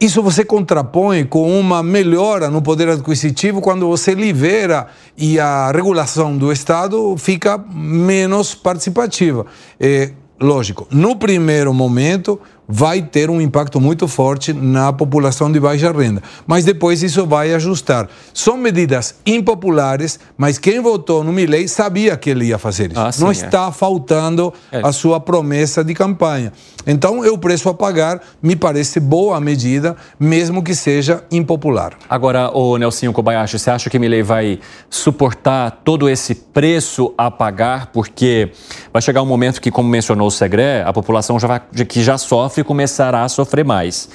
isso 0.00 0.22
você 0.22 0.44
contrapõe 0.44 1.24
com 1.24 1.58
uma 1.58 1.82
melhora 1.82 2.50
no 2.50 2.60
poder 2.60 2.88
adquisitivo 2.88 3.60
quando 3.60 3.86
você 3.86 4.14
libera 4.14 4.86
e 5.16 5.40
a 5.40 5.70
regulação 5.70 6.36
do 6.36 6.52
Estado 6.52 7.14
fica 7.16 7.58
menos 7.72 8.53
participativa. 8.56 9.46
É, 9.78 10.12
lógico, 10.40 10.86
no 10.90 11.16
primeiro 11.16 11.72
momento, 11.72 12.40
vai 12.66 13.02
ter 13.02 13.28
um 13.30 13.40
impacto 13.40 13.80
muito 13.80 14.08
forte 14.08 14.52
na 14.52 14.92
população 14.92 15.50
de 15.52 15.60
baixa 15.60 15.92
renda. 15.92 16.22
Mas 16.46 16.64
depois 16.64 17.02
isso 17.02 17.26
vai 17.26 17.52
ajustar. 17.54 18.08
São 18.32 18.56
medidas 18.56 19.16
impopulares, 19.26 20.18
mas 20.36 20.58
quem 20.58 20.80
votou 20.80 21.22
no 21.22 21.32
Milley 21.32 21.68
sabia 21.68 22.16
que 22.16 22.30
ele 22.30 22.46
ia 22.46 22.58
fazer 22.58 22.90
isso. 22.92 23.00
Ah, 23.00 23.12
sim, 23.12 23.20
Não 23.22 23.28
é. 23.28 23.32
está 23.32 23.70
faltando 23.70 24.52
É. 24.72 24.80
a 24.82 24.92
sua 24.92 25.20
promessa 25.20 25.84
de 25.84 25.94
campanha. 25.94 26.52
Então, 26.86 27.24
é 27.24 27.30
o 27.30 27.38
preço 27.38 27.68
a 27.68 27.74
pagar, 27.74 28.20
me 28.42 28.54
parece 28.54 29.00
boa 29.00 29.36
a 29.36 29.40
medida, 29.40 29.96
mesmo 30.20 30.62
que 30.62 30.74
seja 30.74 31.24
impopular. 31.30 31.94
Agora, 32.08 32.50
o 32.56 32.76
Nelsinho 32.76 33.12
Kobayashi, 33.12 33.58
você 33.58 33.70
acha 33.70 33.88
que 33.88 33.98
Milley 33.98 34.22
vai 34.22 34.58
suportar 34.90 35.80
todo 35.84 36.08
esse 36.08 36.34
preço 36.34 37.12
a 37.16 37.30
pagar? 37.30 37.86
Porque 37.86 38.50
vai 38.92 39.00
chegar 39.02 39.22
um 39.22 39.26
momento 39.26 39.60
que, 39.60 39.70
como 39.70 39.88
mencionou 39.88 40.28
o 40.28 40.30
Segré, 40.30 40.82
a 40.82 40.92
população 40.92 41.38
já 41.40 41.48
vai, 41.48 41.60
que 41.88 42.02
já 42.02 42.16
sofre 42.18 42.53
começará 42.62 43.24
a 43.24 43.28
sofrer 43.28 43.64
mais. 43.64 44.08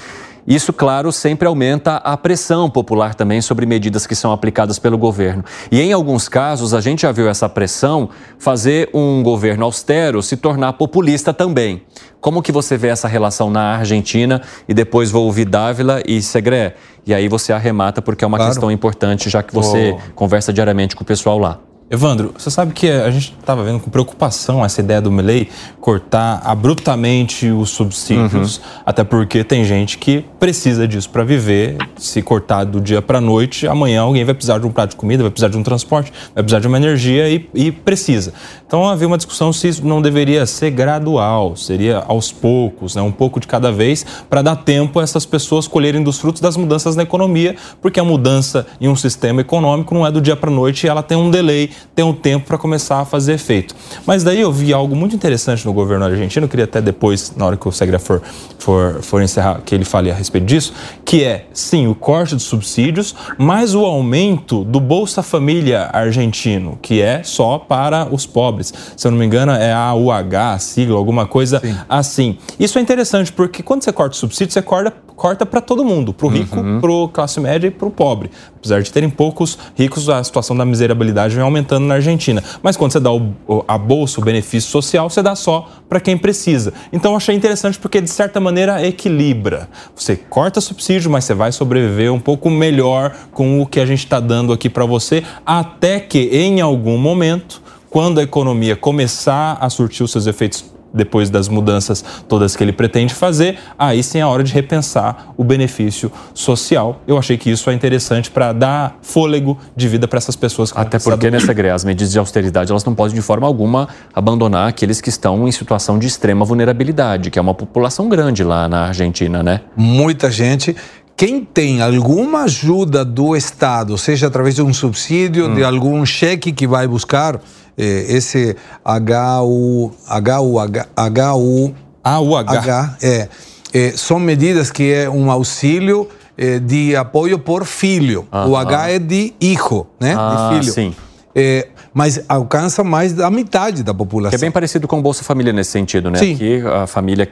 Isso, 0.47 0.73
claro, 0.73 1.11
sempre 1.11 1.47
aumenta 1.47 1.97
a 1.97 2.17
pressão 2.17 2.69
popular 2.71 3.13
também 3.13 3.39
sobre 3.39 3.67
medidas 3.67 4.07
que 4.07 4.15
são 4.15 4.31
aplicadas 4.31 4.79
pelo 4.79 4.97
governo. 4.97 5.43
E 5.71 5.79
em 5.79 5.93
alguns 5.93 6.27
casos, 6.27 6.73
a 6.73 6.81
gente 6.81 7.03
já 7.03 7.11
viu 7.11 7.29
essa 7.29 7.47
pressão 7.47 8.09
fazer 8.39 8.89
um 8.91 9.21
governo 9.21 9.65
austero 9.65 10.23
se 10.23 10.35
tornar 10.37 10.73
populista 10.73 11.33
também. 11.33 11.83
Como 12.19 12.41
que 12.41 12.51
você 12.51 12.77
vê 12.77 12.87
essa 12.87 13.07
relação 13.07 13.51
na 13.51 13.75
Argentina? 13.77 14.41
E 14.67 14.73
depois 14.73 15.11
vou 15.11 15.25
ouvir 15.25 15.45
Dávila 15.45 16.01
e 16.07 16.19
Segré. 16.19 16.73
E 17.05 17.13
aí 17.13 17.27
você 17.27 17.53
arremata 17.53 18.01
porque 18.01 18.23
é 18.23 18.27
uma 18.27 18.37
Claro. 18.37 18.51
questão 18.51 18.71
importante, 18.71 19.29
já 19.29 19.43
que 19.43 19.53
você 19.53 19.95
Oh. 19.95 20.13
conversa 20.15 20.51
diariamente 20.51 20.95
com 20.95 21.03
o 21.03 21.05
pessoal 21.05 21.37
lá. 21.37 21.59
Evandro, 21.91 22.35
você 22.37 22.51
sabe 22.51 22.71
que 22.71 22.87
a 22.87 23.09
gente 23.09 23.35
estava 23.39 23.63
vendo 23.63 23.79
com 23.79 23.89
preocupação 23.89 24.63
essa 24.63 24.79
ideia 24.79 25.01
do 25.01 25.11
Milley 25.11 25.49
cortar 25.81 26.39
abruptamente 26.45 27.49
os 27.49 27.71
subsídios, 27.71 28.61
até 28.85 29.03
porque 29.03 29.43
tem 29.43 29.65
gente 29.65 29.97
que 29.97 30.23
precisa 30.39 30.87
disso 30.87 31.09
para 31.09 31.23
viver. 31.23 31.77
Se 31.97 32.21
cortar 32.21 32.63
do 32.63 32.79
dia 32.79 33.01
para 33.01 33.19
noite, 33.19 33.67
amanhã 33.67 34.01
alguém 34.01 34.23
vai 34.23 34.35
precisar 34.35 34.59
de 34.59 34.67
um 34.67 34.71
prato 34.71 34.91
de 34.91 34.97
comida, 34.97 35.23
vai 35.23 35.31
precisar 35.31 35.47
de 35.47 35.57
um 35.57 35.63
transporte, 35.63 36.13
vai 36.35 36.43
precisar 36.43 36.59
de 36.59 36.67
uma 36.67 36.77
energia 36.77 37.27
e, 37.27 37.49
e 37.55 37.71
precisa. 37.71 38.33
Então 38.67 38.87
havia 38.87 39.07
uma 39.07 39.17
discussão 39.17 39.51
se 39.51 39.67
isso 39.67 39.83
não 39.83 39.99
deveria 39.99 40.45
ser 40.45 40.69
gradual, 40.69 41.55
seria 41.55 42.03
aos 42.07 42.31
poucos, 42.31 42.95
né, 42.95 43.01
um 43.01 43.11
pouco 43.11 43.39
de 43.39 43.47
cada 43.47 43.71
vez, 43.71 44.05
para 44.29 44.43
dar 44.43 44.57
tempo 44.57 44.99
a 44.99 45.01
essas 45.01 45.25
pessoas 45.25 45.67
colherem 45.67 46.03
dos 46.03 46.19
frutos 46.19 46.39
das 46.39 46.55
mudanças 46.55 46.95
na 46.95 47.01
economia, 47.01 47.55
porque 47.81 47.99
a 47.99 48.03
mudança 48.03 48.67
em 48.79 48.87
um 48.87 48.95
sistema 48.95 49.41
econômico 49.41 49.91
não 49.95 50.05
é 50.05 50.11
do 50.11 50.21
dia 50.21 50.35
para 50.35 50.51
noite, 50.51 50.87
ela 50.87 51.01
tem 51.01 51.17
um 51.17 51.31
delay, 51.31 51.71
tem 51.95 52.05
um 52.05 52.13
tempo 52.13 52.45
para 52.47 52.57
começar 52.57 52.99
a 52.99 53.05
fazer 53.05 53.33
efeito. 53.33 53.75
Mas 54.05 54.23
daí 54.23 54.39
eu 54.41 54.51
vi 54.51 54.73
algo 54.73 54.95
muito 54.95 55.15
interessante 55.15 55.65
no 55.65 55.73
governo 55.73 56.05
argentino, 56.05 56.45
eu 56.45 56.49
queria 56.49 56.65
até 56.65 56.81
depois, 56.81 57.33
na 57.35 57.45
hora 57.45 57.57
que 57.57 57.67
o 57.67 57.71
Segre 57.71 57.99
for, 57.99 58.21
for, 58.57 59.01
for 59.01 59.21
encerrar, 59.21 59.61
que 59.65 59.75
ele 59.75 59.85
fale 59.85 60.09
a 60.11 60.13
respeito 60.13 60.45
disso, 60.45 60.73
que 61.03 61.23
é, 61.23 61.45
sim, 61.53 61.87
o 61.87 61.95
corte 61.95 62.35
dos 62.35 62.45
subsídios, 62.45 63.15
mas 63.37 63.75
o 63.75 63.85
aumento 63.85 64.63
do 64.63 64.79
Bolsa 64.79 65.21
Família 65.21 65.89
argentino, 65.91 66.77
que 66.81 67.01
é 67.01 67.23
só 67.23 67.57
para 67.57 68.07
os 68.11 68.25
pobres. 68.25 68.73
Se 68.95 69.07
eu 69.07 69.11
não 69.11 69.17
me 69.17 69.25
engano, 69.25 69.51
é 69.51 69.73
a 69.73 69.93
UH, 69.93 70.53
a 70.53 70.59
sigla, 70.59 70.97
alguma 70.97 71.25
coisa 71.25 71.61
assim. 71.87 72.37
Isso 72.59 72.77
é 72.77 72.81
interessante, 72.81 73.31
porque 73.31 73.61
quando 73.61 73.83
você 73.83 73.91
corta 73.91 74.15
o 74.15 74.19
subsídio, 74.19 74.53
você 74.53 74.61
corta, 74.61 74.93
corta 75.19 75.45
para 75.45 75.59
todo 75.59 75.83
mundo, 75.83 76.13
para 76.13 76.25
o 76.25 76.29
rico, 76.29 76.55
para 76.79 76.91
o 76.91 77.09
classe 77.09 77.39
média 77.41 77.67
e 77.67 77.71
para 77.71 77.87
o 77.87 77.91
pobre. 77.91 78.31
Apesar 78.57 78.81
de 78.81 78.89
terem 78.91 79.09
poucos 79.09 79.57
ricos, 79.75 80.07
a 80.09 80.23
situação 80.23 80.55
da 80.55 80.65
miserabilidade 80.65 81.35
vem 81.35 81.43
aumentando 81.43 81.85
na 81.85 81.95
Argentina. 81.95 82.41
Mas 82.63 82.77
quando 82.77 82.93
você 82.93 82.99
dá 82.99 83.11
o- 83.11 83.33
a 83.67 83.77
bolsa, 83.77 84.21
o 84.21 84.23
benefício 84.23 84.69
social, 84.71 85.09
você 85.09 85.21
dá 85.21 85.35
só 85.35 85.67
para 85.89 85.99
quem 85.99 86.17
precisa. 86.17 86.73
Então 86.91 87.11
eu 87.11 87.17
achei 87.17 87.35
interessante 87.35 87.77
porque, 87.77 87.99
de 87.99 88.09
certa 88.09 88.39
maneira, 88.39 88.85
equilibra. 88.85 89.69
Você 89.95 90.15
corta 90.15 90.61
subsídio, 90.61 91.11
mas 91.11 91.25
você 91.25 91.33
vai 91.33 91.51
sobreviver 91.51 92.11
um 92.13 92.19
pouco 92.19 92.49
melhor 92.49 93.13
com 93.31 93.61
o 93.61 93.65
que 93.65 93.79
a 93.79 93.85
gente 93.85 93.99
está 94.05 94.19
dando 94.21 94.53
aqui 94.53 94.69
para 94.69 94.85
você, 94.85 95.23
até 95.45 95.99
que 95.99 96.29
em 96.31 96.61
algum 96.61 96.97
momento, 96.97 97.61
quando 97.89 98.19
a 98.19 98.23
economia 98.23 98.75
começar 98.75 99.57
a 99.59 99.69
surtir 99.69 100.03
os 100.03 100.11
seus 100.11 100.27
efeitos 100.27 100.63
depois 100.93 101.29
das 101.29 101.47
mudanças 101.47 102.03
todas 102.27 102.55
que 102.55 102.63
ele 102.63 102.71
pretende 102.73 103.13
fazer, 103.13 103.57
aí 103.77 104.01
sim 104.03 104.19
é 104.19 104.21
a 104.21 104.27
hora 104.27 104.43
de 104.43 104.53
repensar 104.53 105.33
o 105.37 105.43
benefício 105.43 106.11
social. 106.33 107.01
Eu 107.07 107.17
achei 107.17 107.37
que 107.37 107.49
isso 107.49 107.69
é 107.69 107.73
interessante 107.73 108.31
para 108.31 108.53
dar 108.53 108.97
fôlego 109.01 109.57
de 109.75 109.87
vida 109.87 110.07
para 110.07 110.17
essas 110.17 110.35
pessoas 110.35 110.71
que 110.71 110.79
Até 110.79 110.97
porque, 110.99 111.27
do- 111.29 111.31
nessa 111.31 111.47
Segré, 111.47 111.71
as 111.71 111.83
medidas 111.83 112.11
de 112.11 112.19
austeridade 112.19 112.71
elas 112.71 112.83
não 112.85 112.93
podem 112.95 113.15
de 113.15 113.21
forma 113.21 113.45
alguma 113.47 113.87
abandonar 114.13 114.67
aqueles 114.69 115.01
que 115.01 115.09
estão 115.09 115.47
em 115.47 115.51
situação 115.51 115.97
de 115.99 116.07
extrema 116.07 116.45
vulnerabilidade, 116.45 117.29
que 117.31 117.39
é 117.39 117.41
uma 117.41 117.53
população 117.53 118.07
grande 118.09 118.43
lá 118.43 118.67
na 118.67 118.87
Argentina, 118.87 119.41
né? 119.43 119.61
Muita 119.75 120.29
gente. 120.31 120.75
Quem 121.17 121.43
tem 121.43 121.81
alguma 121.81 122.43
ajuda 122.43 123.03
do 123.03 123.35
Estado, 123.35 123.97
seja 123.97 124.27
através 124.27 124.55
de 124.55 124.61
um 124.61 124.73
subsídio, 124.73 125.53
de 125.53 125.63
algum 125.63 126.05
cheque 126.05 126.51
que 126.53 126.65
vai 126.65 126.87
buscar, 126.87 127.41
esse 127.83 128.55
HU, 128.85 129.91
HU, 130.07 130.61
HU, 130.97 131.75
AUH. 132.03 132.49
H, 132.49 132.97
é, 133.01 133.29
é, 133.73 133.91
são 133.91 134.19
medidas 134.19 134.71
que 134.71 134.91
é 134.91 135.09
um 135.09 135.29
auxílio 135.29 136.07
é, 136.37 136.59
de 136.59 136.95
apoio 136.95 137.37
por 137.37 137.65
filho. 137.65 138.27
O. 138.31 138.55
H 138.55 138.89
é 138.89 138.99
de 138.99 139.33
hijo, 139.39 139.85
né? 139.99 140.15
Ah, 140.17 140.49
de 140.51 140.59
filho. 140.59 140.73
sim. 140.73 140.95
É, 141.35 141.67
mas 141.93 142.21
alcança 142.27 142.83
mais 142.83 143.13
da 143.13 143.29
metade 143.29 143.83
da 143.83 143.93
população. 143.93 144.31
Que 144.31 144.35
é 144.35 144.39
bem 144.39 144.51
parecido 144.51 144.87
com 144.87 144.99
o 144.99 145.01
Bolsa 145.01 145.23
Família 145.23 145.53
nesse 145.53 145.71
sentido, 145.71 146.09
né? 146.09 146.19
Sim. 146.19 146.35
Que 146.35 146.61
a 146.65 146.87
família 146.87 147.29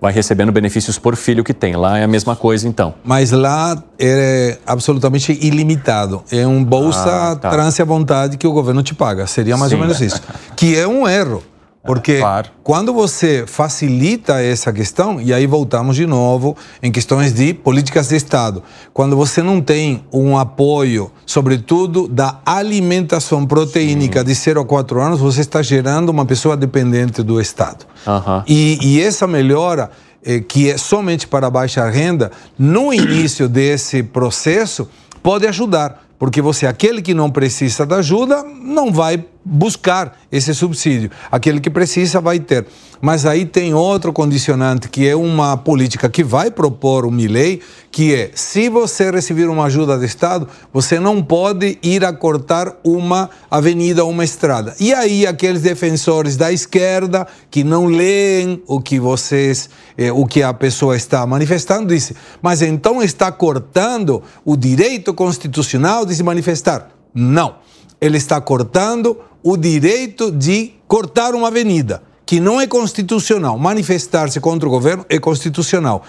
vai 0.00 0.12
recebendo 0.12 0.50
benefícios 0.52 0.98
por 0.98 1.16
filho 1.16 1.42
que 1.44 1.54
tem. 1.54 1.76
Lá 1.76 1.98
é 1.98 2.04
a 2.04 2.08
mesma 2.08 2.34
coisa, 2.36 2.66
então. 2.68 2.94
Mas 3.04 3.30
lá 3.32 3.82
é 3.98 4.58
absolutamente 4.66 5.32
ilimitado. 5.40 6.22
É 6.30 6.46
um 6.46 6.62
bolsa 6.64 7.32
Ah, 7.32 7.36
tá. 7.36 7.50
trance 7.50 7.80
à 7.80 7.84
vontade 7.84 8.36
que 8.36 8.46
o 8.46 8.52
governo 8.52 8.82
te 8.82 8.94
paga. 8.94 9.26
Seria 9.26 9.56
mais 9.56 9.72
ou 9.72 9.78
Sim. 9.78 9.82
menos 9.82 10.00
isso. 10.00 10.20
Que 10.56 10.76
é 10.76 10.86
um 10.86 11.06
erro. 11.08 11.42
Porque 11.88 12.18
Claro. 12.18 12.50
quando 12.62 12.92
você 12.92 13.44
facilita 13.46 14.42
essa 14.42 14.70
questão, 14.70 15.18
e 15.18 15.32
aí 15.32 15.46
voltamos 15.46 15.96
de 15.96 16.06
novo 16.06 16.54
em 16.82 16.92
questões 16.92 17.32
de 17.32 17.54
políticas 17.54 18.08
de 18.10 18.16
Estado, 18.16 18.62
quando 18.92 19.16
você 19.16 19.42
não 19.42 19.58
tem 19.58 20.04
um 20.12 20.36
apoio, 20.36 21.10
sobretudo 21.24 22.06
da 22.06 22.40
alimentação 22.44 23.46
proteínica 23.46 24.22
de 24.22 24.34
0 24.34 24.60
a 24.60 24.64
4 24.66 25.00
anos, 25.00 25.18
você 25.18 25.40
está 25.40 25.62
gerando 25.62 26.10
uma 26.10 26.26
pessoa 26.26 26.58
dependente 26.58 27.22
do 27.22 27.40
Estado. 27.40 27.86
Aham. 28.06 28.44
E, 28.46 28.78
e 28.82 29.00
essa 29.00 29.26
melhora, 29.26 29.90
eh, 30.22 30.40
que 30.40 30.70
é 30.70 30.76
somente 30.76 31.26
para 31.26 31.48
baixa 31.48 31.88
renda, 31.88 32.30
no 32.58 32.92
início 32.92 33.48
desse 33.48 34.02
processo, 34.02 34.86
pode 35.22 35.46
ajudar. 35.46 36.04
Porque 36.18 36.42
você, 36.42 36.66
aquele 36.66 37.00
que 37.00 37.14
não 37.14 37.30
precisa 37.30 37.86
da 37.86 37.96
ajuda, 37.96 38.42
não 38.42 38.92
vai 38.92 39.24
buscar 39.50 40.18
esse 40.30 40.54
subsídio. 40.54 41.10
Aquele 41.30 41.58
que 41.58 41.70
precisa 41.70 42.20
vai 42.20 42.38
ter. 42.38 42.66
Mas 43.00 43.24
aí 43.24 43.46
tem 43.46 43.72
outro 43.72 44.12
condicionante, 44.12 44.88
que 44.88 45.08
é 45.08 45.14
uma 45.14 45.56
política 45.56 46.08
que 46.08 46.24
vai 46.24 46.50
propor 46.50 47.06
o 47.06 47.10
Milei, 47.10 47.62
que 47.90 48.12
é, 48.14 48.30
se 48.34 48.68
você 48.68 49.10
receber 49.10 49.48
uma 49.48 49.66
ajuda 49.66 49.96
do 49.96 50.04
Estado, 50.04 50.48
você 50.72 50.98
não 50.98 51.22
pode 51.22 51.78
ir 51.82 52.04
a 52.04 52.12
cortar 52.12 52.76
uma 52.84 53.30
avenida 53.50 54.04
uma 54.04 54.24
estrada. 54.24 54.74
E 54.80 54.92
aí 54.92 55.26
aqueles 55.26 55.62
defensores 55.62 56.36
da 56.36 56.52
esquerda 56.52 57.26
que 57.50 57.62
não 57.62 57.86
leem 57.86 58.62
o 58.66 58.80
que 58.80 58.98
vocês, 58.98 59.70
eh, 59.96 60.12
o 60.12 60.26
que 60.26 60.42
a 60.42 60.52
pessoa 60.52 60.96
está 60.96 61.24
manifestando, 61.24 61.86
dizem, 61.86 62.16
mas 62.42 62.62
então 62.62 63.02
está 63.02 63.30
cortando 63.30 64.22
o 64.44 64.56
direito 64.56 65.14
constitucional 65.14 66.04
de 66.04 66.14
se 66.14 66.22
manifestar. 66.22 66.90
Não. 67.14 67.67
Ele 68.00 68.16
está 68.16 68.40
cortando 68.40 69.18
o 69.42 69.56
direito 69.56 70.30
de 70.30 70.72
cortar 70.86 71.34
uma 71.34 71.48
avenida, 71.48 72.02
que 72.24 72.40
não 72.40 72.60
é 72.60 72.66
constitucional. 72.66 73.58
Manifestar-se 73.58 74.40
contra 74.40 74.68
o 74.68 74.70
governo 74.70 75.04
é 75.08 75.18
constitucional. 75.18 76.04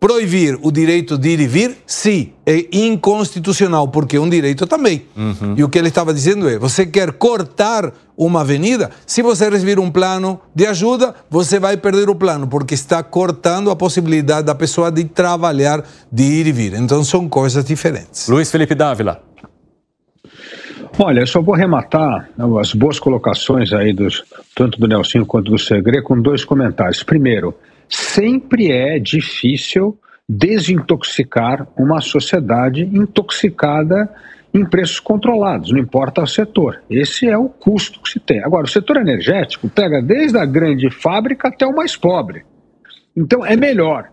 Proibir 0.00 0.56
o 0.62 0.70
direito 0.70 1.18
de 1.18 1.30
ir 1.30 1.40
e 1.40 1.46
vir, 1.48 1.76
sim, 1.84 2.32
é 2.46 2.66
inconstitucional, 2.70 3.88
porque 3.88 4.16
é 4.16 4.20
um 4.20 4.28
direito 4.28 4.64
também. 4.64 5.06
E 5.56 5.64
o 5.64 5.68
que 5.68 5.76
ele 5.76 5.88
estava 5.88 6.14
dizendo 6.14 6.48
é: 6.48 6.56
você 6.56 6.86
quer 6.86 7.10
cortar 7.10 7.92
uma 8.16 8.42
avenida? 8.42 8.92
Se 9.04 9.22
você 9.22 9.50
receber 9.50 9.80
um 9.80 9.90
plano 9.90 10.40
de 10.54 10.66
ajuda, 10.66 11.16
você 11.28 11.58
vai 11.58 11.76
perder 11.76 12.08
o 12.08 12.14
plano, 12.14 12.46
porque 12.46 12.74
está 12.74 13.02
cortando 13.02 13.72
a 13.72 13.76
possibilidade 13.76 14.46
da 14.46 14.54
pessoa 14.54 14.88
de 14.88 15.02
trabalhar, 15.02 15.84
de 16.12 16.22
ir 16.22 16.46
e 16.46 16.52
vir. 16.52 16.74
Então 16.74 17.02
são 17.02 17.28
coisas 17.28 17.64
diferentes. 17.64 18.28
Luiz 18.28 18.52
Felipe 18.52 18.76
Dávila. 18.76 19.20
Olha, 20.96 21.20
eu 21.20 21.26
só 21.26 21.40
vou 21.40 21.54
rematar 21.54 22.28
as 22.60 22.72
boas 22.72 22.98
colocações 22.98 23.72
aí 23.72 23.92
dos 23.92 24.24
tanto 24.54 24.78
do 24.78 24.86
Nelsinho 24.86 25.26
quanto 25.26 25.50
do 25.50 25.58
Segre 25.58 26.02
com 26.02 26.20
dois 26.20 26.44
comentários. 26.44 27.02
Primeiro, 27.02 27.54
sempre 27.88 28.70
é 28.70 28.98
difícil 28.98 29.98
desintoxicar 30.28 31.66
uma 31.76 32.00
sociedade 32.00 32.82
intoxicada 32.82 34.08
em 34.52 34.64
preços 34.64 35.00
controlados, 35.00 35.72
não 35.72 35.78
importa 35.78 36.22
o 36.22 36.26
setor. 36.26 36.82
Esse 36.88 37.28
é 37.28 37.36
o 37.36 37.48
custo 37.48 38.00
que 38.00 38.08
se 38.08 38.20
tem. 38.20 38.42
Agora, 38.42 38.64
o 38.64 38.68
setor 38.68 38.96
energético 38.96 39.68
pega 39.68 40.02
desde 40.02 40.38
a 40.38 40.44
grande 40.44 40.90
fábrica 40.90 41.48
até 41.48 41.66
o 41.66 41.74
mais 41.74 41.96
pobre. 41.96 42.44
Então 43.16 43.44
é 43.44 43.56
melhor 43.56 44.08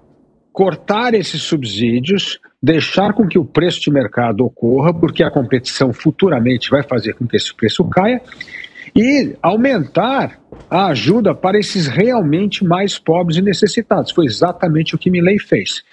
cortar 0.55 1.13
esses 1.13 1.41
subsídios, 1.41 2.39
deixar 2.63 3.11
com 3.13 3.27
que 3.27 3.37
o 3.37 3.43
preço 3.43 3.81
de 3.81 3.91
mercado 3.91 4.45
ocorra, 4.45 4.93
porque 4.93 5.21
a 5.21 5.29
competição 5.29 5.91
futuramente 5.91 6.69
vai 6.69 6.81
fazer 6.81 7.13
com 7.13 7.27
que 7.27 7.35
esse 7.35 7.53
preço 7.53 7.83
caia, 7.89 8.21
e 8.95 9.35
aumentar 9.41 10.39
a 10.69 10.87
ajuda 10.87 11.35
para 11.35 11.59
esses 11.59 11.87
realmente 11.87 12.63
mais 12.63 12.97
pobres 12.97 13.37
e 13.37 13.41
necessitados. 13.41 14.13
Foi 14.13 14.25
exatamente 14.25 14.95
o 14.95 14.97
que 14.97 15.11
Milley 15.11 15.37
fez. 15.39 15.83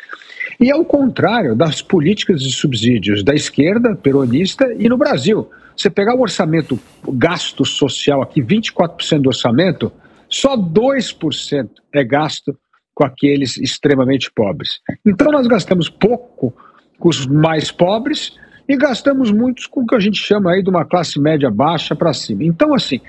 E 0.60 0.70
ao 0.70 0.84
contrário 0.84 1.56
das 1.56 1.82
políticas 1.82 2.40
de 2.40 2.52
subsídios 2.52 3.24
da 3.24 3.34
esquerda 3.34 3.96
peronista 3.96 4.72
e 4.78 4.88
no 4.88 4.96
Brasil. 4.96 5.50
Você 5.76 5.90
pegar 5.90 6.14
o 6.14 6.20
orçamento, 6.20 6.78
o 7.04 7.10
gasto 7.10 7.64
social 7.64 8.22
aqui, 8.22 8.40
24% 8.40 9.22
do 9.22 9.28
orçamento, 9.28 9.90
só 10.28 10.56
2% 10.56 11.68
é 11.92 12.04
gasto 12.04 12.56
com 13.02 13.06
aqueles 13.06 13.56
extremamente 13.56 14.30
pobres. 14.32 14.80
Então 15.04 15.32
nós 15.32 15.48
gastamos 15.48 15.88
pouco 15.88 16.54
com 17.00 17.08
os 17.08 17.26
mais 17.26 17.72
pobres 17.72 18.38
e 18.68 18.76
gastamos 18.76 19.32
muitos 19.32 19.66
com 19.66 19.80
o 19.80 19.86
que 19.86 19.96
a 19.96 20.00
gente 20.00 20.18
chama 20.18 20.52
aí 20.52 20.62
de 20.62 20.70
uma 20.70 20.84
classe 20.84 21.18
média 21.18 21.50
baixa 21.50 21.96
para 21.96 22.12
cima. 22.12 22.44
Então, 22.44 22.72
assim, 22.72 23.00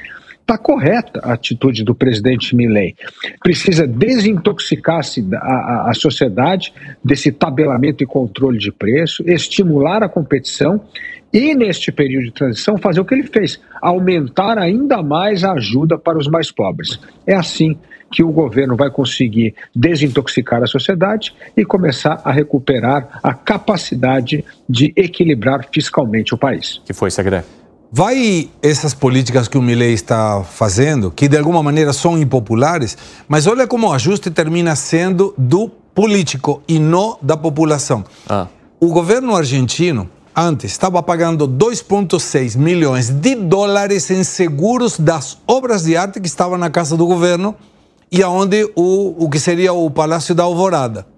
está 0.44 0.58
correta 0.58 1.22
a 1.24 1.34
atitude 1.34 1.84
do 1.84 1.96
presidente 1.96 2.56
Milley. 2.56 2.96
Precisa 3.42 3.88
desintoxicar 3.88 5.00
a, 5.00 5.38
a, 5.38 5.90
a, 5.90 5.94
sociedade 5.94 6.74
desse 7.04 7.32
tabelamento 7.32 8.04
e 8.04 8.08
controle 8.08 8.58
de 8.58 8.72
preço, 8.72 9.24
estimular 9.26 10.04
a 10.04 10.10
competição 10.10 10.82
e, 11.32 11.56
neste 11.56 11.92
período 11.92 12.26
de 12.26 12.32
transição, 12.32 12.78
fazer 12.78 13.00
o 13.00 13.06
que 13.06 13.16
ele 13.16 13.24
fez: 13.24 13.60
aumentar 13.82 14.58
ainda 14.58 15.02
mais 15.02 15.44
a 15.44 15.54
ajuda 15.54 15.98
para 15.98 16.18
os 16.18 16.28
mais 16.28 16.52
pobres. 16.52 17.00
É 17.26 17.34
assim 17.34 17.78
que 18.12 18.22
o 18.22 18.32
governo 18.32 18.76
vai 18.76 18.92
conseguir 18.92 19.56
desintoxicar 19.76 20.62
a 20.62 20.68
sociedade 20.68 21.34
e 21.58 21.66
começar 21.66 22.22
a 22.24 22.32
recuperar 22.32 23.20
a 23.24 23.34
capacidade 23.34 24.46
de 24.70 24.94
equilibrar 24.96 25.68
fiscalmente 25.74 26.32
o 26.32 26.38
país. 26.38 26.80
Que 26.86 26.94
foi, 26.94 27.10
secretário? 27.10 27.63
Vai 27.96 28.50
essas 28.60 28.92
políticas 28.96 29.48
que 29.48 29.56
o 29.56 29.62
Milley 29.62 29.94
está 29.94 30.44
fazendo, 30.44 31.12
que 31.12 31.28
de 31.28 31.38
alguma 31.38 31.62
maneira 31.62 31.94
são 31.94 32.18
impopulares, 32.18 32.98
mas 33.28 33.46
olha 33.46 33.68
como 33.68 33.88
o 33.88 33.94
ajuste 33.94 34.32
termina 34.32 34.76
sendo 34.76 35.32
do 35.38 35.70
político 35.94 36.64
e 36.68 36.80
não 36.80 37.20
da 37.22 37.38
população. 37.38 38.04
Ah. 38.28 38.48
O 38.80 38.88
governo 38.88 39.36
argentino 39.36 40.10
antes 40.36 40.72
estava 40.72 41.04
pagando 41.04 41.48
2,6 41.48 42.58
milhões 42.58 43.12
de 43.12 43.36
dólares 43.36 44.10
em 44.10 44.24
seguros 44.24 45.00
das 45.00 45.38
obras 45.46 45.84
de 45.84 45.96
arte 45.96 46.20
que 46.20 46.26
estavam 46.26 46.58
na 46.58 46.72
casa 46.72 46.98
do 46.98 47.06
governo 47.06 47.56
e 48.12 48.24
aonde 48.24 48.68
o, 48.76 49.24
o 49.24 49.30
que 49.30 49.40
seria 49.40 49.72
o 49.72 49.88
Palácio 49.92 50.34
da 50.34 50.42
Alvorada. 50.42 51.13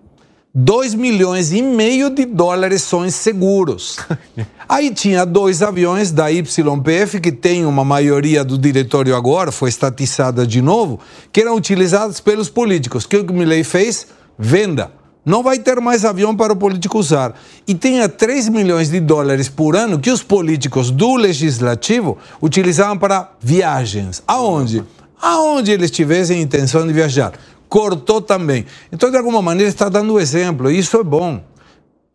2 0.58 0.94
milhões 0.94 1.52
e 1.52 1.62
meio 1.62 2.10
de 2.10 2.24
dólares 2.24 2.82
são 2.82 3.10
seguros. 3.10 3.98
Aí 4.70 4.90
tinha 4.90 5.26
dois 5.26 5.62
aviões 5.62 6.14
da 6.14 6.30
YPF, 6.30 7.20
que 7.20 7.30
tem 7.30 7.66
uma 7.66 7.84
maioria 7.84 8.42
do 8.42 8.58
diretório 8.58 9.18
agora, 9.18 9.52
foi 9.52 9.68
estatizada 9.68 10.48
de 10.48 10.62
novo, 10.62 10.98
que 11.34 11.42
eram 11.42 11.58
utilizados 11.58 12.22
pelos 12.22 12.48
políticos. 12.48 13.04
O 13.04 13.10
que 13.10 13.18
o 13.18 13.34
Milley 13.34 13.66
fez? 13.66 14.08
Venda. 14.40 14.92
Não 15.26 15.44
vai 15.44 15.60
ter 15.60 15.82
mais 15.82 16.06
avião 16.06 16.34
para 16.34 16.54
o 16.54 16.56
político 16.56 17.00
usar. 17.00 17.38
E 17.68 17.74
tinha 17.74 18.08
3 18.08 18.48
milhões 18.48 18.90
de 18.90 19.02
dólares 19.02 19.50
por 19.50 19.76
ano 19.76 20.00
que 20.00 20.10
os 20.10 20.24
políticos 20.24 20.90
do 20.90 21.18
legislativo 21.18 22.18
utilizavam 22.42 22.98
para 22.98 23.34
viagens. 23.42 24.24
Aonde? 24.26 24.86
aonde 25.26 25.72
eles 25.72 25.90
tivessem 25.90 26.40
intenção 26.40 26.86
de 26.86 26.94
viajar. 26.94 27.34
Cortou 27.70 28.22
também. 28.22 28.66
Então, 28.92 29.10
de 29.10 29.18
alguma 29.18 29.42
maneira, 29.42 29.70
está 29.70 29.90
dando 29.90 30.14
o 30.14 30.20
exemplo. 30.20 30.72
E 30.72 30.78
isso 30.78 30.98
é 30.98 31.04
bom. 31.04 31.42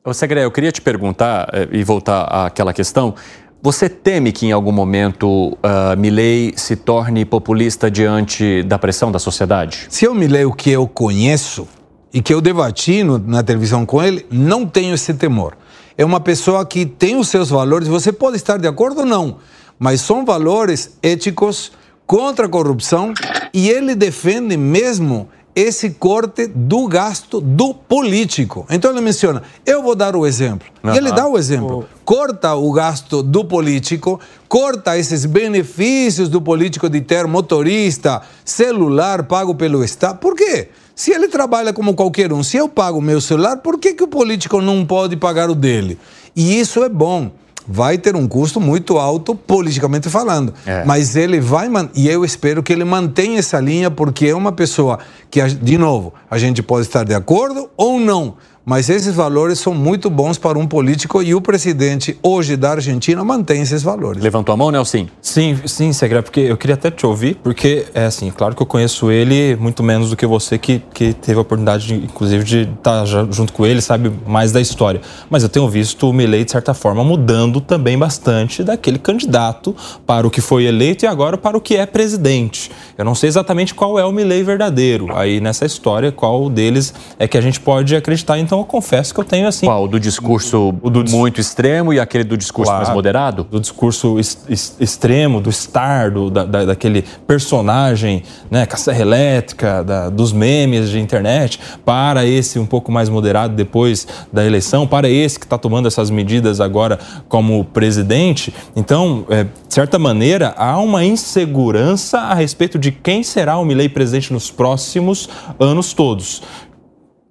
Ô, 0.05 0.15
Segre, 0.15 0.41
eu 0.43 0.51
queria 0.51 0.73
te 0.73 0.81
perguntar 0.81 1.49
eh, 1.53 1.69
e 1.73 1.85
voltar 1.85 2.23
àquela 2.47 2.73
questão. 2.73 3.15
Você 3.63 3.91
teme 3.91 4.33
que 4.33 4.47
em 4.47 4.53
algum 4.53 4.73
momento 4.73 5.27
uh, 5.29 5.95
Milley 5.99 6.55
se 6.57 6.77
torne 6.77 7.27
populista 7.27 7.91
diante 7.91 8.63
da 8.63 8.79
pressão 8.79 9.13
da 9.13 9.19
sociedade? 9.19 9.87
Se 9.91 10.07
eu 10.07 10.15
Milley 10.15 10.47
o 10.47 10.53
que 10.53 10.71
eu 10.71 10.89
conheço 10.89 11.69
e 12.11 12.23
que 12.23 12.33
eu 12.33 12.41
debati 12.41 13.03
no, 13.03 13.19
na 13.19 13.43
televisão 13.43 13.85
com 13.85 14.03
ele, 14.03 14.25
não 14.31 14.65
tenho 14.67 14.95
esse 14.95 15.13
temor. 15.13 15.59
É 15.99 16.05
uma 16.05 16.21
pessoa 16.21 16.65
que 16.65 16.87
tem 16.87 17.17
os 17.17 17.29
seus 17.29 17.51
valores, 17.51 17.87
você 17.87 18.11
pode 18.11 18.37
estar 18.37 18.57
de 18.57 18.67
acordo 18.67 19.01
ou 19.01 19.07
não, 19.07 19.37
mas 19.79 20.01
são 20.01 20.25
valores 20.25 20.97
éticos, 21.03 21.73
contra 22.11 22.47
a 22.47 22.49
corrupção 22.49 23.15
e 23.55 23.71
ele 23.71 23.95
defende 23.95 24.57
mesmo 24.57 25.29
esse 25.55 25.91
corte 25.91 26.47
do 26.47 26.87
gasto 26.87 27.41
do 27.41 27.75
político. 27.75 28.67
Então 28.71 28.91
ele 28.91 29.01
menciona, 29.01 29.43
eu 29.67 29.83
vou 29.83 29.95
dar 29.95 30.15
o 30.15 30.27
exemplo. 30.27 30.69
Uhum. 30.83 30.95
E 30.95 30.97
ele 30.97 31.13
dá 31.13 31.27
o 31.27 31.37
exemplo. 31.37 31.87
Corta 32.05 32.55
o 32.55 32.73
gasto 32.73 33.23
do 33.23 33.45
político, 33.45 34.21
corta 34.49 34.97
esses 34.97 35.25
benefícios 35.25 36.29
do 36.29 36.41
político 36.41 36.89
de 36.89 37.01
ter 37.01 37.27
motorista, 37.27 38.23
celular 38.45 39.25
pago 39.25 39.55
pelo 39.55 39.85
Estado. 39.85 40.19
Por 40.19 40.35
quê? 40.35 40.69
Se 40.95 41.13
ele 41.13 41.29
trabalha 41.29 41.73
como 41.73 41.95
qualquer 41.95 42.33
um, 42.33 42.43
se 42.43 42.57
eu 42.57 42.69
pago 42.69 42.99
o 42.99 43.03
meu 43.03 43.21
celular, 43.21 43.57
por 43.57 43.79
que, 43.79 43.95
que 43.95 44.05
o 44.05 44.09
político 44.09 44.61
não 44.61 44.85
pode 44.85 45.17
pagar 45.17 45.49
o 45.49 45.55
dele? 45.55 45.99
E 46.37 46.61
isso 46.61 46.85
é 46.85 46.89
bom 46.89 47.31
vai 47.67 47.99
ter 47.99 48.17
um 48.17 48.27
custo 48.27 48.61
muito 48.61 48.99
alto, 48.99 49.35
politicamente 49.35 50.09
falando. 50.09 50.53
É. 50.67 50.85
Mas 50.85 51.17
ele 51.17 51.41
vai, 51.41 51.69
e 51.95 52.09
eu 52.09 52.25
espero 52.25 52.63
que 52.63 52.73
ele 52.73 52.85
mantenha 52.85 53.39
essa 53.39 53.61
linha, 53.61 53.91
porque 53.91 54.27
é 54.27 54.35
uma 54.35 54.53
pessoa 54.53 54.99
que, 55.31 55.43
de 55.43 55.79
novo, 55.79 56.13
a 56.31 56.39
gente 56.39 56.63
pode 56.63 56.87
estar 56.87 57.05
de 57.05 57.15
acordo 57.15 57.69
ou 57.77 57.99
não, 57.99 58.35
mas 58.65 58.91
esses 58.91 59.15
valores 59.15 59.59
são 59.59 59.75
muito 59.75 60.11
bons 60.11 60.39
para 60.39 60.59
um 60.59 60.67
político 60.67 61.23
e 61.23 61.35
o 61.35 61.41
presidente 61.41 62.19
hoje 62.23 62.57
da 62.57 62.73
Argentina 62.73 63.25
mantém 63.25 63.63
esses 63.63 63.83
valores. 63.83 64.23
Levantou 64.23 64.53
a 64.53 64.57
mão, 64.57 64.71
Nelson? 64.71 65.07
Sim, 65.21 65.59
sim, 65.67 65.93
Segre, 65.93 66.23
porque 66.23 66.41
eu 66.41 66.57
queria 66.57 66.75
até 66.75 66.91
te 66.91 67.07
ouvir, 67.07 67.37
porque 67.43 67.87
é 67.95 68.05
assim, 68.05 68.31
claro 68.31 68.55
que 68.55 68.63
eu 68.63 68.67
conheço 68.67 69.11
ele 69.11 69.57
muito 69.57 69.83
menos 69.83 70.11
do 70.11 70.17
que 70.17 70.27
você 70.27 70.59
que, 70.59 70.83
que 70.93 71.15
teve 71.15 71.39
a 71.39 71.43
oportunidade, 71.43 71.87
de, 71.87 71.95
inclusive, 71.95 72.45
de 72.45 72.61
estar 72.63 73.05
junto 73.07 73.53
com 73.53 73.65
ele, 73.65 73.81
sabe 73.81 74.13
mais 74.27 74.53
da 74.53 74.61
história. 74.61 75.01
Mas 75.29 75.43
eu 75.43 75.49
tenho 75.49 75.69
visto 75.69 76.09
o 76.09 76.13
Milley, 76.13 76.45
de 76.45 76.53
certa 76.53 76.75
forma, 76.75 77.03
mudando 77.03 77.61
também 77.61 77.99
bastante 77.99 78.63
daquele 78.63 78.99
candidato 78.99 79.75
para 80.07 80.27
o 80.27 80.31
que 80.31 80.41
foi 80.41 80.65
eleito 80.65 81.05
e 81.05 81.09
agora 81.09 81.39
para 81.39 81.57
o 81.57 81.61
que 81.61 81.77
é 81.77 81.87
presidente. 81.87 82.71
Eu 82.97 83.05
não 83.05 83.15
sei 83.15 83.29
exatamente 83.29 83.75
qual 83.75 83.99
é 83.99 84.05
o 84.05 84.13
Milley 84.13 84.43
verdadeiro. 84.43 85.17
Aí 85.17 85.41
nessa 85.41 85.65
história, 85.65 86.13
qual 86.13 86.49
deles 86.51 86.93
é 87.19 87.27
que 87.27 87.39
a 87.39 87.41
gente 87.41 87.59
pode 87.59 87.97
acreditar, 87.97 88.39
então 88.39 88.60
eu 88.61 88.65
confesso 88.65 89.13
que 89.13 89.21
eu 89.21 89.25
tenho 89.25 89.47
assim. 89.47 89.67
Qual? 89.67 89.89
Do 89.89 89.99
discurso 89.99 90.75
o 90.83 90.91
do, 90.91 91.05
muito 91.11 91.41
extremo 91.41 91.93
e 91.93 92.01
aquele 92.01 92.25
do 92.25 92.37
discurso 92.37 92.71
claro, 92.71 92.85
mais 92.85 92.95
moderado? 92.95 93.45
Do 93.45 93.61
discurso 93.61 94.19
est 94.19 94.39
extremo, 94.81 95.41
do 95.41 95.51
star, 95.51 96.11
do, 96.11 96.31
da, 96.31 96.45
da, 96.45 96.65
daquele 96.67 97.05
personagem, 97.27 98.23
né, 98.51 98.67
serra 98.77 99.01
elétrica, 99.01 99.85
da, 99.85 100.09
dos 100.09 100.33
memes 100.33 100.91
de 100.91 100.99
internet, 100.99 101.61
para 101.85 102.25
esse 102.25 102.59
um 102.59 102.67
pouco 102.67 102.91
mais 102.91 103.09
moderado 103.09 103.55
depois 103.55 104.07
da 104.33 104.45
eleição, 104.45 104.87
para 104.87 105.09
esse 105.09 105.39
que 105.39 105.47
está 105.47 105.59
tomando 105.59 105.87
essas 105.89 106.11
medidas 106.11 106.61
agora 106.61 106.99
como 107.29 107.65
presidente. 107.65 108.55
Então, 108.77 109.25
é, 109.29 109.45
de 109.45 109.75
certa 109.75 109.99
maneira, 109.99 110.55
há 110.57 110.79
uma 110.79 111.05
insegurança 111.05 112.19
a 112.19 112.35
respeito 112.35 112.79
de 112.79 112.91
quem 112.93 113.23
será 113.23 113.59
o 113.59 113.65
Milley 113.65 113.89
presidente 113.89 114.33
nos 114.33 114.51
próximos 114.51 115.29
anos 115.59 115.93
todos 115.93 116.43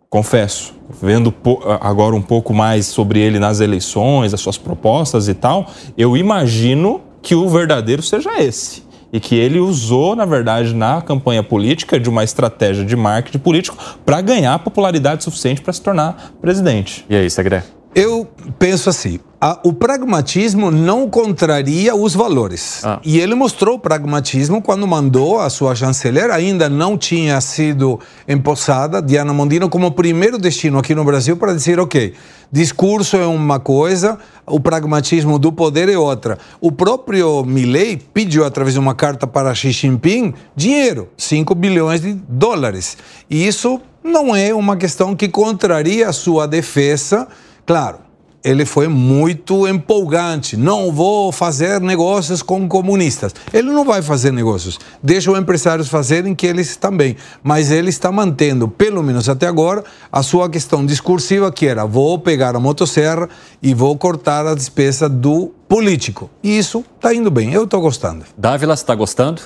confesso, 0.10 0.74
vendo 1.02 1.34
agora 1.80 2.16
um 2.16 2.22
pouco 2.22 2.54
mais 2.54 2.88
sobre 2.88 3.20
ele 3.20 3.40
nas 3.40 3.60
eleições, 3.60 4.34
as 4.34 4.42
suas 4.42 4.58
propostas 4.58 5.28
e 5.28 5.34
tal, 5.34 5.68
eu 5.98 6.18
imagino 6.18 7.02
que 7.22 7.36
o 7.36 7.48
verdadeiro 7.48 8.02
seja 8.02 8.42
esse. 8.42 8.88
E 9.12 9.20
que 9.20 9.36
ele 9.36 9.60
usou, 9.60 10.16
na 10.16 10.26
verdade, 10.26 10.76
na 10.76 11.02
campanha 11.02 11.42
política 11.42 12.00
de 12.00 12.08
uma 12.08 12.24
estratégia 12.24 12.86
de 12.86 12.96
marketing 12.96 13.40
político 13.40 13.78
para 14.06 14.22
ganhar 14.22 14.60
popularidade 14.60 15.24
suficiente 15.24 15.62
para 15.62 15.74
se 15.74 15.82
tornar 15.82 16.32
presidente. 16.40 17.06
E 17.10 17.16
aí, 17.16 17.30
Segre? 17.30 17.64
Eu 17.96 18.28
penso 18.60 18.90
assim: 18.90 19.20
a, 19.42 19.60
o 19.64 19.74
pragmatismo 19.74 20.70
não 20.70 21.10
contraria 21.10 21.96
os 21.96 22.14
valores. 22.14 22.84
Ah. 22.84 23.00
E 23.04 23.20
ele 23.20 23.34
mostrou 23.34 23.76
o 23.76 23.80
pragmatismo 23.80 24.62
quando 24.62 24.86
mandou 24.86 25.40
a 25.40 25.50
sua 25.50 25.74
chanceler, 25.74 26.30
ainda 26.30 26.70
não 26.70 26.98
tinha 26.98 27.40
sido 27.42 28.00
empossada, 28.28 29.02
Diana 29.02 29.34
Mondino, 29.34 29.70
como 29.70 29.92
primeiro 29.92 30.38
destino 30.38 30.78
aqui 30.78 30.94
no 30.94 31.04
Brasil 31.04 31.38
para 31.38 31.54
dizer: 31.54 31.80
ok, 31.80 32.14
discurso 32.52 33.18
é 33.18 33.26
uma 33.26 33.60
coisa, 33.60 34.20
o 34.46 34.60
pragmatismo 34.60 35.40
do 35.40 35.52
poder 35.52 35.90
é 35.90 35.98
outra. 35.98 36.38
O 36.62 36.72
próprio 36.72 37.44
Milley 37.44 37.98
pediu, 38.14 38.46
através 38.46 38.74
de 38.74 38.80
uma 38.80 38.94
carta 38.94 39.26
para 39.26 39.56
Xi 39.56 39.72
Jinping, 39.72 40.34
dinheiro 40.56 41.10
5 41.18 41.56
bilhões 41.56 42.02
de 42.02 42.14
dólares. 42.14 42.98
E 43.30 43.48
isso 43.48 43.82
não 44.04 44.36
é 44.36 44.54
uma 44.54 44.78
questão 44.78 45.16
que 45.16 45.28
contraria 45.28 46.08
a 46.10 46.14
sua 46.14 46.48
defesa 46.48 47.28
Claro, 47.70 48.00
ele 48.44 48.66
foi 48.66 48.88
muito 48.88 49.68
empolgante. 49.68 50.58
Não 50.58 50.92
vou 50.92 51.32
fazer 51.32 51.80
negócios 51.80 52.42
com 52.42 52.68
comunistas. 52.68 53.32
Ele 53.54 53.70
não 53.70 53.86
vai 53.86 54.02
fazer 54.02 54.34
negócios. 54.34 54.80
Deixa 55.04 55.32
os 55.32 55.38
empresários 55.38 55.88
fazerem 55.88 56.34
que 56.34 56.48
eles 56.48 56.76
também. 56.76 57.16
Mas 57.44 57.72
ele 57.72 57.90
está 57.90 58.12
mantendo, 58.12 58.68
pelo 58.68 59.04
menos 59.04 59.30
até 59.30 59.46
agora, 59.46 59.84
a 60.12 60.24
sua 60.24 60.50
questão 60.50 60.84
discursiva, 60.84 61.52
que 61.52 61.68
era 61.68 61.86
vou 61.86 62.18
pegar 62.18 62.56
a 62.56 62.60
motosserra 62.60 63.30
e 63.62 63.72
vou 63.72 63.96
cortar 63.96 64.48
a 64.48 64.56
despesa 64.56 65.08
do 65.08 65.54
político. 65.68 66.28
E 66.42 66.58
isso 66.58 66.84
está 66.96 67.14
indo 67.14 67.30
bem. 67.30 67.54
Eu 67.54 67.66
estou 67.66 67.82
gostando. 67.82 68.26
Dávila, 68.36 68.74
está 68.74 68.96
gostando? 68.96 69.44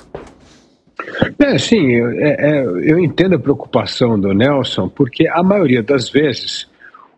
É, 1.40 1.58
sim, 1.60 1.92
é, 1.92 2.38
é, 2.40 2.64
eu 2.84 2.98
entendo 2.98 3.36
a 3.36 3.40
preocupação 3.40 4.18
do 4.18 4.34
Nelson, 4.34 4.88
porque 4.88 5.28
a 5.28 5.44
maioria 5.44 5.84
das 5.84 6.10
vezes 6.10 6.72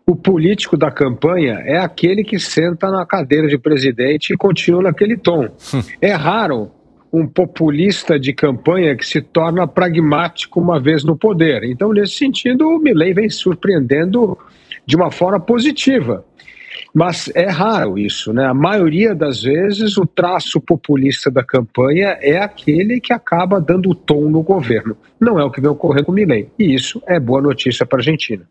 o 0.06 0.14
político 0.14 0.76
da 0.76 0.88
campanha 0.88 1.62
é 1.64 1.78
aquele 1.78 2.22
que 2.22 2.38
senta 2.38 2.90
na 2.90 3.04
cadeira 3.04 3.48
de 3.48 3.58
presidente 3.58 4.32
e 4.32 4.36
continua 4.36 4.82
naquele 4.82 5.16
tom. 5.16 5.48
é 6.00 6.12
raro 6.12 6.70
um 7.12 7.26
populista 7.26 8.18
de 8.18 8.32
campanha 8.32 8.96
que 8.96 9.04
se 9.04 9.20
torna 9.20 9.66
pragmático 9.66 10.60
uma 10.60 10.78
vez 10.78 11.02
no 11.02 11.16
poder. 11.16 11.64
Então, 11.64 11.92
nesse 11.92 12.14
sentido, 12.14 12.68
o 12.68 12.78
Milley 12.78 13.14
vem 13.14 13.28
surpreendendo 13.28 14.38
de 14.84 14.94
uma 14.94 15.10
forma 15.10 15.40
positiva. 15.40 16.24
Mas 16.94 17.30
é 17.34 17.48
raro 17.48 17.98
isso, 17.98 18.32
né? 18.32 18.46
A 18.46 18.54
maioria 18.54 19.14
das 19.14 19.42
vezes 19.42 19.98
o 19.98 20.06
traço 20.06 20.60
populista 20.60 21.30
da 21.30 21.42
campanha 21.42 22.16
é 22.20 22.38
aquele 22.38 23.00
que 23.00 23.12
acaba 23.12 23.60
dando 23.60 23.90
o 23.90 23.94
tom 23.94 24.30
no 24.30 24.42
governo. 24.42 24.96
Não 25.20 25.38
é 25.38 25.44
o 25.44 25.50
que 25.50 25.60
vem 25.60 25.70
ocorrendo 25.70 26.06
com 26.06 26.12
o 26.12 26.14
Milley. 26.14 26.48
E 26.58 26.74
isso 26.74 27.02
é 27.06 27.18
boa 27.18 27.42
notícia 27.42 27.84
para 27.84 27.98
a 27.98 28.00
Argentina. 28.00 28.48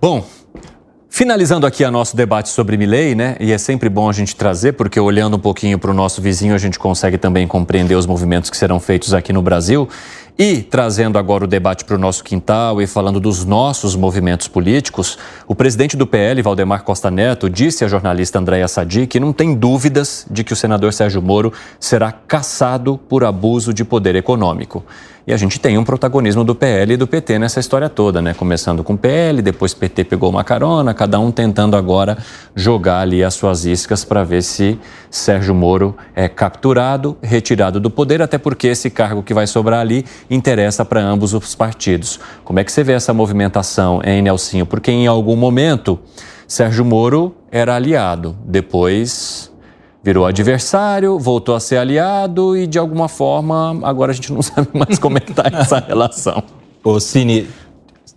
Bom, 0.00 0.26
Finalizando 1.14 1.66
aqui 1.66 1.84
a 1.84 1.90
nosso 1.90 2.16
debate 2.16 2.48
sobre 2.48 2.74
Milley, 2.78 3.14
né? 3.14 3.36
E 3.38 3.52
é 3.52 3.58
sempre 3.58 3.90
bom 3.90 4.08
a 4.08 4.14
gente 4.14 4.34
trazer, 4.34 4.72
porque 4.72 4.98
olhando 4.98 5.36
um 5.36 5.38
pouquinho 5.38 5.78
para 5.78 5.90
o 5.90 5.94
nosso 5.94 6.22
vizinho, 6.22 6.54
a 6.54 6.58
gente 6.58 6.78
consegue 6.78 7.18
também 7.18 7.46
compreender 7.46 7.94
os 7.94 8.06
movimentos 8.06 8.48
que 8.48 8.56
serão 8.56 8.80
feitos 8.80 9.12
aqui 9.12 9.30
no 9.30 9.42
Brasil. 9.42 9.86
E 10.38 10.62
trazendo 10.62 11.18
agora 11.18 11.44
o 11.44 11.46
debate 11.46 11.84
para 11.84 11.94
o 11.94 11.98
nosso 11.98 12.24
quintal 12.24 12.80
e 12.80 12.86
falando 12.86 13.20
dos 13.20 13.44
nossos 13.44 13.94
movimentos 13.94 14.48
políticos, 14.48 15.18
o 15.46 15.54
presidente 15.54 15.94
do 15.94 16.06
PL, 16.06 16.40
Valdemar 16.40 16.84
Costa 16.84 17.10
Neto, 17.10 17.50
disse 17.50 17.84
à 17.84 17.88
jornalista 17.88 18.38
Andréa 18.38 18.66
Sadi 18.66 19.06
que 19.06 19.20
não 19.20 19.30
tem 19.30 19.54
dúvidas 19.54 20.26
de 20.30 20.42
que 20.42 20.54
o 20.54 20.56
senador 20.56 20.94
Sérgio 20.94 21.20
Moro 21.20 21.52
será 21.78 22.10
caçado 22.10 22.98
por 23.08 23.24
abuso 23.24 23.74
de 23.74 23.84
poder 23.84 24.16
econômico. 24.16 24.82
E 25.24 25.32
a 25.32 25.36
gente 25.36 25.60
tem 25.60 25.78
um 25.78 25.84
protagonismo 25.84 26.42
do 26.42 26.52
PL 26.52 26.94
e 26.94 26.96
do 26.96 27.06
PT 27.06 27.38
nessa 27.38 27.60
história 27.60 27.88
toda, 27.88 28.20
né? 28.20 28.34
Começando 28.34 28.82
com 28.82 28.94
o 28.94 28.98
PL, 28.98 29.40
depois 29.40 29.72
PT 29.72 30.02
pegou 30.04 30.28
uma 30.28 30.42
carona, 30.42 30.92
cada 30.92 31.20
um 31.20 31.30
tentando 31.30 31.76
agora 31.76 32.18
jogar 32.56 33.00
ali 33.00 33.22
as 33.22 33.34
suas 33.34 33.64
iscas 33.64 34.04
para 34.04 34.24
ver 34.24 34.42
se 34.42 34.76
Sérgio 35.08 35.54
Moro 35.54 35.96
é 36.16 36.28
capturado, 36.28 37.16
retirado 37.22 37.78
do 37.78 37.88
poder, 37.88 38.20
até 38.20 38.36
porque 38.36 38.66
esse 38.66 38.90
cargo 38.90 39.22
que 39.22 39.32
vai 39.32 39.46
sobrar 39.46 39.80
ali 39.80 40.04
interessa 40.30 40.84
para 40.84 41.02
ambos 41.02 41.34
os 41.34 41.54
partidos. 41.54 42.18
Como 42.44 42.58
é 42.58 42.64
que 42.64 42.72
você 42.72 42.82
vê 42.82 42.92
essa 42.92 43.12
movimentação, 43.12 44.00
hein, 44.04 44.22
Nelsinho? 44.22 44.66
Porque 44.66 44.90
em 44.90 45.06
algum 45.06 45.36
momento 45.36 45.98
Sérgio 46.46 46.84
Moro 46.84 47.34
era 47.50 47.74
aliado, 47.76 48.36
depois 48.44 49.50
virou 50.02 50.26
adversário, 50.26 51.18
voltou 51.18 51.54
a 51.54 51.60
ser 51.60 51.76
aliado 51.76 52.56
e 52.56 52.66
de 52.66 52.78
alguma 52.78 53.08
forma 53.08 53.78
agora 53.84 54.10
a 54.10 54.14
gente 54.14 54.32
não 54.32 54.42
sabe 54.42 54.68
mais 54.72 54.98
como 54.98 55.16
é 55.16 55.20
que 55.20 55.30
está 55.30 55.44
essa 55.52 55.78
relação. 55.78 56.42
Ô 56.84 56.98
Cine, 56.98 57.48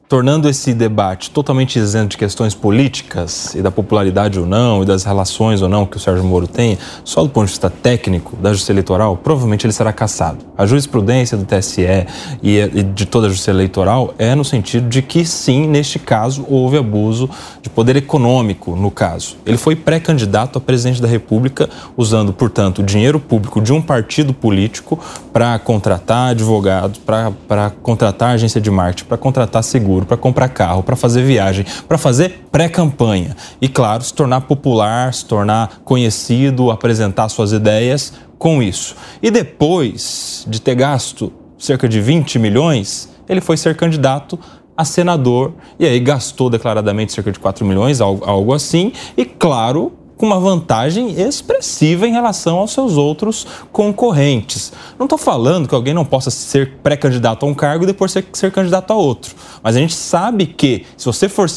tornando 0.07 0.47
esse 0.47 0.73
debate 0.73 1.31
totalmente 1.31 1.79
isento 1.79 2.09
de 2.09 2.17
questões 2.17 2.53
políticas 2.53 3.55
e 3.55 3.61
da 3.61 3.71
popularidade 3.71 4.39
ou 4.39 4.45
não 4.45 4.83
e 4.83 4.85
das 4.85 5.03
relações 5.03 5.63
ou 5.63 5.69
não 5.69 5.85
que 5.85 5.97
o 5.97 5.99
Sérgio 5.99 6.23
Moro 6.23 6.47
tem, 6.47 6.77
só 7.03 7.23
do 7.23 7.29
ponto 7.29 7.45
de 7.45 7.51
vista 7.51 7.69
técnico 7.69 8.35
da 8.35 8.51
justiça 8.51 8.71
eleitoral, 8.71 9.17
provavelmente 9.17 9.65
ele 9.65 9.73
será 9.73 9.91
cassado. 9.91 10.45
A 10.55 10.65
jurisprudência 10.65 11.35
do 11.35 11.43
TSE 11.43 12.05
e 12.43 12.83
de 12.83 13.05
toda 13.07 13.25
a 13.25 13.29
justiça 13.29 13.49
eleitoral 13.49 14.13
é 14.19 14.35
no 14.35 14.45
sentido 14.45 14.87
de 14.87 15.01
que 15.01 15.25
sim, 15.25 15.67
neste 15.67 15.97
caso 15.97 16.45
houve 16.47 16.77
abuso 16.77 17.27
de 17.61 17.69
poder 17.69 17.95
econômico 17.95 18.75
no 18.75 18.91
caso. 18.91 19.37
Ele 19.45 19.57
foi 19.57 19.75
pré-candidato 19.75 20.59
a 20.59 20.61
presidente 20.61 21.01
da 21.01 21.07
República 21.07 21.67
usando, 21.97 22.31
portanto, 22.31 22.79
o 22.79 22.83
dinheiro 22.83 23.19
público 23.19 23.59
de 23.59 23.73
um 23.73 23.81
partido 23.81 24.33
político 24.33 24.99
para 25.33 25.57
contratar 25.57 26.29
advogados, 26.29 26.99
para 26.99 27.71
contratar 27.81 28.35
agência 28.35 28.61
de 28.61 28.69
marketing, 28.69 29.05
para 29.05 29.17
contratar 29.17 29.63
seguro 29.63 29.94
seguro, 29.95 30.05
para 30.05 30.17
comprar 30.17 30.49
carro, 30.49 30.83
para 30.83 30.95
fazer 30.95 31.23
viagem, 31.23 31.65
para 31.87 31.97
fazer 31.97 32.45
pré-campanha. 32.51 33.35
E, 33.61 33.69
claro, 33.69 34.03
se 34.03 34.13
tornar 34.13 34.41
popular, 34.41 35.13
se 35.13 35.25
tornar 35.25 35.79
conhecido, 35.83 36.71
apresentar 36.71 37.29
suas 37.29 37.51
ideias 37.51 38.13
com 38.37 38.61
isso. 38.61 38.95
E 39.21 39.31
depois 39.31 40.45
de 40.47 40.59
ter 40.59 40.75
gasto 40.75 41.31
cerca 41.57 41.87
de 41.87 42.01
20 42.01 42.37
milhões, 42.37 43.09
ele 43.27 43.41
foi 43.41 43.57
ser 43.57 43.75
candidato 43.75 44.37
a 44.77 44.83
senador 44.83 45.53
e 45.79 45.85
aí 45.85 45.99
gastou 46.01 46.49
declaradamente 46.49 47.13
cerca 47.13 47.31
de 47.31 47.39
4 47.39 47.65
milhões, 47.65 48.01
algo 48.01 48.53
assim, 48.53 48.91
e 49.15 49.23
claro, 49.23 49.93
com 50.17 50.25
uma 50.25 50.39
vantagem 50.39 51.19
expressiva 51.21 52.07
em 52.07 52.11
relação 52.11 52.57
aos 52.57 52.71
seus 52.71 52.97
outros 52.97 53.45
concorrentes. 53.71 54.71
Não 54.97 55.05
estou 55.05 55.17
falando 55.17 55.67
que 55.67 55.75
alguém 55.75 55.93
não 55.93 56.05
possa 56.05 56.31
ser 56.31 56.73
pré-candidato 56.81 57.45
a 57.45 57.49
um 57.49 57.53
cargo 57.53 57.83
e 57.83 57.87
depois 57.87 58.11
ser, 58.11 58.25
ser 58.33 58.51
candidato 58.51 58.91
a 58.91 58.95
outro, 58.95 59.35
mas 59.61 59.75
a 59.75 59.79
gente 59.79 59.93
sabe 59.93 60.45
que 60.45 60.85
se 60.97 61.05
você 61.05 61.27
for 61.27 61.49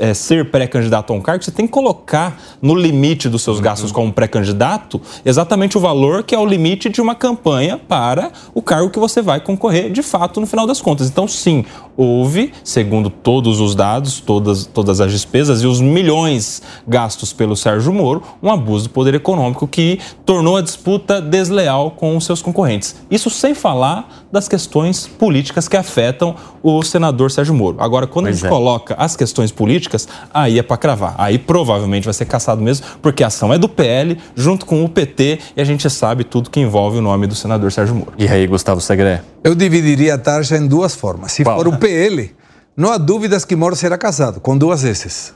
é, 0.00 0.14
ser 0.14 0.50
pré-candidato 0.50 1.12
a 1.12 1.16
um 1.16 1.20
cargo, 1.20 1.44
você 1.44 1.50
tem 1.50 1.66
que 1.66 1.72
colocar 1.72 2.40
no 2.60 2.74
limite 2.74 3.28
dos 3.28 3.42
seus 3.42 3.60
gastos 3.60 3.90
uhum. 3.90 3.96
como 3.96 4.12
pré-candidato 4.12 5.00
exatamente 5.24 5.76
o 5.76 5.80
valor 5.80 6.22
que 6.22 6.34
é 6.34 6.38
o 6.38 6.46
limite 6.46 6.88
de 6.88 7.00
uma 7.00 7.14
campanha 7.14 7.78
para 7.78 8.32
o 8.54 8.62
cargo 8.62 8.90
que 8.90 8.98
você 8.98 9.22
vai 9.22 9.40
concorrer 9.40 9.90
de 9.90 10.02
fato 10.02 10.40
no 10.40 10.46
final 10.46 10.66
das 10.66 10.80
contas. 10.80 11.08
Então, 11.08 11.26
sim, 11.26 11.64
houve, 11.96 12.52
segundo 12.62 13.10
todos 13.10 13.60
os 13.60 13.74
dados, 13.74 14.20
todas, 14.20 14.66
todas 14.66 15.00
as 15.00 15.10
despesas 15.10 15.62
e 15.62 15.66
os 15.66 15.80
milhões 15.80 16.62
gastos 16.86 17.32
pelo 17.32 17.56
Sérgio 17.56 17.92
Moro, 17.92 18.22
um 18.42 18.50
abuso 18.50 18.84
do 18.84 18.90
poder 18.90 19.14
econômico 19.14 19.66
que 19.66 19.98
tornou 20.24 20.56
a 20.56 20.62
disputa 20.62 21.20
desleal 21.20 21.90
com 21.92 22.16
os 22.16 22.24
seus 22.24 22.40
concorrentes. 22.40 22.96
Isso 23.10 23.30
sem 23.30 23.54
falar 23.54 24.26
das 24.30 24.48
questões 24.48 25.06
políticas 25.06 25.66
que 25.68 25.76
afetam 25.76 26.36
o 26.62 26.82
senador 26.82 27.30
Sérgio 27.30 27.54
Moro. 27.54 27.76
Agora, 27.80 28.06
quando 28.06 28.26
pois 28.26 28.36
a 28.36 28.38
gente 28.38 28.46
é. 28.46 28.48
coloca 28.48 28.94
as 28.98 29.16
questões 29.16 29.50
políticas, 29.50 29.67
políticas, 29.68 30.08
aí 30.32 30.58
é 30.58 30.62
para 30.62 30.78
cravar. 30.78 31.14
Aí 31.18 31.38
provavelmente 31.38 32.04
vai 32.04 32.14
ser 32.14 32.24
caçado 32.24 32.62
mesmo, 32.62 32.86
porque 33.02 33.22
a 33.22 33.26
ação 33.26 33.52
é 33.52 33.58
do 33.58 33.68
PL, 33.68 34.16
junto 34.34 34.64
com 34.64 34.82
o 34.82 34.88
PT, 34.88 35.38
e 35.54 35.60
a 35.60 35.64
gente 35.64 35.88
sabe 35.90 36.24
tudo 36.24 36.48
que 36.48 36.58
envolve 36.58 36.96
o 36.96 37.02
nome 37.02 37.26
do 37.26 37.34
senador 37.34 37.70
Sérgio 37.70 37.94
Moro. 37.94 38.14
E 38.16 38.26
aí, 38.26 38.46
Gustavo 38.46 38.80
Segré? 38.80 39.20
Eu 39.44 39.54
dividiria 39.54 40.14
a 40.14 40.18
taxa 40.18 40.56
em 40.56 40.66
duas 40.66 40.94
formas. 40.94 41.32
Se 41.32 41.44
Qual? 41.44 41.58
for 41.58 41.68
o 41.68 41.76
PL, 41.76 42.34
não 42.74 42.90
há 42.90 42.96
dúvidas 42.96 43.44
que 43.44 43.54
Moro 43.54 43.76
será 43.76 43.98
casado, 43.98 44.40
com 44.40 44.56
duas 44.56 44.82
vezes. 44.82 45.34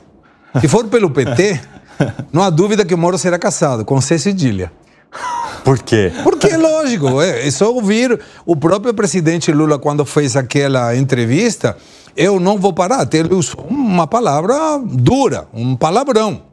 Se 0.59 0.67
for 0.67 0.87
pelo 0.87 1.11
PT, 1.11 1.59
não 2.33 2.41
há 2.41 2.49
dúvida 2.49 2.83
que 2.83 2.95
Moro 2.95 3.19
será 3.19 3.37
casado, 3.37 3.85
com 3.85 4.01
C 4.01 4.17
cedilha. 4.17 4.71
Por 5.63 5.77
quê? 5.77 6.11
Porque 6.23 6.47
é 6.47 6.57
lógico, 6.57 7.21
é, 7.21 7.47
é 7.47 7.51
só 7.51 7.71
ouvir 7.71 8.19
o 8.45 8.55
próprio 8.55 8.95
presidente 8.95 9.51
Lula 9.51 9.77
quando 9.77 10.03
fez 10.03 10.35
aquela 10.35 10.95
entrevista 10.95 11.77
eu 12.15 12.39
não 12.39 12.57
vou 12.57 12.73
parar. 12.73 13.07
Ele 13.13 13.33
usou 13.33 13.65
uma 13.69 14.07
palavra 14.07 14.55
dura, 14.85 15.47
um 15.53 15.75
palavrão, 15.75 16.43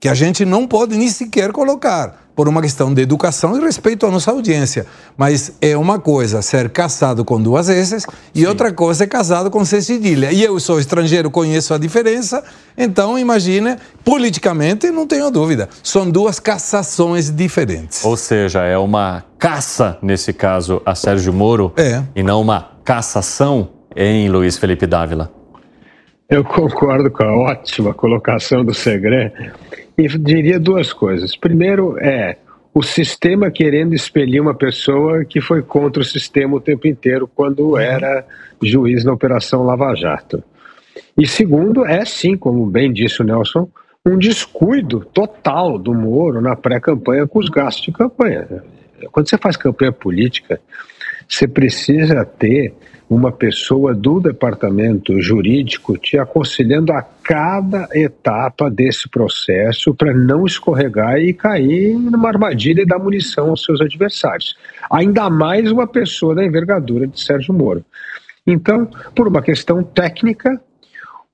que 0.00 0.08
a 0.08 0.14
gente 0.14 0.44
não 0.44 0.66
pode 0.66 0.96
nem 0.96 1.08
sequer 1.08 1.52
colocar, 1.52 2.22
por 2.34 2.48
uma 2.48 2.62
questão 2.62 2.92
de 2.92 3.02
educação 3.02 3.56
e 3.56 3.60
respeito 3.60 4.06
à 4.06 4.10
nossa 4.10 4.30
audiência. 4.30 4.86
Mas 5.16 5.52
é 5.60 5.76
uma 5.76 5.98
coisa 5.98 6.42
ser 6.42 6.70
casado 6.70 7.24
com 7.24 7.40
duas 7.40 7.68
vezes 7.68 8.04
e 8.34 8.40
Sim. 8.40 8.46
outra 8.46 8.72
coisa 8.72 8.98
ser 8.98 9.06
casado 9.06 9.50
com 9.50 9.64
cedilha. 9.64 10.32
E 10.32 10.42
eu 10.42 10.58
sou 10.58 10.80
estrangeiro, 10.80 11.30
conheço 11.30 11.74
a 11.74 11.78
diferença, 11.78 12.42
então 12.76 13.18
imagine, 13.18 13.76
politicamente, 14.04 14.90
não 14.90 15.06
tenho 15.06 15.30
dúvida, 15.30 15.68
são 15.82 16.10
duas 16.10 16.40
cassações 16.40 17.30
diferentes. 17.30 18.04
Ou 18.04 18.16
seja, 18.16 18.62
é 18.62 18.78
uma 18.78 19.24
caça, 19.38 19.98
nesse 20.02 20.32
caso, 20.32 20.80
a 20.84 20.94
Sérgio 20.94 21.32
Moro, 21.32 21.72
é. 21.76 22.02
e 22.16 22.22
não 22.22 22.40
uma 22.40 22.72
cassação 22.84 23.68
em 23.96 24.28
Luiz 24.28 24.58
Felipe 24.58 24.86
Dávila? 24.86 25.30
Eu 26.28 26.42
concordo 26.44 27.10
com 27.10 27.24
a 27.24 27.36
ótima 27.36 27.92
colocação 27.92 28.64
do 28.64 28.72
Segré 28.72 29.52
e 29.98 30.08
diria 30.08 30.58
duas 30.58 30.92
coisas. 30.92 31.36
Primeiro 31.36 31.98
é 31.98 32.38
o 32.74 32.82
sistema 32.82 33.50
querendo 33.50 33.94
expelir 33.94 34.40
uma 34.40 34.54
pessoa 34.54 35.24
que 35.24 35.40
foi 35.40 35.62
contra 35.62 36.00
o 36.00 36.06
sistema 36.06 36.56
o 36.56 36.60
tempo 36.60 36.86
inteiro 36.86 37.28
quando 37.28 37.76
era 37.76 38.24
juiz 38.62 39.04
na 39.04 39.12
Operação 39.12 39.62
Lava 39.62 39.94
Jato. 39.94 40.42
E 41.16 41.26
segundo, 41.26 41.84
é 41.84 42.04
sim, 42.04 42.36
como 42.36 42.64
bem 42.66 42.92
disse 42.92 43.20
o 43.20 43.24
Nelson, 43.24 43.68
um 44.06 44.16
descuido 44.16 45.06
total 45.12 45.78
do 45.78 45.92
Moro 45.92 46.40
na 46.40 46.56
pré-campanha 46.56 47.26
com 47.26 47.38
os 47.38 47.48
gastos 47.48 47.84
de 47.84 47.92
campanha. 47.92 48.46
Quando 49.10 49.28
você 49.28 49.36
faz 49.36 49.56
campanha 49.56 49.92
política, 49.92 50.60
você 51.28 51.46
precisa 51.46 52.24
ter 52.24 52.74
uma 53.14 53.30
pessoa 53.30 53.94
do 53.94 54.20
departamento 54.20 55.20
jurídico 55.20 55.98
te 55.98 56.16
aconselhando 56.16 56.92
a 56.92 57.02
cada 57.02 57.86
etapa 57.92 58.70
desse 58.70 59.06
processo 59.06 59.94
para 59.94 60.14
não 60.14 60.46
escorregar 60.46 61.18
e 61.18 61.34
cair 61.34 61.94
numa 61.94 62.28
armadilha 62.28 62.80
e 62.80 62.86
dar 62.86 62.98
munição 62.98 63.50
aos 63.50 63.64
seus 63.64 63.82
adversários. 63.82 64.56
Ainda 64.90 65.28
mais 65.28 65.70
uma 65.70 65.86
pessoa 65.86 66.34
da 66.34 66.44
envergadura 66.44 67.06
de 67.06 67.20
Sérgio 67.20 67.52
Moro. 67.52 67.84
Então, 68.46 68.88
por 69.14 69.28
uma 69.28 69.42
questão 69.42 69.82
técnica, 69.82 70.58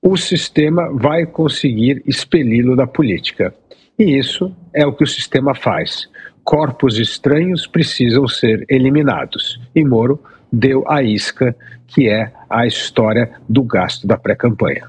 o 0.01 0.17
sistema 0.17 0.91
vai 0.93 1.25
conseguir 1.25 2.03
expeli-lo 2.05 2.75
da 2.75 2.85
política. 2.85 3.53
E 3.97 4.17
isso 4.17 4.53
é 4.73 4.85
o 4.85 4.93
que 4.93 5.03
o 5.03 5.07
sistema 5.07 5.55
faz. 5.55 6.09
Corpos 6.43 6.99
estranhos 6.99 7.65
precisam 7.65 8.27
ser 8.27 8.65
eliminados. 8.69 9.59
E 9.73 9.83
Moro 9.83 10.19
deu 10.51 10.83
a 10.87 11.01
isca, 11.01 11.55
que 11.87 12.09
é 12.09 12.31
a 12.49 12.65
história 12.65 13.31
do 13.47 13.63
gasto 13.63 14.07
da 14.07 14.17
pré-campanha. 14.17 14.87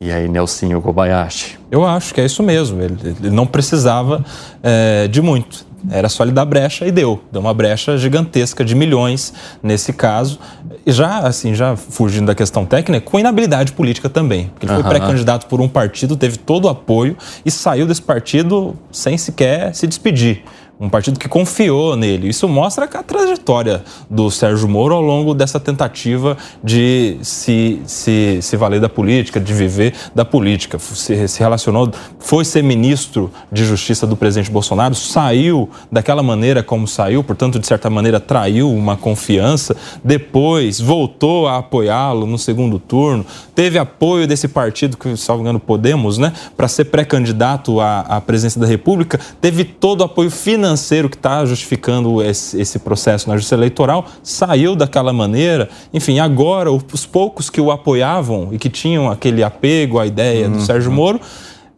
E 0.00 0.10
aí, 0.10 0.28
Nelsinho 0.28 0.80
Kobayashi? 0.80 1.58
Eu 1.70 1.86
acho 1.86 2.14
que 2.14 2.20
é 2.20 2.24
isso 2.24 2.42
mesmo. 2.42 2.80
Ele, 2.80 2.96
ele 3.20 3.30
não 3.30 3.46
precisava 3.46 4.24
é, 4.62 5.06
de 5.08 5.20
muito. 5.20 5.66
Era 5.90 6.08
só 6.08 6.24
ele 6.24 6.32
dar 6.32 6.44
brecha 6.44 6.86
e 6.86 6.90
deu. 6.90 7.22
Deu 7.30 7.40
uma 7.40 7.54
brecha 7.54 7.96
gigantesca 7.96 8.64
de 8.64 8.74
milhões 8.74 9.32
nesse 9.62 9.92
caso. 9.92 10.38
E 10.86 10.92
já, 10.92 11.18
assim, 11.18 11.54
já 11.54 11.76
fugindo 11.76 12.26
da 12.26 12.34
questão 12.34 12.64
técnica, 12.64 13.10
com 13.10 13.18
inabilidade 13.18 13.72
política 13.72 14.08
também. 14.08 14.48
Porque 14.48 14.66
ele 14.66 14.72
foi 14.72 14.82
uhum. 14.82 14.88
pré-candidato 14.88 15.46
por 15.46 15.60
um 15.60 15.68
partido, 15.68 16.16
teve 16.16 16.38
todo 16.38 16.64
o 16.64 16.68
apoio 16.68 17.16
e 17.44 17.50
saiu 17.50 17.86
desse 17.86 18.02
partido 18.02 18.74
sem 18.90 19.16
sequer 19.16 19.74
se 19.74 19.86
despedir 19.86 20.44
um 20.80 20.88
partido 20.88 21.18
que 21.18 21.28
confiou 21.28 21.94
nele. 21.94 22.28
Isso 22.28 22.48
mostra 22.48 22.86
a 22.86 23.02
trajetória 23.02 23.84
do 24.08 24.30
Sérgio 24.30 24.66
Moro 24.66 24.94
ao 24.94 25.02
longo 25.02 25.34
dessa 25.34 25.60
tentativa 25.60 26.38
de 26.64 27.18
se, 27.20 27.82
se, 27.84 28.38
se 28.40 28.56
valer 28.56 28.80
da 28.80 28.88
política, 28.88 29.38
de 29.38 29.52
viver 29.52 29.92
da 30.14 30.24
política. 30.24 30.78
Se, 30.78 31.28
se 31.28 31.38
relacionou, 31.38 31.90
foi 32.18 32.46
ser 32.46 32.62
ministro 32.62 33.30
de 33.52 33.62
Justiça 33.62 34.06
do 34.06 34.16
presidente 34.16 34.50
Bolsonaro, 34.50 34.94
saiu 34.94 35.68
daquela 35.92 36.22
maneira 36.22 36.62
como 36.62 36.88
saiu, 36.88 37.22
portanto, 37.22 37.58
de 37.58 37.66
certa 37.66 37.90
maneira, 37.90 38.18
traiu 38.18 38.72
uma 38.72 38.96
confiança. 38.96 39.76
Depois 40.02 40.80
voltou 40.80 41.46
a 41.46 41.58
apoiá-lo 41.58 42.26
no 42.26 42.38
segundo 42.38 42.78
turno, 42.78 43.26
teve 43.54 43.78
apoio 43.78 44.26
desse 44.26 44.48
partido, 44.48 44.96
que, 44.96 45.14
salvo 45.16 45.42
engano, 45.42 45.60
Podemos, 45.60 46.16
né, 46.16 46.32
para 46.56 46.66
ser 46.66 46.86
pré-candidato 46.86 47.80
à, 47.80 48.00
à 48.00 48.20
presidência 48.20 48.60
da 48.60 48.66
República, 48.66 49.20
teve 49.40 49.62
todo 49.62 50.00
o 50.00 50.04
apoio 50.04 50.30
financeiro 50.30 50.69
financeiro 50.70 51.08
que 51.08 51.16
está 51.16 51.44
justificando 51.44 52.22
esse, 52.22 52.60
esse, 52.60 52.78
processo 52.78 53.28
na 53.28 53.36
justiça 53.36 53.54
eleitoral 53.54 54.06
saiu 54.22 54.76
daquela 54.76 55.12
maneira. 55.12 55.68
Enfim, 55.92 56.18
agora 56.18 56.70
os 56.70 57.06
poucos 57.06 57.50
que 57.50 57.60
o 57.60 57.70
apoiavam 57.70 58.48
e 58.52 58.58
que 58.58 58.68
tinham 58.68 59.10
aquele 59.10 59.42
apego 59.42 59.98
à 59.98 60.06
ideia 60.06 60.46
uhum. 60.46 60.54
do 60.54 60.62
Sérgio 60.62 60.92
Moro 60.92 61.20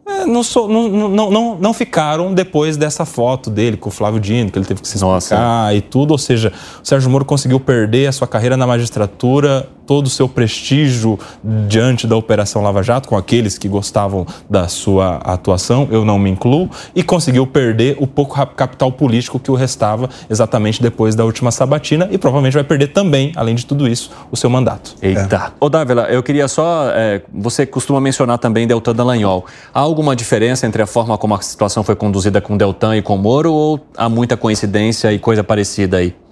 é, 0.05 0.25
não, 0.25 0.43
sou, 0.43 0.67
não, 0.67 0.89
não, 0.89 1.31
não, 1.31 1.55
não, 1.55 1.73
ficaram 1.73 2.33
depois 2.33 2.75
dessa 2.75 3.05
foto 3.05 3.49
dele 3.49 3.77
com 3.77 3.87
o 3.87 3.91
Flávio 3.91 4.19
Dino, 4.19 4.51
que 4.51 4.59
ele 4.59 4.65
teve 4.65 4.81
que 4.81 4.87
se 4.87 4.97
explicar 4.97 5.13
Nossa. 5.13 5.73
e 5.73 5.79
tudo. 5.79 6.11
Ou 6.11 6.17
seja, 6.17 6.51
o 6.83 6.85
Sérgio 6.85 7.09
Moro 7.09 7.23
conseguiu 7.23 7.57
perder 7.57 8.07
a 8.07 8.11
sua 8.11 8.27
carreira 8.27 8.57
na 8.57 8.67
magistratura 8.67 9.69
todo 9.85 10.07
o 10.07 10.09
seu 10.09 10.27
prestígio 10.27 11.19
diante 11.67 12.07
da 12.07 12.15
Operação 12.15 12.61
Lava 12.61 12.81
Jato, 12.83 13.07
com 13.07 13.17
aqueles 13.17 13.57
que 13.57 13.67
gostavam 13.67 14.25
da 14.49 14.67
sua 14.67 15.17
atuação, 15.17 15.87
eu 15.91 16.05
não 16.05 16.17
me 16.17 16.29
incluo, 16.29 16.69
e 16.95 17.03
conseguiu 17.03 17.45
perder 17.45 17.97
o 17.99 18.07
pouco 18.07 18.35
capital 18.55 18.91
político 18.91 19.39
que 19.39 19.51
o 19.51 19.55
restava 19.55 20.09
exatamente 20.29 20.81
depois 20.81 21.15
da 21.15 21.25
última 21.25 21.51
sabatina 21.51 22.07
e 22.11 22.17
provavelmente 22.17 22.53
vai 22.53 22.63
perder 22.63 22.87
também, 22.87 23.31
além 23.35 23.55
de 23.55 23.65
tudo 23.65 23.87
isso, 23.87 24.11
o 24.31 24.37
seu 24.37 24.49
mandato. 24.49 24.95
Eita. 25.01 25.35
É. 25.35 25.51
Ô 25.59 25.69
Dávila, 25.69 26.03
eu 26.03 26.21
queria 26.23 26.47
só. 26.47 26.89
É, 26.89 27.21
você 27.33 27.65
costuma 27.65 27.99
mencionar 27.99 28.37
também 28.37 28.67
Deltan 28.67 28.95
Dallagnol. 28.95 29.45
Há 29.73 29.79
alguma 29.79 30.15
diferença 30.15 30.65
entre 30.65 30.81
a 30.81 30.87
forma 30.87 31.17
como 31.17 31.35
a 31.35 31.41
situação 31.41 31.83
foi 31.83 31.95
conduzida 31.95 32.41
com 32.41 32.57
Deltan 32.57 32.97
e 32.97 33.01
com 33.01 33.17
Moro 33.17 33.53
ou 33.53 33.79
há 33.97 34.09
muita 34.09 34.37
coincidência 34.37 35.11
e 35.11 35.19
coisa 35.19 35.43
parecida 35.43 35.97
aí? 35.97 36.22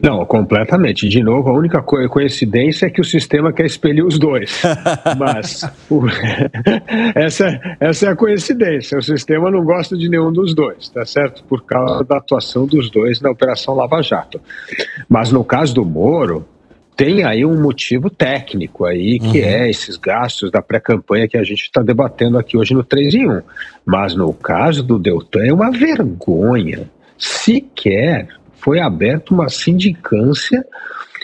Não, 0.00 0.24
completamente. 0.24 1.08
De 1.08 1.22
novo, 1.22 1.48
a 1.48 1.52
única 1.52 1.82
co 1.82 1.96
coincidência 2.08 2.86
é 2.86 2.90
que 2.90 3.00
o 3.00 3.04
sistema 3.04 3.52
quer 3.52 3.66
expelir 3.66 4.04
os 4.04 4.18
dois. 4.18 4.62
Mas 5.18 5.62
o, 5.90 6.02
essa, 7.14 7.60
essa 7.80 8.06
é 8.06 8.08
a 8.10 8.16
coincidência. 8.16 8.98
O 8.98 9.02
sistema 9.02 9.50
não 9.50 9.64
gosta 9.64 9.96
de 9.96 10.08
nenhum 10.08 10.32
dos 10.32 10.54
dois, 10.54 10.88
tá 10.88 11.04
certo? 11.04 11.44
Por 11.44 11.64
causa 11.64 12.04
da 12.04 12.18
atuação 12.18 12.66
dos 12.66 12.90
dois 12.90 13.20
na 13.20 13.30
Operação 13.30 13.74
Lava 13.74 14.02
Jato. 14.02 14.40
Mas 15.08 15.30
no 15.30 15.44
caso 15.44 15.74
do 15.74 15.84
Moro, 15.84 16.46
tem 16.96 17.24
aí 17.24 17.44
um 17.44 17.60
motivo 17.60 18.08
técnico 18.08 18.84
aí, 18.84 19.18
que 19.18 19.40
uhum. 19.40 19.44
é 19.44 19.68
esses 19.68 19.96
gastos 19.96 20.50
da 20.50 20.62
pré-campanha 20.62 21.26
que 21.26 21.36
a 21.36 21.42
gente 21.42 21.62
está 21.62 21.82
debatendo 21.82 22.38
aqui 22.38 22.56
hoje 22.56 22.72
no 22.72 22.84
3 22.84 23.14
em 23.14 23.28
1. 23.28 23.42
Mas 23.84 24.14
no 24.14 24.32
caso 24.32 24.82
do 24.82 24.98
Deltan 24.98 25.44
é 25.44 25.52
uma 25.52 25.70
vergonha. 25.70 26.88
Sequer 27.18 28.28
foi 28.64 28.80
aberta 28.80 29.34
uma 29.34 29.50
sindicância 29.50 30.64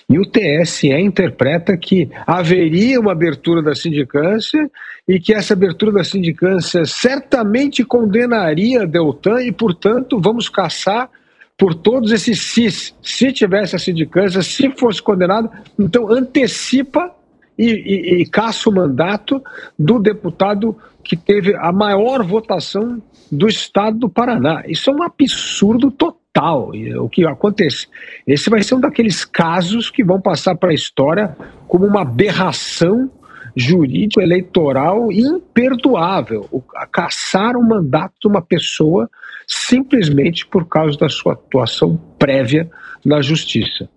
e 0.06 0.18
o 0.18 0.26
TSE 0.26 0.92
interpreta 0.92 1.74
que 1.74 2.10
haveria 2.26 3.00
uma 3.00 3.12
abertura 3.12 3.62
da 3.62 3.74
sindicância 3.74 4.70
e 5.08 5.18
que 5.18 5.32
essa 5.32 5.54
abertura 5.54 5.90
da 5.90 6.04
sindicância 6.04 6.84
certamente 6.84 7.82
condenaria 7.82 8.82
a 8.82 8.84
Deltan 8.84 9.40
e, 9.42 9.50
portanto, 9.50 10.20
vamos 10.20 10.50
caçar 10.50 11.08
por 11.56 11.74
todos 11.74 12.12
esses 12.12 12.42
cis. 12.42 12.94
Se 13.02 13.32
tivesse 13.32 13.74
a 13.74 13.78
sindicância, 13.78 14.42
se 14.42 14.68
fosse 14.76 15.00
condenado, 15.00 15.50
então 15.78 16.10
antecipa 16.10 17.10
e, 17.56 17.70
e, 17.70 18.22
e 18.22 18.26
caça 18.26 18.68
o 18.68 18.74
mandato 18.74 19.42
do 19.78 19.98
deputado 19.98 20.76
que 21.02 21.16
teve 21.16 21.54
a 21.56 21.72
maior 21.72 22.22
votação 22.22 23.02
do 23.32 23.48
estado 23.48 23.98
do 23.98 24.08
Paraná. 24.10 24.62
Isso 24.66 24.90
é 24.90 24.92
um 24.92 25.02
absurdo 25.02 25.90
total 25.90 26.19
tal. 26.32 26.72
O 26.98 27.08
que 27.08 27.24
acontece? 27.24 27.86
Esse 28.26 28.50
vai 28.50 28.62
ser 28.62 28.74
um 28.74 28.80
daqueles 28.80 29.24
casos 29.24 29.90
que 29.90 30.04
vão 30.04 30.20
passar 30.20 30.56
para 30.56 30.70
a 30.70 30.74
história 30.74 31.36
como 31.66 31.86
uma 31.86 32.02
aberração 32.02 33.10
jurídico-eleitoral 33.56 35.10
imperdoável. 35.10 36.46
O, 36.50 36.62
a 36.76 36.86
caçar 36.86 37.56
o 37.56 37.62
mandato 37.62 38.14
de 38.22 38.28
uma 38.28 38.42
pessoa 38.42 39.10
simplesmente 39.46 40.46
por 40.46 40.66
causa 40.66 40.96
da 40.96 41.08
sua 41.08 41.32
atuação 41.32 41.96
prévia 42.18 42.70
na 43.04 43.20
justiça. 43.20 43.88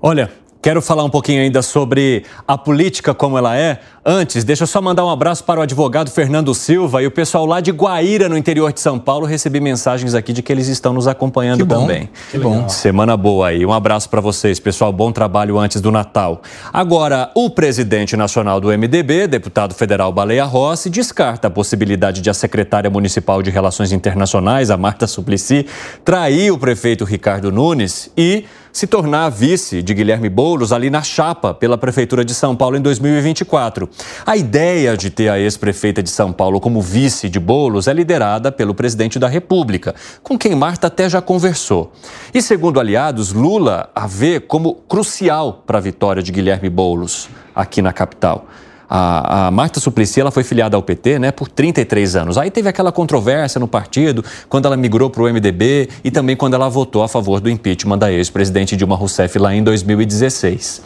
Olha, 0.00 0.30
Quero 0.62 0.80
falar 0.80 1.02
um 1.02 1.10
pouquinho 1.10 1.42
ainda 1.42 1.60
sobre 1.60 2.24
a 2.46 2.56
política 2.56 3.12
como 3.12 3.36
ela 3.36 3.56
é. 3.56 3.80
Antes, 4.06 4.44
deixa 4.44 4.62
eu 4.62 4.66
só 4.68 4.80
mandar 4.80 5.04
um 5.04 5.10
abraço 5.10 5.42
para 5.42 5.58
o 5.58 5.62
advogado 5.64 6.08
Fernando 6.08 6.54
Silva 6.54 7.02
e 7.02 7.06
o 7.06 7.10
pessoal 7.10 7.44
lá 7.44 7.60
de 7.60 7.72
Guaíra, 7.72 8.28
no 8.28 8.38
interior 8.38 8.72
de 8.72 8.80
São 8.80 8.96
Paulo. 8.96 9.26
Recebi 9.26 9.58
mensagens 9.58 10.14
aqui 10.14 10.32
de 10.32 10.40
que 10.40 10.52
eles 10.52 10.68
estão 10.68 10.92
nos 10.92 11.08
acompanhando 11.08 11.66
que 11.66 11.68
também. 11.68 12.08
Que 12.30 12.38
bom. 12.38 12.68
Semana 12.68 13.16
boa 13.16 13.48
aí. 13.48 13.66
Um 13.66 13.72
abraço 13.72 14.08
para 14.08 14.20
vocês, 14.20 14.60
pessoal. 14.60 14.92
Bom 14.92 15.10
trabalho 15.10 15.58
antes 15.58 15.80
do 15.80 15.90
Natal. 15.90 16.42
Agora, 16.72 17.32
o 17.34 17.50
presidente 17.50 18.16
nacional 18.16 18.60
do 18.60 18.68
MDB, 18.68 19.26
deputado 19.26 19.74
federal 19.74 20.12
Baleia 20.12 20.44
Rossi, 20.44 20.88
descarta 20.88 21.48
a 21.48 21.50
possibilidade 21.50 22.20
de 22.20 22.30
a 22.30 22.34
secretária 22.34 22.88
municipal 22.88 23.42
de 23.42 23.50
Relações 23.50 23.90
Internacionais, 23.90 24.70
a 24.70 24.76
Marta 24.76 25.08
Suplicy, 25.08 25.66
trair 26.04 26.52
o 26.52 26.58
prefeito 26.58 27.04
Ricardo 27.04 27.50
Nunes 27.50 28.10
e 28.16 28.44
se 28.72 28.86
tornar 28.86 29.28
vice 29.28 29.82
de 29.82 29.92
Guilherme 29.92 30.28
Boulos 30.28 30.72
ali 30.72 30.88
na 30.88 31.02
chapa 31.02 31.52
pela 31.52 31.76
Prefeitura 31.76 32.24
de 32.24 32.34
São 32.34 32.56
Paulo 32.56 32.76
em 32.76 32.80
2024. 32.80 33.88
A 34.24 34.36
ideia 34.36 34.96
de 34.96 35.10
ter 35.10 35.28
a 35.28 35.38
ex-prefeita 35.38 36.02
de 36.02 36.08
São 36.08 36.32
Paulo 36.32 36.58
como 36.58 36.80
vice 36.80 37.28
de 37.28 37.38
Boulos 37.38 37.86
é 37.86 37.92
liderada 37.92 38.50
pelo 38.50 38.74
presidente 38.74 39.18
da 39.18 39.28
República, 39.28 39.94
com 40.22 40.38
quem 40.38 40.54
Marta 40.54 40.86
até 40.86 41.08
já 41.08 41.20
conversou. 41.20 41.92
E 42.32 42.40
segundo 42.40 42.80
aliados, 42.80 43.32
Lula 43.32 43.90
a 43.94 44.06
vê 44.06 44.40
como 44.40 44.74
crucial 44.74 45.62
para 45.66 45.78
a 45.78 45.80
vitória 45.80 46.22
de 46.22 46.32
Guilherme 46.32 46.70
Boulos 46.70 47.28
aqui 47.54 47.82
na 47.82 47.92
capital. 47.92 48.46
A, 48.94 49.46
a 49.46 49.50
Marta 49.50 49.80
Suplicy 49.80 50.20
ela 50.20 50.30
foi 50.30 50.44
filiada 50.44 50.76
ao 50.76 50.82
PT 50.82 51.18
né, 51.18 51.32
por 51.32 51.48
33 51.48 52.14
anos. 52.14 52.36
Aí 52.36 52.50
teve 52.50 52.68
aquela 52.68 52.92
controvérsia 52.92 53.58
no 53.58 53.66
partido 53.66 54.22
quando 54.50 54.66
ela 54.66 54.76
migrou 54.76 55.08
para 55.08 55.22
o 55.22 55.32
MDB 55.32 55.88
e 56.04 56.10
também 56.10 56.36
quando 56.36 56.52
ela 56.52 56.68
votou 56.68 57.02
a 57.02 57.08
favor 57.08 57.40
do 57.40 57.48
impeachment 57.48 57.96
da 57.96 58.12
ex-presidente 58.12 58.76
Dilma 58.76 58.94
Rousseff 58.94 59.38
lá 59.38 59.54
em 59.54 59.62
2016. 59.64 60.82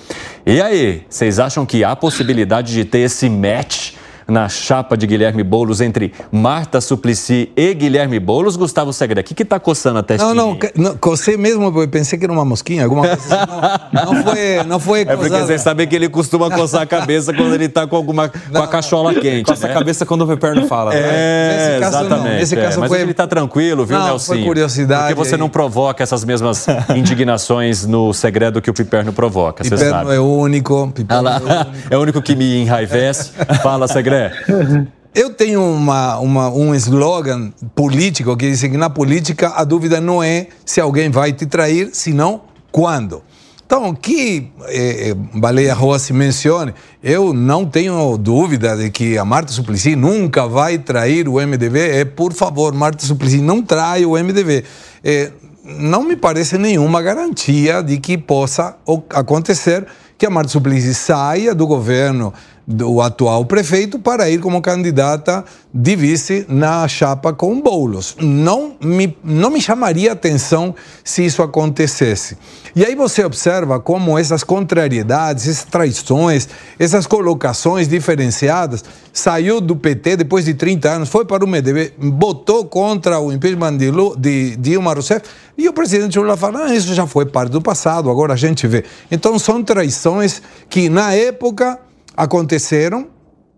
E 0.47 0.63
aí, 0.63 1.03
vocês 1.11 1.41
acham 1.41 1.67
que 1.67 1.83
há 1.83 1.97
possibilidade 1.97 2.73
de 2.73 2.85
ter 2.85 3.01
esse 3.01 3.29
match 3.29 3.96
na 4.29 4.49
chapa 4.49 4.97
de 4.97 5.07
Guilherme 5.07 5.43
Boulos 5.43 5.81
entre 5.81 6.13
Marta 6.33 6.81
Suplicy 6.81 7.51
e 7.57 7.75
Guilherme 7.75 8.19
Boulos. 8.19 8.57
Gustavo 8.57 8.93
Segre, 8.93 9.21
o 9.21 9.25
que 9.25 9.43
está 9.43 9.61
coçando 9.61 9.99
a 9.99 10.03
testinha? 10.03 10.35
Não, 10.35 10.53
não, 10.53 10.59
não, 10.77 10.97
cocei 10.97 11.37
mesmo, 11.37 11.71
porque 11.73 11.89
pensei 11.89 12.19
que 12.19 12.25
era 12.25 12.33
uma 12.33 12.45
mosquinha, 12.45 12.85
alguma 12.85 13.03
coisa 13.07 13.15
assim. 13.17 13.93
Não, 13.93 14.05
não 14.15 14.23
foi, 14.25 14.65
não 14.67 14.81
foi 14.81 15.01
É 15.03 15.17
porque 15.17 15.29
vocês 15.31 15.61
sabem 15.61 15.87
que 15.87 15.95
ele 15.95 16.09
costuma 16.09 16.51
coçar 16.51 16.83
a 16.83 16.87
cabeça 16.87 17.33
quando 17.33 17.55
ele 17.55 17.67
está 17.67 17.87
com 17.87 17.97
alguma 17.97 18.29
com 18.29 18.59
a 18.59 18.67
cachola 18.67 19.15
quente. 19.15 19.45
Coça 19.47 19.67
né? 19.67 19.73
a 19.73 19.77
cabeça 19.77 20.05
quando 20.07 20.23
o 20.23 20.27
Peperno 20.27 20.67
fala. 20.67 20.91
né? 20.93 20.99
É, 21.01 21.57
Nesse 21.57 21.81
caso, 21.81 21.99
exatamente. 22.07 22.35
Nesse 22.37 22.59
é. 22.59 22.63
caso 22.63 22.81
Mas 22.81 22.89
foi- 22.89 23.01
ele 23.01 23.11
está 23.13 23.27
tranquilo, 23.27 23.85
viu, 23.87 23.99
Não, 23.99 24.07
Nelson? 24.07 24.33
foi 24.35 24.45
curiosidade 24.45 25.15
Porque 25.15 25.15
você 25.29 25.35
aí. 25.35 25.41
não 25.41 25.49
provoca 25.49 26.03
essas 26.03 26.25
mesmas 26.25 26.67
indignações 26.95 27.87
no 27.87 28.13
segredo 28.13 28.61
que 28.61 28.71
o 28.71 28.75
Piperno 28.75 29.13
provoca, 29.13 29.63
você 29.65 29.71
Piperno 29.71 29.93
sabe. 29.93 30.15
é 30.15 30.21
único. 30.21 30.91
Piperno 30.95 31.29
Ah 31.29 31.41
lá, 31.41 31.67
é 31.91 31.97
o 31.97 32.01
único 32.01 32.21
que 32.23 32.35
me 32.35 32.63
enraivece. 32.63 33.31
Fala, 33.63 33.87
Segré. 34.17 34.87
Eu 35.15 35.31
tenho 35.31 35.63
uma, 35.63 36.19
uma, 36.19 36.51
um 36.51 36.75
slogan 36.75 37.51
político 37.75 38.37
que 38.37 38.51
diz 38.51 38.61
que 38.61 38.77
na 38.77 38.91
política 38.91 39.49
a 39.57 39.65
dúvida 39.65 39.99
não 39.99 40.23
é 40.23 40.49
se 40.63 40.79
alguém 40.79 41.09
vai 41.09 41.33
te 41.33 41.47
trair, 41.47 41.89
senão 41.95 42.43
quando. 42.71 43.23
Então, 43.65 43.95
que 43.95 44.53
eh, 44.67 45.09
eh, 45.09 45.15
Baleia 45.35 45.73
Rossi 45.73 46.13
mencione, 46.13 46.75
eu 47.03 47.33
não 47.33 47.65
tenho 47.65 48.19
dúvida 48.19 48.77
de 48.77 48.91
que 48.91 49.17
a 49.17 49.25
Marta 49.25 49.53
Suplicy 49.53 49.97
nunca 49.97 50.47
vai 50.47 50.79
trair 50.79 51.29
o 51.29 51.41
MDB. 51.41 51.79
É, 51.81 52.05
por 52.05 52.35
favor, 52.35 52.75
Marta 52.75 53.05
Suplicy 53.05 53.41
não 53.41 53.63
trai 53.63 54.05
o 54.05 54.13
MDB. 54.13 54.65
Eh, 55.03 55.33
não 55.65 56.05
me 56.05 56.15
parece 56.15 56.59
nenhuma 56.59 57.01
garantia 57.01 57.83
de 57.83 57.99
que 57.99 58.19
possa 58.19 58.77
acontecer 59.11 59.87
que 60.19 60.27
a 60.27 60.31
Marta 60.31 60.53
Suplicy 60.53 60.95
saia 60.95 61.55
do 61.55 61.67
governo 61.67 62.33
do 62.67 63.01
atual 63.01 63.45
prefeito 63.45 63.97
para 63.97 64.29
ir 64.29 64.41
como 64.41 64.61
candidata 64.61 65.45
de 65.73 65.95
vice 65.95 66.45
na 66.49 66.89
chapa 66.89 67.33
com 67.33 67.61
Boulos. 67.61 68.17
Não 68.19 68.75
me, 68.81 69.17
não 69.23 69.51
me 69.51 69.61
chamaria 69.61 70.13
atenção 70.13 70.75
se 71.05 71.25
isso 71.25 71.43
acontecesse. 71.43 72.37
E 72.75 72.85
aí 72.85 72.97
você 72.97 73.25
observa 73.25 73.79
como 73.79 74.19
essas 74.19 74.43
contrariedades, 74.43 75.47
essas 75.47 75.65
traições, 75.65 76.49
essas 76.79 77.07
colocações 77.07 77.87
diferenciadas, 77.87 78.85
saiu 79.13 79.61
do 79.61 79.77
PT 79.77 80.17
depois 80.17 80.45
de 80.45 80.55
30 80.55 80.91
anos, 80.91 81.09
foi 81.09 81.25
para 81.25 81.45
o 81.45 81.49
MDB, 81.49 81.93
botou 81.99 82.65
contra 82.65 83.21
o 83.21 83.33
impeachment 83.33 83.77
de, 83.77 83.91
Lu- 83.91 84.17
de 84.17 84.57
Dilma 84.57 84.93
Rousseff, 84.93 85.25
e 85.57 85.69
o 85.69 85.73
presidente 85.73 86.19
Lula 86.19 86.37
fala, 86.37 86.65
ah, 86.65 86.75
isso 86.75 86.93
já 86.95 87.07
foi 87.07 87.27
parte 87.27 87.51
do 87.53 87.63
passado, 87.63 88.11
agora 88.11 88.33
a 88.35 88.37
gente 88.37 88.67
vê. 88.67 88.85
Então 89.11 89.39
são 89.39 89.63
traições 89.63 90.43
que 90.69 90.89
na 90.89 91.15
época 91.15 91.79
aconteceram, 92.17 93.09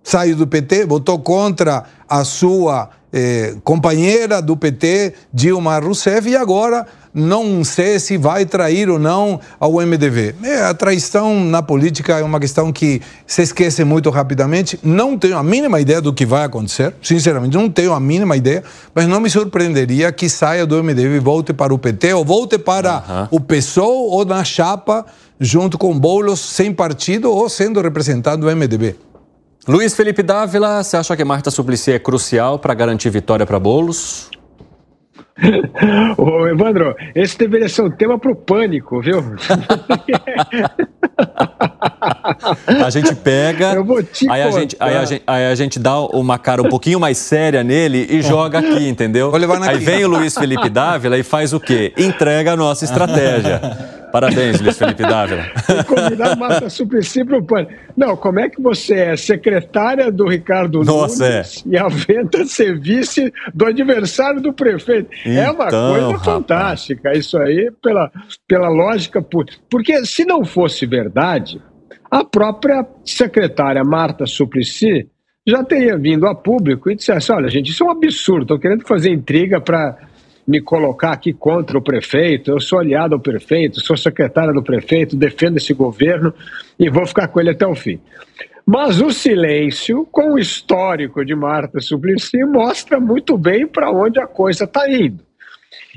saiu 0.03 0.37
do 0.37 0.47
PT, 0.47 0.87
votou 0.87 1.19
contra 1.19 1.85
a 2.09 2.25
sua 2.25 2.91
eh, 3.13 3.57
companheira 3.63 4.41
do 4.43 4.57
PT, 4.57 5.15
Dilma 5.33 5.79
Rousseff, 5.79 6.29
e 6.29 6.37
agora 6.37 6.87
não 7.13 7.65
sei 7.65 7.99
se 7.99 8.17
vai 8.17 8.45
trair 8.45 8.89
ou 8.89 8.99
não 8.99 9.41
ao 9.59 9.73
MDB. 9.75 10.35
É, 10.43 10.63
a 10.65 10.75
traição 10.75 11.45
na 11.45 11.63
política 11.63 12.19
é 12.19 12.23
uma 12.23 12.41
questão 12.41 12.73
que 12.73 13.01
se 13.27 13.43
esquece 13.43 13.85
muito 13.85 14.11
rapidamente. 14.11 14.79
Não 14.83 15.19
tenho 15.19 15.37
a 15.37 15.43
mínima 15.43 15.81
ideia 15.81 16.01
do 16.01 16.13
que 16.13 16.27
vai 16.27 16.45
acontecer, 16.45 16.95
sinceramente, 17.03 17.57
não 17.57 17.69
tenho 17.69 17.93
a 17.93 18.01
mínima 18.01 18.37
ideia, 18.37 18.63
mas 18.95 19.07
não 19.07 19.21
me 19.21 19.31
surpreenderia 19.31 20.13
que 20.13 20.29
saia 20.29 20.67
do 20.67 20.83
MDB 20.83 21.17
e 21.17 21.19
volte 21.19 21.53
para 21.53 21.73
o 21.73 21.79
PT, 21.79 22.13
ou 22.15 22.25
volte 22.25 22.59
para 22.59 23.29
o 23.31 23.41
PSOL, 23.41 24.11
ou 24.11 24.25
na 24.25 24.45
chapa, 24.45 25.05
junto 25.41 25.79
com 25.79 25.99
Boulos, 25.99 26.41
sem 26.41 26.73
partido, 26.73 27.31
ou 27.31 27.49
sendo 27.49 27.81
representado 27.81 28.43
do 28.43 28.57
MDB. 28.57 28.97
Luiz 29.67 29.95
Felipe 29.95 30.23
Dávila, 30.23 30.83
você 30.83 30.97
acha 30.97 31.15
que 31.15 31.25
Marta 31.25 31.51
Suplicy 31.51 31.93
é 31.93 31.99
crucial 31.99 32.59
para 32.59 32.73
garantir 32.73 33.11
vitória 33.11 33.45
para 33.45 33.59
Boulos? 33.59 34.31
Ô, 36.17 36.47
Evandro, 36.47 36.97
esse 37.15 37.39
deveria 37.39 37.69
ser 37.69 37.83
um 37.83 37.91
tema 37.91 38.19
pro 38.19 38.35
pânico, 38.35 39.01
viu? 39.01 39.23
A 42.85 42.91
gente 42.91 43.15
pega, 43.15 43.73
Eu 43.75 43.85
vou 43.85 44.03
te 44.03 44.29
aí 44.31 44.43
a, 44.43 44.51
gente, 44.51 44.77
aí, 44.79 44.97
a 44.97 45.05
gente, 45.05 45.23
aí 45.27 45.47
a 45.47 45.55
gente 45.55 45.79
dá 45.79 45.99
uma 46.01 46.39
cara 46.39 46.63
um 46.63 46.69
pouquinho 46.69 47.01
mais 47.01 47.19
séria 47.19 47.65
nele 47.65 48.07
e 48.11 48.23
joga 48.23 48.59
aqui, 48.59 48.89
entendeu? 48.89 49.31
Vou 49.31 49.41
levar 49.41 49.59
na 49.59 49.71
Aí 49.71 49.79
vem 49.79 50.05
o 50.05 50.09
Luiz 50.09 50.35
Felipe 50.35 50.69
Dávila 50.69 51.17
e 51.19 51.23
faz 51.23 51.53
o 51.53 51.61
quê? 51.61 51.93
Entrega 51.97 52.53
a 52.53 52.57
nossa 52.57 52.85
estratégia. 52.85 53.61
Parabéns, 54.21 54.61
Luiz 54.61 54.79
Felipe 54.79 55.03
Dávila. 55.03 55.45
Convidar 55.87 56.37
Marta 56.37 56.69
Suplicy 56.69 57.25
pro 57.25 57.43
pânico. 57.43 57.73
Não, 57.97 58.17
como 58.17 58.41
é 58.41 58.49
que 58.49 58.61
você 58.61 58.95
é 58.95 59.17
secretária 59.17 60.11
do 60.11 60.27
Ricardo 60.29 60.83
Nossa, 60.83 61.25
é. 61.25 61.33
Nunes 61.35 61.65
e 61.67 61.77
aventa 61.79 62.45
ser 62.45 62.79
vice 62.79 63.33
do 63.55 63.67
adversário 63.67 64.41
do 64.41 64.53
prefeito? 64.53 65.11
é 65.25 65.51
uma 65.51 65.67
Então, 65.67 65.91
coisa 65.93 66.07
rapaz. 66.09 66.25
fantástica. 66.25 67.13
Isso 67.17 67.39
aí, 67.39 67.71
pela, 67.83 68.11
pela 68.47 68.69
lógica. 68.69 69.25
Porque 69.71 70.05
se 70.05 70.25
não 70.25 70.45
fosse 70.45 70.85
verdade, 70.87 71.61
a 72.11 72.25
própria 72.25 72.87
secretária 73.05 73.85
Marta 73.85 74.27
Suplicy 74.27 75.07
já 75.47 75.65
teria 75.65 75.97
vindo 75.97 76.27
a 76.27 76.35
público 76.35 76.91
e 76.91 76.97
dissesse: 76.97 77.33
olha, 77.33 77.49
gente, 77.49 77.71
isso 77.71 77.83
é 77.85 77.87
um 77.87 77.91
absurdo, 77.91 78.43
estou 78.43 78.59
querendo 78.59 78.87
fazer 78.87 79.11
intriga 79.11 79.61
para 79.61 79.97
me 80.49 80.63
colocar 80.63 81.13
aqui 81.13 81.31
contra 81.31 81.77
o 81.77 81.83
prefeito, 81.83 82.51
eu 82.51 82.59
sou 82.59 82.79
aliado 82.79 83.15
ao 83.15 83.21
prefeito, 83.21 83.83
sou 83.83 83.99
secretária 83.99 84.51
do 84.51 84.63
prefeito, 84.63 85.15
defendo 85.15 85.59
esse 85.59 85.75
governo 85.75 86.33
e 86.79 86.89
vou 86.89 87.05
ficar 87.05 87.29
com 87.29 87.39
ele 87.39 87.51
até 87.51 87.67
o 87.67 87.75
fim. 87.75 88.01
Mas 88.65 89.03
o 89.03 89.11
silêncio, 89.11 90.09
com 90.11 90.33
o 90.33 90.39
histórico 90.39 91.23
de 91.23 91.35
Marta 91.35 91.81
Suplicy, 91.81 92.45
mostra 92.47 92.99
muito 92.99 93.37
bem 93.37 93.67
para 93.67 93.91
onde 93.91 94.19
a 94.19 94.27
coisa 94.27 94.65
está 94.65 94.91
indo. 94.91 95.23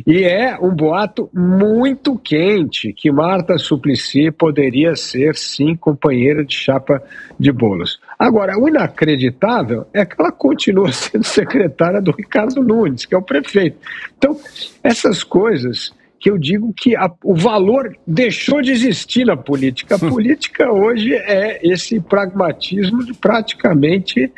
E 0.06 0.23
é 0.23 0.57
um 0.60 0.73
boato 0.73 1.30
muito 1.34 2.18
quente 2.18 2.94
que 2.94 3.11
Marta 3.11 3.57
Suplicy 3.57 4.32
poderia 4.32 4.95
ser, 4.95 5.36
sim, 5.36 5.76
companheira 5.76 6.44
de 6.44 6.56
chapa 6.56 7.02
de 7.40 7.52
bolos. 7.52 7.99
Agora, 8.22 8.56
o 8.56 8.68
inacreditável 8.68 9.88
é 9.91 10.06
que 10.06 10.14
ela 10.19 10.31
continua 10.31 10.91
sendo 10.93 11.23
secretária 11.23 11.99
do 11.99 12.11
Ricardo 12.11 12.61
Nunes, 12.61 13.03
que 13.03 13.15
é 13.15 13.18
o 13.18 13.22
prefeito. 13.23 13.77
Então, 14.15 14.39
essas 14.84 15.23
coisas 15.23 15.91
que 16.19 16.30
eu 16.30 16.38
digo 16.38 16.72
que 16.77 16.95
a- 16.95 17.11
o 17.23 17.34
valor 17.34 17.98
deixou 18.06 18.61
de 18.61 18.72
existir 18.72 19.26
na 19.26 19.35
política. 19.35 19.95
A 19.95 19.98
política 20.07 20.72
hoje 20.72 21.15
é 21.15 21.60
esse 21.68 21.99
pragmatismo 21.99 23.03
de 23.03 23.11
praticamente 23.15 24.31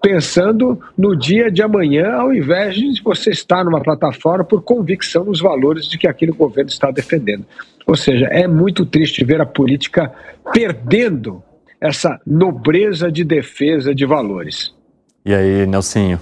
pensando 0.00 0.80
no 0.96 1.14
dia 1.14 1.50
de 1.50 1.62
amanhã, 1.62 2.14
ao 2.14 2.32
invés 2.32 2.74
de 2.74 3.02
você 3.02 3.28
estar 3.32 3.62
numa 3.62 3.82
plataforma 3.82 4.44
por 4.44 4.62
convicção 4.62 5.24
nos 5.24 5.40
valores 5.40 5.84
de 5.90 5.98
que 5.98 6.08
aquele 6.08 6.32
governo 6.32 6.70
está 6.70 6.90
defendendo. 6.90 7.44
Ou 7.86 7.94
seja, 7.94 8.24
é 8.28 8.48
muito 8.48 8.86
triste 8.86 9.22
ver 9.22 9.42
a 9.42 9.46
política 9.46 10.10
perdendo 10.54 11.42
essa 11.80 12.20
nobreza 12.26 13.10
de 13.10 13.24
defesa 13.24 13.94
de 13.94 14.04
valores. 14.04 14.72
E 15.24 15.34
aí, 15.34 15.66
Nelsinho? 15.66 16.20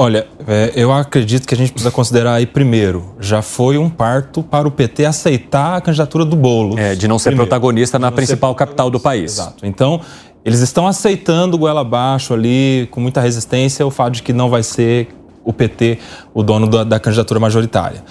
Olha, 0.00 0.28
é, 0.46 0.72
eu 0.76 0.92
acredito 0.92 1.46
que 1.46 1.54
a 1.54 1.56
gente 1.56 1.72
precisa 1.72 1.90
considerar 1.90 2.34
aí 2.34 2.46
primeiro, 2.46 3.16
já 3.18 3.42
foi 3.42 3.76
um 3.76 3.90
parto 3.90 4.44
para 4.44 4.68
o 4.68 4.70
PT 4.70 5.04
aceitar 5.04 5.76
a 5.76 5.80
candidatura 5.80 6.24
do 6.24 6.36
Boulos. 6.36 6.78
É, 6.78 6.94
de 6.94 7.08
não 7.08 7.18
ser 7.18 7.30
Primeiro. 7.30 7.48
protagonista 7.48 7.98
na 7.98 8.12
principal 8.12 8.54
capital 8.54 8.90
do 8.90 9.00
país. 9.00 9.32
Exato. 9.32 9.66
Então, 9.66 10.00
eles 10.44 10.60
estão 10.60 10.86
aceitando 10.86 11.58
goela 11.58 11.80
abaixo 11.80 12.32
ali, 12.32 12.86
com 12.92 13.00
muita 13.00 13.20
resistência, 13.20 13.84
o 13.84 13.90
fato 13.90 14.14
de 14.14 14.22
que 14.22 14.32
não 14.32 14.48
vai 14.48 14.62
ser 14.62 15.08
o 15.44 15.52
PT 15.52 15.98
o 16.32 16.44
dono 16.44 16.68
da, 16.68 16.84
da 16.84 17.00
candidatura 17.00 17.40
majoritária. 17.40 18.04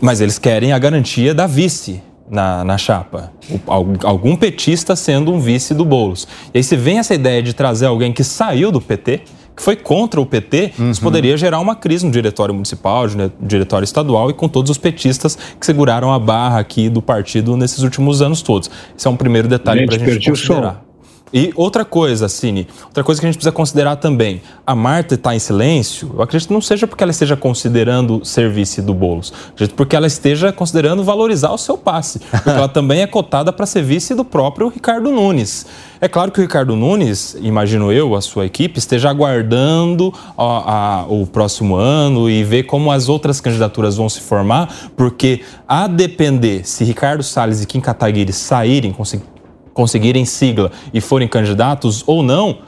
Mas 0.00 0.20
eles 0.20 0.40
querem 0.40 0.72
a 0.72 0.78
garantia 0.78 1.32
da 1.32 1.46
vice 1.46 2.02
na, 2.30 2.64
na 2.64 2.78
chapa. 2.78 3.32
O- 3.50 3.72
al- 3.72 3.86
algum 4.04 4.36
petista 4.36 4.94
sendo 4.96 5.32
um 5.32 5.38
vice 5.40 5.74
do 5.74 5.84
Boulos. 5.84 6.26
E 6.52 6.58
aí, 6.58 6.64
se 6.64 6.76
vem 6.76 6.98
essa 6.98 7.14
ideia 7.14 7.42
de 7.42 7.52
trazer 7.52 7.86
alguém 7.86 8.12
que 8.12 8.24
saiu 8.24 8.70
do 8.72 8.80
PT, 8.80 9.22
que 9.54 9.62
foi 9.62 9.76
contra 9.76 10.18
o 10.18 10.24
PT, 10.24 10.72
isso 10.90 11.00
poderia 11.02 11.36
gerar 11.36 11.60
uma 11.60 11.76
crise 11.76 12.06
no 12.06 12.10
diretório 12.10 12.54
municipal, 12.54 13.06
no 13.08 13.30
diretório 13.40 13.84
estadual 13.84 14.30
e 14.30 14.32
com 14.32 14.48
todos 14.48 14.70
os 14.70 14.78
petistas 14.78 15.36
que 15.60 15.66
seguraram 15.66 16.10
a 16.10 16.18
barra 16.18 16.58
aqui 16.58 16.88
do 16.88 17.02
partido 17.02 17.54
nesses 17.56 17.80
últimos 17.80 18.22
anos 18.22 18.40
todos. 18.40 18.70
Esse 18.96 19.06
é 19.06 19.10
um 19.10 19.16
primeiro 19.16 19.46
detalhe 19.48 19.80
Gente, 19.80 19.88
para 19.98 20.06
a 20.06 20.10
gente 20.14 20.24
som. 20.24 20.30
considerar. 20.54 20.84
E 21.32 21.52
outra 21.56 21.84
coisa, 21.84 22.28
Cine, 22.28 22.68
outra 22.84 23.02
coisa 23.02 23.20
que 23.20 23.26
a 23.26 23.28
gente 23.30 23.36
precisa 23.38 23.52
considerar 23.52 23.96
também. 23.96 24.42
A 24.66 24.74
Marta 24.74 25.14
está 25.14 25.34
em 25.34 25.38
silêncio, 25.38 26.10
eu 26.14 26.22
acredito 26.22 26.48
que 26.48 26.54
não 26.54 26.60
seja 26.60 26.86
porque 26.86 27.02
ela 27.02 27.10
esteja 27.10 27.36
considerando 27.36 28.24
ser 28.24 28.50
vice 28.50 28.82
do 28.82 28.92
Boulos. 28.92 29.32
Acredito 29.52 29.74
porque 29.74 29.96
ela 29.96 30.06
esteja 30.06 30.52
considerando 30.52 31.02
valorizar 31.02 31.50
o 31.50 31.58
seu 31.58 31.78
passe. 31.78 32.18
Porque 32.18 32.50
ela 32.50 32.68
também 32.68 33.00
é 33.00 33.06
cotada 33.06 33.52
para 33.52 33.64
ser 33.66 33.82
vice 33.82 34.14
do 34.14 34.24
próprio 34.24 34.68
Ricardo 34.68 35.10
Nunes. 35.10 35.66
É 36.00 36.08
claro 36.08 36.30
que 36.32 36.40
o 36.40 36.42
Ricardo 36.42 36.74
Nunes, 36.76 37.36
imagino 37.40 37.90
eu, 37.92 38.14
a 38.14 38.20
sua 38.20 38.44
equipe, 38.44 38.78
esteja 38.78 39.08
aguardando 39.08 40.12
a- 40.36 41.02
a- 41.02 41.06
o 41.08 41.26
próximo 41.26 41.76
ano 41.76 42.28
e 42.28 42.42
ver 42.44 42.64
como 42.64 42.90
as 42.90 43.08
outras 43.08 43.40
candidaturas 43.40 43.96
vão 43.96 44.08
se 44.08 44.20
formar, 44.20 44.68
porque 44.96 45.40
a 45.66 45.86
depender 45.86 46.66
se 46.66 46.84
Ricardo 46.84 47.22
Salles 47.22 47.62
e 47.62 47.66
Kim 47.66 47.80
Kataguiri 47.80 48.32
saírem, 48.32 48.92
consegui- 48.92 49.24
conseguirem 49.72 50.24
sigla 50.24 50.70
e 50.92 51.00
forem 51.00 51.28
candidatos 51.28 52.02
ou 52.06 52.22
não, 52.22 52.58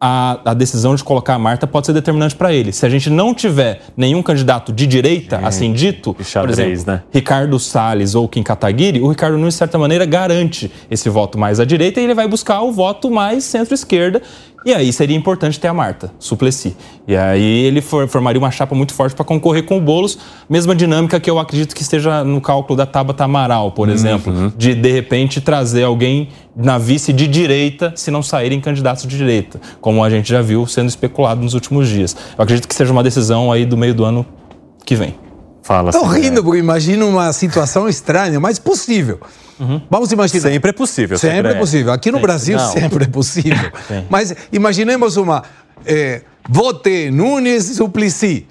a, 0.00 0.40
a, 0.50 0.54
decisão 0.54 0.94
de 0.94 1.02
colocar 1.02 1.34
a 1.34 1.38
Marta 1.38 1.66
pode 1.66 1.86
ser 1.86 1.92
determinante 1.92 2.34
para 2.34 2.52
ele. 2.52 2.72
Se 2.72 2.84
a 2.84 2.88
gente 2.88 3.08
não 3.08 3.34
tiver 3.34 3.80
nenhum 3.96 4.22
candidato 4.22 4.72
de 4.72 4.86
direita, 4.86 5.40
assim 5.42 5.72
dito, 5.72 6.14
por 6.14 6.50
exemplo, 6.50 6.84
né? 6.86 7.02
Ricardo 7.10 7.58
Salles 7.58 8.14
ou 8.14 8.28
Kim 8.28 8.42
Kataguiri, 8.42 9.00
o 9.00 9.08
Ricardo 9.08 9.38
Nunes, 9.38 9.54
de 9.54 9.58
certa 9.58 9.78
maneira, 9.78 10.04
garante 10.04 10.70
esse 10.90 11.08
voto 11.08 11.38
mais 11.38 11.60
à 11.60 11.64
direita 11.64 12.00
e 12.00 12.04
ele 12.04 12.14
vai 12.14 12.28
buscar 12.28 12.60
o 12.60 12.72
voto 12.72 13.10
mais 13.10 13.44
centro-esquerda, 13.44 14.22
e 14.66 14.74
aí 14.74 14.92
seria 14.92 15.16
importante 15.16 15.60
ter 15.60 15.68
a 15.68 15.72
Marta 15.72 16.10
Suplessi. 16.18 16.76
E 17.06 17.16
aí 17.16 17.64
ele 17.64 17.80
for, 17.80 18.08
formaria 18.08 18.36
uma 18.36 18.50
chapa 18.50 18.74
muito 18.74 18.92
forte 18.92 19.14
para 19.14 19.24
concorrer 19.24 19.62
com 19.62 19.78
o 19.78 19.80
Boulos. 19.80 20.18
Mesma 20.50 20.74
dinâmica 20.74 21.20
que 21.20 21.30
eu 21.30 21.38
acredito 21.38 21.72
que 21.72 21.82
esteja 21.82 22.24
no 22.24 22.40
cálculo 22.40 22.76
da 22.76 22.84
Tabata 22.84 23.22
Amaral, 23.22 23.70
por 23.70 23.86
uhum. 23.86 23.94
exemplo, 23.94 24.52
de 24.56 24.74
de 24.74 24.90
repente 24.90 25.40
trazer 25.40 25.84
alguém 25.84 26.30
na 26.56 26.78
vice 26.78 27.12
de 27.12 27.28
direita 27.28 27.92
se 27.94 28.10
não 28.10 28.24
saírem 28.24 28.60
candidatos 28.60 29.06
de 29.06 29.16
direita, 29.16 29.60
como 29.80 30.02
a 30.02 30.10
gente 30.10 30.28
já 30.28 30.42
viu 30.42 30.66
sendo 30.66 30.88
especulado 30.88 31.40
nos 31.40 31.54
últimos 31.54 31.88
dias. 31.88 32.16
Eu 32.36 32.42
acredito 32.42 32.66
que 32.66 32.74
seja 32.74 32.90
uma 32.92 33.04
decisão 33.04 33.52
aí 33.52 33.64
do 33.64 33.76
meio 33.76 33.94
do 33.94 34.04
ano 34.04 34.26
que 34.84 34.96
vem. 34.96 35.14
Fala. 35.62 35.90
Estou 35.90 36.06
rindo, 36.08 36.42
porque 36.42 36.58
imagino 36.58 37.08
uma 37.08 37.32
situação 37.32 37.88
estranha, 37.88 38.40
mas 38.40 38.58
possível. 38.58 39.20
Uhum. 39.58 39.80
Vamos 39.90 40.12
imaginar. 40.12 40.50
Sempre 40.50 40.70
é 40.70 40.72
possível. 40.72 41.18
Sempre, 41.18 41.36
sempre 41.36 41.52
é. 41.52 41.58
possível. 41.58 41.92
Aqui 41.92 42.10
no 42.10 42.20
Brasil 42.20 42.56
não. 42.56 42.72
sempre 42.72 43.04
é 43.04 43.08
possível. 43.08 43.70
Mas 44.10 44.34
imaginemos 44.52 45.16
uma. 45.16 45.42
É, 45.84 46.22
vote 46.48 47.10
Nunes 47.10 47.64
Suplicy. 47.64 48.46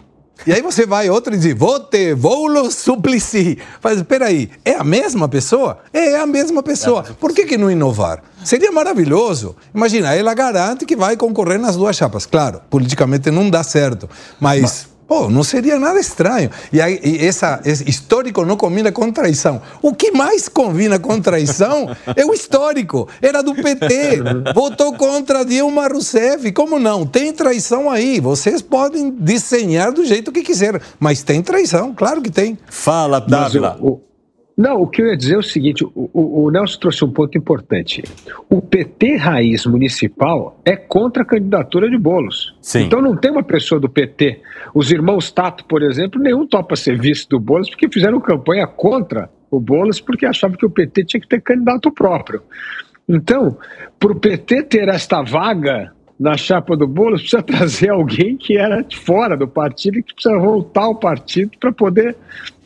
E 0.46 0.52
aí 0.54 0.62
você 0.62 0.86
vai 0.86 1.10
outro 1.10 1.34
e 1.34 1.38
diz, 1.38 1.58
vote 1.58 2.14
Volo 2.14 2.70
Suplicy. 2.70 3.58
Mas 3.82 3.98
espera 3.98 4.26
aí, 4.26 4.50
é 4.64 4.76
a 4.76 4.84
mesma 4.84 5.30
pessoa? 5.30 5.80
É 5.94 6.18
a 6.18 6.26
mesma 6.28 6.62
pessoa. 6.62 7.04
Por 7.20 7.34
que, 7.34 7.46
que 7.46 7.58
não 7.58 7.72
inovar? 7.72 8.22
Seria 8.44 8.72
maravilhoso. 8.72 9.56
Imagina, 9.74 10.14
ela 10.14 10.34
garante 10.34 10.86
que 10.86 10.96
vai 10.96 11.16
concorrer 11.16 11.60
nas 11.60 11.76
duas 11.76 11.96
chapas. 11.96 12.26
Claro, 12.26 12.62
politicamente 12.70 13.32
não 13.32 13.50
dá 13.50 13.64
certo, 13.64 14.10
mas... 14.40 14.62
mas 14.62 14.95
Pô, 15.08 15.30
não 15.30 15.44
seria 15.44 15.78
nada 15.78 16.00
estranho. 16.00 16.50
E, 16.74 16.82
aí, 16.82 17.00
e 17.04 17.26
essa, 17.26 17.62
esse 17.64 17.88
histórico 17.88 18.44
não 18.44 18.58
combina 18.58 18.92
com 18.92 19.12
traição. 19.12 19.62
O 19.82 19.94
que 19.94 20.12
mais 20.12 20.50
combina 20.50 20.98
com 20.98 21.22
traição 21.22 21.96
é 22.16 22.26
o 22.26 22.34
histórico. 22.34 23.08
Era 23.22 23.44
do 23.44 23.54
PT. 23.54 24.22
Votou 24.54 24.94
contra 24.94 25.46
Dilma 25.46 25.88
Rousseff. 25.88 26.52
Como 26.54 26.80
não? 26.80 27.06
Tem 27.06 27.32
traição 27.32 27.90
aí. 27.90 28.20
Vocês 28.20 28.62
podem 28.62 29.12
desenhar 29.12 29.92
do 29.92 30.04
jeito 30.04 30.32
que 30.32 30.42
quiser. 30.42 30.82
Mas 31.00 31.22
tem 31.22 31.42
traição, 31.42 31.94
claro 31.94 32.22
que 32.22 32.32
tem. 32.32 32.58
Fala, 32.68 33.22
Dávila. 33.22 33.78
Não, 34.58 34.82
o 34.82 34.88
que 34.88 35.02
eu 35.02 35.08
ia 35.08 35.18
dizer 35.18 35.36
é 35.36 35.38
o 35.38 35.44
seguinte: 35.44 35.84
o, 35.84 36.10
o, 36.14 36.50
Nelson 36.50 36.80
trouxe 36.80 37.04
um 37.04 37.12
ponto 37.12 37.38
importante. 37.38 38.04
O 38.50 38.62
PT 38.62 39.18
raiz 39.18 39.66
municipal 39.66 40.60
é 40.64 40.78
contra 40.78 41.24
a 41.24 41.26
candidatura 41.26 41.90
de 41.90 41.98
bolos. 41.98 42.56
Sim. 42.62 42.84
Então 42.84 43.02
não 43.02 43.18
tem 43.18 43.32
uma 43.32 43.44
pessoa 43.44 43.82
do 43.82 43.90
PT. 43.90 44.42
Os 44.74 44.92
irmãos 44.92 45.30
Tato, 45.30 45.66
por 45.66 45.84
exemplo, 45.84 46.22
nenhum 46.22 46.48
topa 46.48 46.76
ser 46.76 46.98
vice 46.98 47.28
do 47.28 47.40
Boulos 47.40 47.70
porque 47.70 47.90
fizeram 47.90 48.20
campanha 48.22 48.66
contra 48.66 49.30
o 49.52 49.60
Boulos 49.60 50.00
porque 50.00 50.26
achavam 50.26 50.58
que 50.58 50.66
o 50.66 50.70
PT 50.70 51.04
tinha 51.04 51.22
que 51.22 51.28
ter 51.28 51.42
candidato 51.42 51.92
próprio. 51.92 52.42
Então, 53.08 53.58
para 54.00 54.12
o 54.12 54.16
PT 54.16 54.64
ter 54.64 54.88
esta 54.88 55.22
vaga 55.22 55.92
na 56.18 56.38
chapa 56.38 56.78
do 56.78 56.88
Boulos, 56.88 57.22
precisa 57.22 57.44
trazer 57.44 57.90
alguém 57.90 58.38
que 58.38 58.58
era 58.58 58.82
de 58.82 58.98
fora 58.98 59.36
do 59.36 59.50
partido 59.50 60.00
e 60.00 60.04
que 60.04 60.14
precisa 60.14 60.38
voltar 60.38 60.84
ao 60.84 60.96
partido 60.96 61.52
para 61.60 61.74
poder 61.74 62.16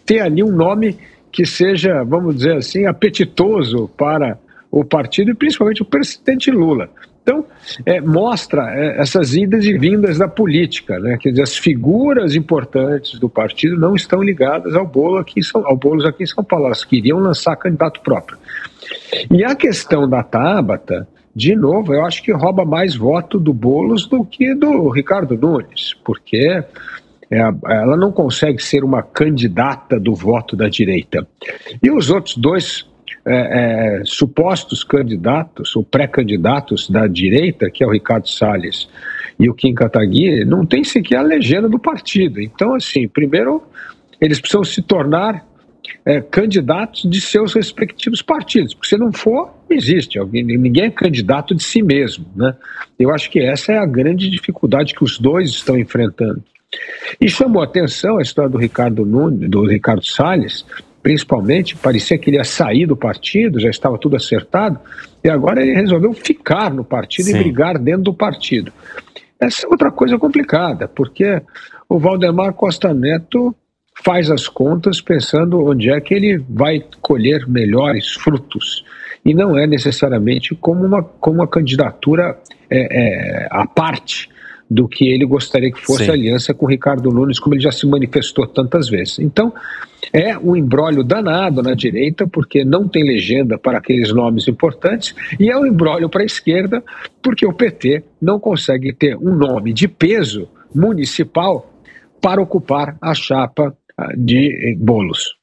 ter 0.06 0.20
ali 0.20 0.44
um 0.44 0.52
nome 0.52 0.98
que 1.31 1.45
seja, 1.45 2.03
vamos 2.03 2.38
dizer 2.38 2.57
assim, 2.57 2.85
apetitoso 2.85 3.89
para 3.97 4.38
o 4.72 4.84
partido 4.84 5.31
e 5.31 5.34
principalmente 5.34 5.81
o 5.81 5.85
presidente 5.85 6.51
Lula. 6.51 6.89
Então, 7.22 7.45
é, 7.85 8.01
mostra 8.01 8.73
é, 8.73 8.99
essas 9.01 9.35
idas 9.35 9.64
e 9.65 9.77
vindas 9.77 10.18
da 10.18 10.27
política, 10.27 10.97
né? 10.99 11.18
Quer 11.19 11.30
dizer, 11.30 11.43
as 11.43 11.56
figuras 11.56 12.35
importantes 12.35 13.19
do 13.19 13.30
partido 13.30 13.77
não 13.77 13.93
estão 13.93 14.23
ligadas 14.23 14.73
ao 14.73 14.88
bolo 14.88 15.18
aqui 15.18 15.43
São, 15.43 15.65
ao 15.65 15.77
bolos 15.77 16.06
aqui 16.06 16.23
em 16.23 16.27
São 16.27 16.43
Paulo. 16.43 16.65
Elas 16.65 16.84
queriam 16.84 17.19
lançar 17.19 17.56
candidato 17.56 18.01
próprio. 18.01 18.38
E 19.30 19.43
a 19.43 19.53
questão 19.53 20.10
da 20.10 20.23
Tabata, 20.23 21.07
de 21.35 21.56
novo, 21.56 21.93
eu 21.93 22.03
acho 22.03 22.23
que 22.23 22.31
rouba 22.31 22.65
mais 22.65 22.95
voto 22.95 23.39
do 23.39 23.53
Bolos 23.53 24.07
do 24.07 24.26
que 24.26 24.56
do 24.56 24.89
Ricardo 24.89 25.38
Nunes, 25.38 25.95
porque 26.03 26.64
é, 27.31 27.38
ela 27.38 27.95
não 27.95 28.11
consegue 28.11 28.61
ser 28.61 28.84
uma 28.84 29.03
candidata 29.03 29.99
do 29.99 30.15
voto 30.15 30.56
da 30.56 30.68
direita. 30.68 31.27
E 31.81 31.91
os 31.91 32.10
outros 32.10 32.35
dois 32.35 32.89
é, 33.26 33.99
é, 33.99 34.01
supostos 34.06 34.84
candidatos, 34.84 35.76
ou 35.76 35.84
pré-candidatos 35.84 36.89
da 36.89 37.06
direita, 37.06 37.69
que 37.69 37.84
é 37.84 37.88
o 37.88 37.91
Ricardo 37.91 38.27
Salles 38.27 38.89
e 39.39 39.49
o 39.49 39.53
Kim 39.53 39.73
Kataguiri, 39.73 40.45
não 40.45 40.65
tem 40.65 40.84
sequer 40.84 41.18
a 41.18 41.22
legenda 41.22 41.69
do 41.69 41.77
partido. 41.77 42.41
Então, 42.41 42.73
assim, 42.73 43.07
primeiro, 43.07 43.61
eles 44.19 44.39
precisam 44.39 44.64
se 44.64 44.81
tornar 44.81 45.45
é, 46.06 46.22
candidatos 46.22 47.10
de 47.10 47.22
seus 47.22 47.53
respectivos 47.53 48.22
partidos, 48.22 48.73
porque 48.73 48.89
se 48.89 48.97
não 48.97 49.11
for, 49.11 49.53
existe, 49.69 50.18
alguém, 50.18 50.43
ninguém 50.43 50.85
é 50.85 50.89
candidato 50.89 51.53
de 51.53 51.64
si 51.64 51.81
mesmo. 51.81 52.26
Né? 52.35 52.56
Eu 52.97 53.14
acho 53.14 53.30
que 53.30 53.39
essa 53.39 53.73
é 53.73 53.77
a 53.77 53.85
grande 53.85 54.30
dificuldade 54.30 54.93
que 54.93 55.03
os 55.03 55.19
dois 55.19 55.49
estão 55.49 55.77
enfrentando. 55.77 56.43
E 57.20 57.28
chamou 57.28 57.62
atenção 57.62 58.18
a 58.18 58.22
história 58.22 58.50
do 58.50 58.58
Ricardo 58.58 59.06
Nunes, 59.06 59.50
do 59.50 59.66
Ricardo 59.66 60.06
Salles, 60.06 60.66
principalmente, 61.02 61.76
parecia 61.76 62.18
que 62.18 62.30
ele 62.30 62.38
ia 62.38 62.44
sair 62.44 62.86
do 62.86 62.96
partido, 62.96 63.60
já 63.60 63.70
estava 63.70 63.98
tudo 63.98 64.16
acertado, 64.16 64.80
e 65.24 65.30
agora 65.30 65.62
ele 65.62 65.74
resolveu 65.74 66.14
ficar 66.14 66.74
no 66.74 66.84
partido 66.84 67.26
Sim. 67.26 67.36
e 67.36 67.40
brigar 67.40 67.78
dentro 67.78 68.04
do 68.04 68.14
partido. 68.14 68.72
Essa 69.40 69.66
é 69.66 69.70
outra 69.70 69.91
coisa 69.91 70.18
complicada, 70.18 70.88
porque 70.88 71.41
o 71.88 71.98
Valdemar 71.98 72.54
Costa 72.54 72.94
Neto 72.94 73.56
faz 74.04 74.30
as 74.30 74.48
contas 74.48 75.02
pensando 75.02 75.66
onde 75.66 75.90
é 75.90 76.00
que 76.00 76.14
ele 76.14 76.38
vai 76.50 76.84
colher 77.02 77.48
melhores 77.48 78.14
frutos. 78.14 78.86
E 79.26 79.34
não 79.34 79.58
é 79.58 79.68
necessariamente 79.68 80.56
como 80.56 80.86
uma, 80.86 81.04
como 81.04 81.38
uma 81.38 81.48
candidatura 81.48 82.38
é, 82.70 83.44
é, 83.44 83.48
à 83.50 83.66
parte 83.66 84.30
do 84.70 84.88
que 84.88 85.08
ele 85.10 85.26
gostaria 85.26 85.72
que 85.72 85.82
fosse 85.82 86.06
Sim. 86.06 86.12
aliança 86.12 86.54
com 86.54 86.66
o 86.66 86.70
Ricardo 86.70 87.10
Nunes, 87.10 87.40
como 87.40 87.56
ele 87.56 87.62
já 87.62 87.72
se 87.72 87.88
manifestou 87.88 88.46
tantas 88.46 88.88
vezes. 88.88 89.20
Então, 89.20 89.52
é 90.14 90.38
um 90.38 90.56
embrólio 90.56 91.04
danado 91.04 91.64
na 91.64 91.74
direita, 91.74 92.28
porque 92.28 92.64
não 92.64 92.88
tem 92.88 93.04
legenda 93.04 93.58
para 93.58 93.80
aqueles 93.80 94.14
nomes 94.14 94.48
importantes, 94.48 95.16
e 95.40 95.50
é 95.50 95.58
um 95.58 95.66
embrólio 95.66 96.10
para 96.10 96.22
a 96.22 96.26
esquerda, 96.26 96.84
porque 97.22 97.46
o 97.46 97.54
PT 97.54 98.04
não 98.22 98.40
consegue 98.40 98.94
ter 98.94 99.18
um 99.18 99.36
nome 99.36 99.74
de 99.74 99.88
peso 99.88 100.48
municipal 100.74 101.72
para 102.22 102.41
ocupar 102.41 102.98
a 103.02 103.14
chapa 103.14 103.76
ah, 103.98 104.14
de 104.16 104.78
bolos. 104.80 105.39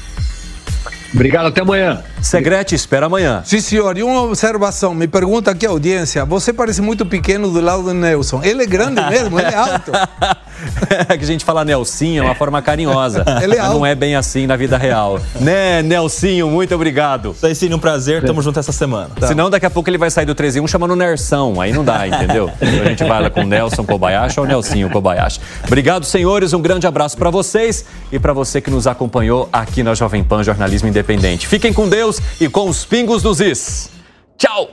Obrigado, 1.15 1.47
até 1.47 1.61
amanhã. 1.61 2.03
Segrete, 2.23 2.75
espera 2.75 3.07
amanhã. 3.07 3.43
Sim, 3.45 3.61
senhor. 3.61 3.99
E 3.99 4.03
uma 4.03 4.23
observação. 4.23 4.95
Me 4.95 5.07
pergunta 5.07 5.51
aqui 5.51 5.67
a 5.67 5.71
audiência. 5.71 6.25
Você 6.25 6.53
parece 6.53 6.81
muito 6.81 7.05
pequeno 7.05 7.51
do 7.51 7.61
lado 7.61 7.83
do 7.83 7.93
Nelson. 7.93 8.41
Ele 8.43 8.63
é 8.63 8.67
grande 8.67 9.03
mesmo, 9.03 9.39
ele 9.39 9.49
é 9.49 9.55
alto. 9.55 9.93
é 11.09 11.17
que 11.17 11.25
a 11.25 11.27
gente 11.27 11.45
fala 11.45 11.65
Nelsinho, 11.65 12.23
é 12.23 12.27
uma 12.27 12.35
forma 12.35 12.63
carinhosa. 12.63 13.25
Ele 13.43 13.57
é 13.57 13.59
alto. 13.59 13.75
Não 13.75 13.87
é 13.87 13.95
bem 13.95 14.15
assim 14.15 14.47
na 14.47 14.57
vida 14.57 14.79
real. 14.79 15.21
né, 15.41 15.83
Nelsinho, 15.83 16.49
muito 16.49 16.75
obrigado. 16.75 17.33
Isso 17.33 17.45
aí, 17.45 17.55
sim, 17.55 17.73
um 17.75 17.79
prazer. 17.79 18.25
Tamo 18.25 18.41
junto 18.41 18.59
essa 18.59 18.73
semana. 18.73 19.11
Tá. 19.19 19.27
Senão, 19.27 19.51
daqui 19.51 19.67
a 19.67 19.71
pouco 19.71 19.91
ele 19.91 19.99
vai 19.99 20.11
sair 20.11 20.27
do 20.27 20.35
3 20.35 20.57
em 20.57 20.61
1 20.61 20.69
chamando 20.69 20.95
Nersão. 20.95 21.61
Aí 21.61 21.73
não 21.73 21.85
dá, 21.85 22.07
entendeu? 22.09 22.51
Então 22.61 22.83
a 22.83 22.89
gente 22.89 23.05
vai 23.05 23.23
lá 23.23 23.31
com 23.31 23.41
o 23.41 23.47
Nelson 23.47 23.85
Kobayashi 23.85 24.39
ou 24.39 24.47
Nelsinho 24.47 24.89
Kobayashi. 24.91 25.41
Obrigado, 25.67 26.05
senhores. 26.05 26.53
Um 26.53 26.63
grande 26.63 26.87
abraço 26.87 27.17
para 27.17 27.31
vocês 27.31 27.85
e 28.11 28.19
para 28.19 28.33
você 28.33 28.61
que 28.61 28.71
nos 28.71 28.87
acompanhou 28.87 29.49
aqui 29.53 29.83
na 29.83 29.95
Jovem 29.95 30.23
Pan 30.23 30.45
Jornalismo 30.45 30.89
Independente. 30.89 31.47
Fiquem 31.47 31.73
com 31.73 31.89
Deus 31.89 32.12
e 32.41 32.49
com 32.49 32.69
os 32.69 32.85
pingos 32.85 33.23
dos 33.23 33.41
is. 33.41 33.91
Tchau! 34.37 34.71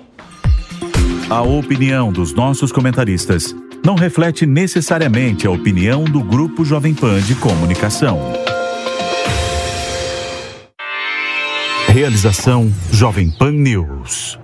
A 1.30 1.41
opinião 1.41 2.11
dos 2.11 2.34
nossos 2.34 2.72
comentaristas 2.72 3.56
não 3.86 3.95
reflete 3.95 4.45
necessariamente 4.45 5.45
a 5.45 5.52
opinião 5.52 6.03
do 6.03 6.22
Grupo 6.22 6.66
Jovem 6.66 6.94
Pan 6.94 7.22
de 7.22 7.36
Comunicação. 7.36 8.20
Realização 11.88 12.72
Jovem 12.91 13.30
Pan 13.30 13.52
News. 13.52 14.40